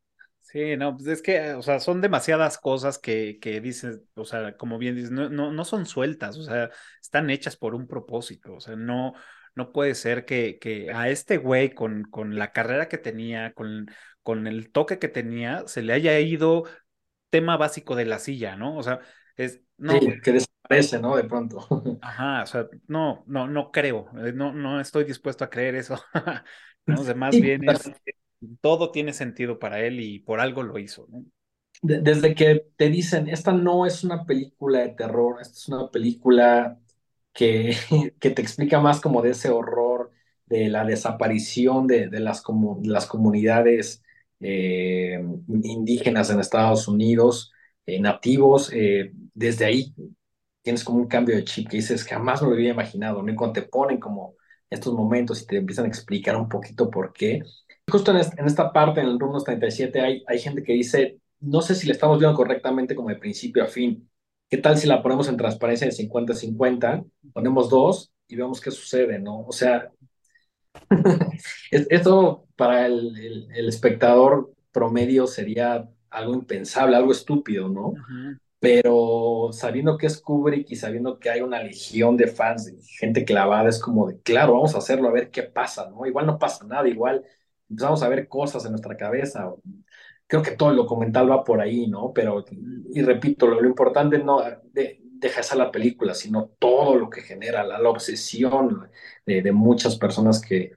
Sí, 0.56 0.74
no, 0.78 0.96
pues 0.96 1.06
es 1.08 1.20
que, 1.22 1.52
o 1.52 1.60
sea, 1.62 1.80
son 1.80 2.00
demasiadas 2.00 2.56
cosas 2.56 2.98
que, 2.98 3.38
que 3.42 3.60
dices, 3.60 4.00
o 4.14 4.24
sea, 4.24 4.56
como 4.56 4.78
bien 4.78 4.94
dices, 4.96 5.10
no, 5.10 5.28
no, 5.28 5.52
no 5.52 5.64
son 5.66 5.84
sueltas, 5.84 6.38
o 6.38 6.44
sea, 6.44 6.70
están 7.02 7.28
hechas 7.28 7.56
por 7.58 7.74
un 7.74 7.86
propósito, 7.86 8.54
o 8.54 8.60
sea, 8.60 8.74
no, 8.74 9.12
no 9.54 9.70
puede 9.72 9.94
ser 9.94 10.24
que, 10.24 10.58
que 10.58 10.90
a 10.92 11.10
este 11.10 11.36
güey 11.36 11.74
con, 11.74 12.04
con 12.04 12.38
la 12.38 12.52
carrera 12.52 12.88
que 12.88 12.96
tenía, 12.96 13.52
con, 13.52 13.90
con 14.22 14.46
el 14.46 14.72
toque 14.72 14.98
que 14.98 15.08
tenía, 15.08 15.66
se 15.66 15.82
le 15.82 15.92
haya 15.92 16.18
ido 16.20 16.64
tema 17.30 17.56
básico 17.56 17.96
de 17.96 18.06
la 18.06 18.18
silla, 18.18 18.56
¿no? 18.56 18.76
O 18.78 18.82
sea, 18.82 19.00
es, 19.36 19.62
no, 19.78 20.00
Sí, 20.00 20.20
que 20.22 20.32
desaparece, 20.32 20.98
¿no? 21.00 21.16
De 21.16 21.24
pronto. 21.24 21.66
ajá, 22.00 22.42
o 22.42 22.46
sea, 22.46 22.68
no, 22.88 23.24
no, 23.26 23.48
no 23.48 23.70
creo, 23.72 24.10
eh, 24.24 24.32
no, 24.32 24.52
no 24.52 24.80
estoy 24.80 25.04
dispuesto 25.04 25.44
a 25.44 25.50
creer 25.50 25.74
eso, 25.76 26.02
¿no? 26.86 27.00
O 27.00 27.04
sea, 27.04 27.14
más 27.14 27.38
Sí, 27.38 27.40
bien 27.40 27.64
es, 27.64 27.92
todo 28.60 28.90
tiene 28.92 29.12
sentido 29.12 29.58
para 29.58 29.80
él 29.80 30.00
y 30.00 30.18
por 30.20 30.40
algo 30.40 30.62
lo 30.62 30.78
hizo, 30.78 31.08
desde 31.82 32.34
que 32.34 32.66
te 32.76 32.88
dicen, 32.90 33.28
esta 33.28 33.52
no 33.52 33.86
es 33.86 34.04
una 34.04 34.24
película 34.24 34.80
de 34.80 34.90
terror, 34.90 35.38
esta 35.40 35.54
es 35.58 35.68
una 35.68 35.90
película 35.90 36.78
que, 37.32 37.76
que 38.20 38.30
te 38.30 38.42
explica 38.42 38.80
más 38.80 39.00
como 39.00 39.22
de 39.22 39.30
ese 39.30 39.50
horror, 39.50 40.12
de 40.46 40.68
la 40.68 40.84
desaparición 40.84 41.86
de, 41.86 42.08
de 42.08 42.20
las, 42.20 42.42
comu- 42.44 42.84
las 42.86 43.06
comunidades 43.06 44.02
eh, 44.40 45.20
indígenas 45.64 46.30
en 46.30 46.40
Estados 46.40 46.88
Unidos, 46.88 47.52
eh, 47.86 48.00
nativos, 48.00 48.70
eh, 48.72 49.12
desde 49.34 49.64
ahí 49.66 49.94
tienes 50.62 50.84
como 50.84 50.98
un 51.00 51.08
cambio 51.08 51.36
de 51.36 51.44
chip 51.44 51.68
que 51.68 51.76
dices, 51.76 52.04
jamás 52.04 52.42
me 52.42 52.48
lo 52.48 52.54
había 52.54 52.70
imaginado, 52.72 53.22
¿no? 53.22 53.32
Y 53.32 53.36
cuando 53.36 53.54
te 53.60 53.68
ponen 53.68 53.98
como 54.00 54.34
estos 54.70 54.94
momentos 54.94 55.42
y 55.42 55.46
te 55.46 55.56
empiezan 55.58 55.84
a 55.86 55.88
explicar 55.88 56.36
un 56.36 56.48
poquito 56.48 56.90
por 56.90 57.12
qué. 57.12 57.42
Justo 57.90 58.10
en, 58.10 58.16
est- 58.18 58.38
en 58.38 58.46
esta 58.46 58.72
parte, 58.72 59.00
en 59.00 59.06
el 59.06 59.18
Rumos 59.20 59.44
37, 59.44 60.00
hay, 60.00 60.22
hay 60.26 60.38
gente 60.40 60.62
que 60.62 60.72
dice, 60.72 61.20
no 61.40 61.60
sé 61.62 61.74
si 61.74 61.86
la 61.86 61.92
estamos 61.92 62.18
viendo 62.18 62.36
correctamente 62.36 62.94
como 62.96 63.08
de 63.10 63.16
principio 63.16 63.62
a 63.64 63.66
fin. 63.68 64.08
¿Qué 64.50 64.58
tal 64.58 64.76
si 64.78 64.86
la 64.86 65.02
ponemos 65.02 65.28
en 65.28 65.36
transparencia 65.36 65.86
de 65.86 65.92
50-50? 65.92 67.04
Ponemos 67.32 67.68
dos 67.70 68.12
y 68.28 68.36
vemos 68.36 68.60
qué 68.60 68.70
sucede, 68.70 69.18
¿no? 69.18 69.40
O 69.46 69.52
sea, 69.52 69.90
Esto 71.70 72.46
para 72.56 72.86
el, 72.86 73.16
el- 73.18 73.48
el 73.54 73.68
espectador 73.68 74.52
promedio 74.72 75.26
sería 75.26 75.88
algo 76.10 76.34
impensable, 76.34 76.96
algo 76.96 77.12
estúpido, 77.12 77.68
¿no? 77.68 77.88
Ujú. 77.88 78.38
Pero 78.58 79.50
sabiendo 79.52 79.96
que 79.98 80.06
es 80.06 80.20
Kubrick 80.20 80.70
y 80.70 80.76
sabiendo 80.76 81.18
que 81.18 81.30
hay 81.30 81.40
una 81.42 81.62
legión 81.62 82.16
de 82.16 82.26
fans, 82.28 82.66
de 82.66 82.76
gente 82.98 83.24
clavada, 83.24 83.68
es 83.68 83.78
como 83.78 84.08
de, 84.08 84.20
claro, 84.22 84.54
vamos 84.54 84.74
a 84.74 84.78
hacerlo, 84.78 85.08
a 85.08 85.12
ver 85.12 85.30
qué 85.30 85.42
pasa, 85.42 85.88
¿no? 85.90 86.06
Igual 86.06 86.26
no 86.26 86.38
pasa 86.38 86.64
nada, 86.66 86.88
igual 86.88 87.24
empezamos 87.68 88.02
a 88.02 88.08
ver 88.08 88.28
cosas 88.28 88.64
en 88.64 88.72
nuestra 88.72 88.96
cabeza. 88.96 89.52
Creo 90.26 90.42
que 90.42 90.52
todo 90.52 90.70
el 90.70 90.76
documental 90.76 91.30
va 91.30 91.44
por 91.44 91.60
ahí, 91.60 91.86
¿no? 91.86 92.12
Pero, 92.12 92.44
y 92.92 93.02
repito, 93.02 93.46
lo, 93.46 93.60
lo 93.60 93.68
importante 93.68 94.18
no 94.18 94.42
de, 94.72 95.00
deja 95.18 95.40
esa 95.40 95.56
la 95.56 95.70
película, 95.70 96.14
sino 96.14 96.50
todo 96.58 96.96
lo 96.96 97.10
que 97.10 97.22
genera, 97.22 97.64
la, 97.64 97.88
obsesión 97.88 98.90
de, 99.24 99.52
muchas 99.52 99.96
personas 99.96 100.40
que, 100.40 100.72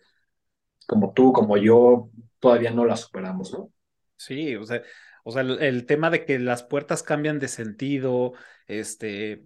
como 0.87 1.13
tú, 1.13 1.33
como 1.33 1.57
yo, 1.57 2.09
todavía 2.39 2.71
no 2.71 2.85
la 2.85 2.95
superamos, 2.95 3.53
¿no? 3.53 3.71
Sí, 4.17 4.55
o 4.55 4.63
sea, 4.65 4.81
o 5.23 5.31
sea, 5.31 5.41
el, 5.41 5.61
el 5.61 5.85
tema 5.85 6.09
de 6.09 6.25
que 6.25 6.39
las 6.39 6.63
puertas 6.63 7.03
cambian 7.03 7.39
de 7.39 7.47
sentido, 7.47 8.33
este, 8.67 9.43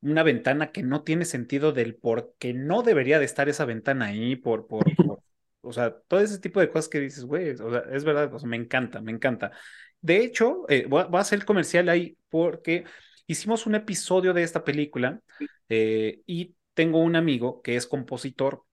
una 0.00 0.22
ventana 0.22 0.70
que 0.70 0.82
no 0.82 1.02
tiene 1.02 1.24
sentido 1.24 1.72
del 1.72 1.96
por 1.96 2.34
qué 2.38 2.54
no 2.54 2.82
debería 2.82 3.18
de 3.18 3.24
estar 3.24 3.48
esa 3.48 3.64
ventana 3.64 4.06
ahí, 4.06 4.36
por, 4.36 4.66
por, 4.66 4.84
por, 4.96 5.22
o 5.64 5.72
sea, 5.72 5.96
todo 6.08 6.20
ese 6.20 6.38
tipo 6.40 6.60
de 6.60 6.70
cosas 6.70 6.88
que 6.88 7.00
dices, 7.00 7.24
güey, 7.24 7.50
o 7.52 7.70
sea, 7.70 7.82
es 7.92 8.04
verdad, 8.04 8.32
o 8.34 8.38
sea, 8.38 8.48
me 8.48 8.56
encanta, 8.56 9.00
me 9.00 9.12
encanta. 9.12 9.52
De 10.00 10.18
hecho, 10.18 10.64
eh, 10.68 10.86
voy, 10.88 11.02
a, 11.02 11.04
voy 11.06 11.18
a 11.18 11.20
hacer 11.22 11.38
el 11.40 11.44
comercial 11.46 11.88
ahí 11.88 12.16
porque 12.28 12.84
hicimos 13.26 13.66
un 13.66 13.74
episodio 13.74 14.34
de 14.34 14.42
esta 14.42 14.64
película 14.64 15.20
eh, 15.68 16.20
y 16.26 16.54
tengo 16.74 16.98
un 17.00 17.16
amigo 17.16 17.62
que 17.62 17.76
es 17.76 17.86
compositor 17.86 18.64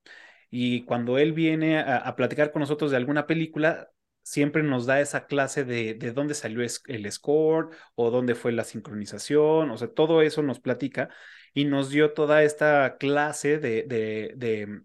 y 0.49 0.83
cuando 0.85 1.17
él 1.17 1.33
viene 1.33 1.79
a, 1.79 1.97
a 1.97 2.15
platicar 2.15 2.51
con 2.51 2.59
nosotros 2.61 2.91
de 2.91 2.97
alguna 2.97 3.27
película, 3.27 3.89
siempre 4.23 4.63
nos 4.63 4.85
da 4.85 4.99
esa 5.01 5.25
clase 5.25 5.63
de, 5.63 5.93
de 5.95 6.11
dónde 6.11 6.33
salió 6.35 6.61
es- 6.63 6.83
el 6.87 7.09
score 7.11 7.69
o 7.95 8.11
dónde 8.11 8.35
fue 8.35 8.51
la 8.51 8.63
sincronización, 8.63 9.71
o 9.71 9.77
sea, 9.77 9.89
todo 9.93 10.21
eso 10.21 10.41
nos 10.43 10.59
platica 10.59 11.09
y 11.53 11.65
nos 11.65 11.89
dio 11.89 12.13
toda 12.13 12.43
esta 12.43 12.97
clase 12.97 13.57
de, 13.59 13.83
de, 13.83 14.33
de 14.35 14.81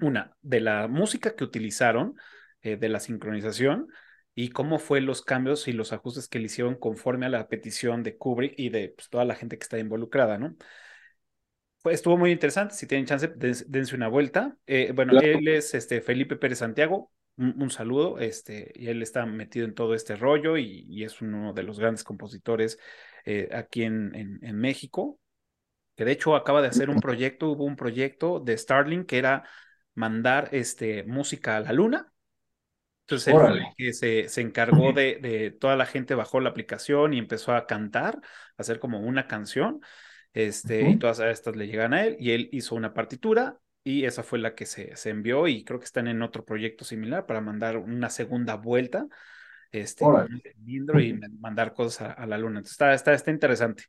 una, 0.00 0.36
de 0.42 0.60
la 0.60 0.88
música 0.88 1.34
que 1.36 1.44
utilizaron, 1.44 2.14
eh, 2.62 2.76
de 2.76 2.88
la 2.88 3.00
sincronización 3.00 3.88
y 4.34 4.50
cómo 4.50 4.78
fue 4.78 5.00
los 5.00 5.22
cambios 5.22 5.68
y 5.68 5.72
los 5.72 5.92
ajustes 5.92 6.28
que 6.28 6.38
le 6.38 6.46
hicieron 6.46 6.76
conforme 6.76 7.26
a 7.26 7.28
la 7.28 7.48
petición 7.48 8.02
de 8.02 8.16
Kubrick 8.16 8.54
y 8.56 8.68
de 8.70 8.90
pues, 8.90 9.08
toda 9.08 9.24
la 9.24 9.34
gente 9.34 9.58
que 9.58 9.64
está 9.64 9.78
involucrada, 9.78 10.38
¿no? 10.38 10.56
Fue- 11.80 11.92
estuvo 11.92 12.16
muy 12.16 12.32
interesante. 12.32 12.74
Si 12.74 12.86
tienen 12.86 13.06
chance, 13.06 13.28
dense, 13.36 13.94
una 13.94 14.08
vuelta. 14.08 14.56
Eh, 14.66 14.92
bueno, 14.94 15.12
Claro. 15.12 15.26
él 15.26 15.48
es 15.48 15.74
este, 15.74 16.00
Felipe 16.00 16.36
Pérez 16.36 16.58
Santiago. 16.58 17.12
Un, 17.36 17.60
un 17.62 17.70
saludo. 17.70 18.18
Este, 18.18 18.72
y 18.74 18.88
él 18.88 19.02
está 19.02 19.26
metido 19.26 19.64
en 19.64 19.74
todo 19.74 19.94
este 19.94 20.16
rollo 20.16 20.56
y, 20.56 20.86
y 20.88 21.04
es 21.04 21.20
uno 21.20 21.52
de 21.52 21.62
los 21.62 21.78
grandes 21.78 22.02
compositores 22.04 22.78
eh, 23.24 23.48
aquí 23.52 23.84
en, 23.84 24.14
en, 24.14 24.38
en 24.42 24.56
México. 24.56 25.20
Que 25.96 26.04
de 26.04 26.12
hecho 26.12 26.36
acaba 26.36 26.62
de 26.62 26.68
hacer 26.68 26.90
un 26.90 27.00
proyecto. 27.00 27.50
Hubo 27.50 27.64
un 27.64 27.76
proyecto 27.76 28.40
de 28.40 28.56
Starlink 28.56 29.06
que 29.06 29.18
era 29.18 29.44
mandar 29.98 30.48
este, 30.52 31.02
música 31.04 31.56
a 31.56 31.60
la 31.60 31.72
luna. 31.72 32.12
Entonces 33.02 33.34
él 33.42 33.72
que 33.76 33.92
se, 33.94 34.28
se 34.28 34.40
encargó 34.42 34.92
de, 34.92 35.16
de 35.16 35.50
toda 35.50 35.76
la 35.76 35.86
gente 35.86 36.14
bajó 36.14 36.40
la 36.40 36.50
aplicación 36.50 37.14
y 37.14 37.18
empezó 37.18 37.54
a 37.54 37.66
cantar, 37.66 38.16
a 38.16 38.22
hacer 38.58 38.78
como 38.78 39.00
una 39.00 39.26
canción, 39.26 39.80
este, 40.34 40.88
y 40.88 40.96
todas 40.96 41.20
estas 41.20 41.56
le 41.56 41.66
llegan 41.66 41.94
a 41.94 42.04
él, 42.04 42.16
y 42.20 42.32
él 42.32 42.48
hizo 42.52 42.74
una 42.74 42.92
partitura, 42.94 43.58
y 43.82 44.04
esa 44.04 44.22
fue 44.22 44.38
la 44.38 44.54
que 44.54 44.66
se, 44.66 44.94
se 44.96 45.10
envió, 45.10 45.48
y 45.48 45.64
creo 45.64 45.78
que 45.78 45.86
están 45.86 46.06
en 46.06 46.20
otro 46.22 46.44
proyecto 46.44 46.84
similar 46.84 47.24
para 47.26 47.40
mandar 47.40 47.78
una 47.78 48.10
segunda 48.10 48.56
vuelta, 48.56 49.06
este, 49.72 50.06
y 50.66 50.80
mandar 51.40 51.72
cosas 51.74 52.10
a, 52.10 52.12
a 52.12 52.26
la 52.26 52.38
luna. 52.38 52.58
Entonces 52.58 52.72
está, 52.72 52.94
está, 52.94 53.14
está 53.14 53.30
interesante. 53.30 53.84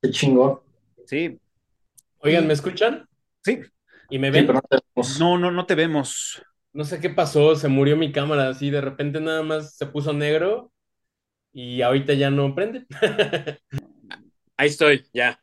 Qué 0.00 0.10
chingón. 0.10 0.60
Sí, 1.06 1.40
Oigan, 2.18 2.46
¿me 2.46 2.52
escuchan? 2.52 3.08
sí, 3.44 3.62
¿Y 4.08 4.18
me 4.18 4.30
Sí, 4.32 4.42
ven? 4.42 4.44
pero 4.44 4.60
no 4.94 5.04
no, 5.08 5.38
no, 5.38 5.50
no 5.50 5.66
te 5.66 5.74
vemos. 5.74 6.42
No 6.72 6.84
sé 6.84 7.00
qué 7.00 7.08
pasó, 7.10 7.56
se 7.56 7.68
murió 7.68 7.96
mi 7.96 8.12
cámara 8.12 8.48
así, 8.50 8.70
de 8.70 8.80
repente 8.82 9.20
nada 9.20 9.42
más 9.42 9.76
se 9.76 9.86
puso 9.86 10.12
negro 10.12 10.72
y 11.52 11.82
ahorita 11.82 12.14
ya 12.14 12.30
no 12.30 12.54
prende. 12.54 12.86
Ahí 14.56 14.68
estoy, 14.68 15.06
ya. 15.12 15.40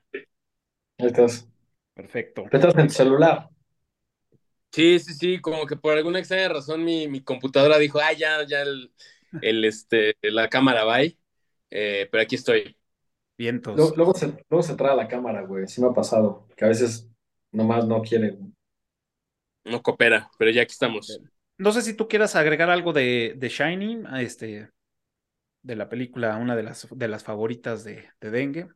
Ahí 0.98 1.08
estás. 1.08 1.48
Perfecto. 1.94 2.44
Pero 2.50 2.58
estás 2.70 2.82
en 2.82 2.88
tu 2.88 2.94
celular. 2.94 3.50
Sí, 4.72 5.00
sí, 5.00 5.14
sí, 5.14 5.40
como 5.42 5.68
que 5.68 5.76
por 5.78 5.96
alguna 5.96 6.18
extraña 6.20 6.50
razón 6.50 6.84
mi, 6.84 7.08
mi 7.08 7.24
computadora 7.24 7.78
dijo, 7.78 8.00
ah, 8.00 8.12
ya, 8.14 8.44
ya 8.48 8.62
el, 8.64 8.92
el, 9.40 9.64
este, 9.66 10.18
la 10.24 10.50
cámara 10.50 10.84
va 10.84 10.96
ahí. 10.96 11.20
Eh, 11.70 12.08
pero 12.12 12.24
aquí 12.24 12.36
estoy. 12.36 12.76
Vientos. 13.38 13.94
Luego, 13.94 13.96
luego 13.96 14.14
se, 14.14 14.28
luego 14.50 14.64
se 14.64 14.76
trae 14.76 14.96
la 14.96 15.08
cámara, 15.08 15.42
güey. 15.44 15.68
Sí 15.68 15.82
me 15.82 15.88
ha 15.88 15.94
pasado. 15.94 16.48
Que 16.56 16.66
a 16.66 16.68
veces 16.70 17.10
nomás 17.54 17.88
no 17.88 18.02
quiere. 18.02 18.38
No 19.66 19.82
coopera, 19.82 20.30
pero 20.38 20.52
ya 20.52 20.62
aquí 20.64 20.72
estamos. 20.74 21.22
No 21.58 21.72
sé 21.72 21.82
si 21.82 21.94
tú 21.96 22.08
quieras 22.08 22.36
agregar 22.36 22.70
algo 22.70 22.94
de, 22.94 23.34
de 23.38 23.50
Shining, 23.50 24.06
a 24.08 24.22
este, 24.22 24.70
de 25.64 25.76
la 25.76 25.90
película, 25.90 26.38
una 26.38 26.56
de 26.56 26.64
las, 26.64 26.88
de 26.92 27.08
las 27.10 27.24
favoritas 27.24 27.84
de, 27.84 28.10
de 28.22 28.32
Dengue. 28.32 28.70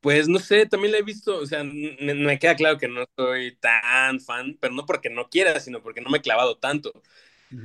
Pues 0.00 0.28
no 0.28 0.38
sé, 0.38 0.66
también 0.66 0.92
la 0.92 0.98
he 0.98 1.02
visto, 1.02 1.38
o 1.38 1.46
sea, 1.46 1.64
me, 1.64 2.14
me 2.14 2.38
queda 2.38 2.54
claro 2.54 2.78
que 2.78 2.86
no 2.88 3.04
soy 3.16 3.56
tan 3.56 4.20
fan, 4.20 4.56
pero 4.60 4.72
no 4.74 4.86
porque 4.86 5.10
no 5.10 5.28
quiera, 5.28 5.58
sino 5.60 5.82
porque 5.82 6.00
no 6.00 6.08
me 6.10 6.18
he 6.18 6.20
clavado 6.22 6.56
tanto. 6.58 6.92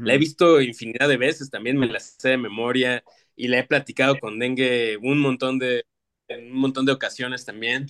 La 0.04 0.16
he 0.16 0.18
visto 0.20 0.62
infinidad 0.62 1.10
de 1.10 1.18
veces, 1.18 1.50
también 1.52 1.78
me 1.78 1.88
la 1.88 2.00
sé 2.00 2.30
de 2.32 2.38
memoria 2.38 3.04
y 3.36 3.48
la 3.50 3.60
he 3.60 3.66
platicado 3.68 4.20
con 4.20 4.40
Dengue 4.40 4.98
un 5.02 5.20
montón 5.20 5.60
de, 5.60 5.86
en 6.30 6.52
un 6.54 6.60
montón 6.60 6.86
de 6.86 6.94
ocasiones 6.94 7.46
también. 7.46 7.88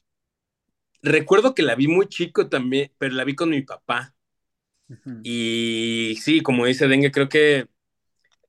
Recuerdo 1.04 1.54
que 1.54 1.62
la 1.62 1.76
vi 1.76 1.88
muy 1.88 2.08
chico 2.08 2.50
también, 2.50 2.92
pero 2.98 3.14
la 3.14 3.26
vi 3.26 3.36
con 3.36 3.52
mi 3.52 3.62
papá. 3.62 4.16
Ujú. 4.90 5.26
Y 5.26 6.18
sí, 6.22 6.42
como 6.42 6.66
dice 6.66 6.88
Dengue, 6.88 7.12
creo 7.12 7.30
que 7.30 7.68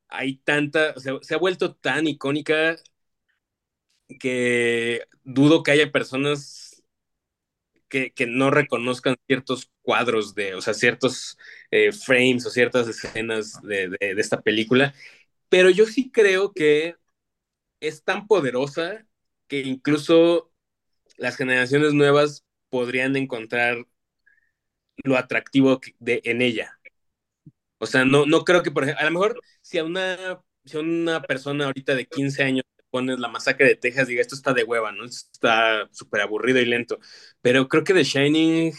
hay 0.08 0.38
tanta, 0.38 0.94
o 0.96 1.00
sea, 1.00 1.14
se 1.22 1.34
ha 1.34 1.38
vuelto 1.38 1.74
tan 1.76 2.06
icónica 2.08 2.76
que 4.20 5.02
dudo 5.24 5.62
que 5.62 5.72
haya 5.72 5.92
personas 5.92 6.82
que, 7.88 8.12
que 8.12 8.26
no 8.26 8.50
reconozcan 8.50 9.16
ciertos 9.26 9.70
cuadros 9.82 10.34
de, 10.34 10.54
o 10.54 10.60
sea, 10.62 10.74
ciertos 10.74 11.38
eh, 11.70 11.92
frames 11.92 12.46
o 12.46 12.50
ciertas 12.50 12.88
escenas 12.88 13.60
de, 13.62 13.88
de, 13.90 14.14
de 14.14 14.20
esta 14.20 14.40
película. 14.42 14.94
Pero 15.50 15.70
yo 15.70 15.86
sí 15.86 16.12
creo 16.12 16.52
que 16.54 16.96
es 17.80 18.04
tan 18.04 18.28
poderosa 18.28 19.06
que 19.48 19.62
incluso 19.62 20.52
las 21.16 21.36
generaciones 21.36 21.94
nuevas 21.94 22.44
podrían 22.70 23.16
encontrar 23.16 23.86
lo 25.04 25.16
atractivo 25.16 25.80
de, 25.98 26.20
en 26.24 26.42
ella. 26.42 26.78
O 27.78 27.86
sea, 27.86 28.04
no, 28.04 28.26
no 28.26 28.44
creo 28.44 28.62
que, 28.62 28.70
por 28.70 28.84
ejemplo, 28.84 29.02
a 29.02 29.04
lo 29.04 29.10
mejor 29.10 29.40
si 29.60 29.78
a 29.78 29.84
una, 29.84 30.40
si 30.64 30.76
a 30.76 30.80
una 30.80 31.22
persona 31.22 31.66
ahorita 31.66 31.94
de 31.94 32.06
15 32.06 32.42
años 32.42 32.64
le 32.76 32.84
pones 32.90 33.18
la 33.18 33.28
masacre 33.28 33.66
de 33.66 33.76
Texas, 33.76 34.08
diga, 34.08 34.20
esto 34.22 34.34
está 34.34 34.52
de 34.54 34.64
hueva, 34.64 34.92
¿no? 34.92 35.04
Esto 35.04 35.30
está 35.32 35.88
súper 35.92 36.22
aburrido 36.22 36.60
y 36.60 36.66
lento. 36.66 36.98
Pero 37.42 37.68
creo 37.68 37.84
que 37.84 37.94
The 37.94 38.04
Shining 38.04 38.72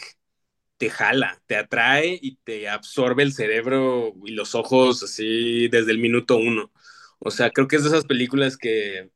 te 0.78 0.90
jala, 0.90 1.42
te 1.46 1.56
atrae 1.56 2.18
y 2.20 2.36
te 2.44 2.68
absorbe 2.68 3.22
el 3.22 3.32
cerebro 3.32 4.14
y 4.24 4.32
los 4.32 4.54
ojos 4.54 5.02
así 5.02 5.68
desde 5.68 5.92
el 5.92 5.98
minuto 5.98 6.36
uno. 6.36 6.72
O 7.18 7.30
sea, 7.30 7.50
creo 7.50 7.68
que 7.68 7.76
es 7.76 7.82
de 7.82 7.88
esas 7.90 8.04
películas 8.04 8.56
que, 8.58 9.10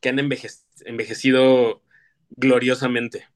que 0.00 0.08
han 0.10 0.18
enveje 0.18 0.48
envejecido 0.84 1.82
gloriosamente. 2.30 3.26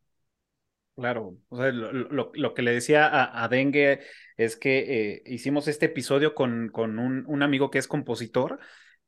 Claro, 0.97 1.39
o 1.49 1.57
sea, 1.57 1.73
lo, 1.73 1.93
lo, 1.93 2.31
lo 2.35 2.55
que 2.55 2.63
le 2.63 2.73
decía 2.73 3.07
a, 3.07 3.43
a 3.43 3.49
Dengue 3.49 4.01
es 4.37 4.57
que 4.57 5.15
eh, 5.15 5.23
hicimos 5.25 5.67
este 5.67 5.87
episodio 5.87 6.35
con, 6.35 6.69
con 6.69 6.99
un, 6.99 7.25
un, 7.27 7.43
amigo 7.43 7.71
que 7.71 7.79
es 7.79 7.89
compositor 7.89 8.59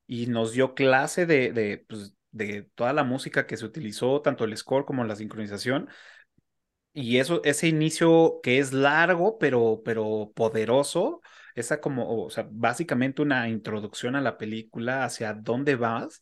y 0.06 0.26
nos 0.26 0.52
dio 0.52 0.74
clase 0.74 1.26
de, 1.26 1.52
de, 1.52 1.84
pues, 1.86 2.14
de, 2.30 2.62
toda 2.74 2.94
la 2.94 3.04
música 3.04 3.46
que 3.46 3.58
se 3.58 3.66
utilizó, 3.66 4.22
tanto 4.22 4.44
el 4.44 4.56
score 4.56 4.86
como 4.86 5.04
la 5.04 5.16
sincronización. 5.16 5.88
Y 6.94 7.18
eso, 7.18 7.42
ese 7.44 7.68
inicio 7.68 8.40
que 8.42 8.58
es 8.58 8.72
largo, 8.72 9.38
pero, 9.38 9.82
pero 9.84 10.32
poderoso, 10.34 11.22
esa 11.54 11.80
como, 11.80 12.24
o 12.24 12.30
sea, 12.30 12.46
básicamente 12.50 13.22
una 13.22 13.48
introducción 13.48 14.14
a 14.14 14.20
la 14.20 14.36
película, 14.36 15.04
hacia 15.04 15.32
dónde 15.32 15.76
vas, 15.76 16.20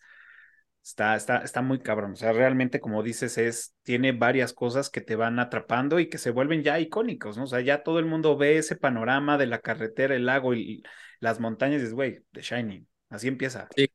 Está, 0.90 1.14
está, 1.14 1.38
está 1.38 1.62
muy 1.62 1.78
cabrón. 1.78 2.12
O 2.12 2.16
sea, 2.16 2.32
realmente, 2.32 2.80
como 2.80 3.04
dices, 3.04 3.38
es, 3.38 3.76
tiene 3.84 4.10
varias 4.10 4.52
cosas 4.52 4.90
que 4.90 5.00
te 5.00 5.14
van 5.14 5.38
atrapando 5.38 6.00
y 6.00 6.08
que 6.08 6.18
se 6.18 6.32
vuelven 6.32 6.64
ya 6.64 6.80
icónicos, 6.80 7.36
¿no? 7.36 7.44
O 7.44 7.46
sea, 7.46 7.60
ya 7.60 7.84
todo 7.84 8.00
el 8.00 8.06
mundo 8.06 8.36
ve 8.36 8.58
ese 8.58 8.74
panorama 8.74 9.38
de 9.38 9.46
la 9.46 9.60
carretera, 9.60 10.16
el 10.16 10.26
lago 10.26 10.52
y 10.52 10.82
las 11.20 11.38
montañas 11.38 11.76
y 11.76 11.82
dices, 11.82 11.94
güey, 11.94 12.24
The 12.32 12.42
Shining. 12.42 12.88
Así 13.08 13.28
empieza. 13.28 13.68
Sí, 13.76 13.88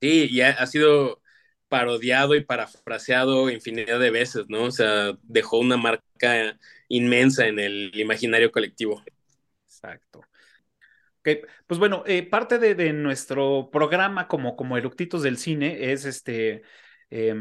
sí 0.00 0.30
y 0.32 0.40
ha, 0.40 0.50
ha, 0.52 0.66
sido 0.66 1.20
parodiado 1.68 2.34
y 2.34 2.44
parafraseado 2.44 3.50
infinidad 3.50 4.00
de 4.00 4.10
veces, 4.10 4.46
¿no? 4.48 4.64
O 4.64 4.70
sea, 4.70 5.12
dejó 5.22 5.58
una 5.58 5.76
marca 5.76 6.58
inmensa 6.88 7.46
en 7.46 7.58
el 7.58 7.90
imaginario 7.94 8.50
colectivo. 8.50 9.02
Exacto. 9.66 10.22
Pues 11.22 11.78
bueno, 11.78 12.02
eh, 12.06 12.28
parte 12.28 12.58
de, 12.58 12.92
nuestro 12.92 13.70
programa 13.70 14.28
como, 14.28 14.56
como 14.56 14.76
eructitos 14.76 15.22
del 15.22 15.36
cine 15.38 15.92
es 15.92 16.04
este 16.04 16.62
eh, 17.10 17.34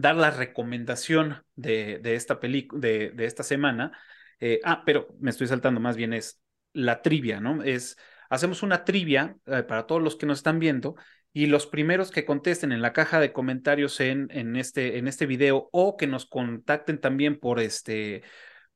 dar 0.00 0.16
la 0.16 0.30
recomendación 0.30 1.44
de, 1.54 1.98
de 1.98 2.14
esta 2.14 2.40
película, 2.40 2.80
de, 2.80 3.10
de, 3.10 3.24
esta 3.26 3.42
semana. 3.42 3.92
Eh, 4.40 4.60
ah, 4.64 4.82
pero 4.86 5.08
me 5.20 5.30
estoy 5.30 5.46
saltando, 5.46 5.80
más 5.80 5.96
bien 5.96 6.12
es 6.12 6.40
la 6.72 7.02
trivia, 7.02 7.40
¿no? 7.40 7.62
Es, 7.62 7.96
hacemos 8.30 8.62
una 8.62 8.84
trivia 8.84 9.36
eh, 9.46 9.62
para 9.62 9.86
todos 9.86 10.02
los 10.02 10.16
que 10.16 10.26
nos 10.26 10.38
están 10.38 10.58
viendo 10.58 10.96
y 11.32 11.46
los 11.46 11.66
primeros 11.66 12.10
que 12.10 12.24
contesten 12.24 12.72
en 12.72 12.82
la 12.82 12.92
caja 12.92 13.20
de 13.20 13.32
comentarios 13.32 14.00
en, 14.00 14.28
en, 14.30 14.56
este, 14.56 14.98
en 14.98 15.06
este 15.08 15.26
video 15.26 15.68
o 15.72 15.96
que 15.96 16.06
nos 16.06 16.26
contacten 16.26 17.00
también 17.00 17.38
por 17.38 17.60
este 17.60 18.22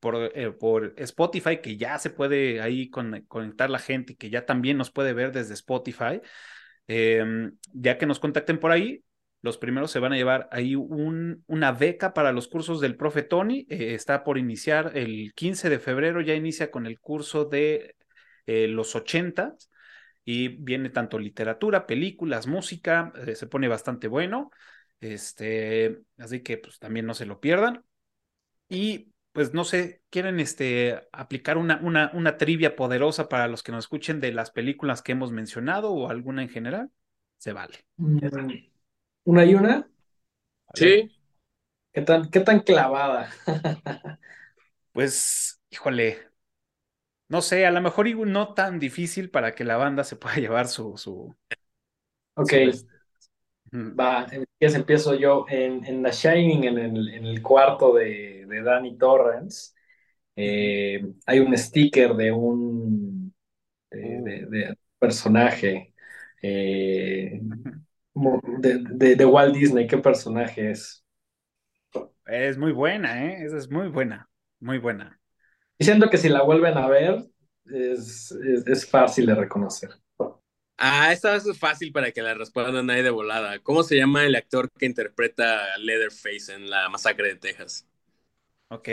por, 0.05 0.31
eh, 0.35 0.53
por, 0.53 0.93
Spotify, 0.99 1.63
que 1.63 1.79
ya 1.79 1.99
se 1.99 2.11
puede 2.11 2.61
ahí 2.61 2.91
con, 2.91 3.23
conectar 3.23 3.71
la 3.71 3.79
gente 3.79 4.13
y 4.13 4.17
que 4.17 4.29
ya 4.29 4.45
también 4.45 4.77
nos 4.77 4.91
puede 4.91 5.15
ver 5.15 5.33
desde 5.33 5.55
Spotify. 5.55 6.21
Eh, 6.89 7.51
ya 7.73 7.97
que 7.97 8.05
nos 8.07 8.21
contacten 8.21 8.59
por 8.61 8.71
ahí, 8.71 9.03
los 9.41 9.57
primeros 9.57 9.91
se 9.91 9.99
van 9.99 10.13
a 10.13 10.17
llevar 10.17 10.49
ahí 10.53 10.75
un, 10.75 11.43
una 11.47 11.73
beca 11.73 12.13
para 12.13 12.33
los 12.33 12.49
cursos 12.49 12.81
del 12.81 12.97
profe 12.97 13.23
Tony. 13.23 13.67
Eh, 13.71 13.95
está 13.95 14.25
por 14.25 14.37
iniciar 14.37 14.93
el 14.95 15.33
15 15.35 15.71
de 15.71 15.79
febrero, 15.79 16.21
ya 16.21 16.35
inicia 16.35 16.71
con 16.71 16.87
el 16.87 17.01
curso 17.01 17.47
de 17.47 17.97
eh, 18.47 18.69
los 18.69 18.95
80 18.95 19.55
y 20.25 20.49
viene 20.49 20.91
tanto 20.91 21.19
literatura, 21.19 21.87
películas, 21.87 22.47
música, 22.47 23.13
se 23.35 23.47
pone 23.47 23.69
bastante 23.69 24.09
bueno. 24.09 24.51
Este, 25.01 26.01
así 26.19 26.43
que 26.43 26.59
pues 26.59 26.79
también 26.79 27.07
no 27.07 27.15
se 27.15 27.27
lo 27.27 27.41
pierdan. 27.41 27.85
Y 28.69 29.14
pues 29.35 29.53
no 29.53 29.65
sé, 29.65 30.01
quieren 30.11 30.39
este, 30.39 31.09
aplicar 31.11 31.59
una, 31.59 31.81
una, 31.83 32.13
una 32.15 32.37
trivia 32.37 32.77
poderosa 32.77 33.29
para 33.29 33.49
los 33.49 33.65
que 33.65 33.73
nos 33.73 33.87
escuchen 33.87 34.21
de 34.21 34.33
las 34.33 34.53
películas 34.53 35.03
que 35.03 35.11
hemos 35.11 35.33
mencionado 35.33 35.93
o 35.93 36.09
alguna 36.09 36.43
en 36.43 36.49
general, 36.49 36.93
se 37.37 37.53
vale. 37.53 37.85
¿Una 39.25 39.45
y 39.45 39.55
una? 39.57 39.91
Sí. 40.73 41.11
¿Qué 41.93 42.03
tan, 42.03 42.31
qué 42.31 42.41
tan 42.41 42.61
clavada? 42.61 43.29
pues, 44.93 45.61
híjole, 45.69 46.19
no 47.29 47.43
sé, 47.43 47.67
a 47.67 47.73
lo 47.73 47.81
mejor 47.81 48.09
no 48.29 48.55
tan 48.55 48.79
difícil 48.79 49.31
para 49.31 49.57
que 49.57 49.65
la 49.65 49.77
banda 49.77 50.05
se 50.05 50.15
pueda 50.15 50.37
llevar 50.37 50.69
su... 50.69 50.97
su 50.97 51.35
ok. 52.37 52.53
Su... 52.73 52.94
Va, 53.75 54.27
empiezo, 54.31 54.77
empiezo 54.77 55.15
yo 55.15 55.47
en, 55.49 55.85
en 55.85 56.03
The 56.03 56.13
Shining, 56.13 56.65
en 56.65 56.79
el, 56.79 57.09
en 57.09 57.27
el 57.27 57.43
cuarto 57.43 57.95
de, 57.95 58.47
de 58.49 58.63
Danny 58.63 58.97
Torrance. 58.97 59.73
Eh, 60.37 61.05
hay 61.27 61.41
un 61.41 61.57
sticker 61.59 62.15
de 62.15 62.33
un 62.33 63.35
de, 63.91 64.01
de, 64.23 64.47
de 64.47 64.79
personaje 64.99 65.95
eh, 66.43 67.41
de, 68.15 69.17
de, 69.17 69.25
Walt 69.27 69.55
Disney. 69.55 69.87
¿Qué 69.87 69.99
personaje 69.99 70.71
es? 70.71 71.05
Es 72.27 72.57
muy 72.59 72.73
buena, 72.73 73.27
¿eh? 73.27 73.45
Esa 73.45 73.59
es 73.59 73.71
muy 73.71 73.89
buena, 73.89 74.29
muy 74.61 74.79
buena. 74.79 75.21
Diciendo 75.79 76.11
que 76.11 76.19
si 76.19 76.29
la 76.29 76.43
vuelven 76.43 76.79
a 76.79 76.89
ver, 76.89 77.25
es, 77.67 78.33
es, 78.33 78.67
es 78.67 78.91
fácil 78.91 79.27
de 79.27 79.35
reconocer. 79.35 79.91
Ah, 80.77 81.13
esta 81.13 81.37
es 81.37 81.59
fácil 81.59 81.93
para 81.93 82.11
que 82.11 82.21
la 82.21 82.35
respondan 82.35 82.91
ahí 82.91 83.03
de 83.03 83.11
volada. 83.11 83.59
¿Cómo 83.61 83.83
se 83.83 83.97
llama 83.97 84.25
el 84.25 84.35
actor 84.35 84.71
que 84.73 84.87
interpreta 84.87 85.73
a 85.75 85.79
Leatherface 85.79 86.53
en 86.53 86.69
la 86.69 86.89
masacre 86.89 87.29
de 87.29 87.37
Texas? 87.37 87.87
Ok, 88.69 88.89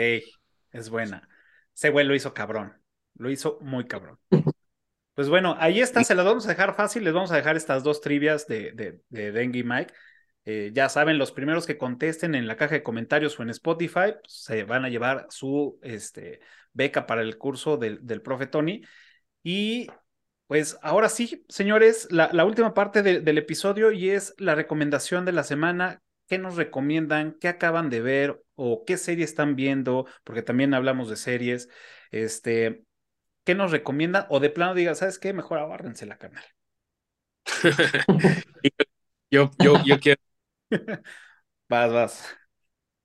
es 0.70 0.88
buena. 0.88 1.28
Ese 1.74 1.90
güey 1.90 2.06
lo 2.06 2.14
hizo 2.14 2.32
cabrón. 2.34 2.72
Lo 3.14 3.30
hizo 3.30 3.58
muy 3.60 3.86
cabrón. 3.86 4.18
Pues 5.14 5.28
bueno, 5.28 5.56
ahí 5.58 5.80
está, 5.80 6.04
se 6.04 6.14
las 6.14 6.24
vamos 6.24 6.46
a 6.46 6.50
dejar 6.50 6.74
fácil. 6.74 7.04
Les 7.04 7.12
vamos 7.12 7.32
a 7.32 7.36
dejar 7.36 7.56
estas 7.56 7.82
dos 7.82 8.00
trivias 8.00 8.46
de, 8.46 8.72
de, 8.72 9.00
de 9.08 9.32
Dengue 9.32 9.58
y 9.58 9.64
Mike. 9.64 9.92
Eh, 10.44 10.70
ya 10.72 10.88
saben, 10.88 11.18
los 11.18 11.32
primeros 11.32 11.66
que 11.66 11.78
contesten 11.78 12.34
en 12.34 12.46
la 12.46 12.56
caja 12.56 12.74
de 12.74 12.82
comentarios 12.82 13.38
o 13.38 13.42
en 13.42 13.50
Spotify 13.50 14.14
pues, 14.20 14.32
se 14.32 14.64
van 14.64 14.84
a 14.84 14.88
llevar 14.88 15.26
su 15.30 15.78
este, 15.82 16.40
beca 16.72 17.06
para 17.06 17.22
el 17.22 17.38
curso 17.38 17.76
del, 17.76 18.04
del 18.06 18.22
profe 18.22 18.46
Tony. 18.46 18.82
Y 19.42 19.88
pues 20.52 20.76
ahora 20.82 21.08
sí, 21.08 21.46
señores, 21.48 22.08
la, 22.10 22.28
la 22.34 22.44
última 22.44 22.74
parte 22.74 23.02
de, 23.02 23.20
del 23.20 23.38
episodio 23.38 23.90
y 23.90 24.10
es 24.10 24.34
la 24.36 24.54
recomendación 24.54 25.24
de 25.24 25.32
la 25.32 25.44
semana. 25.44 26.02
¿Qué 26.28 26.36
nos 26.36 26.56
recomiendan? 26.56 27.38
¿Qué 27.40 27.48
acaban 27.48 27.88
de 27.88 28.02
ver? 28.02 28.44
¿O 28.54 28.84
qué 28.84 28.98
serie 28.98 29.24
están 29.24 29.56
viendo? 29.56 30.04
Porque 30.24 30.42
también 30.42 30.74
hablamos 30.74 31.08
de 31.08 31.16
series. 31.16 31.70
Este, 32.10 32.84
¿Qué 33.44 33.54
nos 33.54 33.70
recomiendan? 33.70 34.26
O 34.28 34.40
de 34.40 34.50
plano 34.50 34.74
diga, 34.74 34.94
¿sabes 34.94 35.18
qué? 35.18 35.32
Mejor 35.32 35.58
abárrense 35.58 36.04
la 36.04 36.18
canal. 36.18 36.44
yo, 39.30 39.50
yo, 39.58 39.82
yo 39.86 40.00
quiero. 40.00 40.20
vas, 41.70 41.92
vas. 41.94 42.36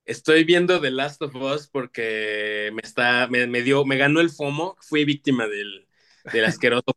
Estoy 0.03 0.43
viendo 0.43 0.81
The 0.81 0.91
Last 0.91 1.21
of 1.21 1.33
Us 1.33 1.69
porque 1.69 2.71
me 2.73 2.81
está, 2.83 3.27
me, 3.27 3.47
me 3.47 3.61
dio, 3.61 3.85
me 3.85 3.95
ganó 3.95 4.19
el 4.19 4.31
FOMO. 4.31 4.75
Fui 4.81 5.05
víctima 5.05 5.47
del, 5.47 5.87
del 6.33 6.43
asqueroso 6.43 6.93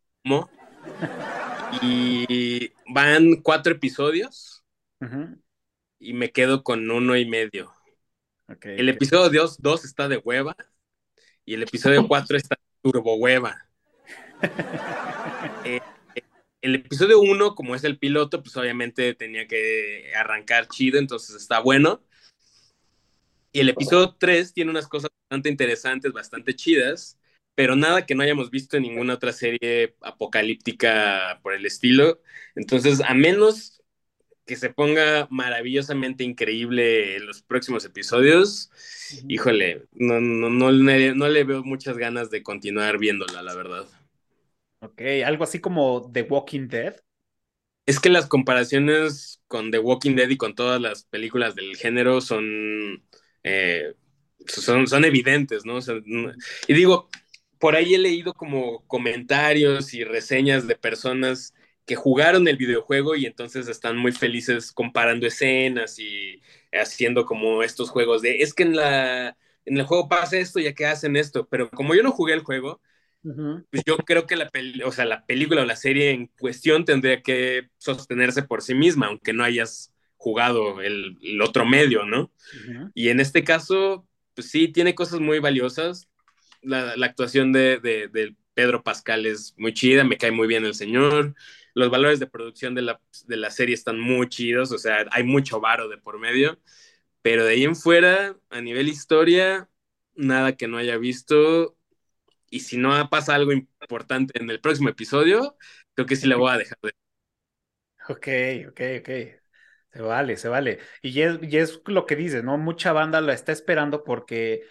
y 1.82 2.72
van 2.92 3.36
cuatro 3.42 3.72
episodios 3.72 4.64
uh 5.00 5.06
-huh. 5.06 5.40
y 5.98 6.12
me 6.12 6.32
quedo 6.32 6.62
con 6.62 6.90
uno 6.90 7.16
y 7.16 7.26
medio. 7.26 7.72
Okay, 8.48 8.78
el 8.78 8.88
episodio 8.88 9.28
2 9.42 9.62
dos, 9.62 9.84
está 9.84 10.08
de 10.08 10.16
hueva 10.18 10.56
y 11.44 11.54
el 11.54 11.62
episodio 11.62 12.06
4 12.06 12.36
está 12.36 12.56
turbo 12.82 13.14
hueva. 13.14 13.66
eh, 15.64 15.80
el 16.60 16.74
episodio 16.74 17.20
1, 17.20 17.54
como 17.54 17.74
es 17.74 17.84
el 17.84 17.98
piloto, 17.98 18.42
pues 18.42 18.56
obviamente 18.56 19.14
tenía 19.14 19.46
que 19.46 20.12
arrancar 20.14 20.66
chido, 20.68 20.98
entonces 20.98 21.36
está 21.36 21.60
bueno. 21.60 22.02
Y 23.52 23.60
el 23.60 23.68
episodio 23.68 24.16
3 24.18 24.52
tiene 24.52 24.70
unas 24.70 24.88
cosas 24.88 25.10
bastante 25.28 25.48
interesantes, 25.48 26.12
bastante 26.12 26.54
chidas 26.54 27.19
pero 27.60 27.76
nada 27.76 28.06
que 28.06 28.14
no 28.14 28.22
hayamos 28.22 28.50
visto 28.50 28.78
en 28.78 28.84
ninguna 28.84 29.12
otra 29.12 29.34
serie 29.34 29.94
apocalíptica 30.00 31.40
por 31.42 31.52
el 31.52 31.66
estilo. 31.66 32.22
Entonces, 32.54 33.02
a 33.02 33.12
menos 33.12 33.82
que 34.46 34.56
se 34.56 34.70
ponga 34.70 35.28
maravillosamente 35.30 36.24
increíble 36.24 37.16
en 37.16 37.26
los 37.26 37.42
próximos 37.42 37.84
episodios, 37.84 38.70
híjole, 39.28 39.82
no, 39.92 40.22
no, 40.22 40.48
no, 40.48 40.72
no, 40.72 41.28
le 41.28 41.44
veo 41.44 41.62
muchas 41.62 41.98
ganas 41.98 42.30
de 42.30 42.42
continuar 42.42 42.96
viéndola, 42.96 43.42
la 43.42 43.54
verdad. 43.54 43.86
Ok, 44.80 45.02
algo 45.26 45.44
así 45.44 45.58
como 45.58 46.10
The 46.10 46.22
Walking 46.22 46.66
Dead. 46.66 46.96
Es 47.84 48.00
que 48.00 48.08
las 48.08 48.26
comparaciones 48.26 49.42
con 49.48 49.70
The 49.70 49.80
Walking 49.80 50.14
Dead 50.14 50.30
y 50.30 50.38
con 50.38 50.54
todas 50.54 50.80
las 50.80 51.04
películas 51.04 51.54
del 51.54 51.76
género 51.76 52.22
son, 52.22 53.04
eh, 53.42 53.92
son, 54.46 54.86
son 54.86 55.04
evidentes, 55.04 55.66
¿no? 55.66 55.74
O 55.74 55.82
sea, 55.82 55.96
y 56.66 56.72
digo, 56.72 57.10
por 57.60 57.76
ahí 57.76 57.94
he 57.94 57.98
leído 57.98 58.34
como 58.34 58.86
comentarios 58.88 59.94
y 59.94 60.04
reseñas 60.04 60.66
de 60.68 60.76
personas 60.76 61.54
que 61.86 61.96
jugaron 61.96 62.48
el 62.48 62.56
videojuego 62.58 63.16
y 63.16 63.26
entonces 63.26 63.68
están 63.68 63.98
muy 63.98 64.12
felices 64.12 64.72
comparando 64.72 65.26
escenas 65.26 65.98
y 66.00 66.42
haciendo 66.72 67.26
como 67.26 67.62
estos 67.64 67.90
juegos 67.90 68.22
de 68.22 68.42
es 68.42 68.54
que 68.54 68.64
en 68.64 68.76
la 68.76 69.36
en 69.66 69.78
el 69.78 69.84
juego 69.86 70.08
pasa 70.08 70.38
esto 70.38 70.60
ya 70.60 70.74
que 70.74 70.86
hacen 70.86 71.16
esto, 71.16 71.48
pero 71.48 71.70
como 71.70 71.94
yo 71.94 72.02
no 72.02 72.12
jugué 72.12 72.34
el 72.34 72.42
juego, 72.42 72.80
uh 73.24 73.28
-huh. 73.30 73.66
pues 73.70 73.82
yo 73.86 73.96
creo 73.98 74.26
que 74.26 74.36
la, 74.36 74.50
o 74.86 74.92
sea, 74.92 75.04
la 75.04 75.26
película 75.26 75.62
o 75.62 75.66
la 75.66 75.76
serie 75.76 76.10
en 76.12 76.28
cuestión 76.38 76.84
tendría 76.84 77.22
que 77.22 77.68
sostenerse 77.78 78.42
por 78.42 78.62
sí 78.62 78.74
misma, 78.74 79.06
aunque 79.08 79.32
no 79.32 79.44
hayas 79.44 79.92
jugado 80.16 80.80
el, 80.82 81.18
el 81.22 81.42
otro 81.42 81.66
medio, 81.66 82.04
¿no? 82.06 82.32
Uh 82.52 82.70
-huh. 82.70 82.92
Y 82.94 83.08
en 83.10 83.20
este 83.20 83.44
caso, 83.44 84.06
pues 84.34 84.50
sí, 84.50 84.68
tiene 84.68 84.94
cosas 84.94 85.20
muy 85.20 85.38
valiosas, 85.40 86.08
la, 86.62 86.96
la 86.96 87.06
actuación 87.06 87.52
de, 87.52 87.78
de, 87.80 88.08
de, 88.08 88.36
Pedro 88.54 88.82
Pascal 88.82 89.26
es 89.26 89.54
muy 89.56 89.72
chida, 89.72 90.04
me 90.04 90.18
cae 90.18 90.30
muy 90.32 90.46
bien 90.48 90.64
el 90.64 90.74
señor. 90.74 91.34
Los 91.74 91.90
valores 91.90 92.20
de 92.20 92.26
producción 92.26 92.74
de 92.74 92.82
la, 92.82 93.00
de 93.26 93.36
la 93.36 93.50
serie 93.50 93.74
están 93.74 93.98
muy 93.98 94.28
chidos, 94.28 94.72
o 94.72 94.78
sea, 94.78 95.06
hay 95.12 95.22
mucho 95.24 95.60
varo 95.60 95.88
de 95.88 95.98
por 95.98 96.18
medio. 96.18 96.60
Pero 97.22 97.44
de 97.44 97.52
ahí 97.52 97.64
en 97.64 97.76
fuera, 97.76 98.36
a 98.50 98.60
nivel 98.60 98.88
historia, 98.88 99.68
nada 100.14 100.56
que 100.56 100.68
no 100.68 100.78
haya 100.78 100.96
visto. 100.98 101.76
Y 102.50 102.60
si 102.60 102.76
no 102.78 103.08
pasa 103.10 103.34
algo 103.34 103.52
importante 103.52 104.38
en 104.40 104.50
el 104.50 104.60
próximo 104.60 104.88
episodio, 104.88 105.56
creo 105.94 106.06
que 106.06 106.16
sí 106.16 106.26
la 106.28 106.36
voy 106.36 106.50
a 106.52 106.58
dejar 106.58 106.78
de. 106.82 106.92
Ok, 108.08 108.26
ok, 108.68 108.80
ok. 109.00 109.08
Se 109.92 110.00
vale, 110.02 110.36
se 110.36 110.48
vale. 110.48 110.78
Y 111.02 111.20
es, 111.22 111.38
y 111.42 111.56
es 111.58 111.80
lo 111.86 112.06
que 112.06 112.16
dices, 112.16 112.44
¿no? 112.44 112.58
Mucha 112.58 112.92
banda 112.92 113.20
la 113.20 113.32
está 113.34 113.52
esperando 113.52 114.04
porque 114.04 114.62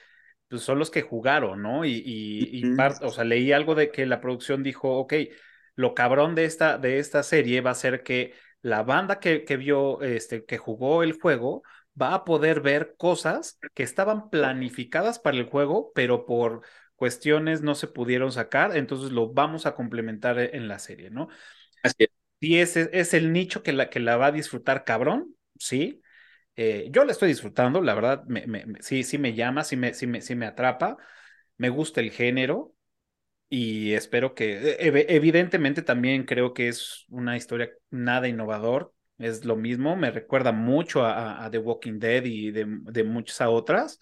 pues 0.49 0.63
son 0.63 0.79
los 0.79 0.91
que 0.91 1.01
jugaron, 1.03 1.61
¿no? 1.61 1.85
Y, 1.85 1.91
y, 2.05 2.59
y 2.59 2.65
part, 2.67 3.01
o 3.03 3.11
sea, 3.11 3.23
leí 3.23 3.51
algo 3.53 3.75
de 3.75 3.91
que 3.91 4.05
la 4.05 4.21
producción 4.21 4.63
dijo, 4.63 4.97
ok, 4.97 5.13
lo 5.75 5.93
cabrón 5.95 6.35
de 6.35 6.45
esta, 6.45 6.77
de 6.77 6.99
esta 6.99 7.23
serie 7.23 7.61
va 7.61 7.71
a 7.71 7.75
ser 7.75 8.03
que 8.03 8.33
la 8.61 8.83
banda 8.83 9.19
que, 9.19 9.45
que 9.45 9.57
vio, 9.57 10.01
este, 10.01 10.45
que 10.45 10.57
jugó 10.57 11.03
el 11.03 11.13
juego, 11.13 11.63
va 11.99 12.13
a 12.13 12.25
poder 12.25 12.61
ver 12.61 12.95
cosas 12.97 13.59
que 13.73 13.83
estaban 13.83 14.29
planificadas 14.29 15.19
para 15.19 15.37
el 15.37 15.45
juego, 15.49 15.91
pero 15.95 16.25
por 16.25 16.61
cuestiones 16.95 17.61
no 17.61 17.75
se 17.75 17.87
pudieron 17.87 18.31
sacar, 18.31 18.75
entonces 18.75 19.11
lo 19.11 19.31
vamos 19.33 19.65
a 19.65 19.75
complementar 19.75 20.39
en 20.39 20.67
la 20.67 20.79
serie, 20.79 21.09
¿no? 21.09 21.29
Así 21.83 21.95
es. 22.05 22.09
Si 22.41 22.59
es, 22.59 22.77
es 22.77 23.13
el 23.13 23.33
nicho 23.33 23.63
que 23.63 23.73
la, 23.73 23.89
que 23.89 23.99
la 23.99 24.15
va 24.17 24.27
a 24.27 24.31
disfrutar 24.31 24.85
cabrón, 24.85 25.35
sí. 25.57 26.01
Eh, 26.61 26.89
yo 26.91 27.05
la 27.05 27.13
estoy 27.13 27.29
disfrutando, 27.29 27.79
la 27.81 27.93
verdad, 27.93 28.25
me, 28.25 28.45
me, 28.45 28.65
sí, 28.81 29.03
sí 29.03 29.17
me 29.17 29.33
llama, 29.33 29.63
sí 29.63 29.77
me, 29.77 29.93
sí, 29.93 30.07
me, 30.07 30.19
sí 30.19 30.35
me 30.35 30.45
atrapa, 30.45 30.97
me 31.55 31.69
gusta 31.69 32.01
el 32.01 32.11
género 32.11 32.73
y 33.49 33.93
espero 33.93 34.35
que, 34.35 34.71
e, 34.79 35.15
evidentemente 35.15 35.83
también 35.83 36.25
creo 36.25 36.53
que 36.53 36.67
es 36.67 37.05
una 37.09 37.37
historia 37.37 37.71
nada 37.91 38.27
innovador, 38.27 38.93
es 39.19 39.45
lo 39.45 39.55
mismo, 39.55 39.95
me 39.95 40.11
recuerda 40.11 40.51
mucho 40.51 41.05
a, 41.05 41.49
The 41.51 41.59
Walking 41.59 41.99
Dead 41.99 42.25
y 42.25 42.51
de, 42.51 42.65
de 42.67 43.03
muchas 43.05 43.41
a 43.41 43.49
otras. 43.49 43.99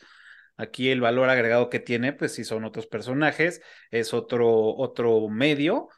Aquí 0.58 0.90
el 0.90 1.02
valor 1.02 1.30
agregado 1.30 1.70
que 1.70 1.80
tiene, 1.80 2.14
pues 2.14 2.34
sí 2.34 2.44
son 2.44 2.66
otros 2.66 2.88
personajes, 2.88 3.62
es 3.92 4.16
otro, 4.16 4.76
otro 4.76 5.30
medio, 5.30 5.90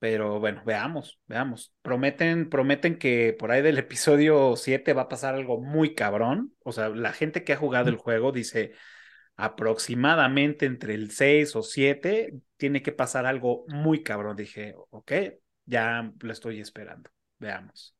pero 0.00 0.40
bueno, 0.40 0.62
veamos, 0.64 1.20
veamos. 1.26 1.74
Prometen, 1.82 2.48
prometen 2.48 2.98
que 2.98 3.36
por 3.38 3.52
ahí 3.52 3.60
del 3.60 3.76
episodio 3.76 4.56
7 4.56 4.94
va 4.94 5.02
a 5.02 5.08
pasar 5.08 5.34
algo 5.34 5.60
muy 5.60 5.94
cabrón. 5.94 6.54
O 6.64 6.72
sea, 6.72 6.88
la 6.88 7.12
gente 7.12 7.44
que 7.44 7.52
ha 7.52 7.58
jugado 7.58 7.90
el 7.90 7.96
juego 7.96 8.32
dice 8.32 8.72
aproximadamente 9.36 10.64
entre 10.64 10.94
el 10.94 11.10
6 11.10 11.54
o 11.54 11.62
7 11.62 12.32
tiene 12.56 12.82
que 12.82 12.92
pasar 12.92 13.26
algo 13.26 13.66
muy 13.68 14.02
cabrón. 14.02 14.36
Dije, 14.36 14.74
ok, 14.88 15.12
ya 15.66 16.10
lo 16.18 16.32
estoy 16.32 16.60
esperando. 16.60 17.10
Veamos. 17.38 17.94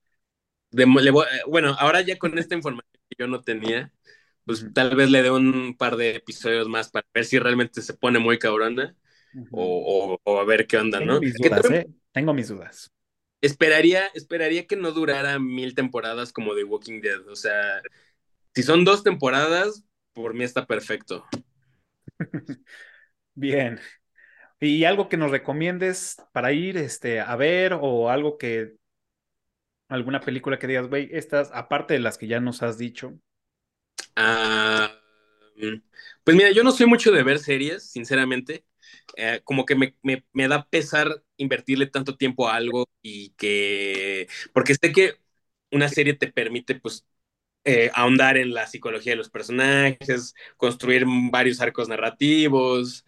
De, 0.70 0.86
bueno, 1.46 1.76
ahora 1.78 2.00
ya 2.00 2.16
con 2.16 2.38
esta 2.38 2.54
información 2.54 2.90
que 3.10 3.16
yo 3.18 3.26
no 3.28 3.42
tenía, 3.42 3.92
pues 4.46 4.66
tal 4.72 4.96
vez 4.96 5.10
le 5.10 5.22
dé 5.22 5.30
un 5.30 5.76
par 5.76 5.96
de 5.96 6.16
episodios 6.16 6.66
más 6.66 6.90
para 6.90 7.06
ver 7.12 7.26
si 7.26 7.38
realmente 7.38 7.82
se 7.82 7.92
pone 7.92 8.18
muy 8.20 8.38
cabrona 8.38 8.96
o, 9.52 10.18
a 10.24 10.44
ver 10.44 10.66
qué 10.66 10.76
onda, 10.76 10.98
Tengo 10.98 11.14
¿no? 11.14 11.20
Mis 11.20 11.34
dudas, 11.34 11.70
¿eh? 11.70 11.86
Tengo 12.12 12.34
mis 12.34 12.48
dudas. 12.48 12.92
Esperaría, 13.40 14.06
esperaría 14.14 14.66
que 14.66 14.76
no 14.76 14.92
durara 14.92 15.38
mil 15.38 15.74
temporadas 15.74 16.32
como 16.32 16.54
The 16.54 16.64
Walking 16.64 17.00
Dead. 17.00 17.26
O 17.28 17.36
sea, 17.36 17.80
si 18.54 18.62
son 18.62 18.84
dos 18.84 19.02
temporadas, 19.02 19.84
por 20.12 20.34
mí 20.34 20.44
está 20.44 20.66
perfecto. 20.66 21.24
Bien. 23.34 23.80
¿Y 24.60 24.84
algo 24.84 25.08
que 25.08 25.16
nos 25.16 25.30
recomiendes 25.30 26.16
para 26.32 26.52
ir 26.52 26.76
este, 26.76 27.20
a 27.20 27.34
ver 27.36 27.78
o 27.80 28.10
algo 28.10 28.36
que, 28.36 28.74
alguna 29.88 30.20
película 30.20 30.58
que 30.58 30.66
digas, 30.66 30.88
güey, 30.88 31.08
estas, 31.12 31.50
aparte 31.52 31.94
de 31.94 32.00
las 32.00 32.18
que 32.18 32.26
ya 32.26 32.40
nos 32.40 32.62
has 32.62 32.76
dicho? 32.76 33.18
Ah, 34.16 34.92
pues 36.24 36.36
mira, 36.36 36.50
yo 36.50 36.62
no 36.62 36.72
soy 36.72 36.86
mucho 36.86 37.10
de 37.10 37.22
ver 37.22 37.38
series, 37.38 37.90
sinceramente. 37.90 38.64
Eh, 39.16 39.40
como 39.44 39.66
que 39.66 39.74
me, 39.74 39.96
me, 40.02 40.24
me, 40.32 40.48
da 40.48 40.66
pesar 40.68 41.22
invertirle 41.36 41.86
tanto 41.86 42.16
tiempo 42.16 42.48
a 42.48 42.56
algo 42.56 42.88
y 43.02 43.30
que, 43.30 44.28
porque 44.52 44.74
sé 44.74 44.92
que 44.92 45.14
una 45.70 45.88
serie 45.88 46.14
te 46.14 46.30
permite 46.32 46.74
pues 46.76 47.06
eh, 47.64 47.90
ahondar 47.94 48.36
en 48.38 48.54
la 48.54 48.66
psicología 48.66 49.12
de 49.12 49.16
los 49.16 49.30
personajes, 49.30 50.34
construir 50.56 51.04
varios 51.30 51.60
arcos 51.60 51.88
narrativos, 51.88 53.04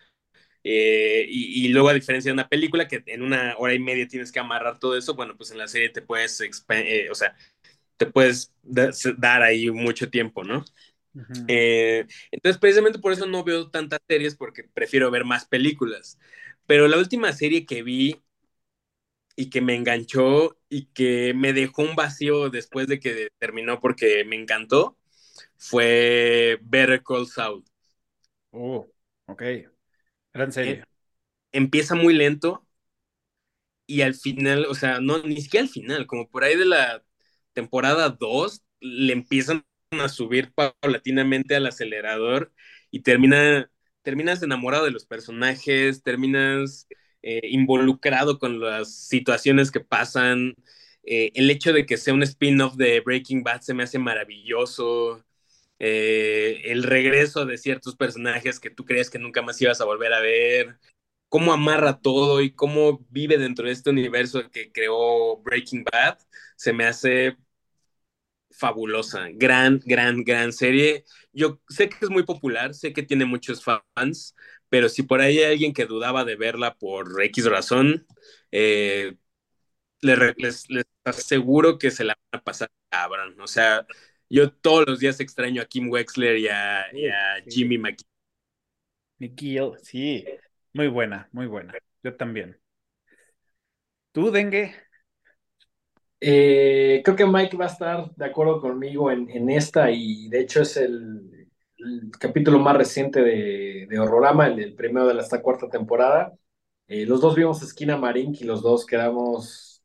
eh, 0.64 1.26
y, 1.28 1.66
y, 1.66 1.68
luego 1.68 1.88
a 1.88 1.94
diferencia 1.94 2.28
de 2.28 2.34
una 2.34 2.48
película 2.48 2.86
que 2.86 3.02
en 3.06 3.22
una 3.22 3.56
hora 3.58 3.74
y 3.74 3.80
media 3.80 4.06
tienes 4.06 4.30
que 4.30 4.38
amarrar 4.40 4.78
todo 4.78 4.96
eso, 4.96 5.14
bueno, 5.14 5.36
pues 5.36 5.50
en 5.50 5.58
la 5.58 5.66
serie 5.68 5.88
te 5.88 6.02
puedes, 6.02 6.40
o 7.10 7.14
sea, 7.14 7.36
te 7.96 8.06
puedes 8.06 8.52
dar 8.62 9.42
ahí 9.42 9.70
mucho 9.70 10.10
tiempo, 10.10 10.44
¿no? 10.44 10.64
Uh 11.14 11.20
-huh. 11.20 11.44
eh, 11.48 12.06
entonces, 12.30 12.58
precisamente 12.60 12.98
por 12.98 13.12
eso 13.12 13.26
no 13.26 13.44
veo 13.44 13.70
tantas 13.70 14.00
series, 14.08 14.36
porque 14.36 14.64
prefiero 14.64 15.10
ver 15.10 15.24
más 15.24 15.46
películas. 15.46 16.18
Pero 16.66 16.88
la 16.88 16.98
última 16.98 17.32
serie 17.32 17.66
que 17.66 17.82
vi 17.82 18.22
y 19.36 19.50
que 19.50 19.60
me 19.60 19.74
enganchó 19.74 20.58
y 20.68 20.86
que 20.86 21.34
me 21.34 21.52
dejó 21.52 21.82
un 21.82 21.96
vacío 21.96 22.50
después 22.50 22.86
de 22.86 23.00
que 23.00 23.28
terminó 23.38 23.80
porque 23.80 24.24
me 24.24 24.36
encantó 24.36 24.98
fue 25.56 26.58
Better 26.62 27.02
Call 27.02 27.26
Saul. 27.26 27.64
Oh, 28.52 28.86
ok. 29.26 29.42
Gran 30.34 30.52
serie. 30.52 30.84
Empieza 31.52 31.94
muy 31.94 32.14
lento 32.14 32.66
y 33.86 34.02
al 34.02 34.14
final, 34.14 34.66
o 34.68 34.74
sea, 34.74 35.00
no, 35.00 35.18
ni 35.22 35.40
siquiera 35.40 35.64
al 35.64 35.70
final, 35.70 36.06
como 36.06 36.28
por 36.28 36.44
ahí 36.44 36.56
de 36.56 36.64
la 36.66 37.04
temporada 37.52 38.10
2, 38.10 38.62
le 38.80 39.12
empiezan 39.12 39.64
a 40.00 40.08
subir 40.08 40.52
paulatinamente 40.52 41.54
al 41.56 41.66
acelerador 41.66 42.52
y 42.90 43.00
termina, 43.00 43.70
terminas 44.02 44.42
enamorado 44.42 44.84
de 44.84 44.90
los 44.90 45.06
personajes, 45.06 46.02
terminas 46.02 46.86
eh, 47.22 47.40
involucrado 47.50 48.38
con 48.38 48.60
las 48.60 48.94
situaciones 48.94 49.70
que 49.70 49.80
pasan. 49.80 50.54
Eh, 51.04 51.32
el 51.34 51.50
hecho 51.50 51.72
de 51.72 51.86
que 51.86 51.96
sea 51.96 52.14
un 52.14 52.22
spin-off 52.22 52.76
de 52.76 53.00
Breaking 53.00 53.42
Bad 53.42 53.60
se 53.62 53.74
me 53.74 53.84
hace 53.84 53.98
maravilloso. 53.98 55.24
Eh, 55.78 56.62
el 56.66 56.84
regreso 56.84 57.44
de 57.46 57.58
ciertos 57.58 57.96
personajes 57.96 58.60
que 58.60 58.70
tú 58.70 58.84
crees 58.84 59.10
que 59.10 59.18
nunca 59.18 59.42
más 59.42 59.60
ibas 59.60 59.80
a 59.80 59.84
volver 59.84 60.12
a 60.12 60.20
ver. 60.20 60.78
Cómo 61.28 61.52
amarra 61.52 62.00
todo 62.00 62.42
y 62.42 62.52
cómo 62.54 63.04
vive 63.10 63.38
dentro 63.38 63.66
de 63.66 63.72
este 63.72 63.90
universo 63.90 64.50
que 64.50 64.70
creó 64.72 65.38
Breaking 65.42 65.84
Bad, 65.84 66.18
se 66.56 66.72
me 66.72 66.84
hace 66.84 67.36
fabulosa, 68.52 69.28
gran, 69.32 69.80
gran, 69.84 70.24
gran 70.24 70.52
serie. 70.52 71.04
Yo 71.32 71.60
sé 71.68 71.88
que 71.88 71.96
es 72.02 72.10
muy 72.10 72.24
popular, 72.24 72.74
sé 72.74 72.92
que 72.92 73.02
tiene 73.02 73.24
muchos 73.24 73.64
fans, 73.64 74.34
pero 74.68 74.88
si 74.88 75.02
por 75.02 75.20
ahí 75.20 75.38
hay 75.38 75.52
alguien 75.52 75.72
que 75.72 75.86
dudaba 75.86 76.24
de 76.24 76.36
verla 76.36 76.74
por 76.76 77.22
X 77.22 77.46
razón, 77.46 78.06
eh, 78.50 79.16
les, 80.00 80.66
aseguro 81.04 81.78
que 81.78 81.90
se 81.90 82.04
la 82.04 82.18
van 82.32 82.40
a 82.40 82.44
pasar 82.44 82.70
cabrón. 82.90 83.40
O 83.40 83.46
sea, 83.46 83.86
yo 84.28 84.52
todos 84.52 84.86
los 84.86 85.00
días 85.00 85.20
extraño 85.20 85.62
a 85.62 85.66
Kim 85.66 85.90
Wexler 85.90 86.38
y 86.38 86.48
a, 86.48 86.86
y 86.92 87.08
a 87.08 87.42
Jimmy 87.46 87.78
McGill. 87.78 88.06
McGill, 89.18 89.72
sí, 89.82 90.24
muy 90.72 90.88
buena, 90.88 91.28
muy 91.32 91.46
buena. 91.46 91.74
Yo 92.02 92.16
también. 92.16 92.58
¿Tú, 94.12 94.30
Dengue? 94.30 94.74
Eh, 96.24 97.02
creo 97.04 97.16
que 97.16 97.26
Mike 97.26 97.56
va 97.56 97.64
a 97.64 97.68
estar 97.68 98.14
de 98.14 98.24
acuerdo 98.24 98.60
conmigo 98.60 99.10
en, 99.10 99.28
en 99.30 99.50
esta 99.50 99.90
y 99.90 100.28
de 100.28 100.40
hecho 100.40 100.62
es 100.62 100.76
el, 100.76 101.48
el 101.78 102.10
capítulo 102.20 102.60
más 102.60 102.76
reciente 102.76 103.20
de, 103.22 103.86
de 103.90 103.98
Horrorama, 103.98 104.46
el, 104.46 104.60
el, 104.60 104.74
primero 104.74 105.08
de 105.08 105.14
la 105.14 105.22
esta 105.22 105.42
cuarta 105.42 105.68
temporada. 105.68 106.32
Eh, 106.86 107.06
los 107.06 107.20
dos 107.20 107.34
vimos 107.34 107.60
Esquina 107.62 107.96
Marink 107.96 108.40
y 108.40 108.44
los 108.44 108.62
dos 108.62 108.86
quedamos 108.86 109.82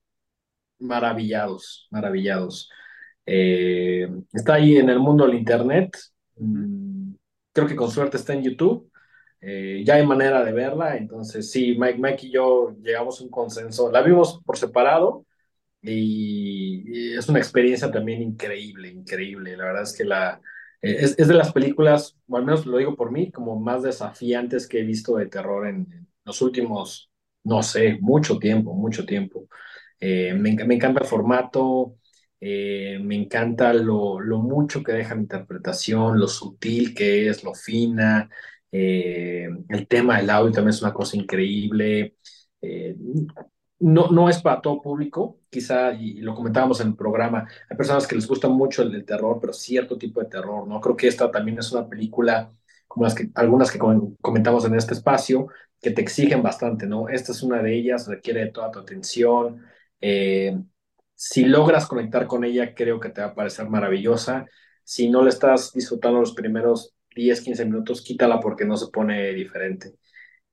maravillados, 0.80 1.88
maravillados. 1.92 2.70
Eh, 3.26 4.08
está 4.34 4.56
ahí 4.56 4.78
en 4.78 4.90
el 4.90 5.00
mundo 5.00 5.26
del 5.26 5.36
Internet. 5.38 5.98
Mm, 6.38 7.14
creo 7.52 7.68
que 7.68 7.76
con 7.76 7.92
suerte 7.92 8.18
está 8.18 8.34
en 8.34 8.44
YouTube. 8.44 8.92
Eh, 9.42 9.84
ya 9.86 9.96
hay 9.96 10.06
manera 10.06 10.44
de 10.44 10.52
verla, 10.52 10.98
entonces 10.98 11.52
sí, 11.52 11.76
Mike, 11.80 12.00
Mike 12.00 12.28
y 12.28 12.32
yo 12.32 12.76
llegamos 12.82 13.22
a 13.22 13.24
un 13.24 13.32
consenso. 13.32 13.92
La 13.92 14.02
vimos 14.04 14.42
por 14.46 14.58
separado 14.58 15.27
y, 15.82 17.14
es 17.16 17.28
una 17.30 17.40
experiencia 17.40 17.91
también 17.91 18.22
increíble, 18.22 18.90
increíble. 18.90 19.58
La 19.58 19.66
verdad 19.66 19.84
es 19.84 19.95
que 19.95 20.04
la, 20.06 20.41
es, 20.82 21.16
es, 21.18 21.28
de 21.28 21.34
las 21.34 21.52
películas, 21.54 22.18
o 22.28 22.38
al 22.38 22.45
menos 22.45 22.66
lo 22.66 22.78
digo 22.78 22.95
por 22.95 23.12
mí, 23.12 23.32
como 23.32 23.60
más 23.60 23.84
desafiantes 23.84 24.68
que 24.68 24.80
he 24.80 24.84
visto 24.84 25.16
de 25.18 25.28
terror 25.28 25.68
en, 25.68 25.76
en 25.91 26.08
los 26.26 26.41
últimos, 26.41 27.12
no 27.44 27.64
sé, 27.64 27.98
mucho 28.02 28.38
tiempo, 28.40 28.74
mucho 28.74 29.06
tiempo. 29.06 29.48
Eh, 29.99 30.34
me, 30.34 30.54
me, 30.66 30.76
encanta 30.76 31.02
el 31.02 31.08
formato, 31.08 31.98
eh, 32.40 32.99
me 33.02 33.16
encanta 33.16 33.74
lo, 33.74 34.20
lo, 34.20 34.40
mucho 34.40 34.84
que 34.84 34.91
deja 34.94 35.16
la 35.16 35.22
interpretación, 35.22 36.20
lo 36.20 36.28
sutil 36.28 36.94
que 36.94 37.30
es, 37.30 37.44
lo 37.44 37.54
fina. 37.54 38.30
Eh, 38.72 39.48
el 39.70 39.88
tema 39.88 40.18
del 40.18 40.30
audio 40.30 40.52
también 40.52 40.70
es 40.72 40.82
una 40.82 40.94
cosa 40.94 41.18
increíble. 41.18 42.16
No, 43.80 44.08
no 44.10 44.30
es 44.30 44.41
para 44.41 44.62
todo 44.62 44.82
público, 44.82 45.40
quizá, 45.49 45.94
y 45.94 46.16
lo 46.22 46.34
comentábamos 46.36 46.82
en 46.82 46.90
el 46.90 46.95
programa, 46.95 47.48
hay 47.70 47.78
personas 47.78 48.08
que 48.08 48.16
les 48.16 48.28
gusta 48.28 48.48
mucho 48.48 48.82
el, 48.84 49.06
terror, 49.06 49.38
pero 49.40 49.54
cierto 49.54 49.98
tipo 49.98 50.22
de 50.22 50.28
terror, 50.30 50.68
¿no? 50.68 50.82
Creo 50.82 50.95
que 50.98 51.08
esta 51.08 51.30
también 51.32 51.60
es 51.60 51.72
una 51.72 51.88
película, 51.88 52.52
como 52.88 53.06
las 53.06 53.14
que, 53.16 53.30
algunas 53.36 53.72
que 53.72 53.80
comentamos 54.22 54.66
en 54.66 54.76
este 54.76 54.94
espacio, 54.94 55.48
que 55.82 55.91
te 55.91 56.02
exigen 56.02 56.41
bastante, 56.41 56.88
¿no? 56.88 57.08
Esta 57.10 57.32
es 57.32 57.44
una 57.44 57.62
de 57.62 57.76
ellas, 57.76 58.08
requiere 58.08 58.52
toda 58.52 58.72
tu 58.72 58.80
atención. 58.80 59.64
Eh, 60.02 60.58
si 61.16 61.45
logras 61.45 61.88
conectar 61.88 62.28
con 62.28 62.44
ella, 62.44 62.74
creo 62.74 62.99
que 62.99 63.10
te 63.10 63.22
va 63.22 63.28
a 63.28 63.36
parecer 63.36 63.70
maravillosa. 63.70 64.45
Si 64.84 65.10
no 65.10 65.24
le 65.24 65.30
estás 65.30 65.74
disfrutando 65.74 66.20
los 66.20 66.34
primeros 66.34 66.95
10, 67.16 67.41
15 67.41 67.66
minutos, 67.66 68.02
quítala 68.02 68.40
porque 68.40 68.66
no 68.66 68.78
se 68.78 68.88
pone 68.88 69.34
diferente. 69.34 69.94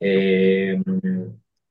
Eh, 0.01 0.83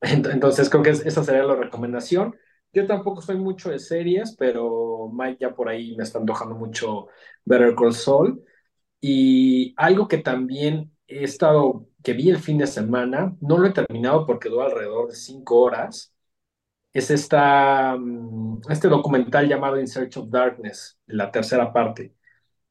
entonces 0.04 0.70
creo 0.70 0.84
que 0.84 0.92
esa 0.92 1.24
sería 1.24 1.44
la 1.44 1.56
recomendación. 1.56 2.36
Yo 2.74 2.88
tampoco 2.88 3.22
soy 3.22 3.38
mucho 3.38 3.70
de 3.72 3.80
series, 3.80 4.36
pero 4.38 5.10
Mike 5.14 5.38
ya 5.42 5.56
por 5.56 5.70
ahí 5.70 5.96
me 5.96 6.04
está 6.04 6.20
antojando 6.20 6.56
mucho 6.56 7.08
Better 7.46 7.76
Call 7.76 7.94
Saul. 7.94 8.44
Y 9.02 9.74
algo 9.78 10.08
que 10.08 10.20
también 10.20 10.92
he 11.08 11.24
estado 11.24 11.88
que 12.04 12.14
vi 12.14 12.30
el 12.30 12.40
fin 12.40 12.58
de 12.58 12.68
semana, 12.68 13.36
no 13.42 13.58
lo 13.58 13.68
he 13.68 13.72
terminado 13.74 14.26
porque 14.26 14.50
dura 14.50 14.66
alrededor 14.66 15.10
de 15.10 15.16
cinco 15.16 15.60
horas, 15.62 16.14
es 16.94 17.12
esta, 17.12 17.96
mm, 17.98 18.62
este 18.70 18.88
documental 18.90 19.48
llamado 19.48 19.80
In 19.80 19.88
Search 19.88 20.18
of 20.18 20.30
Darkness, 20.30 21.00
la 21.08 21.32
tercera 21.32 21.74
parte, 21.74 22.16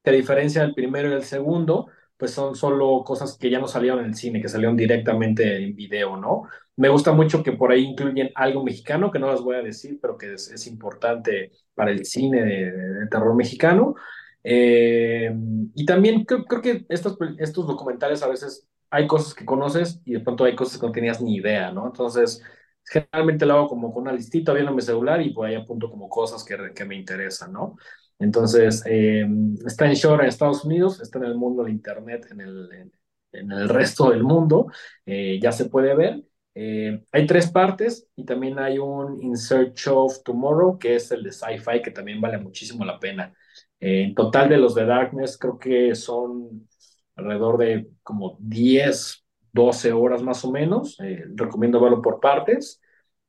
que 0.03 0.09
a 0.11 0.13
diferencia 0.13 0.61
del 0.61 0.75
primero 0.75 1.09
y 1.09 1.11
del 1.13 1.23
segundo, 1.23 1.87
pues 2.17 2.31
son 2.31 2.55
solo 2.55 3.03
cosas 3.05 3.37
que 3.37 3.49
ya 3.49 3.59
no 3.59 3.67
salieron 3.67 3.99
en 3.99 4.07
el 4.07 4.15
cine, 4.15 4.41
que 4.41 4.49
salieron 4.49 4.77
directamente 4.77 5.57
en 5.63 5.75
video, 5.75 6.17
¿no? 6.17 6.43
Me 6.75 6.89
gusta 6.89 7.11
mucho 7.11 7.43
que 7.43 7.51
por 7.51 7.71
ahí 7.71 7.83
incluyen 7.83 8.31
algo 8.35 8.63
mexicano, 8.63 9.11
que 9.11 9.19
no 9.19 9.27
las 9.27 9.41
voy 9.41 9.55
a 9.55 9.61
decir, 9.61 9.99
pero 10.01 10.17
que 10.17 10.33
es, 10.33 10.67
importante 10.67 11.51
para 11.75 11.91
el 11.91 12.05
cine 12.05 12.43
de, 12.43 13.07
terror 13.09 13.35
mexicano. 13.35 13.95
Eh, 14.43 15.31
y 15.75 15.85
también 15.85 16.25
creo, 16.25 16.45
creo 16.45 16.61
que 16.61 16.85
estos, 16.89 17.17
estos 17.37 17.67
documentales 17.67 18.23
a 18.23 18.27
veces 18.27 18.67
hay 18.89 19.07
cosas 19.07 19.33
que 19.33 19.45
conoces 19.45 20.01
y 20.05 20.13
de 20.13 20.19
pronto 20.19 20.43
hay 20.43 20.55
cosas 20.55 20.79
que 20.79 20.85
no 20.87 20.91
tenías 20.91 21.21
ni 21.21 21.35
idea, 21.35 21.71
¿no? 21.71 21.87
Entonces, 21.87 22.43
generalmente 22.85 23.45
lo 23.45 23.53
hago 23.53 23.67
como 23.67 23.93
con 23.93 24.03
una 24.03 24.11
listita 24.13 24.53
viendo 24.53 24.73
mi 24.73 24.81
celular 24.81 25.21
y 25.21 25.33
por 25.33 25.47
ahí 25.47 25.55
apunto 25.55 25.89
como 25.89 26.09
cosas 26.09 26.43
que, 26.43 26.73
que 26.75 26.85
me 26.85 26.95
interesan, 26.95 27.53
¿no? 27.53 27.75
Entonces, 28.19 28.83
eh, 28.85 29.27
está 29.65 29.85
en 29.85 29.93
Shore 29.93 30.23
en 30.23 30.29
Estados 30.29 30.63
Unidos, 30.63 31.01
está 31.01 31.19
en 31.19 31.25
el 31.25 31.35
mundo 31.35 31.63
de 31.63 31.71
Internet, 31.71 32.27
en 32.31 32.41
el, 32.41 32.91
en, 33.31 33.51
el 33.51 33.69
resto 33.69 34.11
del 34.11 34.23
mundo, 34.23 34.67
eh, 35.05 35.39
ya 35.41 35.51
se 35.51 35.65
puede 35.65 35.95
ver. 35.95 36.23
Eh, 36.55 37.03
hay 37.11 37.25
tres 37.25 37.49
partes 37.51 38.07
y 38.15 38.25
también 38.25 38.59
hay 38.59 38.77
un 38.77 39.21
In 39.23 39.35
Search 39.37 39.87
of 39.87 40.23
Tomorrow, 40.23 40.77
que 40.77 40.95
es 40.95 41.11
el 41.11 41.23
de 41.23 41.31
sci-fi, 41.31 41.81
que 41.81 41.91
también 41.91 42.21
vale 42.21 42.37
muchísimo 42.37 42.85
la 42.85 42.99
pena. 42.99 43.33
en 43.79 44.15
total 44.15 44.49
de 44.49 44.57
los 44.57 44.75
de 44.75 44.85
Darkness, 44.85 45.37
creo 45.37 45.59
que 45.59 45.93
son 45.95 46.67
alrededor 47.15 47.57
de 47.57 47.89
como 48.01 48.37
10, 48.39 49.25
12 49.51 49.91
horas 49.91 50.21
más 50.23 50.43
o 50.45 50.51
menos. 50.51 50.97
recomiendo 51.35 51.81
verlo 51.81 52.01
por 52.01 52.19
partes. 52.19 52.81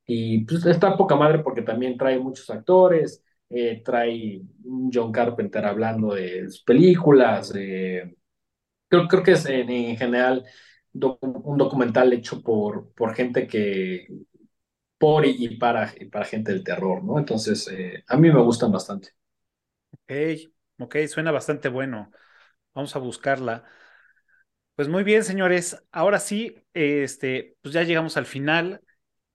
Y 0.07 0.45
pues 0.45 0.67
está 0.67 0.97
poca 0.97 1.17
madre 1.17 1.39
porque 1.41 1.63
también 1.63 1.97
trae 1.97 2.19
muchos 2.19 2.51
actores, 2.51 3.23
eh, 3.49 3.83
trae 3.85 4.43
John 4.93 5.13
Carpenter 5.13 5.65
hablando 5.65 6.15
de 6.15 6.45
sus 6.45 6.63
películas. 6.63 7.53
creo, 7.53 9.09
creo 9.09 9.23
que 9.23 9.33
es 9.33 9.47
en, 9.47 9.97
general 9.97 10.45
un 10.95 11.59
documental 11.59 12.13
hecho 12.13 12.43
por, 12.43 12.93
por 12.95 13.15
gente 13.15 13.47
que, 13.47 14.09
por 14.99 15.27
y, 15.27 15.57
para, 15.59 15.93
para 16.13 16.25
gente 16.25 16.53
del 16.53 16.65
terror, 16.65 17.05
¿no? 17.05 17.19
Entonces, 17.19 17.69
eh, 17.69 18.05
a 18.09 18.17
mí 18.17 18.31
me 18.31 18.41
gustan 18.43 18.73
bastante. 18.73 19.11
Ok, 19.93 20.13
ok, 20.79 20.97
suena 21.09 21.31
bastante 21.31 21.69
bueno. 21.69 22.11
Vamos 22.75 22.97
a 22.97 22.99
buscarla. 22.99 23.65
Pues 24.77 24.89
muy 24.89 25.05
bien, 25.05 25.23
señores. 25.25 25.77
Ahora 25.93 26.19
sí, 26.19 26.57
este, 26.75 27.57
pues 27.63 27.73
ya 27.75 27.83
llegamos 27.85 28.17
al 28.17 28.27
final 28.27 28.81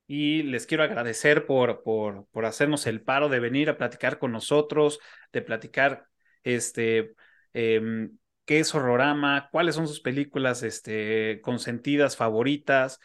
y 0.07 0.44
les 0.44 0.65
quiero 0.68 0.84
agradecer 0.84 1.45
por, 1.45 1.84
por, 1.84 2.27
por 2.27 2.45
hacernos 2.45 2.88
el 2.88 3.02
paro 3.02 3.30
de 3.30 3.40
venir 3.40 3.69
a 3.69 3.77
platicar 3.77 4.19
con 4.19 4.31
nosotros, 4.34 4.99
de 5.34 5.41
platicar 5.41 6.07
este, 6.44 7.15
em, 7.53 8.18
qué 8.50 8.58
es 8.58 8.74
Horrorama, 8.74 9.48
cuáles 9.52 9.76
son 9.76 9.88
sus 9.88 10.02
películas 10.02 10.64
este, 10.64 11.40
consentidas, 11.44 12.18
favoritas. 12.18 13.00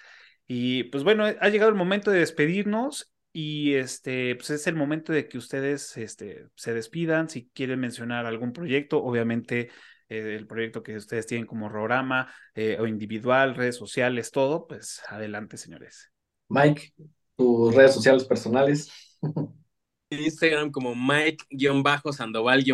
Y 0.47 0.85
pues 0.85 1.05
bueno, 1.05 1.27
ha 1.27 1.49
llegado 1.51 1.69
el 1.69 1.77
momento 1.77 2.11
de 2.11 2.21
despedirnos 2.21 3.12
y 3.31 3.75
este, 3.75 4.37
pues 4.37 4.49
es 4.49 4.66
el 4.69 4.75
momento 4.75 5.12
de 5.12 5.29
que 5.29 5.37
ustedes 5.37 5.99
este, 5.99 6.47
se 6.55 6.73
despidan. 6.73 7.29
Si 7.29 7.51
quieren 7.53 7.79
mencionar 7.79 8.25
algún 8.25 8.55
proyecto, 8.55 9.05
obviamente 9.05 9.69
eh, 10.09 10.35
el 10.35 10.47
proyecto 10.47 10.83
que 10.83 10.97
ustedes 10.97 11.27
tienen 11.27 11.47
como 11.47 11.66
Horrorama 11.66 12.33
eh, 12.55 12.79
o 12.81 12.87
individual, 12.87 13.55
redes 13.55 13.77
sociales, 13.77 14.31
todo, 14.31 14.66
pues 14.66 15.03
adelante, 15.11 15.59
señores. 15.59 16.11
Mike, 16.49 16.95
tus 17.37 17.75
redes 17.75 17.93
sociales 17.93 18.25
personales. 18.25 19.19
En 20.09 20.21
Instagram 20.25 20.71
como 20.71 20.95
Mike-Sandoval- 20.95 22.65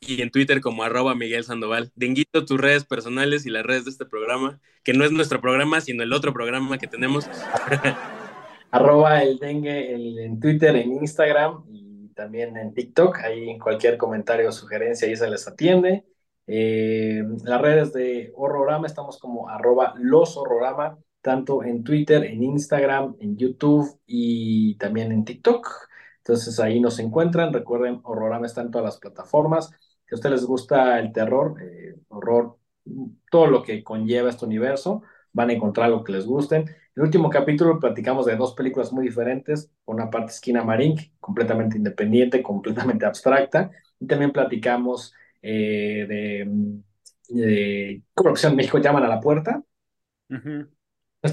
y 0.00 0.22
en 0.22 0.30
Twitter 0.30 0.60
como 0.60 0.82
arroba 0.82 1.14
Miguel 1.14 1.44
Sandoval. 1.44 1.90
Denguito, 1.94 2.44
tus 2.44 2.60
redes 2.60 2.84
personales 2.84 3.46
y 3.46 3.50
las 3.50 3.64
redes 3.64 3.84
de 3.84 3.90
este 3.90 4.06
programa, 4.06 4.60
que 4.84 4.92
no 4.92 5.04
es 5.04 5.12
nuestro 5.12 5.40
programa, 5.40 5.80
sino 5.80 6.02
el 6.02 6.12
otro 6.12 6.32
programa 6.32 6.78
que 6.78 6.86
tenemos. 6.86 7.28
arroba 8.70 9.22
el 9.22 9.38
dengue 9.38 9.94
en 9.94 10.38
Twitter, 10.40 10.76
en 10.76 10.92
Instagram 10.92 11.64
y 11.68 12.08
también 12.14 12.56
en 12.56 12.74
TikTok. 12.74 13.18
Ahí 13.18 13.58
cualquier 13.58 13.96
comentario 13.96 14.48
o 14.48 14.52
sugerencia 14.52 15.08
ahí 15.08 15.16
se 15.16 15.28
les 15.28 15.46
atiende. 15.48 16.04
Eh, 16.46 17.22
las 17.44 17.60
redes 17.60 17.92
de 17.92 18.32
Horrorama 18.34 18.86
estamos 18.86 19.18
como 19.18 19.48
arroba 19.48 19.94
los 19.96 20.36
Horrorama 20.36 20.98
tanto 21.22 21.62
en 21.62 21.84
Twitter, 21.84 22.24
en 22.24 22.42
Instagram, 22.42 23.16
en 23.20 23.36
YouTube 23.36 24.00
y 24.06 24.76
también 24.76 25.12
en 25.12 25.24
TikTok. 25.24 25.89
Entonces 26.20 26.58
ahí 26.60 26.80
nos 26.80 26.98
encuentran. 26.98 27.52
Recuerden, 27.52 28.00
Horrorama 28.04 28.46
está 28.46 28.62
en 28.62 28.70
todas 28.70 28.84
las 28.84 28.98
plataformas. 28.98 29.70
Si 30.06 30.14
a 30.14 30.16
ustedes 30.16 30.40
les 30.40 30.44
gusta 30.44 30.98
el 30.98 31.12
terror, 31.12 31.56
eh, 31.62 31.96
horror, 32.08 32.58
todo 33.30 33.46
lo 33.46 33.62
que 33.62 33.82
conlleva 33.84 34.30
este 34.30 34.44
universo, 34.46 35.02
van 35.32 35.50
a 35.50 35.52
encontrar 35.52 35.90
lo 35.90 36.04
que 36.04 36.12
les 36.12 36.26
gusten. 36.26 36.64
El 36.96 37.02
último 37.04 37.30
capítulo 37.30 37.78
platicamos 37.78 38.26
de 38.26 38.36
dos 38.36 38.54
películas 38.54 38.92
muy 38.92 39.04
diferentes. 39.06 39.70
Por 39.84 39.94
una 39.96 40.10
parte, 40.10 40.32
Esquina 40.32 40.64
Marín, 40.64 40.96
completamente 41.20 41.76
independiente, 41.76 42.42
completamente 42.42 43.06
abstracta. 43.06 43.70
Y 43.98 44.06
también 44.06 44.32
platicamos 44.32 45.14
eh, 45.42 46.06
de, 46.08 46.48
de 47.28 48.02
Corrupción 48.14 48.56
México 48.56 48.78
llaman 48.78 49.04
a 49.04 49.08
la 49.08 49.20
puerta 49.20 49.62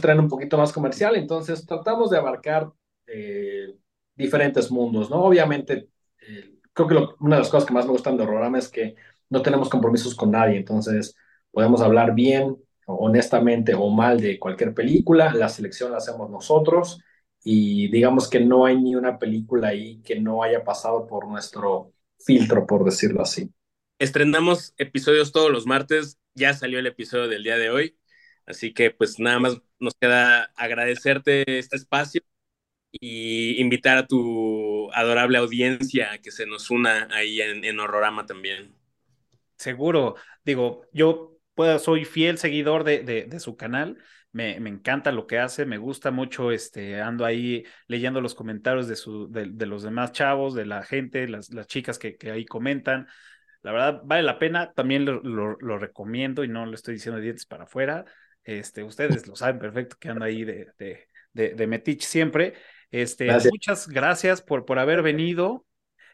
traen 0.01 0.19
un 0.19 0.29
poquito 0.29 0.57
más 0.57 0.73
comercial, 0.73 1.15
entonces 1.15 1.65
tratamos 1.65 2.09
de 2.09 2.17
abarcar 2.17 2.71
eh, 3.07 3.75
diferentes 4.17 4.71
mundos, 4.71 5.09
¿no? 5.09 5.23
Obviamente, 5.23 5.89
eh, 6.27 6.55
creo 6.73 6.87
que 6.87 6.95
una 7.19 7.35
de 7.35 7.41
las 7.41 7.49
cosas 7.49 7.67
que 7.67 7.73
más 7.73 7.85
me 7.85 7.91
gustan 7.91 8.17
de 8.17 8.23
Horrorama 8.23 8.59
es 8.59 8.67
que 8.67 8.95
no 9.29 9.41
tenemos 9.41 9.69
compromisos 9.69 10.15
con 10.15 10.31
nadie, 10.31 10.57
entonces 10.57 11.15
podemos 11.51 11.81
hablar 11.81 12.13
bien, 12.13 12.57
honestamente 12.85 13.75
o 13.75 13.89
mal 13.89 14.19
de 14.19 14.39
cualquier 14.39 14.73
película, 14.73 15.33
la 15.33 15.49
selección 15.49 15.91
la 15.91 15.97
hacemos 15.97 16.29
nosotros 16.29 17.01
y 17.43 17.89
digamos 17.91 18.29
que 18.29 18.39
no 18.39 18.65
hay 18.65 18.81
ni 18.81 18.95
una 18.95 19.19
película 19.19 19.69
ahí 19.69 20.01
que 20.01 20.19
no 20.19 20.43
haya 20.43 20.63
pasado 20.63 21.05
por 21.07 21.27
nuestro 21.27 21.93
filtro, 22.19 22.65
por 22.65 22.83
decirlo 22.83 23.21
así. 23.21 23.51
Estrenamos 23.99 24.73
episodios 24.77 25.31
todos 25.31 25.51
los 25.51 25.65
martes, 25.65 26.17
ya 26.35 26.53
salió 26.53 26.79
el 26.79 26.87
episodio 26.87 27.27
del 27.27 27.43
día 27.43 27.57
de 27.57 27.69
hoy. 27.69 27.97
Así 28.45 28.73
que 28.73 28.91
pues 28.91 29.19
nada 29.19 29.39
más 29.39 29.61
nos 29.79 29.93
queda 29.99 30.51
agradecerte 30.55 31.59
este 31.59 31.75
espacio 31.75 32.21
y 32.99 33.61
invitar 33.61 33.97
a 33.97 34.07
tu 34.07 34.91
adorable 34.93 35.37
audiencia 35.37 36.11
a 36.13 36.17
que 36.19 36.31
se 36.31 36.45
nos 36.45 36.69
una 36.71 37.07
ahí 37.11 37.41
en, 37.41 37.63
en 37.63 37.79
Horrorama 37.79 38.25
también. 38.25 38.75
Seguro, 39.55 40.15
digo, 40.45 40.85
yo 40.93 41.39
pues, 41.55 41.81
soy 41.81 42.05
fiel 42.05 42.37
seguidor 42.37 42.83
de, 42.83 43.03
de, 43.03 43.39
su 43.39 43.57
canal, 43.57 43.97
me, 44.31 44.59
me, 44.59 44.69
encanta 44.69 45.11
lo 45.11 45.25
que 45.25 45.39
hace, 45.39 45.65
me 45.65 45.77
gusta 45.77 46.11
mucho, 46.11 46.51
este, 46.51 47.01
ando 47.01 47.25
ahí 47.25 47.65
leyendo 47.87 48.21
los 48.21 48.35
comentarios 48.35 48.87
de, 48.87 48.95
su, 48.95 49.31
de, 49.31 49.65
los 49.65 49.83
demás 49.83 50.11
chavos, 50.11 50.53
de 50.53 50.65
la 50.65 50.83
gente, 50.83 51.27
las, 51.27 51.51
las 51.53 51.67
chicas 51.67 51.97
que, 51.97 52.17
que 52.17 52.31
ahí 52.31 52.45
comentan. 52.45 53.07
La 53.63 53.71
verdad, 53.71 54.01
vale 54.05 54.23
la 54.23 54.39
pena, 54.39 54.71
también 54.73 55.05
lo, 55.05 55.21
lo, 55.23 55.57
lo 55.59 55.77
recomiendo 55.79 56.43
y 56.43 56.47
no 56.47 56.65
lo 56.65 56.75
estoy 56.75 56.95
diciendo 56.95 57.17
de 57.17 57.23
dientes 57.23 57.45
para 57.45 57.63
afuera. 57.63 58.05
Este, 58.47 58.81
ustedes 58.81 59.27
lo 59.27 59.35
saben 59.35 59.59
perfecto 59.59 59.97
que 59.99 60.07
ando 60.07 60.23
ahí 60.23 60.45
de, 60.45 60.71
de, 60.77 61.07
de, 61.33 61.67
Metich 61.67 62.03
siempre. 62.03 62.53
Este, 62.91 63.27
Muchas 63.49 63.87
gracias 63.87 64.41
por, 64.41 64.65
por 64.65 64.79
haber 64.79 65.01
venido, 65.01 65.65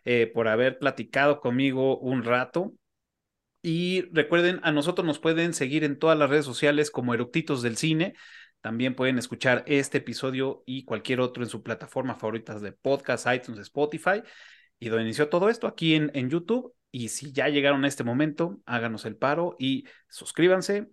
eh, 0.05 0.31
por 0.33 0.47
haber 0.47 0.79
platicado 0.79 1.39
conmigo 1.39 1.97
un 1.97 2.23
rato. 2.23 2.73
Y 3.61 4.09
recuerden, 4.11 4.59
a 4.63 4.71
nosotros 4.71 5.05
nos 5.05 5.19
pueden 5.19 5.53
seguir 5.53 5.83
en 5.83 5.97
todas 5.97 6.17
las 6.17 6.29
redes 6.29 6.45
sociales 6.45 6.91
como 6.91 7.13
Eructitos 7.13 7.61
del 7.61 7.77
Cine. 7.77 8.13
También 8.59 8.95
pueden 8.95 9.17
escuchar 9.17 9.63
este 9.67 9.99
episodio 9.99 10.63
y 10.65 10.83
cualquier 10.83 11.21
otro 11.21 11.43
en 11.43 11.49
su 11.49 11.63
plataforma 11.63 12.15
favorita 12.15 12.59
de 12.59 12.73
podcast, 12.73 13.27
iTunes, 13.33 13.59
Spotify. 13.59 14.21
Y 14.79 14.89
donde 14.89 15.05
inició 15.05 15.29
todo 15.29 15.49
esto, 15.49 15.67
aquí 15.67 15.95
en, 15.95 16.11
en 16.13 16.29
YouTube. 16.29 16.73
Y 16.91 17.07
si 17.07 17.31
ya 17.31 17.47
llegaron 17.47 17.85
a 17.85 17.87
este 17.87 18.03
momento, 18.03 18.59
háganos 18.65 19.05
el 19.05 19.15
paro 19.15 19.55
y 19.57 19.85
suscríbanse, 20.09 20.89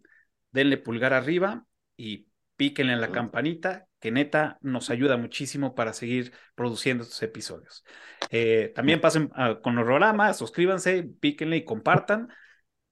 denle 0.51 0.79
pulgar 0.79 1.13
arriba 1.13 1.67
y 1.97 2.29
píquenle 2.57 2.93
en 2.95 3.01
la 3.01 3.11
campanita, 3.11 3.87
que 4.01 4.11
neta 4.11 4.59
nos 4.63 4.91
ayuda 4.91 5.17
muchísimo 5.17 5.75
para 5.75 5.93
seguir 5.93 6.33
produciendo 6.55 7.05
estos 7.05 7.23
episodios. 7.23 7.85
Eh, 8.31 8.73
también 8.75 9.01
pasen 9.01 9.31
con 9.63 9.77
los 9.77 9.85
programas, 9.85 10.39
suscríbanse, 10.39 11.05
píquenle 11.21 11.59
y 11.59 11.65
compartan. 11.65 12.29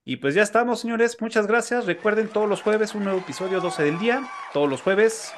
Y 0.05 0.17
pues 0.17 0.35
ya 0.35 0.43
estamos, 0.43 0.81
señores. 0.81 1.21
Muchas 1.21 1.47
gracias. 1.47 1.87
Recuerden, 1.87 2.29
todos 2.29 2.49
los 2.49 2.63
jueves 2.63 2.95
un 2.95 3.05
nuevo 3.05 3.19
episodio 3.19 3.61
12 3.61 3.83
del 3.83 3.99
día. 3.99 4.27
Todos 4.53 4.69
los 4.69 4.81
jueves 4.81 5.33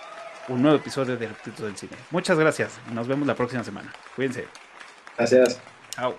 un 0.48 0.62
nuevo 0.62 0.76
episodio 0.76 1.16
de 1.16 1.28
Reptitos 1.28 1.64
del 1.64 1.76
Cine. 1.76 1.96
Muchas 2.10 2.38
gracias. 2.38 2.78
Nos 2.92 3.08
vemos 3.08 3.26
la 3.26 3.34
próxima 3.34 3.64
semana. 3.64 3.92
Cuídense. 4.14 4.46
Gracias. 5.16 5.60
Chao. 5.90 6.16